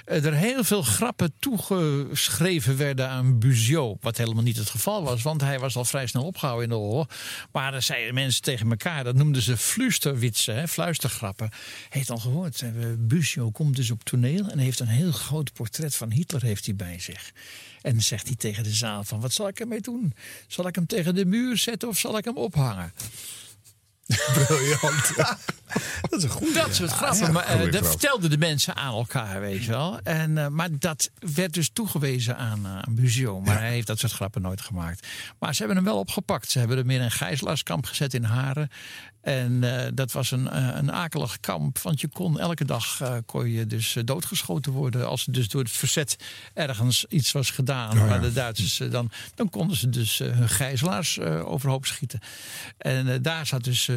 eh, 0.05 0.24
er 0.24 0.35
heel 0.35 0.65
veel 0.65 0.82
grappen 0.82 1.35
toegeschreven 1.39 2.77
werden 2.77 3.09
aan 3.09 3.39
Buziot. 3.39 3.97
Wat 4.01 4.16
helemaal 4.16 4.43
niet 4.43 4.56
het 4.56 4.70
geval 4.70 5.02
was, 5.02 5.23
want 5.23 5.40
hij 5.40 5.59
was 5.59 5.77
al 5.77 5.85
vrij 5.85 6.06
snel 6.06 6.24
opgehouden 6.24 6.65
in 6.65 6.70
de 6.70 6.81
oorlog. 6.81 7.06
Maar 7.52 7.74
er 7.74 7.82
zeiden 7.82 8.15
mensen 8.15 8.43
tegen 8.43 8.70
elkaar, 8.70 9.05
dat 9.05 9.15
noemden 9.15 9.43
ze 9.43 9.56
fluisterwitsen, 9.56 10.56
hè, 10.56 10.69
fluistergrappen. 10.69 11.51
Heeft 11.89 12.11
al 12.11 12.19
gehoord, 12.19 12.62
eh, 12.62 12.70
Buziot 12.98 13.52
komt 13.52 13.77
dus 13.77 13.90
op 13.90 14.05
toneel 14.05 14.48
en 14.48 14.59
heeft 14.59 14.81
een 14.81 14.86
heel 14.86 15.12
groot 15.12 15.52
portret 15.52 15.94
van 15.94 16.11
Hitler 16.11 16.43
heeft 16.43 16.66
hij 16.66 16.74
bij 16.74 16.98
zich. 17.01 17.32
En 17.85 18.02
zegt 18.02 18.27
hij 18.27 18.36
tegen 18.36 18.62
de 18.62 18.73
zaal 18.73 19.05
van, 19.05 19.20
wat 19.20 19.32
zal 19.32 19.48
ik 19.48 19.61
ermee 19.61 19.81
doen? 19.81 20.15
Zal 20.47 20.66
ik 20.66 20.74
hem 20.74 20.86
tegen 20.86 21.15
de 21.15 21.24
muur 21.24 21.56
zetten 21.56 21.89
of 21.89 21.98
zal 21.98 22.16
ik 22.16 22.24
hem 22.24 22.36
ophangen? 22.36 22.93
Briljant. 24.35 25.16
dat 26.11 26.19
is 26.19 26.23
een 26.23 26.28
goede. 26.28 26.52
Dat 26.52 26.74
soort 26.74 26.90
grappen. 26.90 27.27
Ja, 27.27 27.32
maar, 27.32 27.44
eh, 27.44 27.73
dat 27.73 27.86
vertelden 27.86 28.31
de 28.31 28.39
mensen 28.39 28.74
aan 28.74 28.94
elkaar, 28.94 29.40
weet 29.40 29.65
je 29.65 29.70
wel. 29.70 30.01
En, 30.02 30.39
eh, 30.39 30.48
maar 30.48 30.69
dat 30.78 31.11
werd 31.35 31.55
dus 31.55 31.70
toegewezen 31.73 32.36
aan, 32.36 32.61
uh, 32.66 32.78
aan 32.78 32.94
Buziot. 32.94 33.44
Maar 33.44 33.59
hij 33.59 33.70
heeft 33.70 33.86
dat 33.86 33.98
soort 33.98 34.12
grappen 34.12 34.43
nooit 34.43 34.61
gemaakt. 34.61 35.06
Maar 35.39 35.52
ze 35.52 35.59
hebben 35.59 35.77
hem 35.77 35.86
wel 35.86 35.98
opgepakt. 35.98 36.51
Ze 36.51 36.59
hebben 36.59 36.77
hem 36.77 36.90
in 36.90 37.01
een 37.01 37.11
gijzelaarskamp 37.11 37.86
gezet 37.86 38.15
in 38.15 38.24
Haren. 38.24 38.70
En 39.24 39.64
eh, 39.64 39.90
dat 39.94 40.12
was 40.12 40.30
een, 40.30 40.48
eh, 40.48 40.68
een 40.72 40.92
akelig 40.92 41.40
kamp. 41.40 41.78
Want 41.78 42.01
je 42.01 42.09
kon 42.09 42.40
elke 42.40 42.64
dag 42.64 43.01
eh, 43.01 43.16
kon 43.26 43.51
je 43.51 43.66
dus 43.66 43.96
doodgeschoten 44.05 44.72
worden. 44.72 45.09
Als 45.09 45.26
er 45.26 45.32
dus 45.32 45.48
door 45.48 45.62
het 45.62 45.70
verzet 45.70 46.16
ergens 46.55 47.05
iets 47.09 47.32
was 47.32 47.51
gedaan. 47.51 48.01
Oh 48.01 48.09
ja. 48.09 48.18
de 48.18 48.32
Duitsers 48.32 48.80
dan, 48.90 49.10
dan 49.34 49.51
konden 49.51 49.76
ze 49.76 49.88
dus 49.88 50.18
hun 50.18 50.48
gijzelaars 50.48 51.18
eh, 51.18 51.51
overhoop 51.51 51.86
schieten. 51.86 52.20
En 52.78 53.09
eh, 53.09 53.18
daar 53.22 53.46
zat 53.46 53.64
dus 53.64 53.88
eh, 53.88 53.96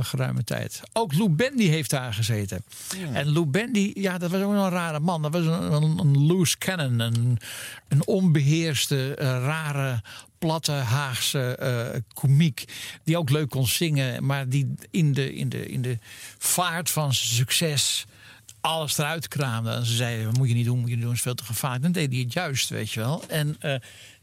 geruime 0.00 0.44
tijd. 0.44 0.80
Ook 0.92 1.14
Lou 1.14 1.30
Bendy 1.30 1.66
heeft 1.66 1.90
daar 1.90 2.14
gezeten. 2.14 2.64
En 3.12 3.32
Lou 3.32 3.46
Bendy, 3.46 3.90
ja, 3.94 4.18
dat 4.18 4.30
was 4.30 4.40
ook 4.40 4.52
wel 4.52 4.64
een 4.64 4.70
rare 4.70 5.00
man. 5.00 5.22
Dat 5.22 5.32
was 5.32 5.44
een, 5.44 5.72
een, 5.72 5.98
een 5.98 6.26
loose 6.26 6.58
cannon. 6.58 6.98
Een, 6.98 7.38
een 7.88 8.06
onbeheerste, 8.06 9.14
eh, 9.14 9.26
rare 9.26 10.02
platte 10.38 10.72
Haagse 10.72 11.56
eh 11.56 12.00
komiek. 12.14 12.64
Die 13.04 13.18
ook 13.18 13.30
leuk 13.30 13.48
kon 13.48 13.66
zingen. 13.66 14.24
Maar 14.26 14.48
die 14.48 14.74
in 14.90 15.12
de, 15.12 15.34
in 15.34 15.48
de, 15.48 15.68
in 15.68 15.82
de 15.82 15.98
vaart 16.38 16.90
van 16.90 17.14
zijn 17.14 17.34
succes 17.34 18.06
alles 18.60 18.98
eruit 18.98 19.28
kraamde. 19.28 19.70
En 19.70 19.86
ze 19.86 19.94
zeiden, 19.94 20.32
moet 20.38 20.48
je 20.48 20.54
niet 20.54 20.64
doen, 20.64 20.78
moet 20.78 20.88
je 20.88 20.94
niet 20.94 21.04
doen, 21.04 21.12
is 21.12 21.22
veel 21.22 21.34
te 21.34 21.44
gevaarlijk. 21.44 21.82
Dan 21.82 21.92
deed 21.92 22.12
hij 22.12 22.20
het 22.20 22.32
juist, 22.32 22.68
weet 22.68 22.90
je 22.90 23.00
wel. 23.00 23.24
En 23.28 23.56
eh, 23.60 23.74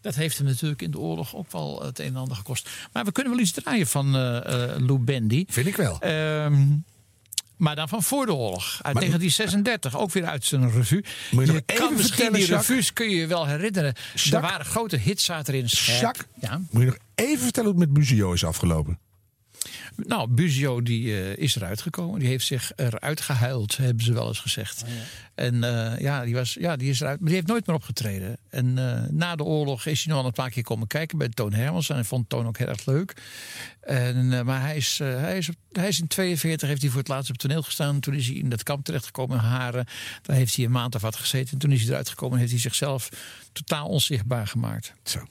dat 0.02 0.16
heeft 0.16 0.38
hem 0.38 0.48
natuurlijk 0.48 0.82
in 0.82 0.92
de 0.92 1.00
oorlog 1.00 1.36
ook 1.36 1.52
wel 1.52 1.84
het 1.84 2.00
een 2.00 2.06
en 2.06 2.16
ander 2.16 2.36
gekost. 2.36 2.70
Maar 2.94 3.06
we 3.06 3.12
kunnen 3.12 3.34
wel 3.34 3.42
iets 3.42 3.52
draaien 3.52 3.88
van 3.88 4.16
eh, 4.16 4.76
Lou 4.78 5.00
Bendy. 5.00 5.46
Vind 5.48 5.68
ik 5.68 5.76
wel. 5.76 6.00
Ehm, 6.00 6.68
maar 7.58 7.76
dan 7.76 7.90
van 7.90 8.04
voor 8.04 8.26
de 8.26 8.34
oorlog. 8.34 8.64
Uit 8.82 8.96
1936. 8.96 9.98
Ook 9.98 10.12
weer 10.12 10.26
uit 10.26 10.46
zijn 10.46 10.72
revue. 10.72 11.04
Moet 11.32 11.46
je 11.48 11.62
kan 11.62 11.76
even 11.78 11.96
misschien 11.96 12.34
die 12.34 12.46
revues 12.46 12.94
kun 12.94 13.10
je 13.10 13.16
je 13.16 13.28
wel 13.28 13.46
herinneren. 13.48 13.94
Jacques? 14.14 14.32
Er 14.32 14.42
waren 14.42 14.66
grote 14.66 14.98
hits 14.98 15.24
zaten 15.26 15.54
erin. 15.54 15.66
Jacques, 15.68 16.26
Ja. 16.40 16.62
moet 16.70 16.82
je 16.82 16.88
nog 16.88 16.98
even 17.16 17.44
vertellen 17.44 17.72
hoe 17.72 17.80
het 17.82 17.90
met 17.90 18.00
Buzio 18.00 18.34
is 18.34 18.46
afgelopen? 18.46 19.00
Nou, 19.96 20.28
Buzio 20.30 20.82
die, 20.82 21.22
eh, 21.22 21.38
is 21.38 21.56
eruit 21.56 21.82
gekomen. 21.82 22.20
Die 22.20 22.28
heeft 22.28 22.46
zich 22.46 22.72
eruit 22.76 23.22
gehuild, 23.22 23.78
hebben 23.78 24.04
ze 24.06 24.14
wel 24.14 24.28
eens 24.28 24.40
gezegd. 24.40 24.84
En 25.36 25.64
eh, 25.64 26.00
ja, 26.00 26.24
die 26.24 26.34
was, 26.34 26.54
ja, 26.60 26.76
die 26.76 26.90
is 26.90 27.00
eruit. 27.00 27.20
Maar 27.20 27.28
die 27.28 27.36
heeft 27.38 27.48
nooit 27.50 27.68
meer 27.68 27.76
opgetreden. 27.76 28.38
En 28.50 28.78
eh, 28.78 29.10
na 29.10 29.36
de 29.36 29.44
oorlog 29.44 29.86
is 29.86 30.04
hij 30.04 30.14
nog 30.14 30.26
een 30.26 30.32
paar 30.32 30.50
keer 30.50 30.64
komen 30.64 30.88
kijken 30.88 31.18
bij 31.18 31.30
Toon 31.30 31.54
Hermans. 31.54 31.90
En 31.90 31.96
hij 31.96 32.04
vond 32.04 32.30
Toon 32.30 32.48
ook 32.48 32.58
heel 32.58 32.68
erg 32.68 32.86
leuk. 32.86 33.14
En, 33.82 34.46
maar 34.46 34.62
hij 34.62 34.76
is, 34.76 34.98
hij, 34.98 35.38
is, 35.38 35.50
op- 35.50 35.56
hij 35.72 35.88
is 35.88 36.00
in 36.00 36.08
42 36.08 36.68
heeft 36.68 36.82
hij 36.82 36.90
voor 36.90 37.00
het 37.00 37.08
laatst 37.08 37.30
op 37.30 37.38
toneel 37.38 37.62
gestaan. 37.62 38.00
Toen 38.00 38.14
is 38.14 38.28
hij 38.28 38.36
in 38.36 38.50
dat 38.50 38.64
kamp 38.64 38.86
terechtgekomen 38.86 39.38
in 39.38 39.44
Haren. 39.44 39.86
Daar 40.22 40.36
heeft 40.36 40.56
hij 40.56 40.66
een 40.66 40.72
maand 40.72 40.96
of 40.96 41.02
wat 41.02 41.16
gezeten. 41.16 41.54
En 41.54 41.60
toen 41.60 41.72
is 41.72 41.82
hij 41.82 41.90
eruit 41.90 42.10
gekomen 42.10 42.34
en 42.34 42.40
heeft 42.40 42.52
hij 42.52 42.62
zichzelf 42.62 43.10
totaal 43.52 43.88
onzichtbaar 43.88 44.48
gemaakt. 44.48 44.94
Zo. 45.04 45.28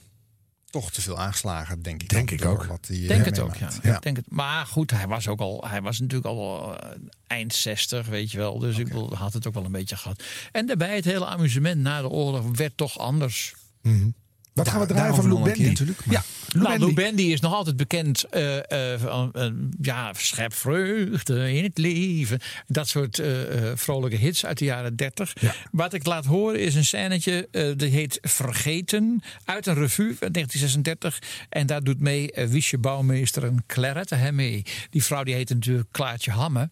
Toch 0.75 0.91
te 0.91 1.01
veel 1.01 1.19
aangeslagen, 1.19 1.81
denk 1.81 2.01
ik. 2.01 2.09
Denk 2.09 2.31
ik 2.31 2.45
ook. 2.45 2.65
Wat 2.65 2.85
die, 2.85 3.07
Denk 3.07 3.19
eh, 3.19 3.25
het 3.25 3.39
ook, 3.39 3.55
ja. 3.55 3.69
Ik 3.81 4.01
Denk 4.01 4.17
het. 4.17 4.25
Maar 4.29 4.65
goed, 4.65 4.91
hij 4.91 5.07
was 5.07 5.27
ook 5.27 5.39
al, 5.39 5.65
hij 5.67 5.81
was 5.81 5.99
natuurlijk 5.99 6.27
al 6.27 6.75
eh, 6.77 6.89
eind 7.27 7.53
60, 7.53 8.07
weet 8.07 8.31
je 8.31 8.37
wel. 8.37 8.59
Dus 8.59 8.77
ik 8.77 8.87
bedoel, 8.87 9.15
had 9.15 9.33
het 9.33 9.47
ook 9.47 9.53
wel 9.53 9.65
een 9.65 9.71
beetje 9.71 9.97
gehad. 9.97 10.23
En 10.51 10.65
daarbij 10.65 10.95
het 10.95 11.05
hele 11.05 11.25
amusement 11.25 11.81
na 11.81 12.01
de 12.01 12.09
oorlog 12.09 12.57
werd 12.57 12.77
toch 12.77 12.99
anders. 12.99 13.55
Mhm. 13.81 14.09
Wat 14.55 14.69
gaan 14.69 14.79
we 14.79 14.85
draaien 14.85 15.15
van 15.15 15.27
Lou 15.27 15.37
een 15.37 15.43
Bendy? 15.43 15.63
natuurlijk, 15.67 15.99
Ja, 16.09 16.23
Lou 16.47 16.63
nou, 16.63 16.67
Bendy. 16.67 16.83
Lou 16.83 16.93
Bendy 16.93 17.21
is 17.23 17.39
nog 17.39 17.53
altijd 17.53 17.77
bekend 17.77 18.23
eh, 18.23 18.93
eh, 18.93 19.01
van 19.01 19.31
eh, 19.33 19.49
ja, 19.81 20.13
schep 20.13 20.53
vreugde 20.53 21.53
in 21.53 21.63
het 21.63 21.77
leven. 21.77 22.39
Dat 22.67 22.87
soort 22.87 23.19
eh, 23.19 23.69
eh, 23.69 23.77
vrolijke 23.77 24.15
hits 24.15 24.45
uit 24.45 24.57
de 24.57 24.65
jaren 24.65 24.95
30. 24.95 25.33
Wat 25.71 25.93
ik 25.93 26.05
laat 26.05 26.25
horen 26.25 26.59
is 26.59 26.75
een 26.75 26.85
scènetje, 26.85 27.47
eh 27.51 27.71
die 27.75 27.89
heet 27.89 28.17
Vergeten. 28.21 29.23
Uit 29.45 29.65
een 29.67 29.73
revue 29.73 30.15
van 30.17 30.31
1936. 30.31 31.19
En 31.49 31.65
daar 31.67 31.83
doet 31.83 31.99
mee 31.99 32.31
Wiesje 32.49 32.77
Bouwmeester 32.77 33.43
en 33.43 33.63
Clarette 33.67 34.15
hem 34.15 34.35
mee. 34.35 34.63
Die 34.89 35.03
vrouw 35.03 35.23
die 35.23 35.33
heette 35.33 35.53
natuurlijk 35.53 35.87
Klaartje 35.91 36.31
Hamme. 36.31 36.69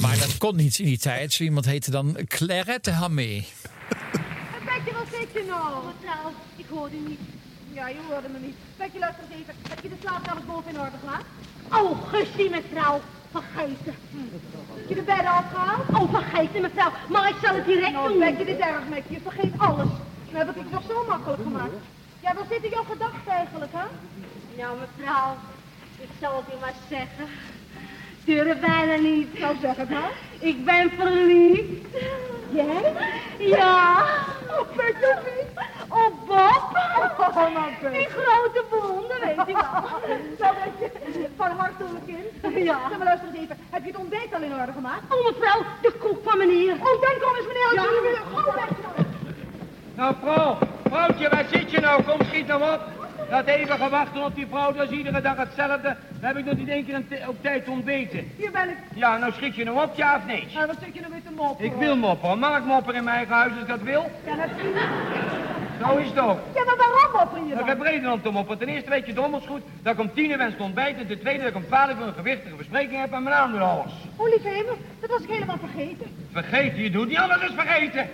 Maar 0.00 0.18
dat 0.18 0.38
kon 0.38 0.56
niet 0.56 0.78
in 0.78 0.84
die 0.84 0.98
tijd. 0.98 1.32
Zo 1.32 1.42
iemand 1.42 1.64
heette 1.64 1.90
dan 1.90 2.16
Clarette 2.26 2.90
Hamme. 2.90 3.42
Petje, 4.64 4.92
wat 4.92 5.06
zit 5.20 5.28
je 5.32 5.44
nou? 5.48 5.84
Hoorde 6.70 6.96
u 6.96 7.08
niet. 7.08 7.20
Ja, 7.72 7.88
je 7.88 7.96
hoorde 8.08 8.28
me 8.28 8.38
niet. 8.38 8.56
Petje, 8.76 8.98
luister 8.98 9.24
eens 9.24 9.40
even. 9.40 9.54
Heb 9.68 9.82
je 9.82 9.88
de 9.88 9.94
slaapkamer 10.00 10.42
boven 10.44 10.70
in 10.72 10.80
orde 10.80 10.98
gelaten? 11.04 11.26
Oh, 11.72 12.08
gustie, 12.08 12.50
mevrouw. 12.50 13.00
Vergeten. 13.30 13.94
Heb 14.76 14.88
je 14.88 14.94
de 14.94 15.02
bedden 15.02 15.26
afgehaald? 15.40 15.88
Oh, 15.88 16.10
vergeten, 16.14 16.60
mevrouw. 16.62 16.90
Maar 17.08 17.28
ik 17.28 17.36
zal 17.42 17.54
het 17.54 17.64
direct 17.64 17.92
Nou, 17.92 18.08
doen. 18.08 18.18
Petje, 18.18 18.44
dit 18.44 18.58
is 18.58 18.64
erg 18.64 18.88
met 18.88 19.02
je. 19.08 19.14
Je 19.14 19.20
vergeet 19.20 19.52
alles. 19.58 19.88
Dan 20.30 20.38
heb 20.40 20.48
ik 20.48 20.54
het 20.62 20.70
toch 20.72 20.82
zo 20.88 21.04
makkelijk 21.08 21.42
gemaakt. 21.42 21.72
Ja, 22.20 22.34
waar 22.34 22.44
zitten 22.50 22.70
jouw 22.70 22.84
gedachten 22.90 23.32
eigenlijk, 23.32 23.72
hè? 23.74 23.86
Nou, 24.56 24.76
mevrouw, 24.78 25.36
ik 25.98 26.08
zal 26.20 26.36
het 26.36 26.54
u 26.54 26.60
maar 26.60 26.74
zeggen. 26.88 27.26
Durf 28.24 28.60
bijna 28.60 28.94
niet. 28.94 29.38
Nou, 29.38 29.56
zeg 29.60 29.76
het 29.76 29.90
maar. 29.90 30.10
Ik 30.38 30.64
ben 30.64 30.90
verliefd. 30.98 31.86
Jij? 32.50 32.92
Ja. 33.38 34.04
Oh, 34.48 34.60
op 34.60 34.68
wie? 34.76 34.94
Op 35.88 36.12
Bob. 36.26 36.78
Oh, 37.18 37.54
nou. 37.54 37.92
Die 37.92 38.08
grote 38.08 38.64
blonde, 38.68 39.14
weet 39.20 39.46
je 39.46 39.52
wel. 39.52 39.88
Nou, 40.38 40.54
weet 40.64 41.14
je, 41.14 41.26
van 41.36 41.50
harte 41.50 41.84
kind. 42.06 42.56
Ja. 42.64 42.80
Zeg 42.88 42.98
maar, 42.98 43.06
luister 43.06 43.28
eens 43.28 43.38
even. 43.38 43.56
Heb 43.70 43.82
je 43.84 43.90
het 43.90 44.00
ontbijt 44.00 44.34
al 44.34 44.42
in 44.42 44.54
orde 44.54 44.72
gemaakt? 44.72 45.14
Oh, 45.14 45.24
mevrouw, 45.26 45.62
de 45.82 45.92
koek 45.98 46.18
van 46.24 46.38
meneer. 46.38 46.72
Oh, 46.72 47.00
dan 47.00 47.14
kom 47.20 47.36
eens 47.36 47.46
meneer. 47.46 47.74
Ja. 47.74 47.84
Nou, 49.94 50.14
vrouw, 50.22 50.58
vrouwtje, 50.88 51.28
waar 51.28 51.44
zit 51.50 51.70
je 51.70 51.80
nou? 51.80 52.02
Kom, 52.02 52.18
schiet 52.26 52.46
nou 52.46 52.62
op. 52.62 52.99
Dat 53.30 53.46
eeuwige 53.46 53.88
wachten 53.88 54.24
op 54.24 54.34
die 54.34 54.46
vrouw, 54.50 54.72
dat 54.72 54.90
is 54.90 54.96
iedere 54.96 55.20
dag 55.20 55.36
hetzelfde. 55.36 55.96
Dan 56.10 56.28
heb 56.28 56.36
ik 56.36 56.44
nog 56.44 56.56
niet 56.56 56.68
één 56.68 56.84
keer 56.86 57.28
op 57.28 57.36
tijd 57.42 57.68
ontbeten. 57.68 58.30
Hier 58.36 58.50
ben 58.50 58.68
ik. 58.68 58.76
Ja, 58.94 59.16
nou 59.16 59.32
schrik 59.32 59.54
je 59.54 59.64
nou 59.64 59.82
op, 59.82 59.94
ja 59.96 60.16
of 60.16 60.26
nee? 60.26 60.46
Nou, 60.54 60.66
wat 60.66 60.76
zit 60.84 60.94
je 60.94 61.00
nou 61.00 61.12
weer 61.12 61.22
te 61.22 61.30
mopperen? 61.36 61.72
Ik 61.72 61.78
wil 61.78 61.96
mopperen. 61.96 62.38
Mag 62.38 62.58
ik 62.58 62.64
mopperen 62.64 62.98
in 62.98 63.04
mijn 63.04 63.16
eigen 63.16 63.34
huis 63.34 63.52
als 63.52 63.60
ik 63.60 63.68
dat 63.68 63.82
wil? 63.82 64.10
Ja, 64.26 64.34
natuurlijk. 64.34 64.88
Zo 65.84 65.96
is 65.96 66.08
het 66.08 66.18
ook. 66.18 66.38
Ja, 66.54 66.64
maar 66.64 66.76
waarom 66.76 67.12
mopperen 67.12 67.44
je 67.46 67.52
Ik 67.52 67.58
dan? 67.58 67.68
heb 67.68 67.80
reden 67.80 68.12
om 68.12 68.22
te 68.22 68.30
mopperen. 68.30 68.58
Ten 68.58 68.68
eerste 68.68 68.90
weet 68.90 69.06
je 69.06 69.12
donders 69.12 69.46
goed 69.46 69.62
dat 69.82 69.92
ik 69.92 70.00
om 70.00 70.12
tien 70.14 70.30
uur 70.30 70.38
wens 70.38 70.56
te 70.56 70.62
ontbijten. 70.62 71.00
En 71.00 71.06
ten 71.06 71.20
tweede 71.20 71.38
dat 71.42 71.48
ik 71.50 71.56
om 71.56 71.66
twaalf 71.66 71.98
uur 71.98 72.06
een 72.06 72.14
gewichtige 72.14 72.54
bespreking 72.56 73.00
heb 73.00 73.10
met 73.10 73.20
mijn 73.22 73.34
aandeelhouders. 73.34 73.94
Oh, 74.16 74.28
lieve 74.28 74.48
hemel, 74.48 74.76
dat 75.00 75.10
was 75.10 75.20
ik 75.22 75.30
helemaal 75.30 75.58
vergeten. 75.58 76.06
Vergeten, 76.32 76.82
je 76.82 76.90
doet 76.90 77.08
niet 77.08 77.18
alles 77.18 77.40
is 77.42 77.50
vergeten. 77.56 78.08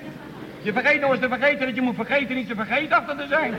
Je 0.66 0.72
vergeet 0.72 1.00
nog 1.00 1.10
eens 1.10 1.20
te 1.20 1.28
vergeten 1.28 1.66
dat 1.66 1.74
je 1.74 1.80
moet 1.80 1.94
vergeten 1.94 2.34
niet 2.34 2.48
te 2.48 2.54
vergeetachtig 2.54 3.16
te 3.16 3.26
zijn. 3.26 3.54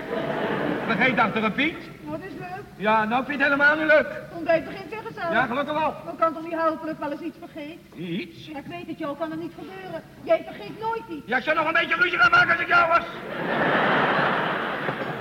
Vergeet 0.86 1.20
achter 1.20 1.44
een 1.44 1.54
Piet. 1.54 1.76
Wat 2.04 2.20
is 2.20 2.34
leuk. 2.40 2.64
Ja, 2.76 3.04
nou 3.04 3.26
vind 3.26 3.40
je 3.40 3.44
het 3.44 3.54
helemaal 3.54 3.76
niet 3.76 3.94
leuk. 3.94 4.08
Ontbijt 4.36 4.66
begint 4.66 4.90
weer 4.90 5.02
gezellig. 5.06 5.32
Ja, 5.32 5.46
gelukkig 5.46 5.74
wel. 5.74 5.96
Maar 6.06 6.14
kan 6.20 6.34
toch 6.34 6.44
niet 6.44 6.54
ik 6.54 6.98
wel 7.00 7.12
eens 7.12 7.22
iets 7.22 7.38
vergeet? 7.40 7.80
Iets? 7.96 8.48
Ja, 8.48 8.58
ik 8.58 8.66
weet 8.66 8.88
het, 8.88 9.00
jou 9.00 9.18
kan 9.18 9.32
het 9.32 9.40
niet 9.40 9.54
gebeuren. 9.60 10.02
Jij 10.24 10.44
vergeet 10.46 10.80
nooit 10.80 11.04
iets. 11.10 11.28
Ja, 11.28 11.38
ik 11.38 11.44
zou 11.44 11.56
nog 11.56 11.68
een 11.68 11.74
beetje 11.74 11.96
ruzie 11.96 12.20
gaan 12.20 12.32
maken 12.32 12.52
als 12.52 12.62
ik 12.62 12.68
jou 12.68 12.88
was. 12.88 13.06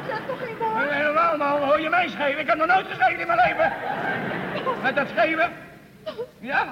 Zeg 0.08 0.20
toch 0.26 0.38
geen 0.44 0.56
woord? 0.58 0.90
Nee, 0.90 0.98
helemaal 1.02 1.36
man, 1.36 1.62
hoor 1.62 1.80
je 1.80 1.88
mij 1.88 2.08
schreeuwen? 2.08 2.40
Ik 2.40 2.46
heb 2.46 2.58
nog 2.58 2.66
nooit 2.66 2.86
geschreven 2.86 3.20
in 3.20 3.26
mijn 3.26 3.40
leven. 3.46 3.72
Met 4.82 4.96
dat 4.96 5.08
schreeuwen? 5.08 5.50
Ja? 6.40 6.64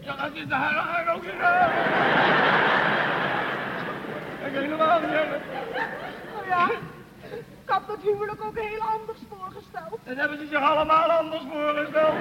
Ja, 0.00 0.16
dat 0.16 0.30
is 0.32 0.46
de 0.46 0.54
haar 0.54 1.14
ook 1.14 1.24
helemaal 4.56 5.00
niet 5.00 5.10
hebben. 5.10 5.40
Oh 6.40 6.46
ja, 6.48 6.70
ik 7.64 7.68
had 7.72 7.86
dat 7.86 7.98
huwelijk 8.02 8.44
ook 8.44 8.58
heel 8.58 8.80
anders 8.80 9.18
voorgesteld. 9.28 9.98
Dat 10.04 10.16
hebben 10.16 10.38
ze 10.38 10.46
zich 10.46 10.60
allemaal 10.60 11.10
anders 11.10 11.42
voorgesteld. 11.52 12.14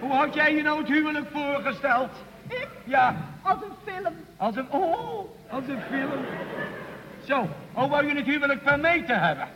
Hoe 0.00 0.12
had 0.12 0.34
jij 0.34 0.54
je 0.54 0.62
nou 0.62 0.78
het 0.78 0.88
huwelijk 0.88 1.26
voorgesteld? 1.32 2.10
Ik? 2.48 2.68
Ja, 2.84 3.16
Als 3.42 3.58
een 3.62 3.92
film. 3.94 4.14
als 4.36 4.56
een... 4.56 4.70
Oh, 4.70 5.18
als 5.50 5.64
een 5.68 5.80
film. 5.90 6.24
Zo, 7.26 7.48
hoe 7.72 7.88
wou 7.88 8.06
je 8.06 8.14
het 8.14 8.26
huwelijk 8.26 8.60
vermeten 8.64 9.20
hebben? 9.20 9.48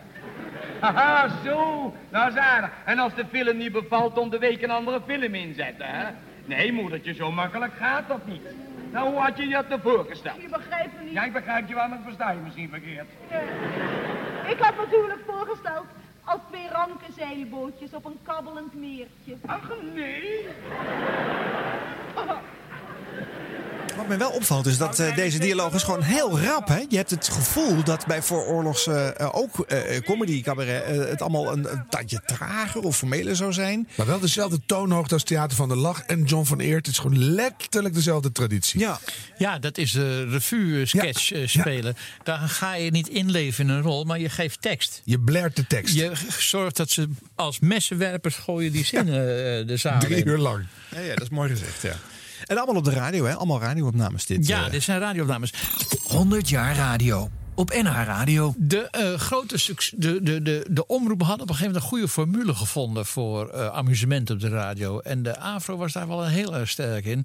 Haha, 0.80 1.28
zo, 1.44 1.94
dat 2.10 2.28
is 2.28 2.36
aardig. 2.36 2.70
En 2.84 2.98
als 2.98 3.14
de 3.14 3.24
film 3.30 3.56
niet 3.56 3.72
bevalt, 3.72 4.18
om 4.18 4.30
de 4.30 4.38
week 4.38 4.62
een 4.62 4.70
andere 4.70 5.00
film 5.06 5.34
inzetten, 5.34 5.86
hè? 5.86 6.04
Nee, 6.44 6.72
moedertje, 6.72 7.14
zo 7.14 7.30
makkelijk 7.32 7.72
gaat 7.78 8.08
dat 8.08 8.26
niet. 8.26 8.42
Nou, 8.96 9.08
hoe 9.08 9.20
had 9.20 9.36
je 9.36 9.48
je 9.48 9.64
dat 9.68 9.80
voorgesteld? 9.82 10.40
Je 10.42 10.48
begrijpt 10.48 10.98
me 10.98 11.04
niet. 11.04 11.12
Ja, 11.12 11.24
ik 11.24 11.32
begrijp 11.32 11.68
je 11.68 11.74
wel, 11.74 11.88
maar 11.88 11.98
versta 12.04 12.30
je 12.30 12.38
misschien 12.38 12.68
verkeerd. 12.68 13.06
Ik 14.48 14.58
had 14.58 14.76
natuurlijk 14.76 15.20
voorgesteld 15.26 15.86
als 16.24 16.40
twee 16.50 16.68
ranke 16.68 17.12
zeilbootjes 17.16 17.94
op 17.94 18.04
een 18.04 18.18
kabbelend 18.22 18.74
meertje. 18.74 19.36
Ach 19.46 19.70
nee. 19.94 20.46
Wat 23.96 24.08
mij 24.08 24.18
wel 24.18 24.30
opvalt 24.30 24.66
is 24.66 24.78
dat 24.78 24.98
eh, 24.98 25.14
deze 25.14 25.38
dialoog 25.38 25.74
is 25.74 25.82
gewoon 25.82 26.02
heel 26.02 26.40
rap. 26.40 26.68
Hè? 26.68 26.84
Je 26.88 26.96
hebt 26.96 27.10
het 27.10 27.28
gevoel 27.28 27.84
dat 27.84 28.06
bij 28.06 28.22
vooroorlogs 28.22 28.86
eh, 28.86 29.10
ook 29.32 29.60
eh, 29.60 30.00
comedy, 30.00 30.42
cabaret, 30.42 30.86
het 30.86 31.22
allemaal 31.22 31.52
een, 31.52 31.72
een 31.72 31.84
tandje 31.88 32.20
trager 32.26 32.80
of 32.82 32.96
formeler 32.96 33.36
zou 33.36 33.52
zijn. 33.52 33.88
Maar 33.94 34.06
wel 34.06 34.18
dezelfde 34.18 34.60
toonhoogte 34.66 35.14
als 35.14 35.22
Theater 35.22 35.56
van 35.56 35.68
de 35.68 35.76
Lach 35.76 36.02
en 36.02 36.24
John 36.24 36.44
van 36.44 36.60
Eert. 36.60 36.86
Het 36.86 36.94
is 36.94 37.00
gewoon 37.00 37.18
letterlijk 37.18 37.94
dezelfde 37.94 38.32
traditie. 38.32 38.80
Ja, 38.80 39.00
Ja, 39.38 39.58
dat 39.58 39.78
is 39.78 39.92
de 39.92 40.24
revue-sketch 40.28 41.32
spelen. 41.44 41.96
Daar 42.22 42.38
ga 42.48 42.74
je 42.74 42.90
niet 42.90 43.08
inleven 43.08 43.64
in 43.68 43.70
een 43.70 43.82
rol, 43.82 44.04
maar 44.04 44.18
je 44.18 44.28
geeft 44.28 44.62
tekst. 44.62 45.02
Je 45.04 45.20
blert 45.20 45.56
de 45.56 45.66
tekst. 45.66 45.94
Je 45.94 46.12
zorgt 46.38 46.76
dat 46.76 46.90
ze 46.90 47.08
als 47.34 47.58
messenwerpers 47.58 48.34
gooien 48.36 48.72
die 48.72 48.84
zinnen 48.84 49.66
de 49.66 49.76
zaal 49.76 49.98
Drie 50.00 50.16
in. 50.16 50.28
uur 50.28 50.38
lang. 50.38 50.64
Ja, 50.88 51.00
ja, 51.00 51.14
dat 51.14 51.22
is 51.22 51.28
mooi 51.28 51.50
gezegd, 51.50 51.82
ja. 51.82 51.96
En 52.46 52.56
allemaal 52.56 52.76
op 52.76 52.84
de 52.84 52.90
radio, 52.90 53.24
hè? 53.24 53.34
Allemaal 53.34 53.60
radioopnames 53.60 54.26
dit. 54.26 54.46
Ja, 54.46 54.64
eh. 54.64 54.70
dit 54.70 54.82
zijn 54.82 55.00
radioopnames. 55.00 55.52
100 56.02 56.48
jaar 56.48 56.76
radio. 56.76 57.30
Op 57.54 57.70
NH 57.70 58.04
Radio. 58.04 58.54
De 58.56 58.90
eh, 58.90 59.14
grote 59.14 59.58
succes, 59.58 59.94
de, 59.96 60.22
de, 60.22 60.42
de, 60.42 60.66
de 60.70 60.86
omroepen 60.86 61.26
hadden 61.26 61.42
op 61.42 61.50
een 61.50 61.56
gegeven 61.56 61.80
moment 61.80 61.82
een 61.82 61.88
goede 61.88 62.08
formule 62.08 62.54
gevonden 62.54 63.06
voor 63.06 63.48
eh, 63.48 63.66
amusement 63.66 64.30
op 64.30 64.40
de 64.40 64.48
radio. 64.48 65.00
En 65.00 65.22
de 65.22 65.38
AVRO 65.38 65.76
was 65.76 65.92
daar 65.92 66.08
wel 66.08 66.24
heel 66.24 66.54
erg 66.56 66.68
sterk 66.68 67.04
in. 67.04 67.24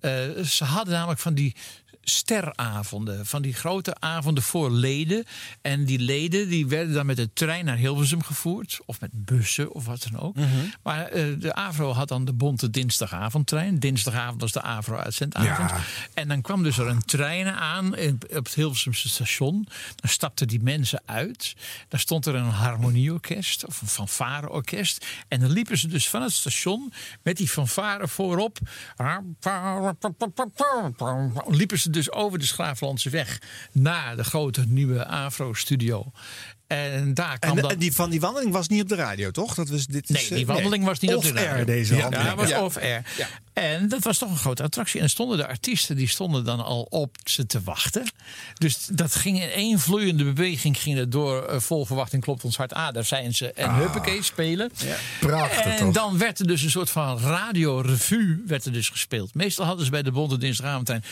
Eh, 0.00 0.12
ze 0.44 0.64
hadden 0.64 0.94
namelijk 0.94 1.20
van 1.20 1.34
die 1.34 1.54
steravonden, 2.10 3.26
van 3.26 3.42
die 3.42 3.54
grote 3.54 3.94
avonden 3.98 4.42
voor 4.42 4.70
leden. 4.70 5.24
En 5.62 5.84
die 5.84 5.98
leden 5.98 6.48
die 6.48 6.66
werden 6.66 6.94
dan 6.94 7.06
met 7.06 7.16
de 7.16 7.32
trein 7.32 7.64
naar 7.64 7.76
Hilversum 7.76 8.22
gevoerd. 8.22 8.78
Of 8.86 9.00
met 9.00 9.10
bussen 9.12 9.72
of 9.72 9.84
wat 9.86 10.06
dan 10.10 10.20
ook. 10.20 10.36
Maar 10.82 11.06
eh, 11.06 11.24
de 11.38 11.54
AVRO 11.54 11.92
had 11.92 12.08
dan 12.08 12.24
de 12.24 12.32
bonte 12.32 12.70
dinsdagavondtrein. 12.70 13.78
Dinsdagavond 13.78 14.40
was 14.40 14.52
de 14.52 14.62
AVRO-uitzendavond. 14.62 15.70
Ja. 15.70 15.80
En 16.14 16.28
dan 16.28 16.40
kwam 16.40 16.62
dus 16.62 16.78
er 16.78 16.86
een 16.86 17.04
trein 17.04 17.46
aan 17.46 17.96
in- 17.96 18.18
op 18.22 18.44
het 18.44 18.54
Hilversumse 18.54 19.08
station. 19.08 19.66
Dan 19.96 20.10
stapten 20.10 20.48
die 20.48 20.62
mensen 20.62 21.02
uit. 21.04 21.54
Dan 21.88 22.00
stond 22.00 22.26
er 22.26 22.34
een 22.34 22.44
harmonieorkest 22.50 23.66
of 23.66 23.80
een 23.80 23.88
fanfareorkest. 23.88 25.06
En 25.28 25.40
dan 25.40 25.50
liepen 25.50 25.78
ze 25.78 25.88
dus 25.88 26.08
van 26.08 26.22
het 26.22 26.32
station 26.32 26.92
met 27.22 27.36
die 27.36 27.48
fanfare 27.48 28.08
voorop. 28.08 28.58
Liepen 31.48 31.78
ze 31.78 31.90
dus 31.90 31.99
over 32.08 32.38
de 32.38 32.46
Schraaflandse 32.46 33.10
weg 33.10 33.38
naar 33.72 34.16
de 34.16 34.24
grote 34.24 34.64
nieuwe 34.68 35.06
Afro-studio. 35.06 36.12
En 36.66 37.14
daar 37.14 37.38
kwam 37.38 37.56
En, 37.56 37.62
dan... 37.62 37.70
en 37.70 37.78
die, 37.78 37.92
van 37.92 38.10
die 38.10 38.20
wandeling 38.20 38.52
was 38.52 38.68
niet 38.68 38.82
op 38.82 38.88
de 38.88 38.94
radio, 38.94 39.30
toch? 39.30 39.54
Dat 39.54 39.68
was, 39.68 39.86
dit 39.86 40.08
Nee, 40.08 40.22
is, 40.22 40.28
die 40.28 40.38
eh, 40.38 40.46
wandeling 40.46 40.84
was 40.84 40.98
niet 40.98 41.14
op 41.14 41.22
de 41.22 41.28
Off-air, 41.28 41.48
radio. 41.48 41.64
deze 41.64 41.94
ja, 41.94 42.00
wandeling. 42.00 42.28
Ja, 42.28 42.34
was 42.34 42.48
Ja. 43.16 43.28
En 43.52 43.88
dat 43.88 44.02
was 44.02 44.18
toch 44.18 44.30
een 44.30 44.36
grote 44.36 44.62
attractie. 44.62 44.98
En 44.98 45.04
er 45.04 45.10
stonden 45.10 45.36
de 45.38 45.46
artiesten, 45.46 45.96
die 45.96 46.08
stonden 46.08 46.44
dan 46.44 46.64
al 46.64 46.82
op 46.82 47.16
ze 47.24 47.46
te 47.46 47.62
wachten. 47.62 48.10
Dus 48.54 48.86
dat 48.86 49.14
ging 49.14 49.42
in 49.42 49.50
één 49.50 49.78
vloeiende 49.78 50.24
beweging 50.24 50.78
ging 50.78 50.98
het 50.98 51.12
door. 51.12 51.44
eh, 51.46 51.60
vol 51.60 51.86
verwachting 51.86 52.22
klopt 52.22 52.44
ons 52.44 52.56
hart. 52.56 52.72
Ah, 52.72 52.92
daar 52.92 53.04
zijn 53.04 53.34
ze. 53.34 53.52
En 53.52 53.74
huppakee, 53.74 54.22
spelen. 54.22 54.70
Prachtig 55.20 55.64
En 55.64 55.76
toch? 55.76 55.94
dan 55.94 56.18
werd 56.18 56.38
er 56.38 56.46
dus 56.46 56.62
een 56.62 56.70
soort 56.70 56.90
van 56.90 57.18
radiorevue 57.18 58.42
werd 58.46 58.64
er 58.64 58.72
dus 58.72 58.88
gespeeld. 58.88 59.34
Meestal 59.34 59.66
hadden 59.66 59.84
ze 59.84 59.90
bij 59.90 60.02
de 60.02 60.12
Bonte 60.12 60.38
Dinsdagavondtrein 60.38 61.04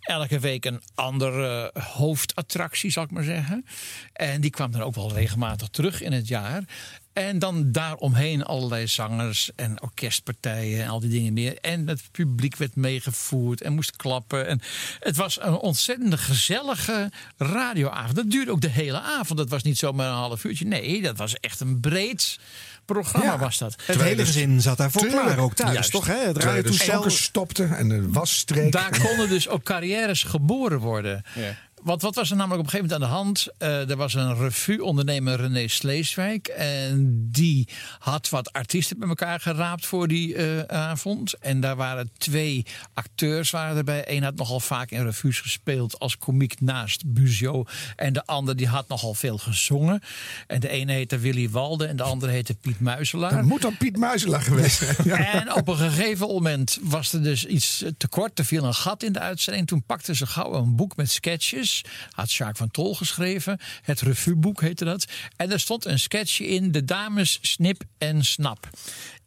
elke 0.00 0.38
week 0.38 0.64
een 0.64 0.82
andere 0.94 1.70
hoofdattractie, 1.92 2.90
zal 2.90 3.02
ik 3.02 3.10
maar 3.10 3.24
zeggen. 3.24 3.64
En 4.12 4.40
die 4.40 4.50
kwam 4.50 4.70
dan 4.70 4.80
ook 4.80 4.94
wel 4.94 5.12
regelmatig 5.12 5.68
terug 5.68 6.00
in 6.02 6.12
het 6.12 6.28
jaar. 6.28 6.64
En 7.12 7.38
dan 7.38 7.72
daaromheen 7.72 8.44
allerlei 8.44 8.86
zangers 8.86 9.50
en 9.56 9.82
orkestpartijen 9.82 10.82
en 10.82 10.88
al 10.88 11.00
die 11.00 11.10
dingen 11.10 11.32
meer. 11.32 11.58
En 11.58 11.88
het 11.88 12.02
publiek 12.10 12.56
werd 12.56 12.76
meegevoerd 12.76 13.60
en 13.60 13.72
moest 13.72 13.96
klappen. 13.96 14.46
En 14.46 14.60
het 14.98 15.16
was 15.16 15.40
een 15.40 15.54
ontzettend 15.54 16.18
gezellige 16.18 17.10
radioavond. 17.36 18.16
Dat 18.16 18.30
duurde 18.30 18.50
ook 18.50 18.60
de 18.60 18.68
hele 18.70 19.00
avond. 19.00 19.38
Dat 19.38 19.48
was 19.48 19.62
niet 19.62 19.78
zomaar 19.78 20.08
een 20.08 20.14
half 20.14 20.44
uurtje. 20.44 20.66
Nee, 20.66 21.02
dat 21.02 21.16
was 21.16 21.34
echt 21.40 21.60
een 21.60 21.80
breed 21.80 22.38
programma 22.84 23.38
was 23.38 23.58
dat. 23.58 23.76
Het 23.84 24.02
hele 24.02 24.24
gezin 24.24 24.60
zat 24.60 24.76
daarvoor 24.76 25.02
Tuurlijk. 25.02 25.22
klaar 25.22 25.38
ook 25.38 25.54
thuis, 25.54 25.72
Juist. 25.72 25.90
toch? 25.90 26.06
Hè? 26.06 26.26
Het 26.26 26.36
radiotoestel. 26.36 27.10
stopte 27.10 27.64
en 27.64 27.88
de 27.88 28.10
wasstreek. 28.10 28.72
Daar 28.72 28.98
konden 29.00 29.28
dus 29.28 29.48
ook 29.48 29.62
carrières 29.62 30.22
geboren 30.22 30.78
worden. 30.78 31.22
Want 31.34 31.56
wat 31.82 32.14
was 32.14 32.30
er 32.30 32.36
namelijk 32.36 32.60
op 32.60 32.72
een 32.72 32.80
gegeven 32.80 32.98
moment 32.98 33.02
aan 33.02 33.08
de 33.08 33.14
hand? 33.16 33.48
Eh, 33.58 33.90
er 33.90 33.96
was 33.96 34.14
een 34.14 34.36
revue-ondernemer 34.36 35.36
René 35.36 35.68
Sleeswijk. 35.68 36.48
En 36.48 37.28
die 37.30 37.68
had 37.98 38.28
wat 38.28 38.52
artiesten 38.52 38.98
bij 38.98 39.08
elkaar 39.08 39.40
geraapt 39.40 39.86
voor 39.86 40.08
die 40.08 40.34
eh, 40.34 40.60
avond. 40.60 41.34
En 41.38 41.60
daar 41.60 41.76
waren 41.76 42.10
twee 42.18 42.66
acteurs 42.94 43.50
waren 43.50 43.76
erbij. 43.76 44.04
Eén 44.06 44.22
had 44.22 44.34
nogal 44.34 44.60
vaak 44.60 44.90
in 44.90 45.04
revues 45.04 45.40
gespeeld 45.40 45.98
als 45.98 46.18
komiek 46.18 46.60
naast 46.60 47.02
Buzio. 47.06 47.64
En 47.96 48.12
de 48.12 48.26
ander 48.26 48.56
die 48.56 48.68
had 48.68 48.88
nogal 48.88 49.14
veel 49.14 49.38
gezongen. 49.38 50.02
En 50.46 50.60
de 50.60 50.68
ene 50.68 50.92
heette 50.92 51.18
Willy 51.18 51.50
Walde 51.50 51.86
en 51.86 51.96
de 51.96 52.02
andere 52.02 52.32
heette 52.32 52.54
Piet 52.54 52.80
Muizelaar. 52.80 53.30
Dat 53.30 53.42
moet 53.42 53.62
dan 53.62 53.76
Piet 53.76 53.96
Muizelaar 53.96 54.42
geweest 54.42 54.78
zijn. 54.78 54.96
Ja. 55.04 55.20
En 55.42 55.54
op 55.54 55.68
een 55.68 55.76
gegeven 55.76 56.26
moment 56.26 56.78
was 56.82 57.12
er 57.12 57.22
dus 57.22 57.46
iets 57.46 57.84
tekort. 57.96 58.38
Er 58.38 58.44
viel 58.44 58.64
een 58.64 58.74
gat 58.74 59.02
in 59.02 59.12
de 59.12 59.18
uitzending. 59.18 59.66
Toen 59.66 59.82
pakte 59.82 60.14
ze 60.14 60.26
gauw 60.26 60.54
een 60.54 60.76
boek 60.76 60.96
met 60.96 61.10
sketches. 61.10 61.71
Had 62.10 62.30
Sjaak 62.30 62.56
van 62.56 62.70
Tol 62.70 62.94
geschreven. 62.94 63.58
Het 63.82 64.00
revueboek 64.00 64.60
heette 64.60 64.84
dat. 64.84 65.04
En 65.36 65.52
er 65.52 65.60
stond 65.60 65.84
een 65.84 65.98
sketchje 65.98 66.46
in. 66.46 66.72
De 66.72 66.84
dames 66.84 67.38
Snip 67.42 67.82
en 67.98 68.24
Snap. 68.24 68.70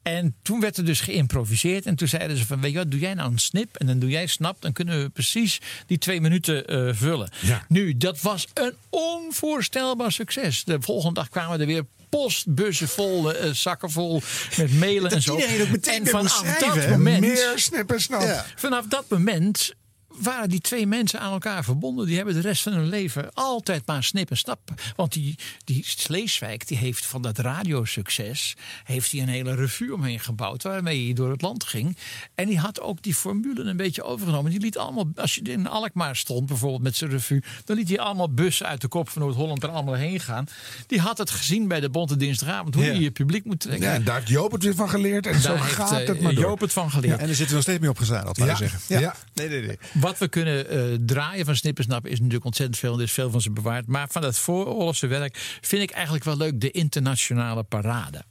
En 0.05 0.35
toen 0.41 0.59
werd 0.59 0.77
er 0.77 0.85
dus 0.85 0.99
geïmproviseerd. 0.99 1.85
En 1.85 1.95
toen 1.95 2.07
zeiden 2.07 2.37
ze 2.37 2.45
van, 2.45 2.61
weet 2.61 2.71
je 2.71 2.77
wat, 2.77 2.91
doe 2.91 2.99
jij 2.99 3.13
nou 3.13 3.31
een 3.31 3.37
snip 3.37 3.75
en 3.75 3.85
dan 3.85 3.99
doe 3.99 4.09
jij 4.09 4.27
snap. 4.27 4.61
Dan 4.61 4.73
kunnen 4.73 5.01
we 5.01 5.09
precies 5.09 5.61
die 5.87 5.97
twee 5.97 6.21
minuten 6.21 6.67
eh, 6.67 6.89
vullen. 6.93 7.29
Nu, 7.67 7.97
dat 7.97 8.21
was 8.21 8.47
een 8.53 8.73
onvoorstelbaar 8.89 10.11
succes. 10.11 10.63
De 10.63 10.81
volgende 10.81 11.13
dag 11.13 11.29
kwamen 11.29 11.59
er 11.59 11.65
weer 11.65 11.85
postbussen 12.09 12.87
vol, 12.87 13.33
eh, 13.33 13.51
zakken 13.51 13.91
vol 13.91 14.21
met 14.57 14.73
mailen 14.73 15.11
en 15.11 15.21
zo. 15.21 15.37
en 15.81 16.07
vanaf 16.07 16.57
dat 16.59 16.89
moment, 16.89 17.19
Meer 17.19 17.53
snip 17.55 17.91
en 17.91 18.01
snap. 18.01 18.21
Ja. 18.21 18.45
vanaf 18.55 18.85
dat 18.87 19.09
moment 19.09 19.73
waren 20.17 20.49
die 20.49 20.59
twee 20.59 20.87
mensen 20.87 21.19
aan 21.19 21.31
elkaar 21.31 21.63
verbonden. 21.63 22.05
Die 22.05 22.15
hebben 22.15 22.33
de 22.33 22.39
rest 22.41 22.61
van 22.61 22.73
hun 22.73 22.89
leven 22.89 23.29
altijd 23.33 23.85
maar 23.85 24.03
snip 24.03 24.29
en 24.29 24.37
snap. 24.37 24.59
Want 24.95 25.13
die, 25.13 25.35
die 25.63 25.83
Sleeswijk 25.85 26.67
die 26.67 26.77
heeft 26.77 27.05
van 27.05 27.21
dat 27.21 27.37
radiosucces... 27.37 28.55
heeft 28.83 29.11
hij 29.11 29.21
een 29.21 29.27
hele 29.27 29.55
revue 29.55 29.93
omheen 29.93 30.19
gebouwd... 30.19 30.63
waarmee 30.63 31.05
hij 31.05 31.13
door 31.13 31.31
het 31.31 31.41
land 31.41 31.63
ging. 31.63 31.97
En 32.35 32.47
die 32.47 32.59
had 32.59 32.81
ook 32.81 33.01
die 33.01 33.13
formule 33.15 33.63
een 33.63 33.77
beetje 33.77 34.03
overgenomen. 34.03 34.51
Die 34.51 34.59
liet 34.59 34.77
allemaal, 34.77 35.05
als 35.15 35.35
je 35.35 35.41
in 35.41 35.67
Alkmaar 35.67 36.15
stond 36.15 36.45
bijvoorbeeld 36.45 36.81
met 36.83 36.95
zijn 36.95 37.09
revue... 37.09 37.43
dan 37.65 37.75
liet 37.77 37.87
hij 37.89 37.99
allemaal 37.99 38.29
bussen 38.33 38.65
uit 38.65 38.81
de 38.81 38.87
kop 38.87 39.09
van 39.09 39.21
Noord-Holland 39.21 39.63
er 39.63 39.69
allemaal 39.69 39.93
heen 39.93 40.19
gaan. 40.19 40.45
Die 40.87 40.99
had 40.99 41.17
het 41.17 41.29
gezien 41.29 41.67
bij 41.67 41.79
de 41.79 41.89
Bonte 41.89 42.15
Dinsdagavond... 42.15 42.75
hoe 42.75 42.83
Ja. 42.83 42.91
je 42.91 42.99
je 42.99 43.11
publiek 43.11 43.45
moet 43.45 43.59
trekken. 43.59 43.87
Ja, 43.87 43.93
en 43.93 44.03
daar 44.03 44.15
heeft 44.15 44.27
Joop 44.29 44.51
het 44.51 44.63
weer 44.63 44.75
van 44.75 44.89
geleerd. 44.89 45.27
En 45.27 45.39
zo 45.39 45.53
heeft, 45.55 45.73
gaat 45.73 45.91
eh, 45.91 46.07
het 46.07 46.21
maar 46.21 46.33
door. 46.33 46.43
Joop 46.43 46.59
het 46.59 46.73
van 46.73 46.91
geleerd. 46.91 47.19
En 47.19 47.27
er 47.29 47.35
zitten 47.35 47.47
we 47.47 47.53
nog 47.53 47.61
steeds 47.61 47.79
mee 47.79 47.89
opgezadeld, 47.89 48.37
je 48.37 48.45
Ja. 48.45 48.55
zeggen. 48.55 48.79
Ja. 48.87 49.15
Nee, 49.33 49.49
nee, 49.49 49.61
nee. 49.61 49.77
Wat 50.05 50.17
we 50.17 50.27
kunnen 50.27 50.69
eh, 50.69 50.83
draaien 51.05 51.45
van 51.45 51.55
Snippersnap 51.55 52.07
is 52.07 52.17
natuurlijk 52.17 52.45
ontzettend 52.45 52.79
veel. 52.79 52.95
Er 52.95 53.03
is 53.03 53.11
veel 53.11 53.29
van 53.29 53.41
ze 53.41 53.51
bewaard. 53.51 53.87
Maar 53.87 54.07
van 54.09 54.21
dat 54.21 54.37
vooroorlogse 54.37 55.07
werk 55.07 55.57
vind 55.61 55.81
ik 55.81 55.91
eigenlijk 55.91 56.23
wel 56.23 56.37
leuk 56.37 56.61
de 56.61 56.71
internationale 56.71 57.63
parade. 57.63 58.23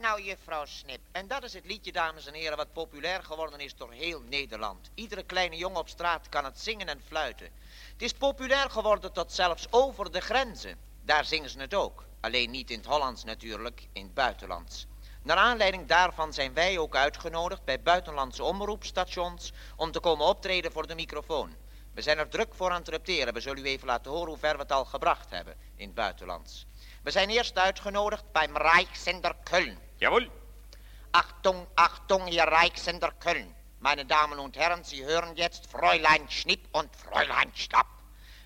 Nou, 0.00 0.22
juffrouw 0.22 0.64
Snip? 0.64 1.00
En 1.12 1.28
dat 1.28 1.42
is 1.42 1.52
het 1.52 1.64
liedje, 1.64 1.92
dames 1.92 2.26
en 2.26 2.34
heren, 2.34 2.56
wat 2.56 2.72
populair 2.72 3.22
geworden 3.22 3.60
is 3.60 3.74
door 3.74 3.92
heel 3.92 4.20
Nederland. 4.20 4.90
Iedere 4.94 5.22
kleine 5.22 5.56
jongen 5.56 5.80
op 5.80 5.88
straat 5.88 6.28
kan 6.28 6.44
het 6.44 6.60
zingen 6.60 6.88
en 6.88 7.02
fluiten. 7.06 7.50
Het 7.92 8.02
is 8.02 8.12
populair 8.12 8.70
geworden 8.70 9.12
tot 9.12 9.32
zelfs 9.32 9.66
over 9.70 10.12
de 10.12 10.20
grenzen. 10.20 10.78
Daar 11.04 11.24
zingen 11.24 11.50
ze 11.50 11.58
het 11.58 11.74
ook. 11.74 12.04
Alleen 12.20 12.50
niet 12.50 12.70
in 12.70 12.76
het 12.76 12.86
Hollands 12.86 13.24
natuurlijk, 13.24 13.88
in 13.92 14.02
het 14.02 14.14
buitenlands. 14.14 14.86
Naar 15.22 15.36
aanleiding 15.36 15.86
daarvan 15.86 16.32
zijn 16.32 16.54
wij 16.54 16.78
ook 16.78 16.96
uitgenodigd 16.96 17.64
bij 17.64 17.82
buitenlandse 17.82 18.42
omroepstations 18.42 19.52
om 19.76 19.92
te 19.92 20.00
komen 20.00 20.26
optreden 20.26 20.72
voor 20.72 20.86
de 20.86 20.94
microfoon. 20.94 21.56
We 21.94 22.02
zijn 22.02 22.18
er 22.18 22.28
druk 22.28 22.54
voor 22.54 22.70
aan 22.70 22.78
het 22.78 22.88
repeteren. 22.88 23.34
We 23.34 23.40
zullen 23.40 23.64
u 23.64 23.66
even 23.66 23.86
laten 23.86 24.10
horen 24.10 24.28
hoe 24.28 24.38
ver 24.38 24.54
we 24.54 24.62
het 24.62 24.72
al 24.72 24.84
gebracht 24.84 25.30
hebben 25.30 25.56
in 25.76 25.86
het 25.86 25.94
buitenlands. 25.94 26.66
We 27.02 27.10
zijn 27.10 27.28
eerst 27.28 27.58
uitgenodigd 27.58 28.32
bij 28.32 28.48
Reichsender 28.52 29.34
Köln. 29.50 29.89
Jawohl. 30.00 30.30
Achtung, 31.12 31.66
Achtung, 31.76 32.26
ihr 32.28 32.44
Reichsender 32.44 33.12
Köln. 33.12 33.54
Meine 33.80 34.06
Damen 34.06 34.38
und 34.38 34.56
Herren, 34.56 34.82
Sie 34.82 35.04
hören 35.04 35.36
jetzt 35.36 35.70
Fräulein 35.70 36.28
Schnipp 36.30 36.66
und 36.72 36.94
Fräulein 36.96 37.54
Schnapp. 37.54 37.86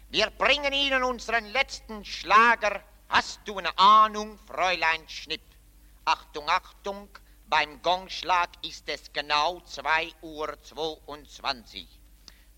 Wir 0.08 0.30
bringen 0.30 0.72
Ihnen 0.72 1.04
unseren 1.04 1.46
letzten 1.46 2.04
Schlager. 2.04 2.82
Hast 3.08 3.40
du 3.44 3.58
eine 3.58 3.78
Ahnung, 3.78 4.36
Fräulein 4.48 5.08
Schnipp? 5.08 5.42
Achtung, 6.04 6.48
Achtung, 6.48 7.08
beim 7.46 7.80
Gongschlag 7.82 8.48
ist 8.62 8.88
es 8.88 9.12
genau 9.12 9.60
2 9.60 10.12
Uhr 10.22 10.60
22. 10.60 11.86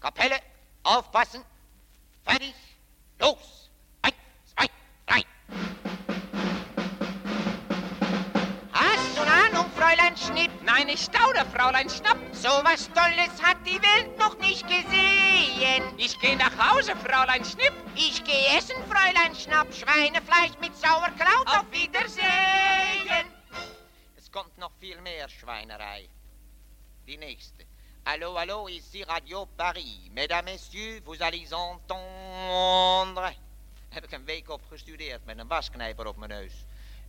Kapelle, 0.01 0.40
aufpassen. 0.82 1.44
Fertig, 2.24 2.55
los. 3.18 3.70
Eins, 4.01 4.14
zwei, 4.55 4.66
drei. 5.05 5.23
Schnipp? 10.16 10.51
Nein, 10.62 10.88
ich 10.88 11.02
staude, 11.02 11.44
Fräulein 11.55 11.88
Schnapp. 11.88 12.18
So 12.32 12.48
was 12.64 12.88
Tolles 12.93 13.43
hat 13.43 13.59
die 13.66 13.80
Welt 13.82 14.18
noch 14.18 14.36
nicht 14.38 14.66
gesehen. 14.66 15.82
Ich 15.97 16.18
gehe 16.20 16.36
nach 16.36 16.56
Hause, 16.56 16.94
Fräulein 16.97 17.44
Schnipp. 17.44 17.72
Ich 17.94 18.24
gehe 18.24 18.56
essen, 18.56 18.76
Fräulein 18.88 19.34
Schnapp. 19.34 19.72
Schweinefleisch 19.72 20.59
mit 20.60 20.76
Sauerkraut. 20.76 21.47
Auf 21.47 21.70
Wiedersehen. 21.70 23.26
Es 24.16 24.30
kommt 24.30 24.56
noch 24.59 24.72
viel 24.80 25.01
mehr 25.01 25.28
Schweinerei. 25.28 26.09
Die 27.06 27.16
nächste. 27.16 27.64
Allô, 28.05 28.36
allô, 28.36 28.68
ici 28.68 29.02
Radio 29.02 29.47
Paris. 29.56 30.10
Mesdames, 30.12 30.44
messieurs, 30.52 31.02
vous 31.05 31.20
allez 31.20 31.51
entendre. 31.52 33.34
Heb 33.94 34.05
ik 34.05 34.12
een 34.12 34.24
week 34.24 34.48
op 34.51 34.62
gestudeerd 34.68 35.24
met 35.24 35.38
een 35.38 35.48
wasknijper 35.48 36.06
op 36.06 36.16
mijn 36.16 36.30
neus. 36.30 36.66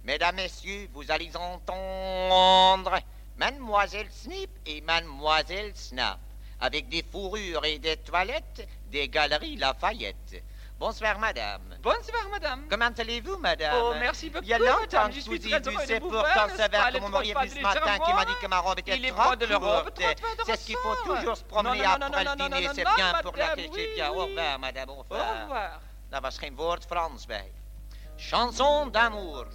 Mesdames, 0.08 0.36
messieurs, 0.38 0.88
vous 0.94 1.12
allez 1.12 1.30
entendre. 1.36 2.98
Mademoiselle 3.36 4.08
Snip 4.10 4.50
et 4.66 4.80
Mademoiselle 4.80 5.74
Snap. 5.76 6.18
Avec 6.62 6.88
des 6.88 7.04
fourrures 7.04 7.66
et 7.66 7.78
des 7.78 7.98
toilettes 7.98 8.66
des 8.90 9.10
galeries 9.10 9.58
Lafayette. 9.58 10.42
Bonsoir, 10.80 11.20
madame. 11.20 11.76
Bonsoir, 11.84 12.30
madame. 12.32 12.68
Comment 12.70 12.90
allez-vous, 12.98 13.38
madame? 13.40 13.74
Oh, 13.84 13.94
merci 14.00 14.30
beaucoup, 14.30 14.46
Il 14.46 14.50
y 14.50 14.54
a 14.54 14.60
longtemps 14.60 15.10
que 15.10 15.20
Je 15.20 15.26
vous 15.26 15.34
ai 15.36 15.60
vu, 15.60 15.76
c'est 15.86 16.00
vous 16.00 16.08
pourtant 16.10 16.22
voir, 16.34 16.48
n'est-ce 16.48 16.62
sévère 16.64 16.82
pas, 16.84 16.88
que 16.88 16.94
les 16.94 17.00
vous 17.00 17.08
trois 17.08 17.20
m'auriez 17.20 17.34
vu 17.42 17.50
ce 17.50 17.60
matin 17.60 18.00
qui 18.06 18.14
m'a 18.14 18.24
dit 18.26 18.32
que 18.42 18.48
ma 18.48 18.60
robe 18.60 18.80
était 18.80 18.98
Il 18.98 19.12
trop 19.12 19.36
de 19.36 19.46
courte. 19.46 20.02
C'est 20.46 20.56
ce 20.56 20.66
qu'il 20.68 20.78
faut 20.78 20.96
toujours 21.04 21.36
se 21.36 21.44
promener 21.44 21.84
après 21.84 22.24
le 22.24 22.36
dîner, 22.38 22.70
c'est 22.74 22.86
bien 22.96 23.14
pour 23.22 23.36
la 23.36 23.48
critique. 23.50 23.74
oui, 23.98 24.02
Au 24.04 24.14
revoir, 24.14 24.58
madame, 24.60 24.90
au 24.90 24.94
Au 24.94 25.02
revoir. 25.02 25.42
revoir. 25.42 25.80
Daar 26.10 26.22
was 26.22 26.38
geen 26.38 26.56
woord 26.56 26.86
Frans 26.86 27.26
bij. 27.26 27.52
Chanson 28.16 28.90
d'amour. 28.92 29.48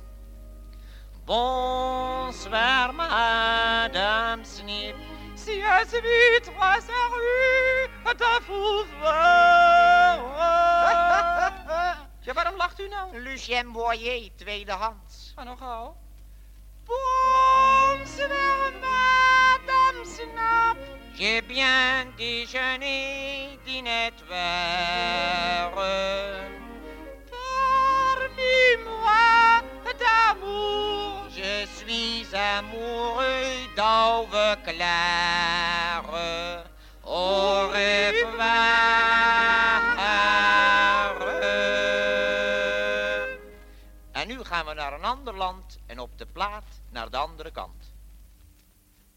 Bonsoir, 1.24 2.92
madame 2.92 4.44
Snip. 4.44 4.96
Si 5.36 5.60
ce 5.60 6.00
but, 6.00 6.42
trois 6.44 6.78
rue, 7.12 7.88
ta. 8.16 8.40
Ja, 12.24 12.32
waarom 12.32 12.56
lacht 12.56 12.80
u 12.80 12.88
nou? 12.88 13.18
Lucien 13.18 13.72
Boyer, 13.72 14.30
tweedehands. 14.36 15.32
Ga 15.36 15.42
nog 15.42 15.58
gauw. 15.58 15.96
Bonsoir, 16.86 18.72
madame 18.80 20.04
Snap. 20.04 20.76
J'ai 21.14 21.42
bien 21.42 22.12
déjeuné, 22.16 23.58
dîner 23.64 24.12
vert. 24.28 25.74
Parle-moi 27.30 28.32
d'amour. 29.98 30.91
Suis 31.92 32.34
amoureux 32.34 33.68
d'Auve 33.76 34.56
Claire. 34.64 36.02
Au 37.04 37.68
revoir. 37.68 38.62
gaan 44.44 44.66
we 44.66 44.74
naar 44.74 44.92
een 44.92 45.04
ander 45.04 45.36
land 45.36 45.78
en 45.86 45.98
op 45.98 46.18
de 46.18 46.26
plaat 46.32 46.64
naar 46.90 47.10
de 47.10 47.16
andere 47.16 47.50
kant. 47.50 47.92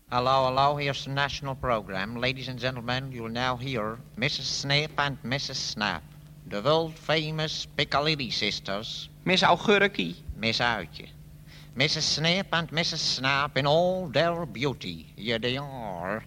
Hallo, 0.08 0.44
hallo, 0.44 0.78
here's 0.78 1.04
the 1.04 1.10
national 1.10 1.56
program. 1.56 2.20
Ladies 2.20 2.50
and 2.50 2.60
gentlemen, 2.60 3.12
you'll 3.12 3.32
now 3.32 3.60
hear 3.60 3.98
Mrs. 4.18 4.60
Snap 4.60 4.90
and 4.96 5.18
Mrs. 5.24 5.70
Snap. 5.70 6.02
The 6.50 6.62
world 6.62 7.00
famous 7.00 7.68
Piccalilli 7.76 8.32
sisters. 8.32 9.10
Miss 9.24 9.44
Augurkie. 9.44 10.16
Miss 10.36 10.60
Uitje. 10.60 11.15
Mrs. 11.76 12.04
Snap 12.04 12.48
and 12.54 12.70
Mrs. 12.70 13.00
Snap 13.00 13.58
in 13.58 13.68
all 13.68 14.08
their 14.08 14.46
beauty. 14.46 15.08
Here 15.18 15.38
they 15.38 15.58
are. 15.58 16.24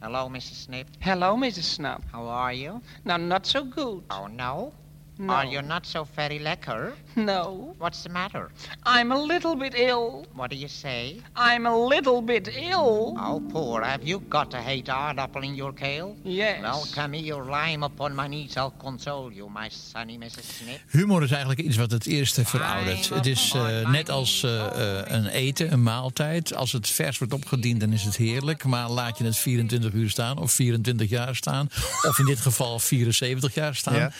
Hello, 0.00 0.28
Mrs. 0.28 0.66
Snip. 0.66 0.86
Hello, 1.00 1.34
Mrs. 1.34 1.64
Snap. 1.64 2.04
How 2.12 2.28
are 2.28 2.52
you? 2.52 2.80
No, 3.04 3.16
not 3.16 3.44
so 3.44 3.64
good. 3.64 4.04
Oh, 4.08 4.28
no? 4.28 4.72
No. 5.18 5.32
Are 5.32 5.44
you 5.44 5.62
not 5.62 5.84
so 5.84 6.06
very 6.16 6.38
lekker? 6.38 6.92
No. 7.16 7.74
What's 7.78 8.04
the 8.04 8.08
matter? 8.08 8.50
I'm 8.86 9.10
a 9.10 9.18
little 9.20 9.56
bit 9.56 9.74
ill. 9.76 10.26
What 10.34 10.50
do 10.50 10.56
you 10.56 10.68
say? 10.68 11.20
I'm 11.34 11.66
a 11.66 11.76
little 11.76 12.22
bit 12.22 12.48
ill. 12.48 13.16
Oh, 13.18 13.42
poor. 13.52 13.82
Have 13.82 14.04
you 14.04 14.22
got 14.28 14.54
a 14.54 14.58
hate 14.58 14.84
aardappel 14.84 15.42
in 15.42 15.56
your 15.56 15.72
kale? 15.72 16.14
Yes. 16.22 16.62
Well, 16.62 16.86
come 16.94 17.14
here, 17.14 17.42
lie 17.42 17.76
upon 17.80 18.14
my 18.14 18.28
knees. 18.28 18.56
I'll 18.56 18.74
console 18.78 19.32
you, 19.32 19.48
my 19.48 19.68
sonny 19.70 20.18
Mrs. 20.18 20.44
Snip. 20.44 20.80
Humor 20.90 21.22
is 21.22 21.30
eigenlijk 21.30 21.60
iets 21.60 21.76
wat 21.76 21.90
het 21.90 22.06
eerste 22.06 22.44
veroudert. 22.44 23.08
Het 23.08 23.26
is 23.26 23.52
eh, 23.54 23.90
net 23.90 24.10
als 24.10 24.42
eh, 24.42 24.66
eh, 24.66 25.04
een 25.06 25.26
eten, 25.26 25.72
een 25.72 25.82
maaltijd. 25.82 26.54
Als 26.54 26.72
het 26.72 26.88
vers 26.88 27.18
wordt 27.18 27.32
opgediend, 27.32 27.80
dan 27.80 27.92
is 27.92 28.04
het 28.04 28.16
heerlijk. 28.16 28.64
Maar 28.64 28.90
laat 28.90 29.18
je 29.18 29.24
het 29.24 29.36
24 29.36 29.92
uur 29.92 30.10
staan, 30.10 30.38
of 30.38 30.52
24 30.52 31.08
jaar 31.08 31.36
staan, 31.36 31.68
of 32.08 32.18
in 32.18 32.24
dit 32.24 32.40
geval 32.40 32.78
74 32.78 33.54
jaar 33.54 33.74
staan. 33.74 33.94
Ja. 33.94 34.12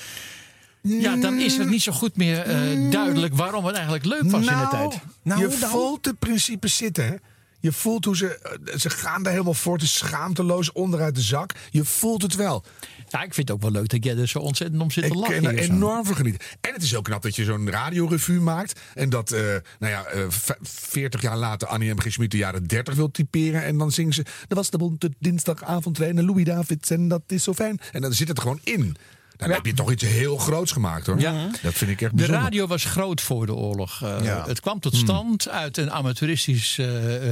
Ja, 0.83 1.17
dan 1.17 1.39
is 1.39 1.57
het 1.57 1.69
niet 1.69 1.83
zo 1.83 1.93
goed 1.93 2.17
meer 2.17 2.39
eh, 2.43 2.91
duidelijk 2.91 3.35
waarom 3.35 3.65
het 3.65 3.75
eigenlijk 3.75 4.05
leuk 4.05 4.23
was 4.31 4.47
in 4.47 4.59
de 4.59 4.67
tijd. 4.71 4.99
nou, 5.23 5.41
je 5.41 5.47
nou. 5.47 5.71
voelt 5.71 6.05
de 6.05 6.15
principes 6.15 6.77
zitten, 6.77 7.07
hè? 7.07 7.15
Je 7.61 7.73
voelt 7.73 8.05
hoe 8.05 8.17
ze... 8.17 8.39
eh, 8.39 8.77
Ze 8.79 8.91
gaan 8.91 9.25
er 9.25 9.31
helemaal 9.31 9.55
voor. 9.55 9.73
Het 9.73 9.83
is 9.83 9.97
schaamteloos 9.97 10.73
onderuit 10.73 11.15
de 11.15 11.21
zak. 11.21 11.53
Je 11.71 11.85
voelt 11.85 12.23
het 12.23 12.35
wel. 12.35 12.65
Ja, 13.09 13.23
ik 13.23 13.35
vind 13.35 13.49
het 13.49 13.57
ook 13.57 13.63
wel 13.63 13.71
leuk 13.71 13.89
dat 13.89 14.05
jij 14.05 14.17
er 14.17 14.29
zo 14.29 14.39
ontzettend 14.39 14.83
om 14.83 14.91
zit 14.91 15.03
te 15.05 15.09
Ik 15.11 15.15
lachen. 15.17 15.35
kan 15.43 15.45
er 15.45 15.51
hier 15.59 15.63
zo. 15.67 15.73
enorm 15.73 16.05
van 16.05 16.17
genieten. 16.17 16.47
En 16.61 16.73
het 16.73 16.83
is 16.83 16.95
ook 16.97 17.05
knap 17.05 17.23
dat 17.23 17.37
je 17.37 17.45
zo'n 17.45 17.71
radiorevue 17.71 18.41
maakt. 18.41 18.81
En 18.95 19.11
dat, 19.11 19.31
eh, 19.33 19.41
nou 19.79 19.93
ja, 19.93 20.05
eh, 20.05 20.23
v- 20.29 20.51
40 20.63 21.23
jaar 21.23 21.37
later 21.37 21.69
Annie 21.69 21.95
M. 21.95 22.01
G. 22.01 22.13
Schmid 22.13 22.31
de 22.31 22.37
jaren 22.37 22.67
30 22.67 22.95
wil 22.95 23.11
typeren. 23.11 23.65
En 23.65 23.79
dan 23.79 23.91
zingen 23.93 24.13
ze... 24.13 24.25
Er 24.49 24.55
was 24.57 24.71
de 24.71 24.79
bonte 24.79 25.11
dinsdagavondtrein 25.19 26.19
en 26.19 26.25
Louis 26.25 26.45
Davids 26.45 26.91
en 26.91 27.09
dat 27.09 27.23
is 27.27 27.43
zo 27.45 27.55
fijn. 27.55 27.79
En 27.93 28.01
dan 28.01 28.13
zit 28.13 28.29
het 28.29 28.37
er 28.37 28.43
gewoon 28.43 28.61
in. 28.65 28.97
Dan 29.39 29.51
heb 29.51 29.67
je 29.67 29.75
toch 29.75 29.91
iets 29.93 30.03
heel 30.05 30.37
groots 30.37 30.73
gemaakt, 30.73 31.07
hoor. 31.07 31.21
Ja. 31.21 31.51
Dat 31.63 31.75
vind 31.75 31.91
ik 31.91 32.01
echt 32.01 32.11
De 32.11 32.17
bijzonder. 32.17 32.43
radio 32.43 32.67
was 32.67 32.85
groot 32.85 33.21
voor 33.21 33.47
de 33.47 33.55
oorlog. 33.55 34.03
Eh, 34.03 34.17
Ja. 34.23 34.45
Het 34.47 34.61
kwam 34.61 34.81
tot 34.81 34.93
Hmm. 34.93 35.01
stand 35.03 35.49
uit 35.49 35.77
een 35.77 35.91
amateuristisch 35.91 36.79
eh, 36.79 36.87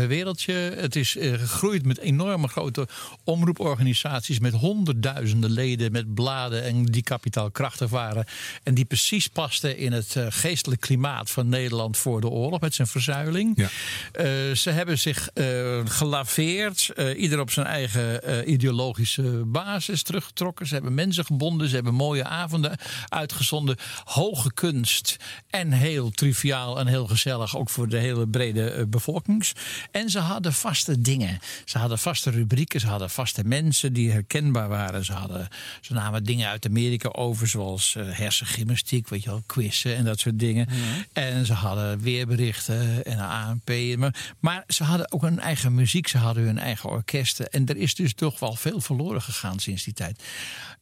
wereldje. 0.06 0.52
Het 0.54 0.96
is 0.96 1.16
eh, 1.16 1.32
gegroeid 1.32 1.84
met 1.86 1.98
enorme 1.98 2.48
grote 2.48 2.88
omroeporganisaties... 3.24 4.38
met 4.38 4.52
honderdduizenden 4.52 5.50
leden, 5.50 5.92
met 5.92 6.14
bladen 6.14 6.62
en 6.64 6.84
die 6.84 7.02
kapitaalkrachtig 7.02 7.90
waren. 7.90 8.24
En 8.62 8.74
die 8.74 8.84
precies 8.84 9.28
pasten 9.28 9.76
in 9.76 9.92
het 9.92 10.16
eh, 10.16 10.26
geestelijk 10.28 10.80
klimaat 10.80 11.30
van 11.30 11.48
Nederland 11.48 11.96
voor 11.96 12.20
de 12.20 12.28
oorlog... 12.28 12.60
met 12.60 12.74
zijn 12.74 12.88
verzuiling. 12.88 13.58
Eh, 13.58 14.24
ze 14.54 14.70
hebben 14.70 14.98
zich 14.98 15.28
eh, 15.34 15.80
gelaveerd, 15.84 16.90
eh, 16.96 17.20
ieder 17.20 17.40
op 17.40 17.50
zijn 17.50 17.66
eigen 17.66 18.22
eh, 18.22 18.52
ideologische 18.52 19.22
basis 19.46 20.02
teruggetrokken. 20.02 20.66
Ze 20.66 20.74
hebben 20.74 20.94
mensen 20.94 21.24
gebonden, 21.24 21.68
ze 21.68 21.74
hebben 21.74 21.94
mooie 21.96 22.24
avonden 22.24 22.76
uitgezonden. 23.08 23.76
Hoge 24.04 24.52
kunst 24.52 25.16
en 25.50 25.72
heel 25.72 26.10
triviaal 26.10 26.78
en 26.78 26.86
heel 26.86 27.06
gezellig, 27.06 27.56
ook 27.56 27.70
voor 27.70 27.88
de 27.88 27.98
hele 27.98 28.28
brede 28.28 28.70
eh, 28.70 28.84
bevolkings. 28.86 29.52
En 29.90 30.10
ze 30.10 30.18
hadden 30.18 30.52
vaste 30.52 31.00
dingen. 31.00 31.38
Ze 31.64 31.78
hadden 31.78 31.98
vaste 31.98 32.30
rubrieken, 32.30 32.80
ze 32.80 32.86
hadden 32.86 33.10
vaste 33.10 33.44
mensen 33.44 33.92
die 33.92 34.10
herkenbaar 34.10 34.68
waren. 34.68 35.04
Ze, 35.04 35.12
hadden, 35.12 35.48
ze 35.80 35.92
namen 35.92 36.24
dingen 36.24 36.48
uit 36.48 36.66
Amerika 36.66 37.08
over, 37.08 37.48
zoals 37.48 37.94
eh, 37.96 38.04
hersengymnastiek, 38.10 39.08
weet 39.08 39.22
je 39.22 39.30
wel, 39.30 39.42
quizzen 39.46 39.96
en 39.96 40.04
dat 40.04 40.20
soort 40.20 40.38
dingen. 40.38 40.68
En 41.12 41.46
ze 41.46 41.52
hadden 41.52 42.00
weerberichten 42.00 43.04
en 43.04 43.18
ANP. 43.18 43.96
Maar, 43.96 44.34
maar 44.40 44.64
ze 44.68 44.84
hadden 44.84 45.12
ook 45.12 45.22
hun 45.22 45.40
eigen 45.40 45.74
muziek, 45.74 46.08
ze 46.08 46.18
hadden 46.18 46.44
hun 46.44 46.58
eigen 46.58 46.90
orkesten. 46.90 47.50
En 47.50 47.66
er 47.66 47.76
is 47.76 47.94
dus 47.94 48.14
toch 48.14 48.38
wel 48.38 48.54
veel 48.54 48.80
verloren 48.80 49.22
gegaan 49.22 49.58
sinds 49.58 49.84
die 49.84 49.94
tijd. 49.94 50.22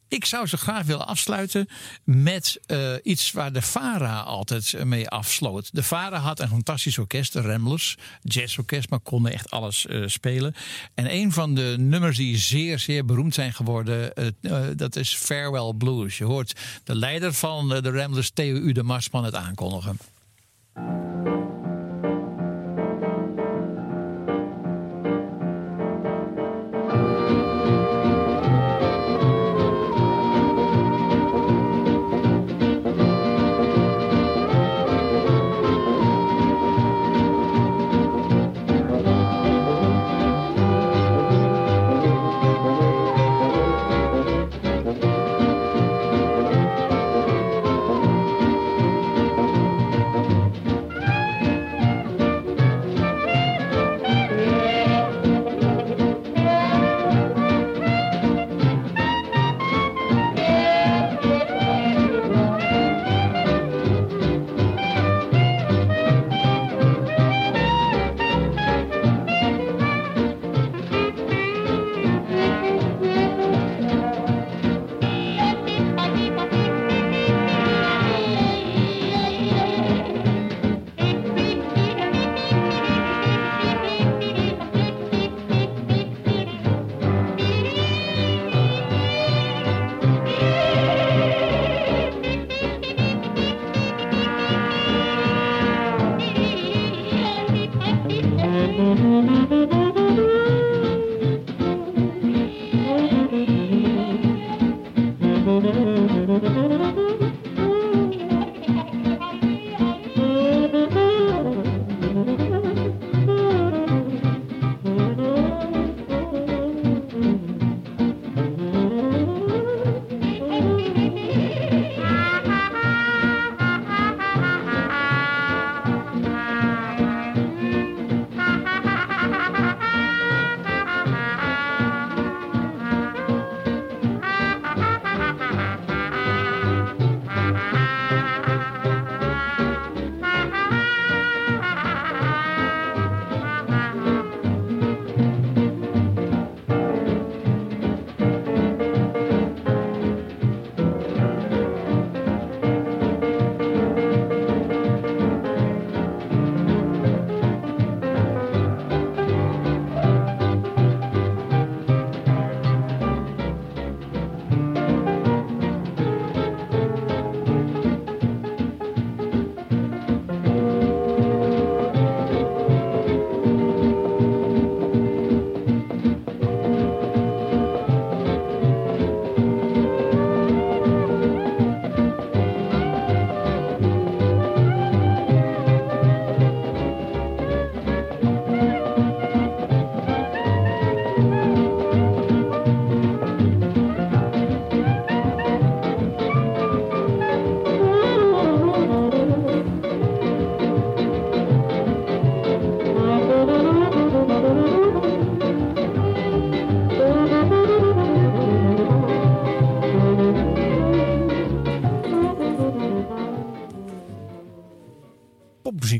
Ik 0.07 0.25
zou 0.25 0.47
ze 0.47 0.57
graag 0.57 0.85
willen 0.85 1.07
afsluiten 1.07 1.67
met 2.03 2.59
eh, 2.65 2.93
iets 3.03 3.31
waar 3.31 3.53
de 3.53 3.61
VARA 3.61 4.19
altijd 4.19 4.85
mee 4.85 5.09
afsloot. 5.09 5.69
De 5.73 5.83
VARA 5.83 6.17
had 6.17 6.39
een 6.39 6.47
fantastisch 6.47 6.97
orkest, 6.97 7.33
de 7.33 7.41
Ramblers, 7.41 7.97
jazzorkest, 8.21 8.89
maar 8.89 8.99
konden 8.99 9.31
echt 9.31 9.51
alles 9.51 9.85
eh, 9.85 10.03
spelen. 10.05 10.55
En 10.93 11.13
een 11.13 11.31
van 11.31 11.55
de 11.55 11.75
nummers 11.77 12.17
die 12.17 12.37
zeer, 12.37 12.79
zeer 12.79 13.05
beroemd 13.05 13.33
zijn 13.33 13.53
geworden, 13.53 14.15
eh, 14.15 14.27
eh, 14.41 14.77
dat 14.77 14.95
is 14.95 15.15
Farewell 15.15 15.73
Blues. 15.77 16.17
Je 16.17 16.23
hoort 16.23 16.53
de 16.83 16.95
leider 16.95 17.33
van 17.33 17.73
eh, 17.73 17.81
de 17.81 17.91
Ramblers, 17.91 18.29
Theo 18.29 18.55
U. 18.55 18.71
de 18.71 18.83
Marsman, 18.83 19.23
het 19.23 19.35
aankondigen. 19.35 19.97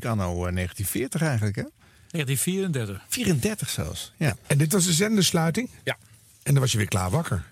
Anno 0.06 0.24
eh, 0.46 0.54
1940 0.54 1.22
eigenlijk, 1.22 1.56
hè? 1.56 1.64
1934. 2.12 3.06
34 3.10 3.70
zelfs, 3.70 4.14
ja. 4.18 4.36
En 4.48 4.58
dit 4.58 4.72
was 4.72 4.86
de 4.86 4.94
zendersluiting? 4.94 5.70
Ja. 5.84 5.98
En 6.44 6.52
dan 6.54 6.62
was 6.62 6.72
je 6.72 6.78
weer 6.78 6.88
klaar 6.88 7.10
wakker. 7.10 7.44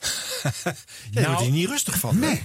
Ja, 1.10 1.20
je 1.20 1.26
wordt 1.26 1.40
hier 1.40 1.50
niet 1.50 1.68
rustig 1.68 1.98
van. 1.98 2.22
hè? 2.22 2.40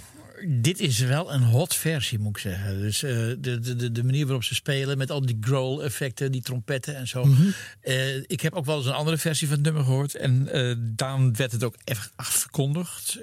Dit 0.48 0.80
is 0.80 1.00
wel 1.00 1.34
een 1.34 1.44
hot 1.44 1.76
versie, 1.76 2.20
moet 2.20 2.36
ik 2.36 2.42
zeggen. 2.42 2.80
Dus 2.80 3.04
eh, 3.04 3.12
de, 3.40 3.60
de, 3.60 3.92
de, 3.92 4.04
manier 4.04 4.26
waarop 4.26 4.44
ze 4.44 4.56
spelen 4.56 4.98
met 4.98 5.12
al 5.12 5.26
die 5.26 5.38
growl-effecten, 5.42 6.32
die 6.32 6.42
trompetten 6.42 6.96
en 6.96 7.08
zo. 7.08 7.26
Mhm. 7.26 7.42
Eh, 7.82 8.16
ik 8.16 8.42
heb 8.42 8.54
ook 8.54 8.66
wel 8.66 8.78
eens 8.78 8.86
een 8.86 8.94
andere 8.94 9.18
versie 9.18 9.48
van 9.48 9.56
het 9.56 9.66
nummer 9.66 9.84
gehoord. 9.84 10.16
En 10.16 10.48
eh 10.52 10.76
dan 10.80 11.36
werd 11.36 11.52
het 11.52 11.64
ook 11.64 11.76
even 11.84 12.12
afgekondigd. 12.16 13.18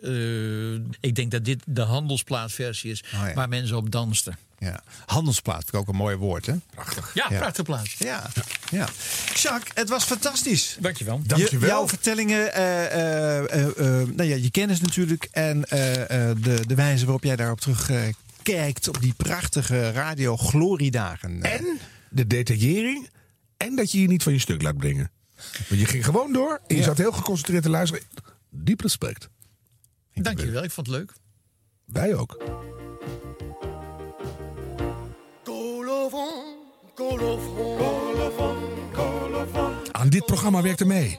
Ik 1.00 1.14
denk 1.14 1.30
dat 1.30 1.44
dit 1.44 1.62
de 1.66 1.80
handelsplaatversie 1.80 2.90
is 2.90 3.02
Oh 3.14 3.26
ja. 3.26 3.34
waar 3.34 3.48
mensen 3.48 3.76
op 3.76 3.90
dansten. 3.90 4.38
Ja. 4.58 4.82
Handelsplaat, 5.06 5.74
ook 5.74 5.88
een 5.88 5.96
mooi 5.96 6.16
woord, 6.16 6.46
hè? 6.46 6.54
Prachtig. 6.74 7.10
Ja, 7.14 7.52
plaats. 7.62 7.94
Ja, 7.98 8.30
ja. 8.34 8.42
Jacques, 9.34 9.70
het 9.74 9.88
was 9.88 10.04
fantastisch. 10.04 10.76
Dankjewel. 10.80 11.20
Dankjewel. 11.26 11.60
Je, 11.60 11.66
jouw 11.66 11.88
vertellingen, 11.88 12.54
eh, 12.54 13.36
eh, 13.36 13.38
eh, 13.64 14.08
nou 14.08 14.22
ja, 14.28 14.34
je 14.36 14.50
kennis 14.50 14.80
natuurlijk 14.80 15.28
en 15.32 15.64
eh, 15.64 16.30
eh, 16.30 16.36
de, 16.42 16.66
de 16.66 16.74
wijze 16.74 17.04
waarop 17.04 17.24
jij 17.24 17.36
daarop 17.36 17.60
terug 17.60 17.90
eh, 17.90 18.00
kijkt 18.42 18.88
op 18.88 19.00
die 19.00 19.14
prachtige 19.16 19.90
radio 19.90 20.36
gloriedagen. 20.36 21.42
En 21.42 21.64
de 22.10 22.26
detaillering. 22.26 23.08
En 23.56 23.76
dat 23.76 23.92
je 23.92 24.00
je 24.00 24.08
niet 24.08 24.22
van 24.22 24.32
je 24.32 24.38
stuk 24.38 24.62
laat 24.62 24.76
brengen. 24.76 25.10
Want 25.68 25.80
je 25.80 25.86
ging 25.86 26.04
gewoon 26.04 26.32
door 26.32 26.60
en 26.66 26.74
je 26.74 26.80
Ja. 26.80 26.82
zat 26.82 26.98
heel 26.98 27.12
geconcentreerd 27.12 27.62
te 27.62 27.70
luisteren. 27.70 28.04
Diep 28.50 28.80
respect. 28.80 29.28
Dankjewel, 30.14 30.62
ik 30.64 30.70
vond 30.70 30.86
het 30.86 30.96
leuk. 30.96 31.12
Wij 31.84 32.14
ook. 32.14 32.36
Aan 39.92 40.08
dit 40.08 40.26
programma 40.26 40.62
werkte 40.62 40.84
mee 40.86 41.18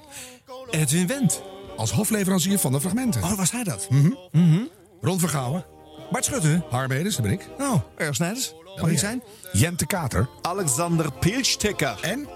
Edwin 0.69 1.07
Wendt. 1.07 1.41
als 1.77 1.91
hofleverancier 1.91 2.59
van 2.59 2.71
de 2.71 2.79
fragmenten. 2.79 3.23
Oh, 3.23 3.37
was 3.37 3.51
hij 3.51 3.63
dat? 3.63 3.87
Ron 5.01 5.19
Vergouwen, 5.19 5.65
Bart 6.11 6.25
Schutte. 6.25 6.63
Harmeders, 6.69 7.15
dat 7.15 7.25
ben 7.25 7.33
ik. 7.33 7.47
Oh, 7.59 7.73
Erg 7.97 8.15
Snijders. 8.15 8.53
Mag 8.81 8.89
ik 8.89 8.99
zijn? 8.99 9.23
Jente 9.51 9.85
Kater. 9.85 10.29
Alexander 10.41 11.11
Pilstekker. 11.11 11.97
En 12.01 12.27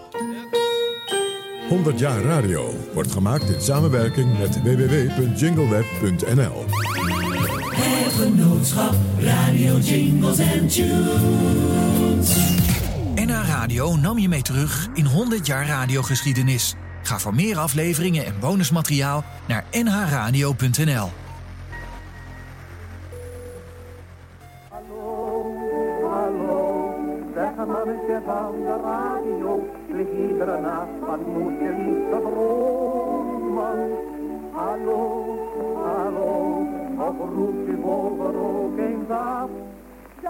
100 1.69 1.99
jaar 1.99 2.21
radio 2.21 2.73
wordt 2.93 3.11
gemaakt 3.11 3.49
in 3.49 3.61
samenwerking 3.61 4.39
met 4.39 4.61
www.jingleweb.nl. 4.63 6.65
Het 7.75 8.13
genootschap 8.13 8.93
Radio 9.19 9.77
Jingles 9.77 10.37
en 10.37 10.67
Tunes. 10.67 12.35
NH 13.27 13.47
Radio 13.47 13.95
nam 13.95 14.17
je 14.17 14.27
mee 14.27 14.41
terug 14.41 14.87
in 14.93 15.05
100 15.05 15.45
jaar 15.45 15.67
radiogeschiedenis. 15.67 16.75
Ga 17.03 17.19
voor 17.19 17.33
meer 17.33 17.57
afleveringen 17.57 18.25
en 18.25 18.39
bonusmateriaal 18.39 19.23
naar 19.47 19.65
nhradio.nl. 19.71 21.09
Zeg 27.33 27.55
mannetje 27.55 28.21
van 28.25 28.51
de 28.65 28.79
radio, 28.83 29.69
lig 29.91 30.29
iedere 30.29 30.61
nacht, 30.61 30.99
wat 31.07 31.25
moet 31.25 31.59
je 31.59 31.73
niet 31.85 32.09
dromen? 32.09 33.91
Hallo, 34.51 35.25
hallo, 35.85 36.67
of 36.97 37.35
roep 37.35 37.67
je 37.67 37.77
boven 37.81 38.66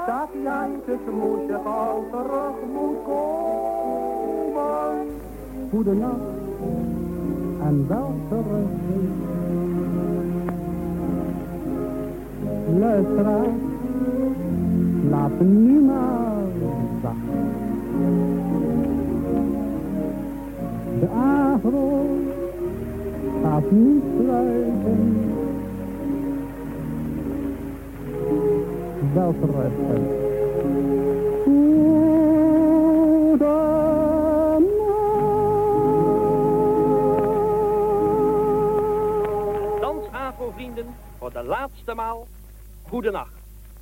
dat 0.08 0.30
Jantjes 0.44 1.04
moesje 1.20 1.60
gauw 1.64 2.04
terug 2.12 2.56
moet 2.74 3.04
komen. 3.06 3.48
Goedenacht 5.70 6.38
en 7.62 7.86
wel 7.88 8.14
terug. 8.30 8.70
Luisteraar, 12.80 13.48
laat 15.10 15.40
maar 15.86 16.44
wachten. 17.02 17.52
De 21.00 21.08
agro 21.08 22.06
gaat 23.44 23.72
niet 23.72 24.04
sluiten. 24.20 25.37
Wel 29.18 29.36
terug. 29.40 29.72
Dansavo-vrienden, 39.80 40.96
voor 41.18 41.32
de 41.32 41.44
laatste 41.44 41.94
maal, 41.94 42.28
goedenacht. 42.88 43.32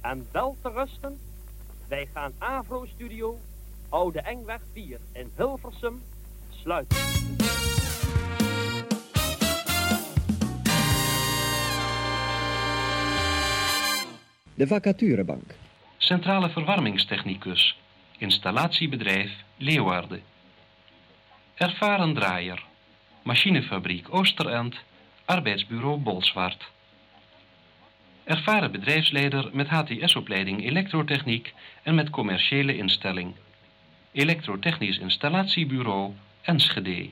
En 0.02 0.28
wel 0.32 0.56
te 0.62 0.70
rusten, 0.70 1.20
wij 1.88 2.08
gaan 2.14 2.32
Avro-studio, 2.38 3.38
Oude 3.90 4.20
Engweg 4.20 4.62
4 4.74 5.00
in 5.12 5.32
Hilversum, 5.36 6.02
sluiten. 6.50 6.98
De 14.56 14.68
vacaturebank. 14.68 15.56
Centrale 15.98 16.50
verwarmingstechnicus. 16.50 17.78
Installatiebedrijf 18.18 19.32
Leeuwarden. 19.58 20.22
Ervaren 21.56 22.14
draaier. 22.14 22.64
Machinefabriek 23.24 24.08
Oosterend. 24.10 24.76
Arbeidsbureau 25.26 25.98
Bolsward. 25.98 26.72
Ervaren 28.24 28.72
bedrijfsleider 28.72 29.50
met 29.54 29.68
HTS-opleiding 29.68 30.66
elektrotechniek 30.66 31.54
en 31.84 31.96
met 31.96 32.10
commerciële 32.10 32.78
instelling. 32.78 33.34
Elektrotechnisch 34.12 34.98
installatiebureau 34.98 36.14
Enschede. 36.42 37.10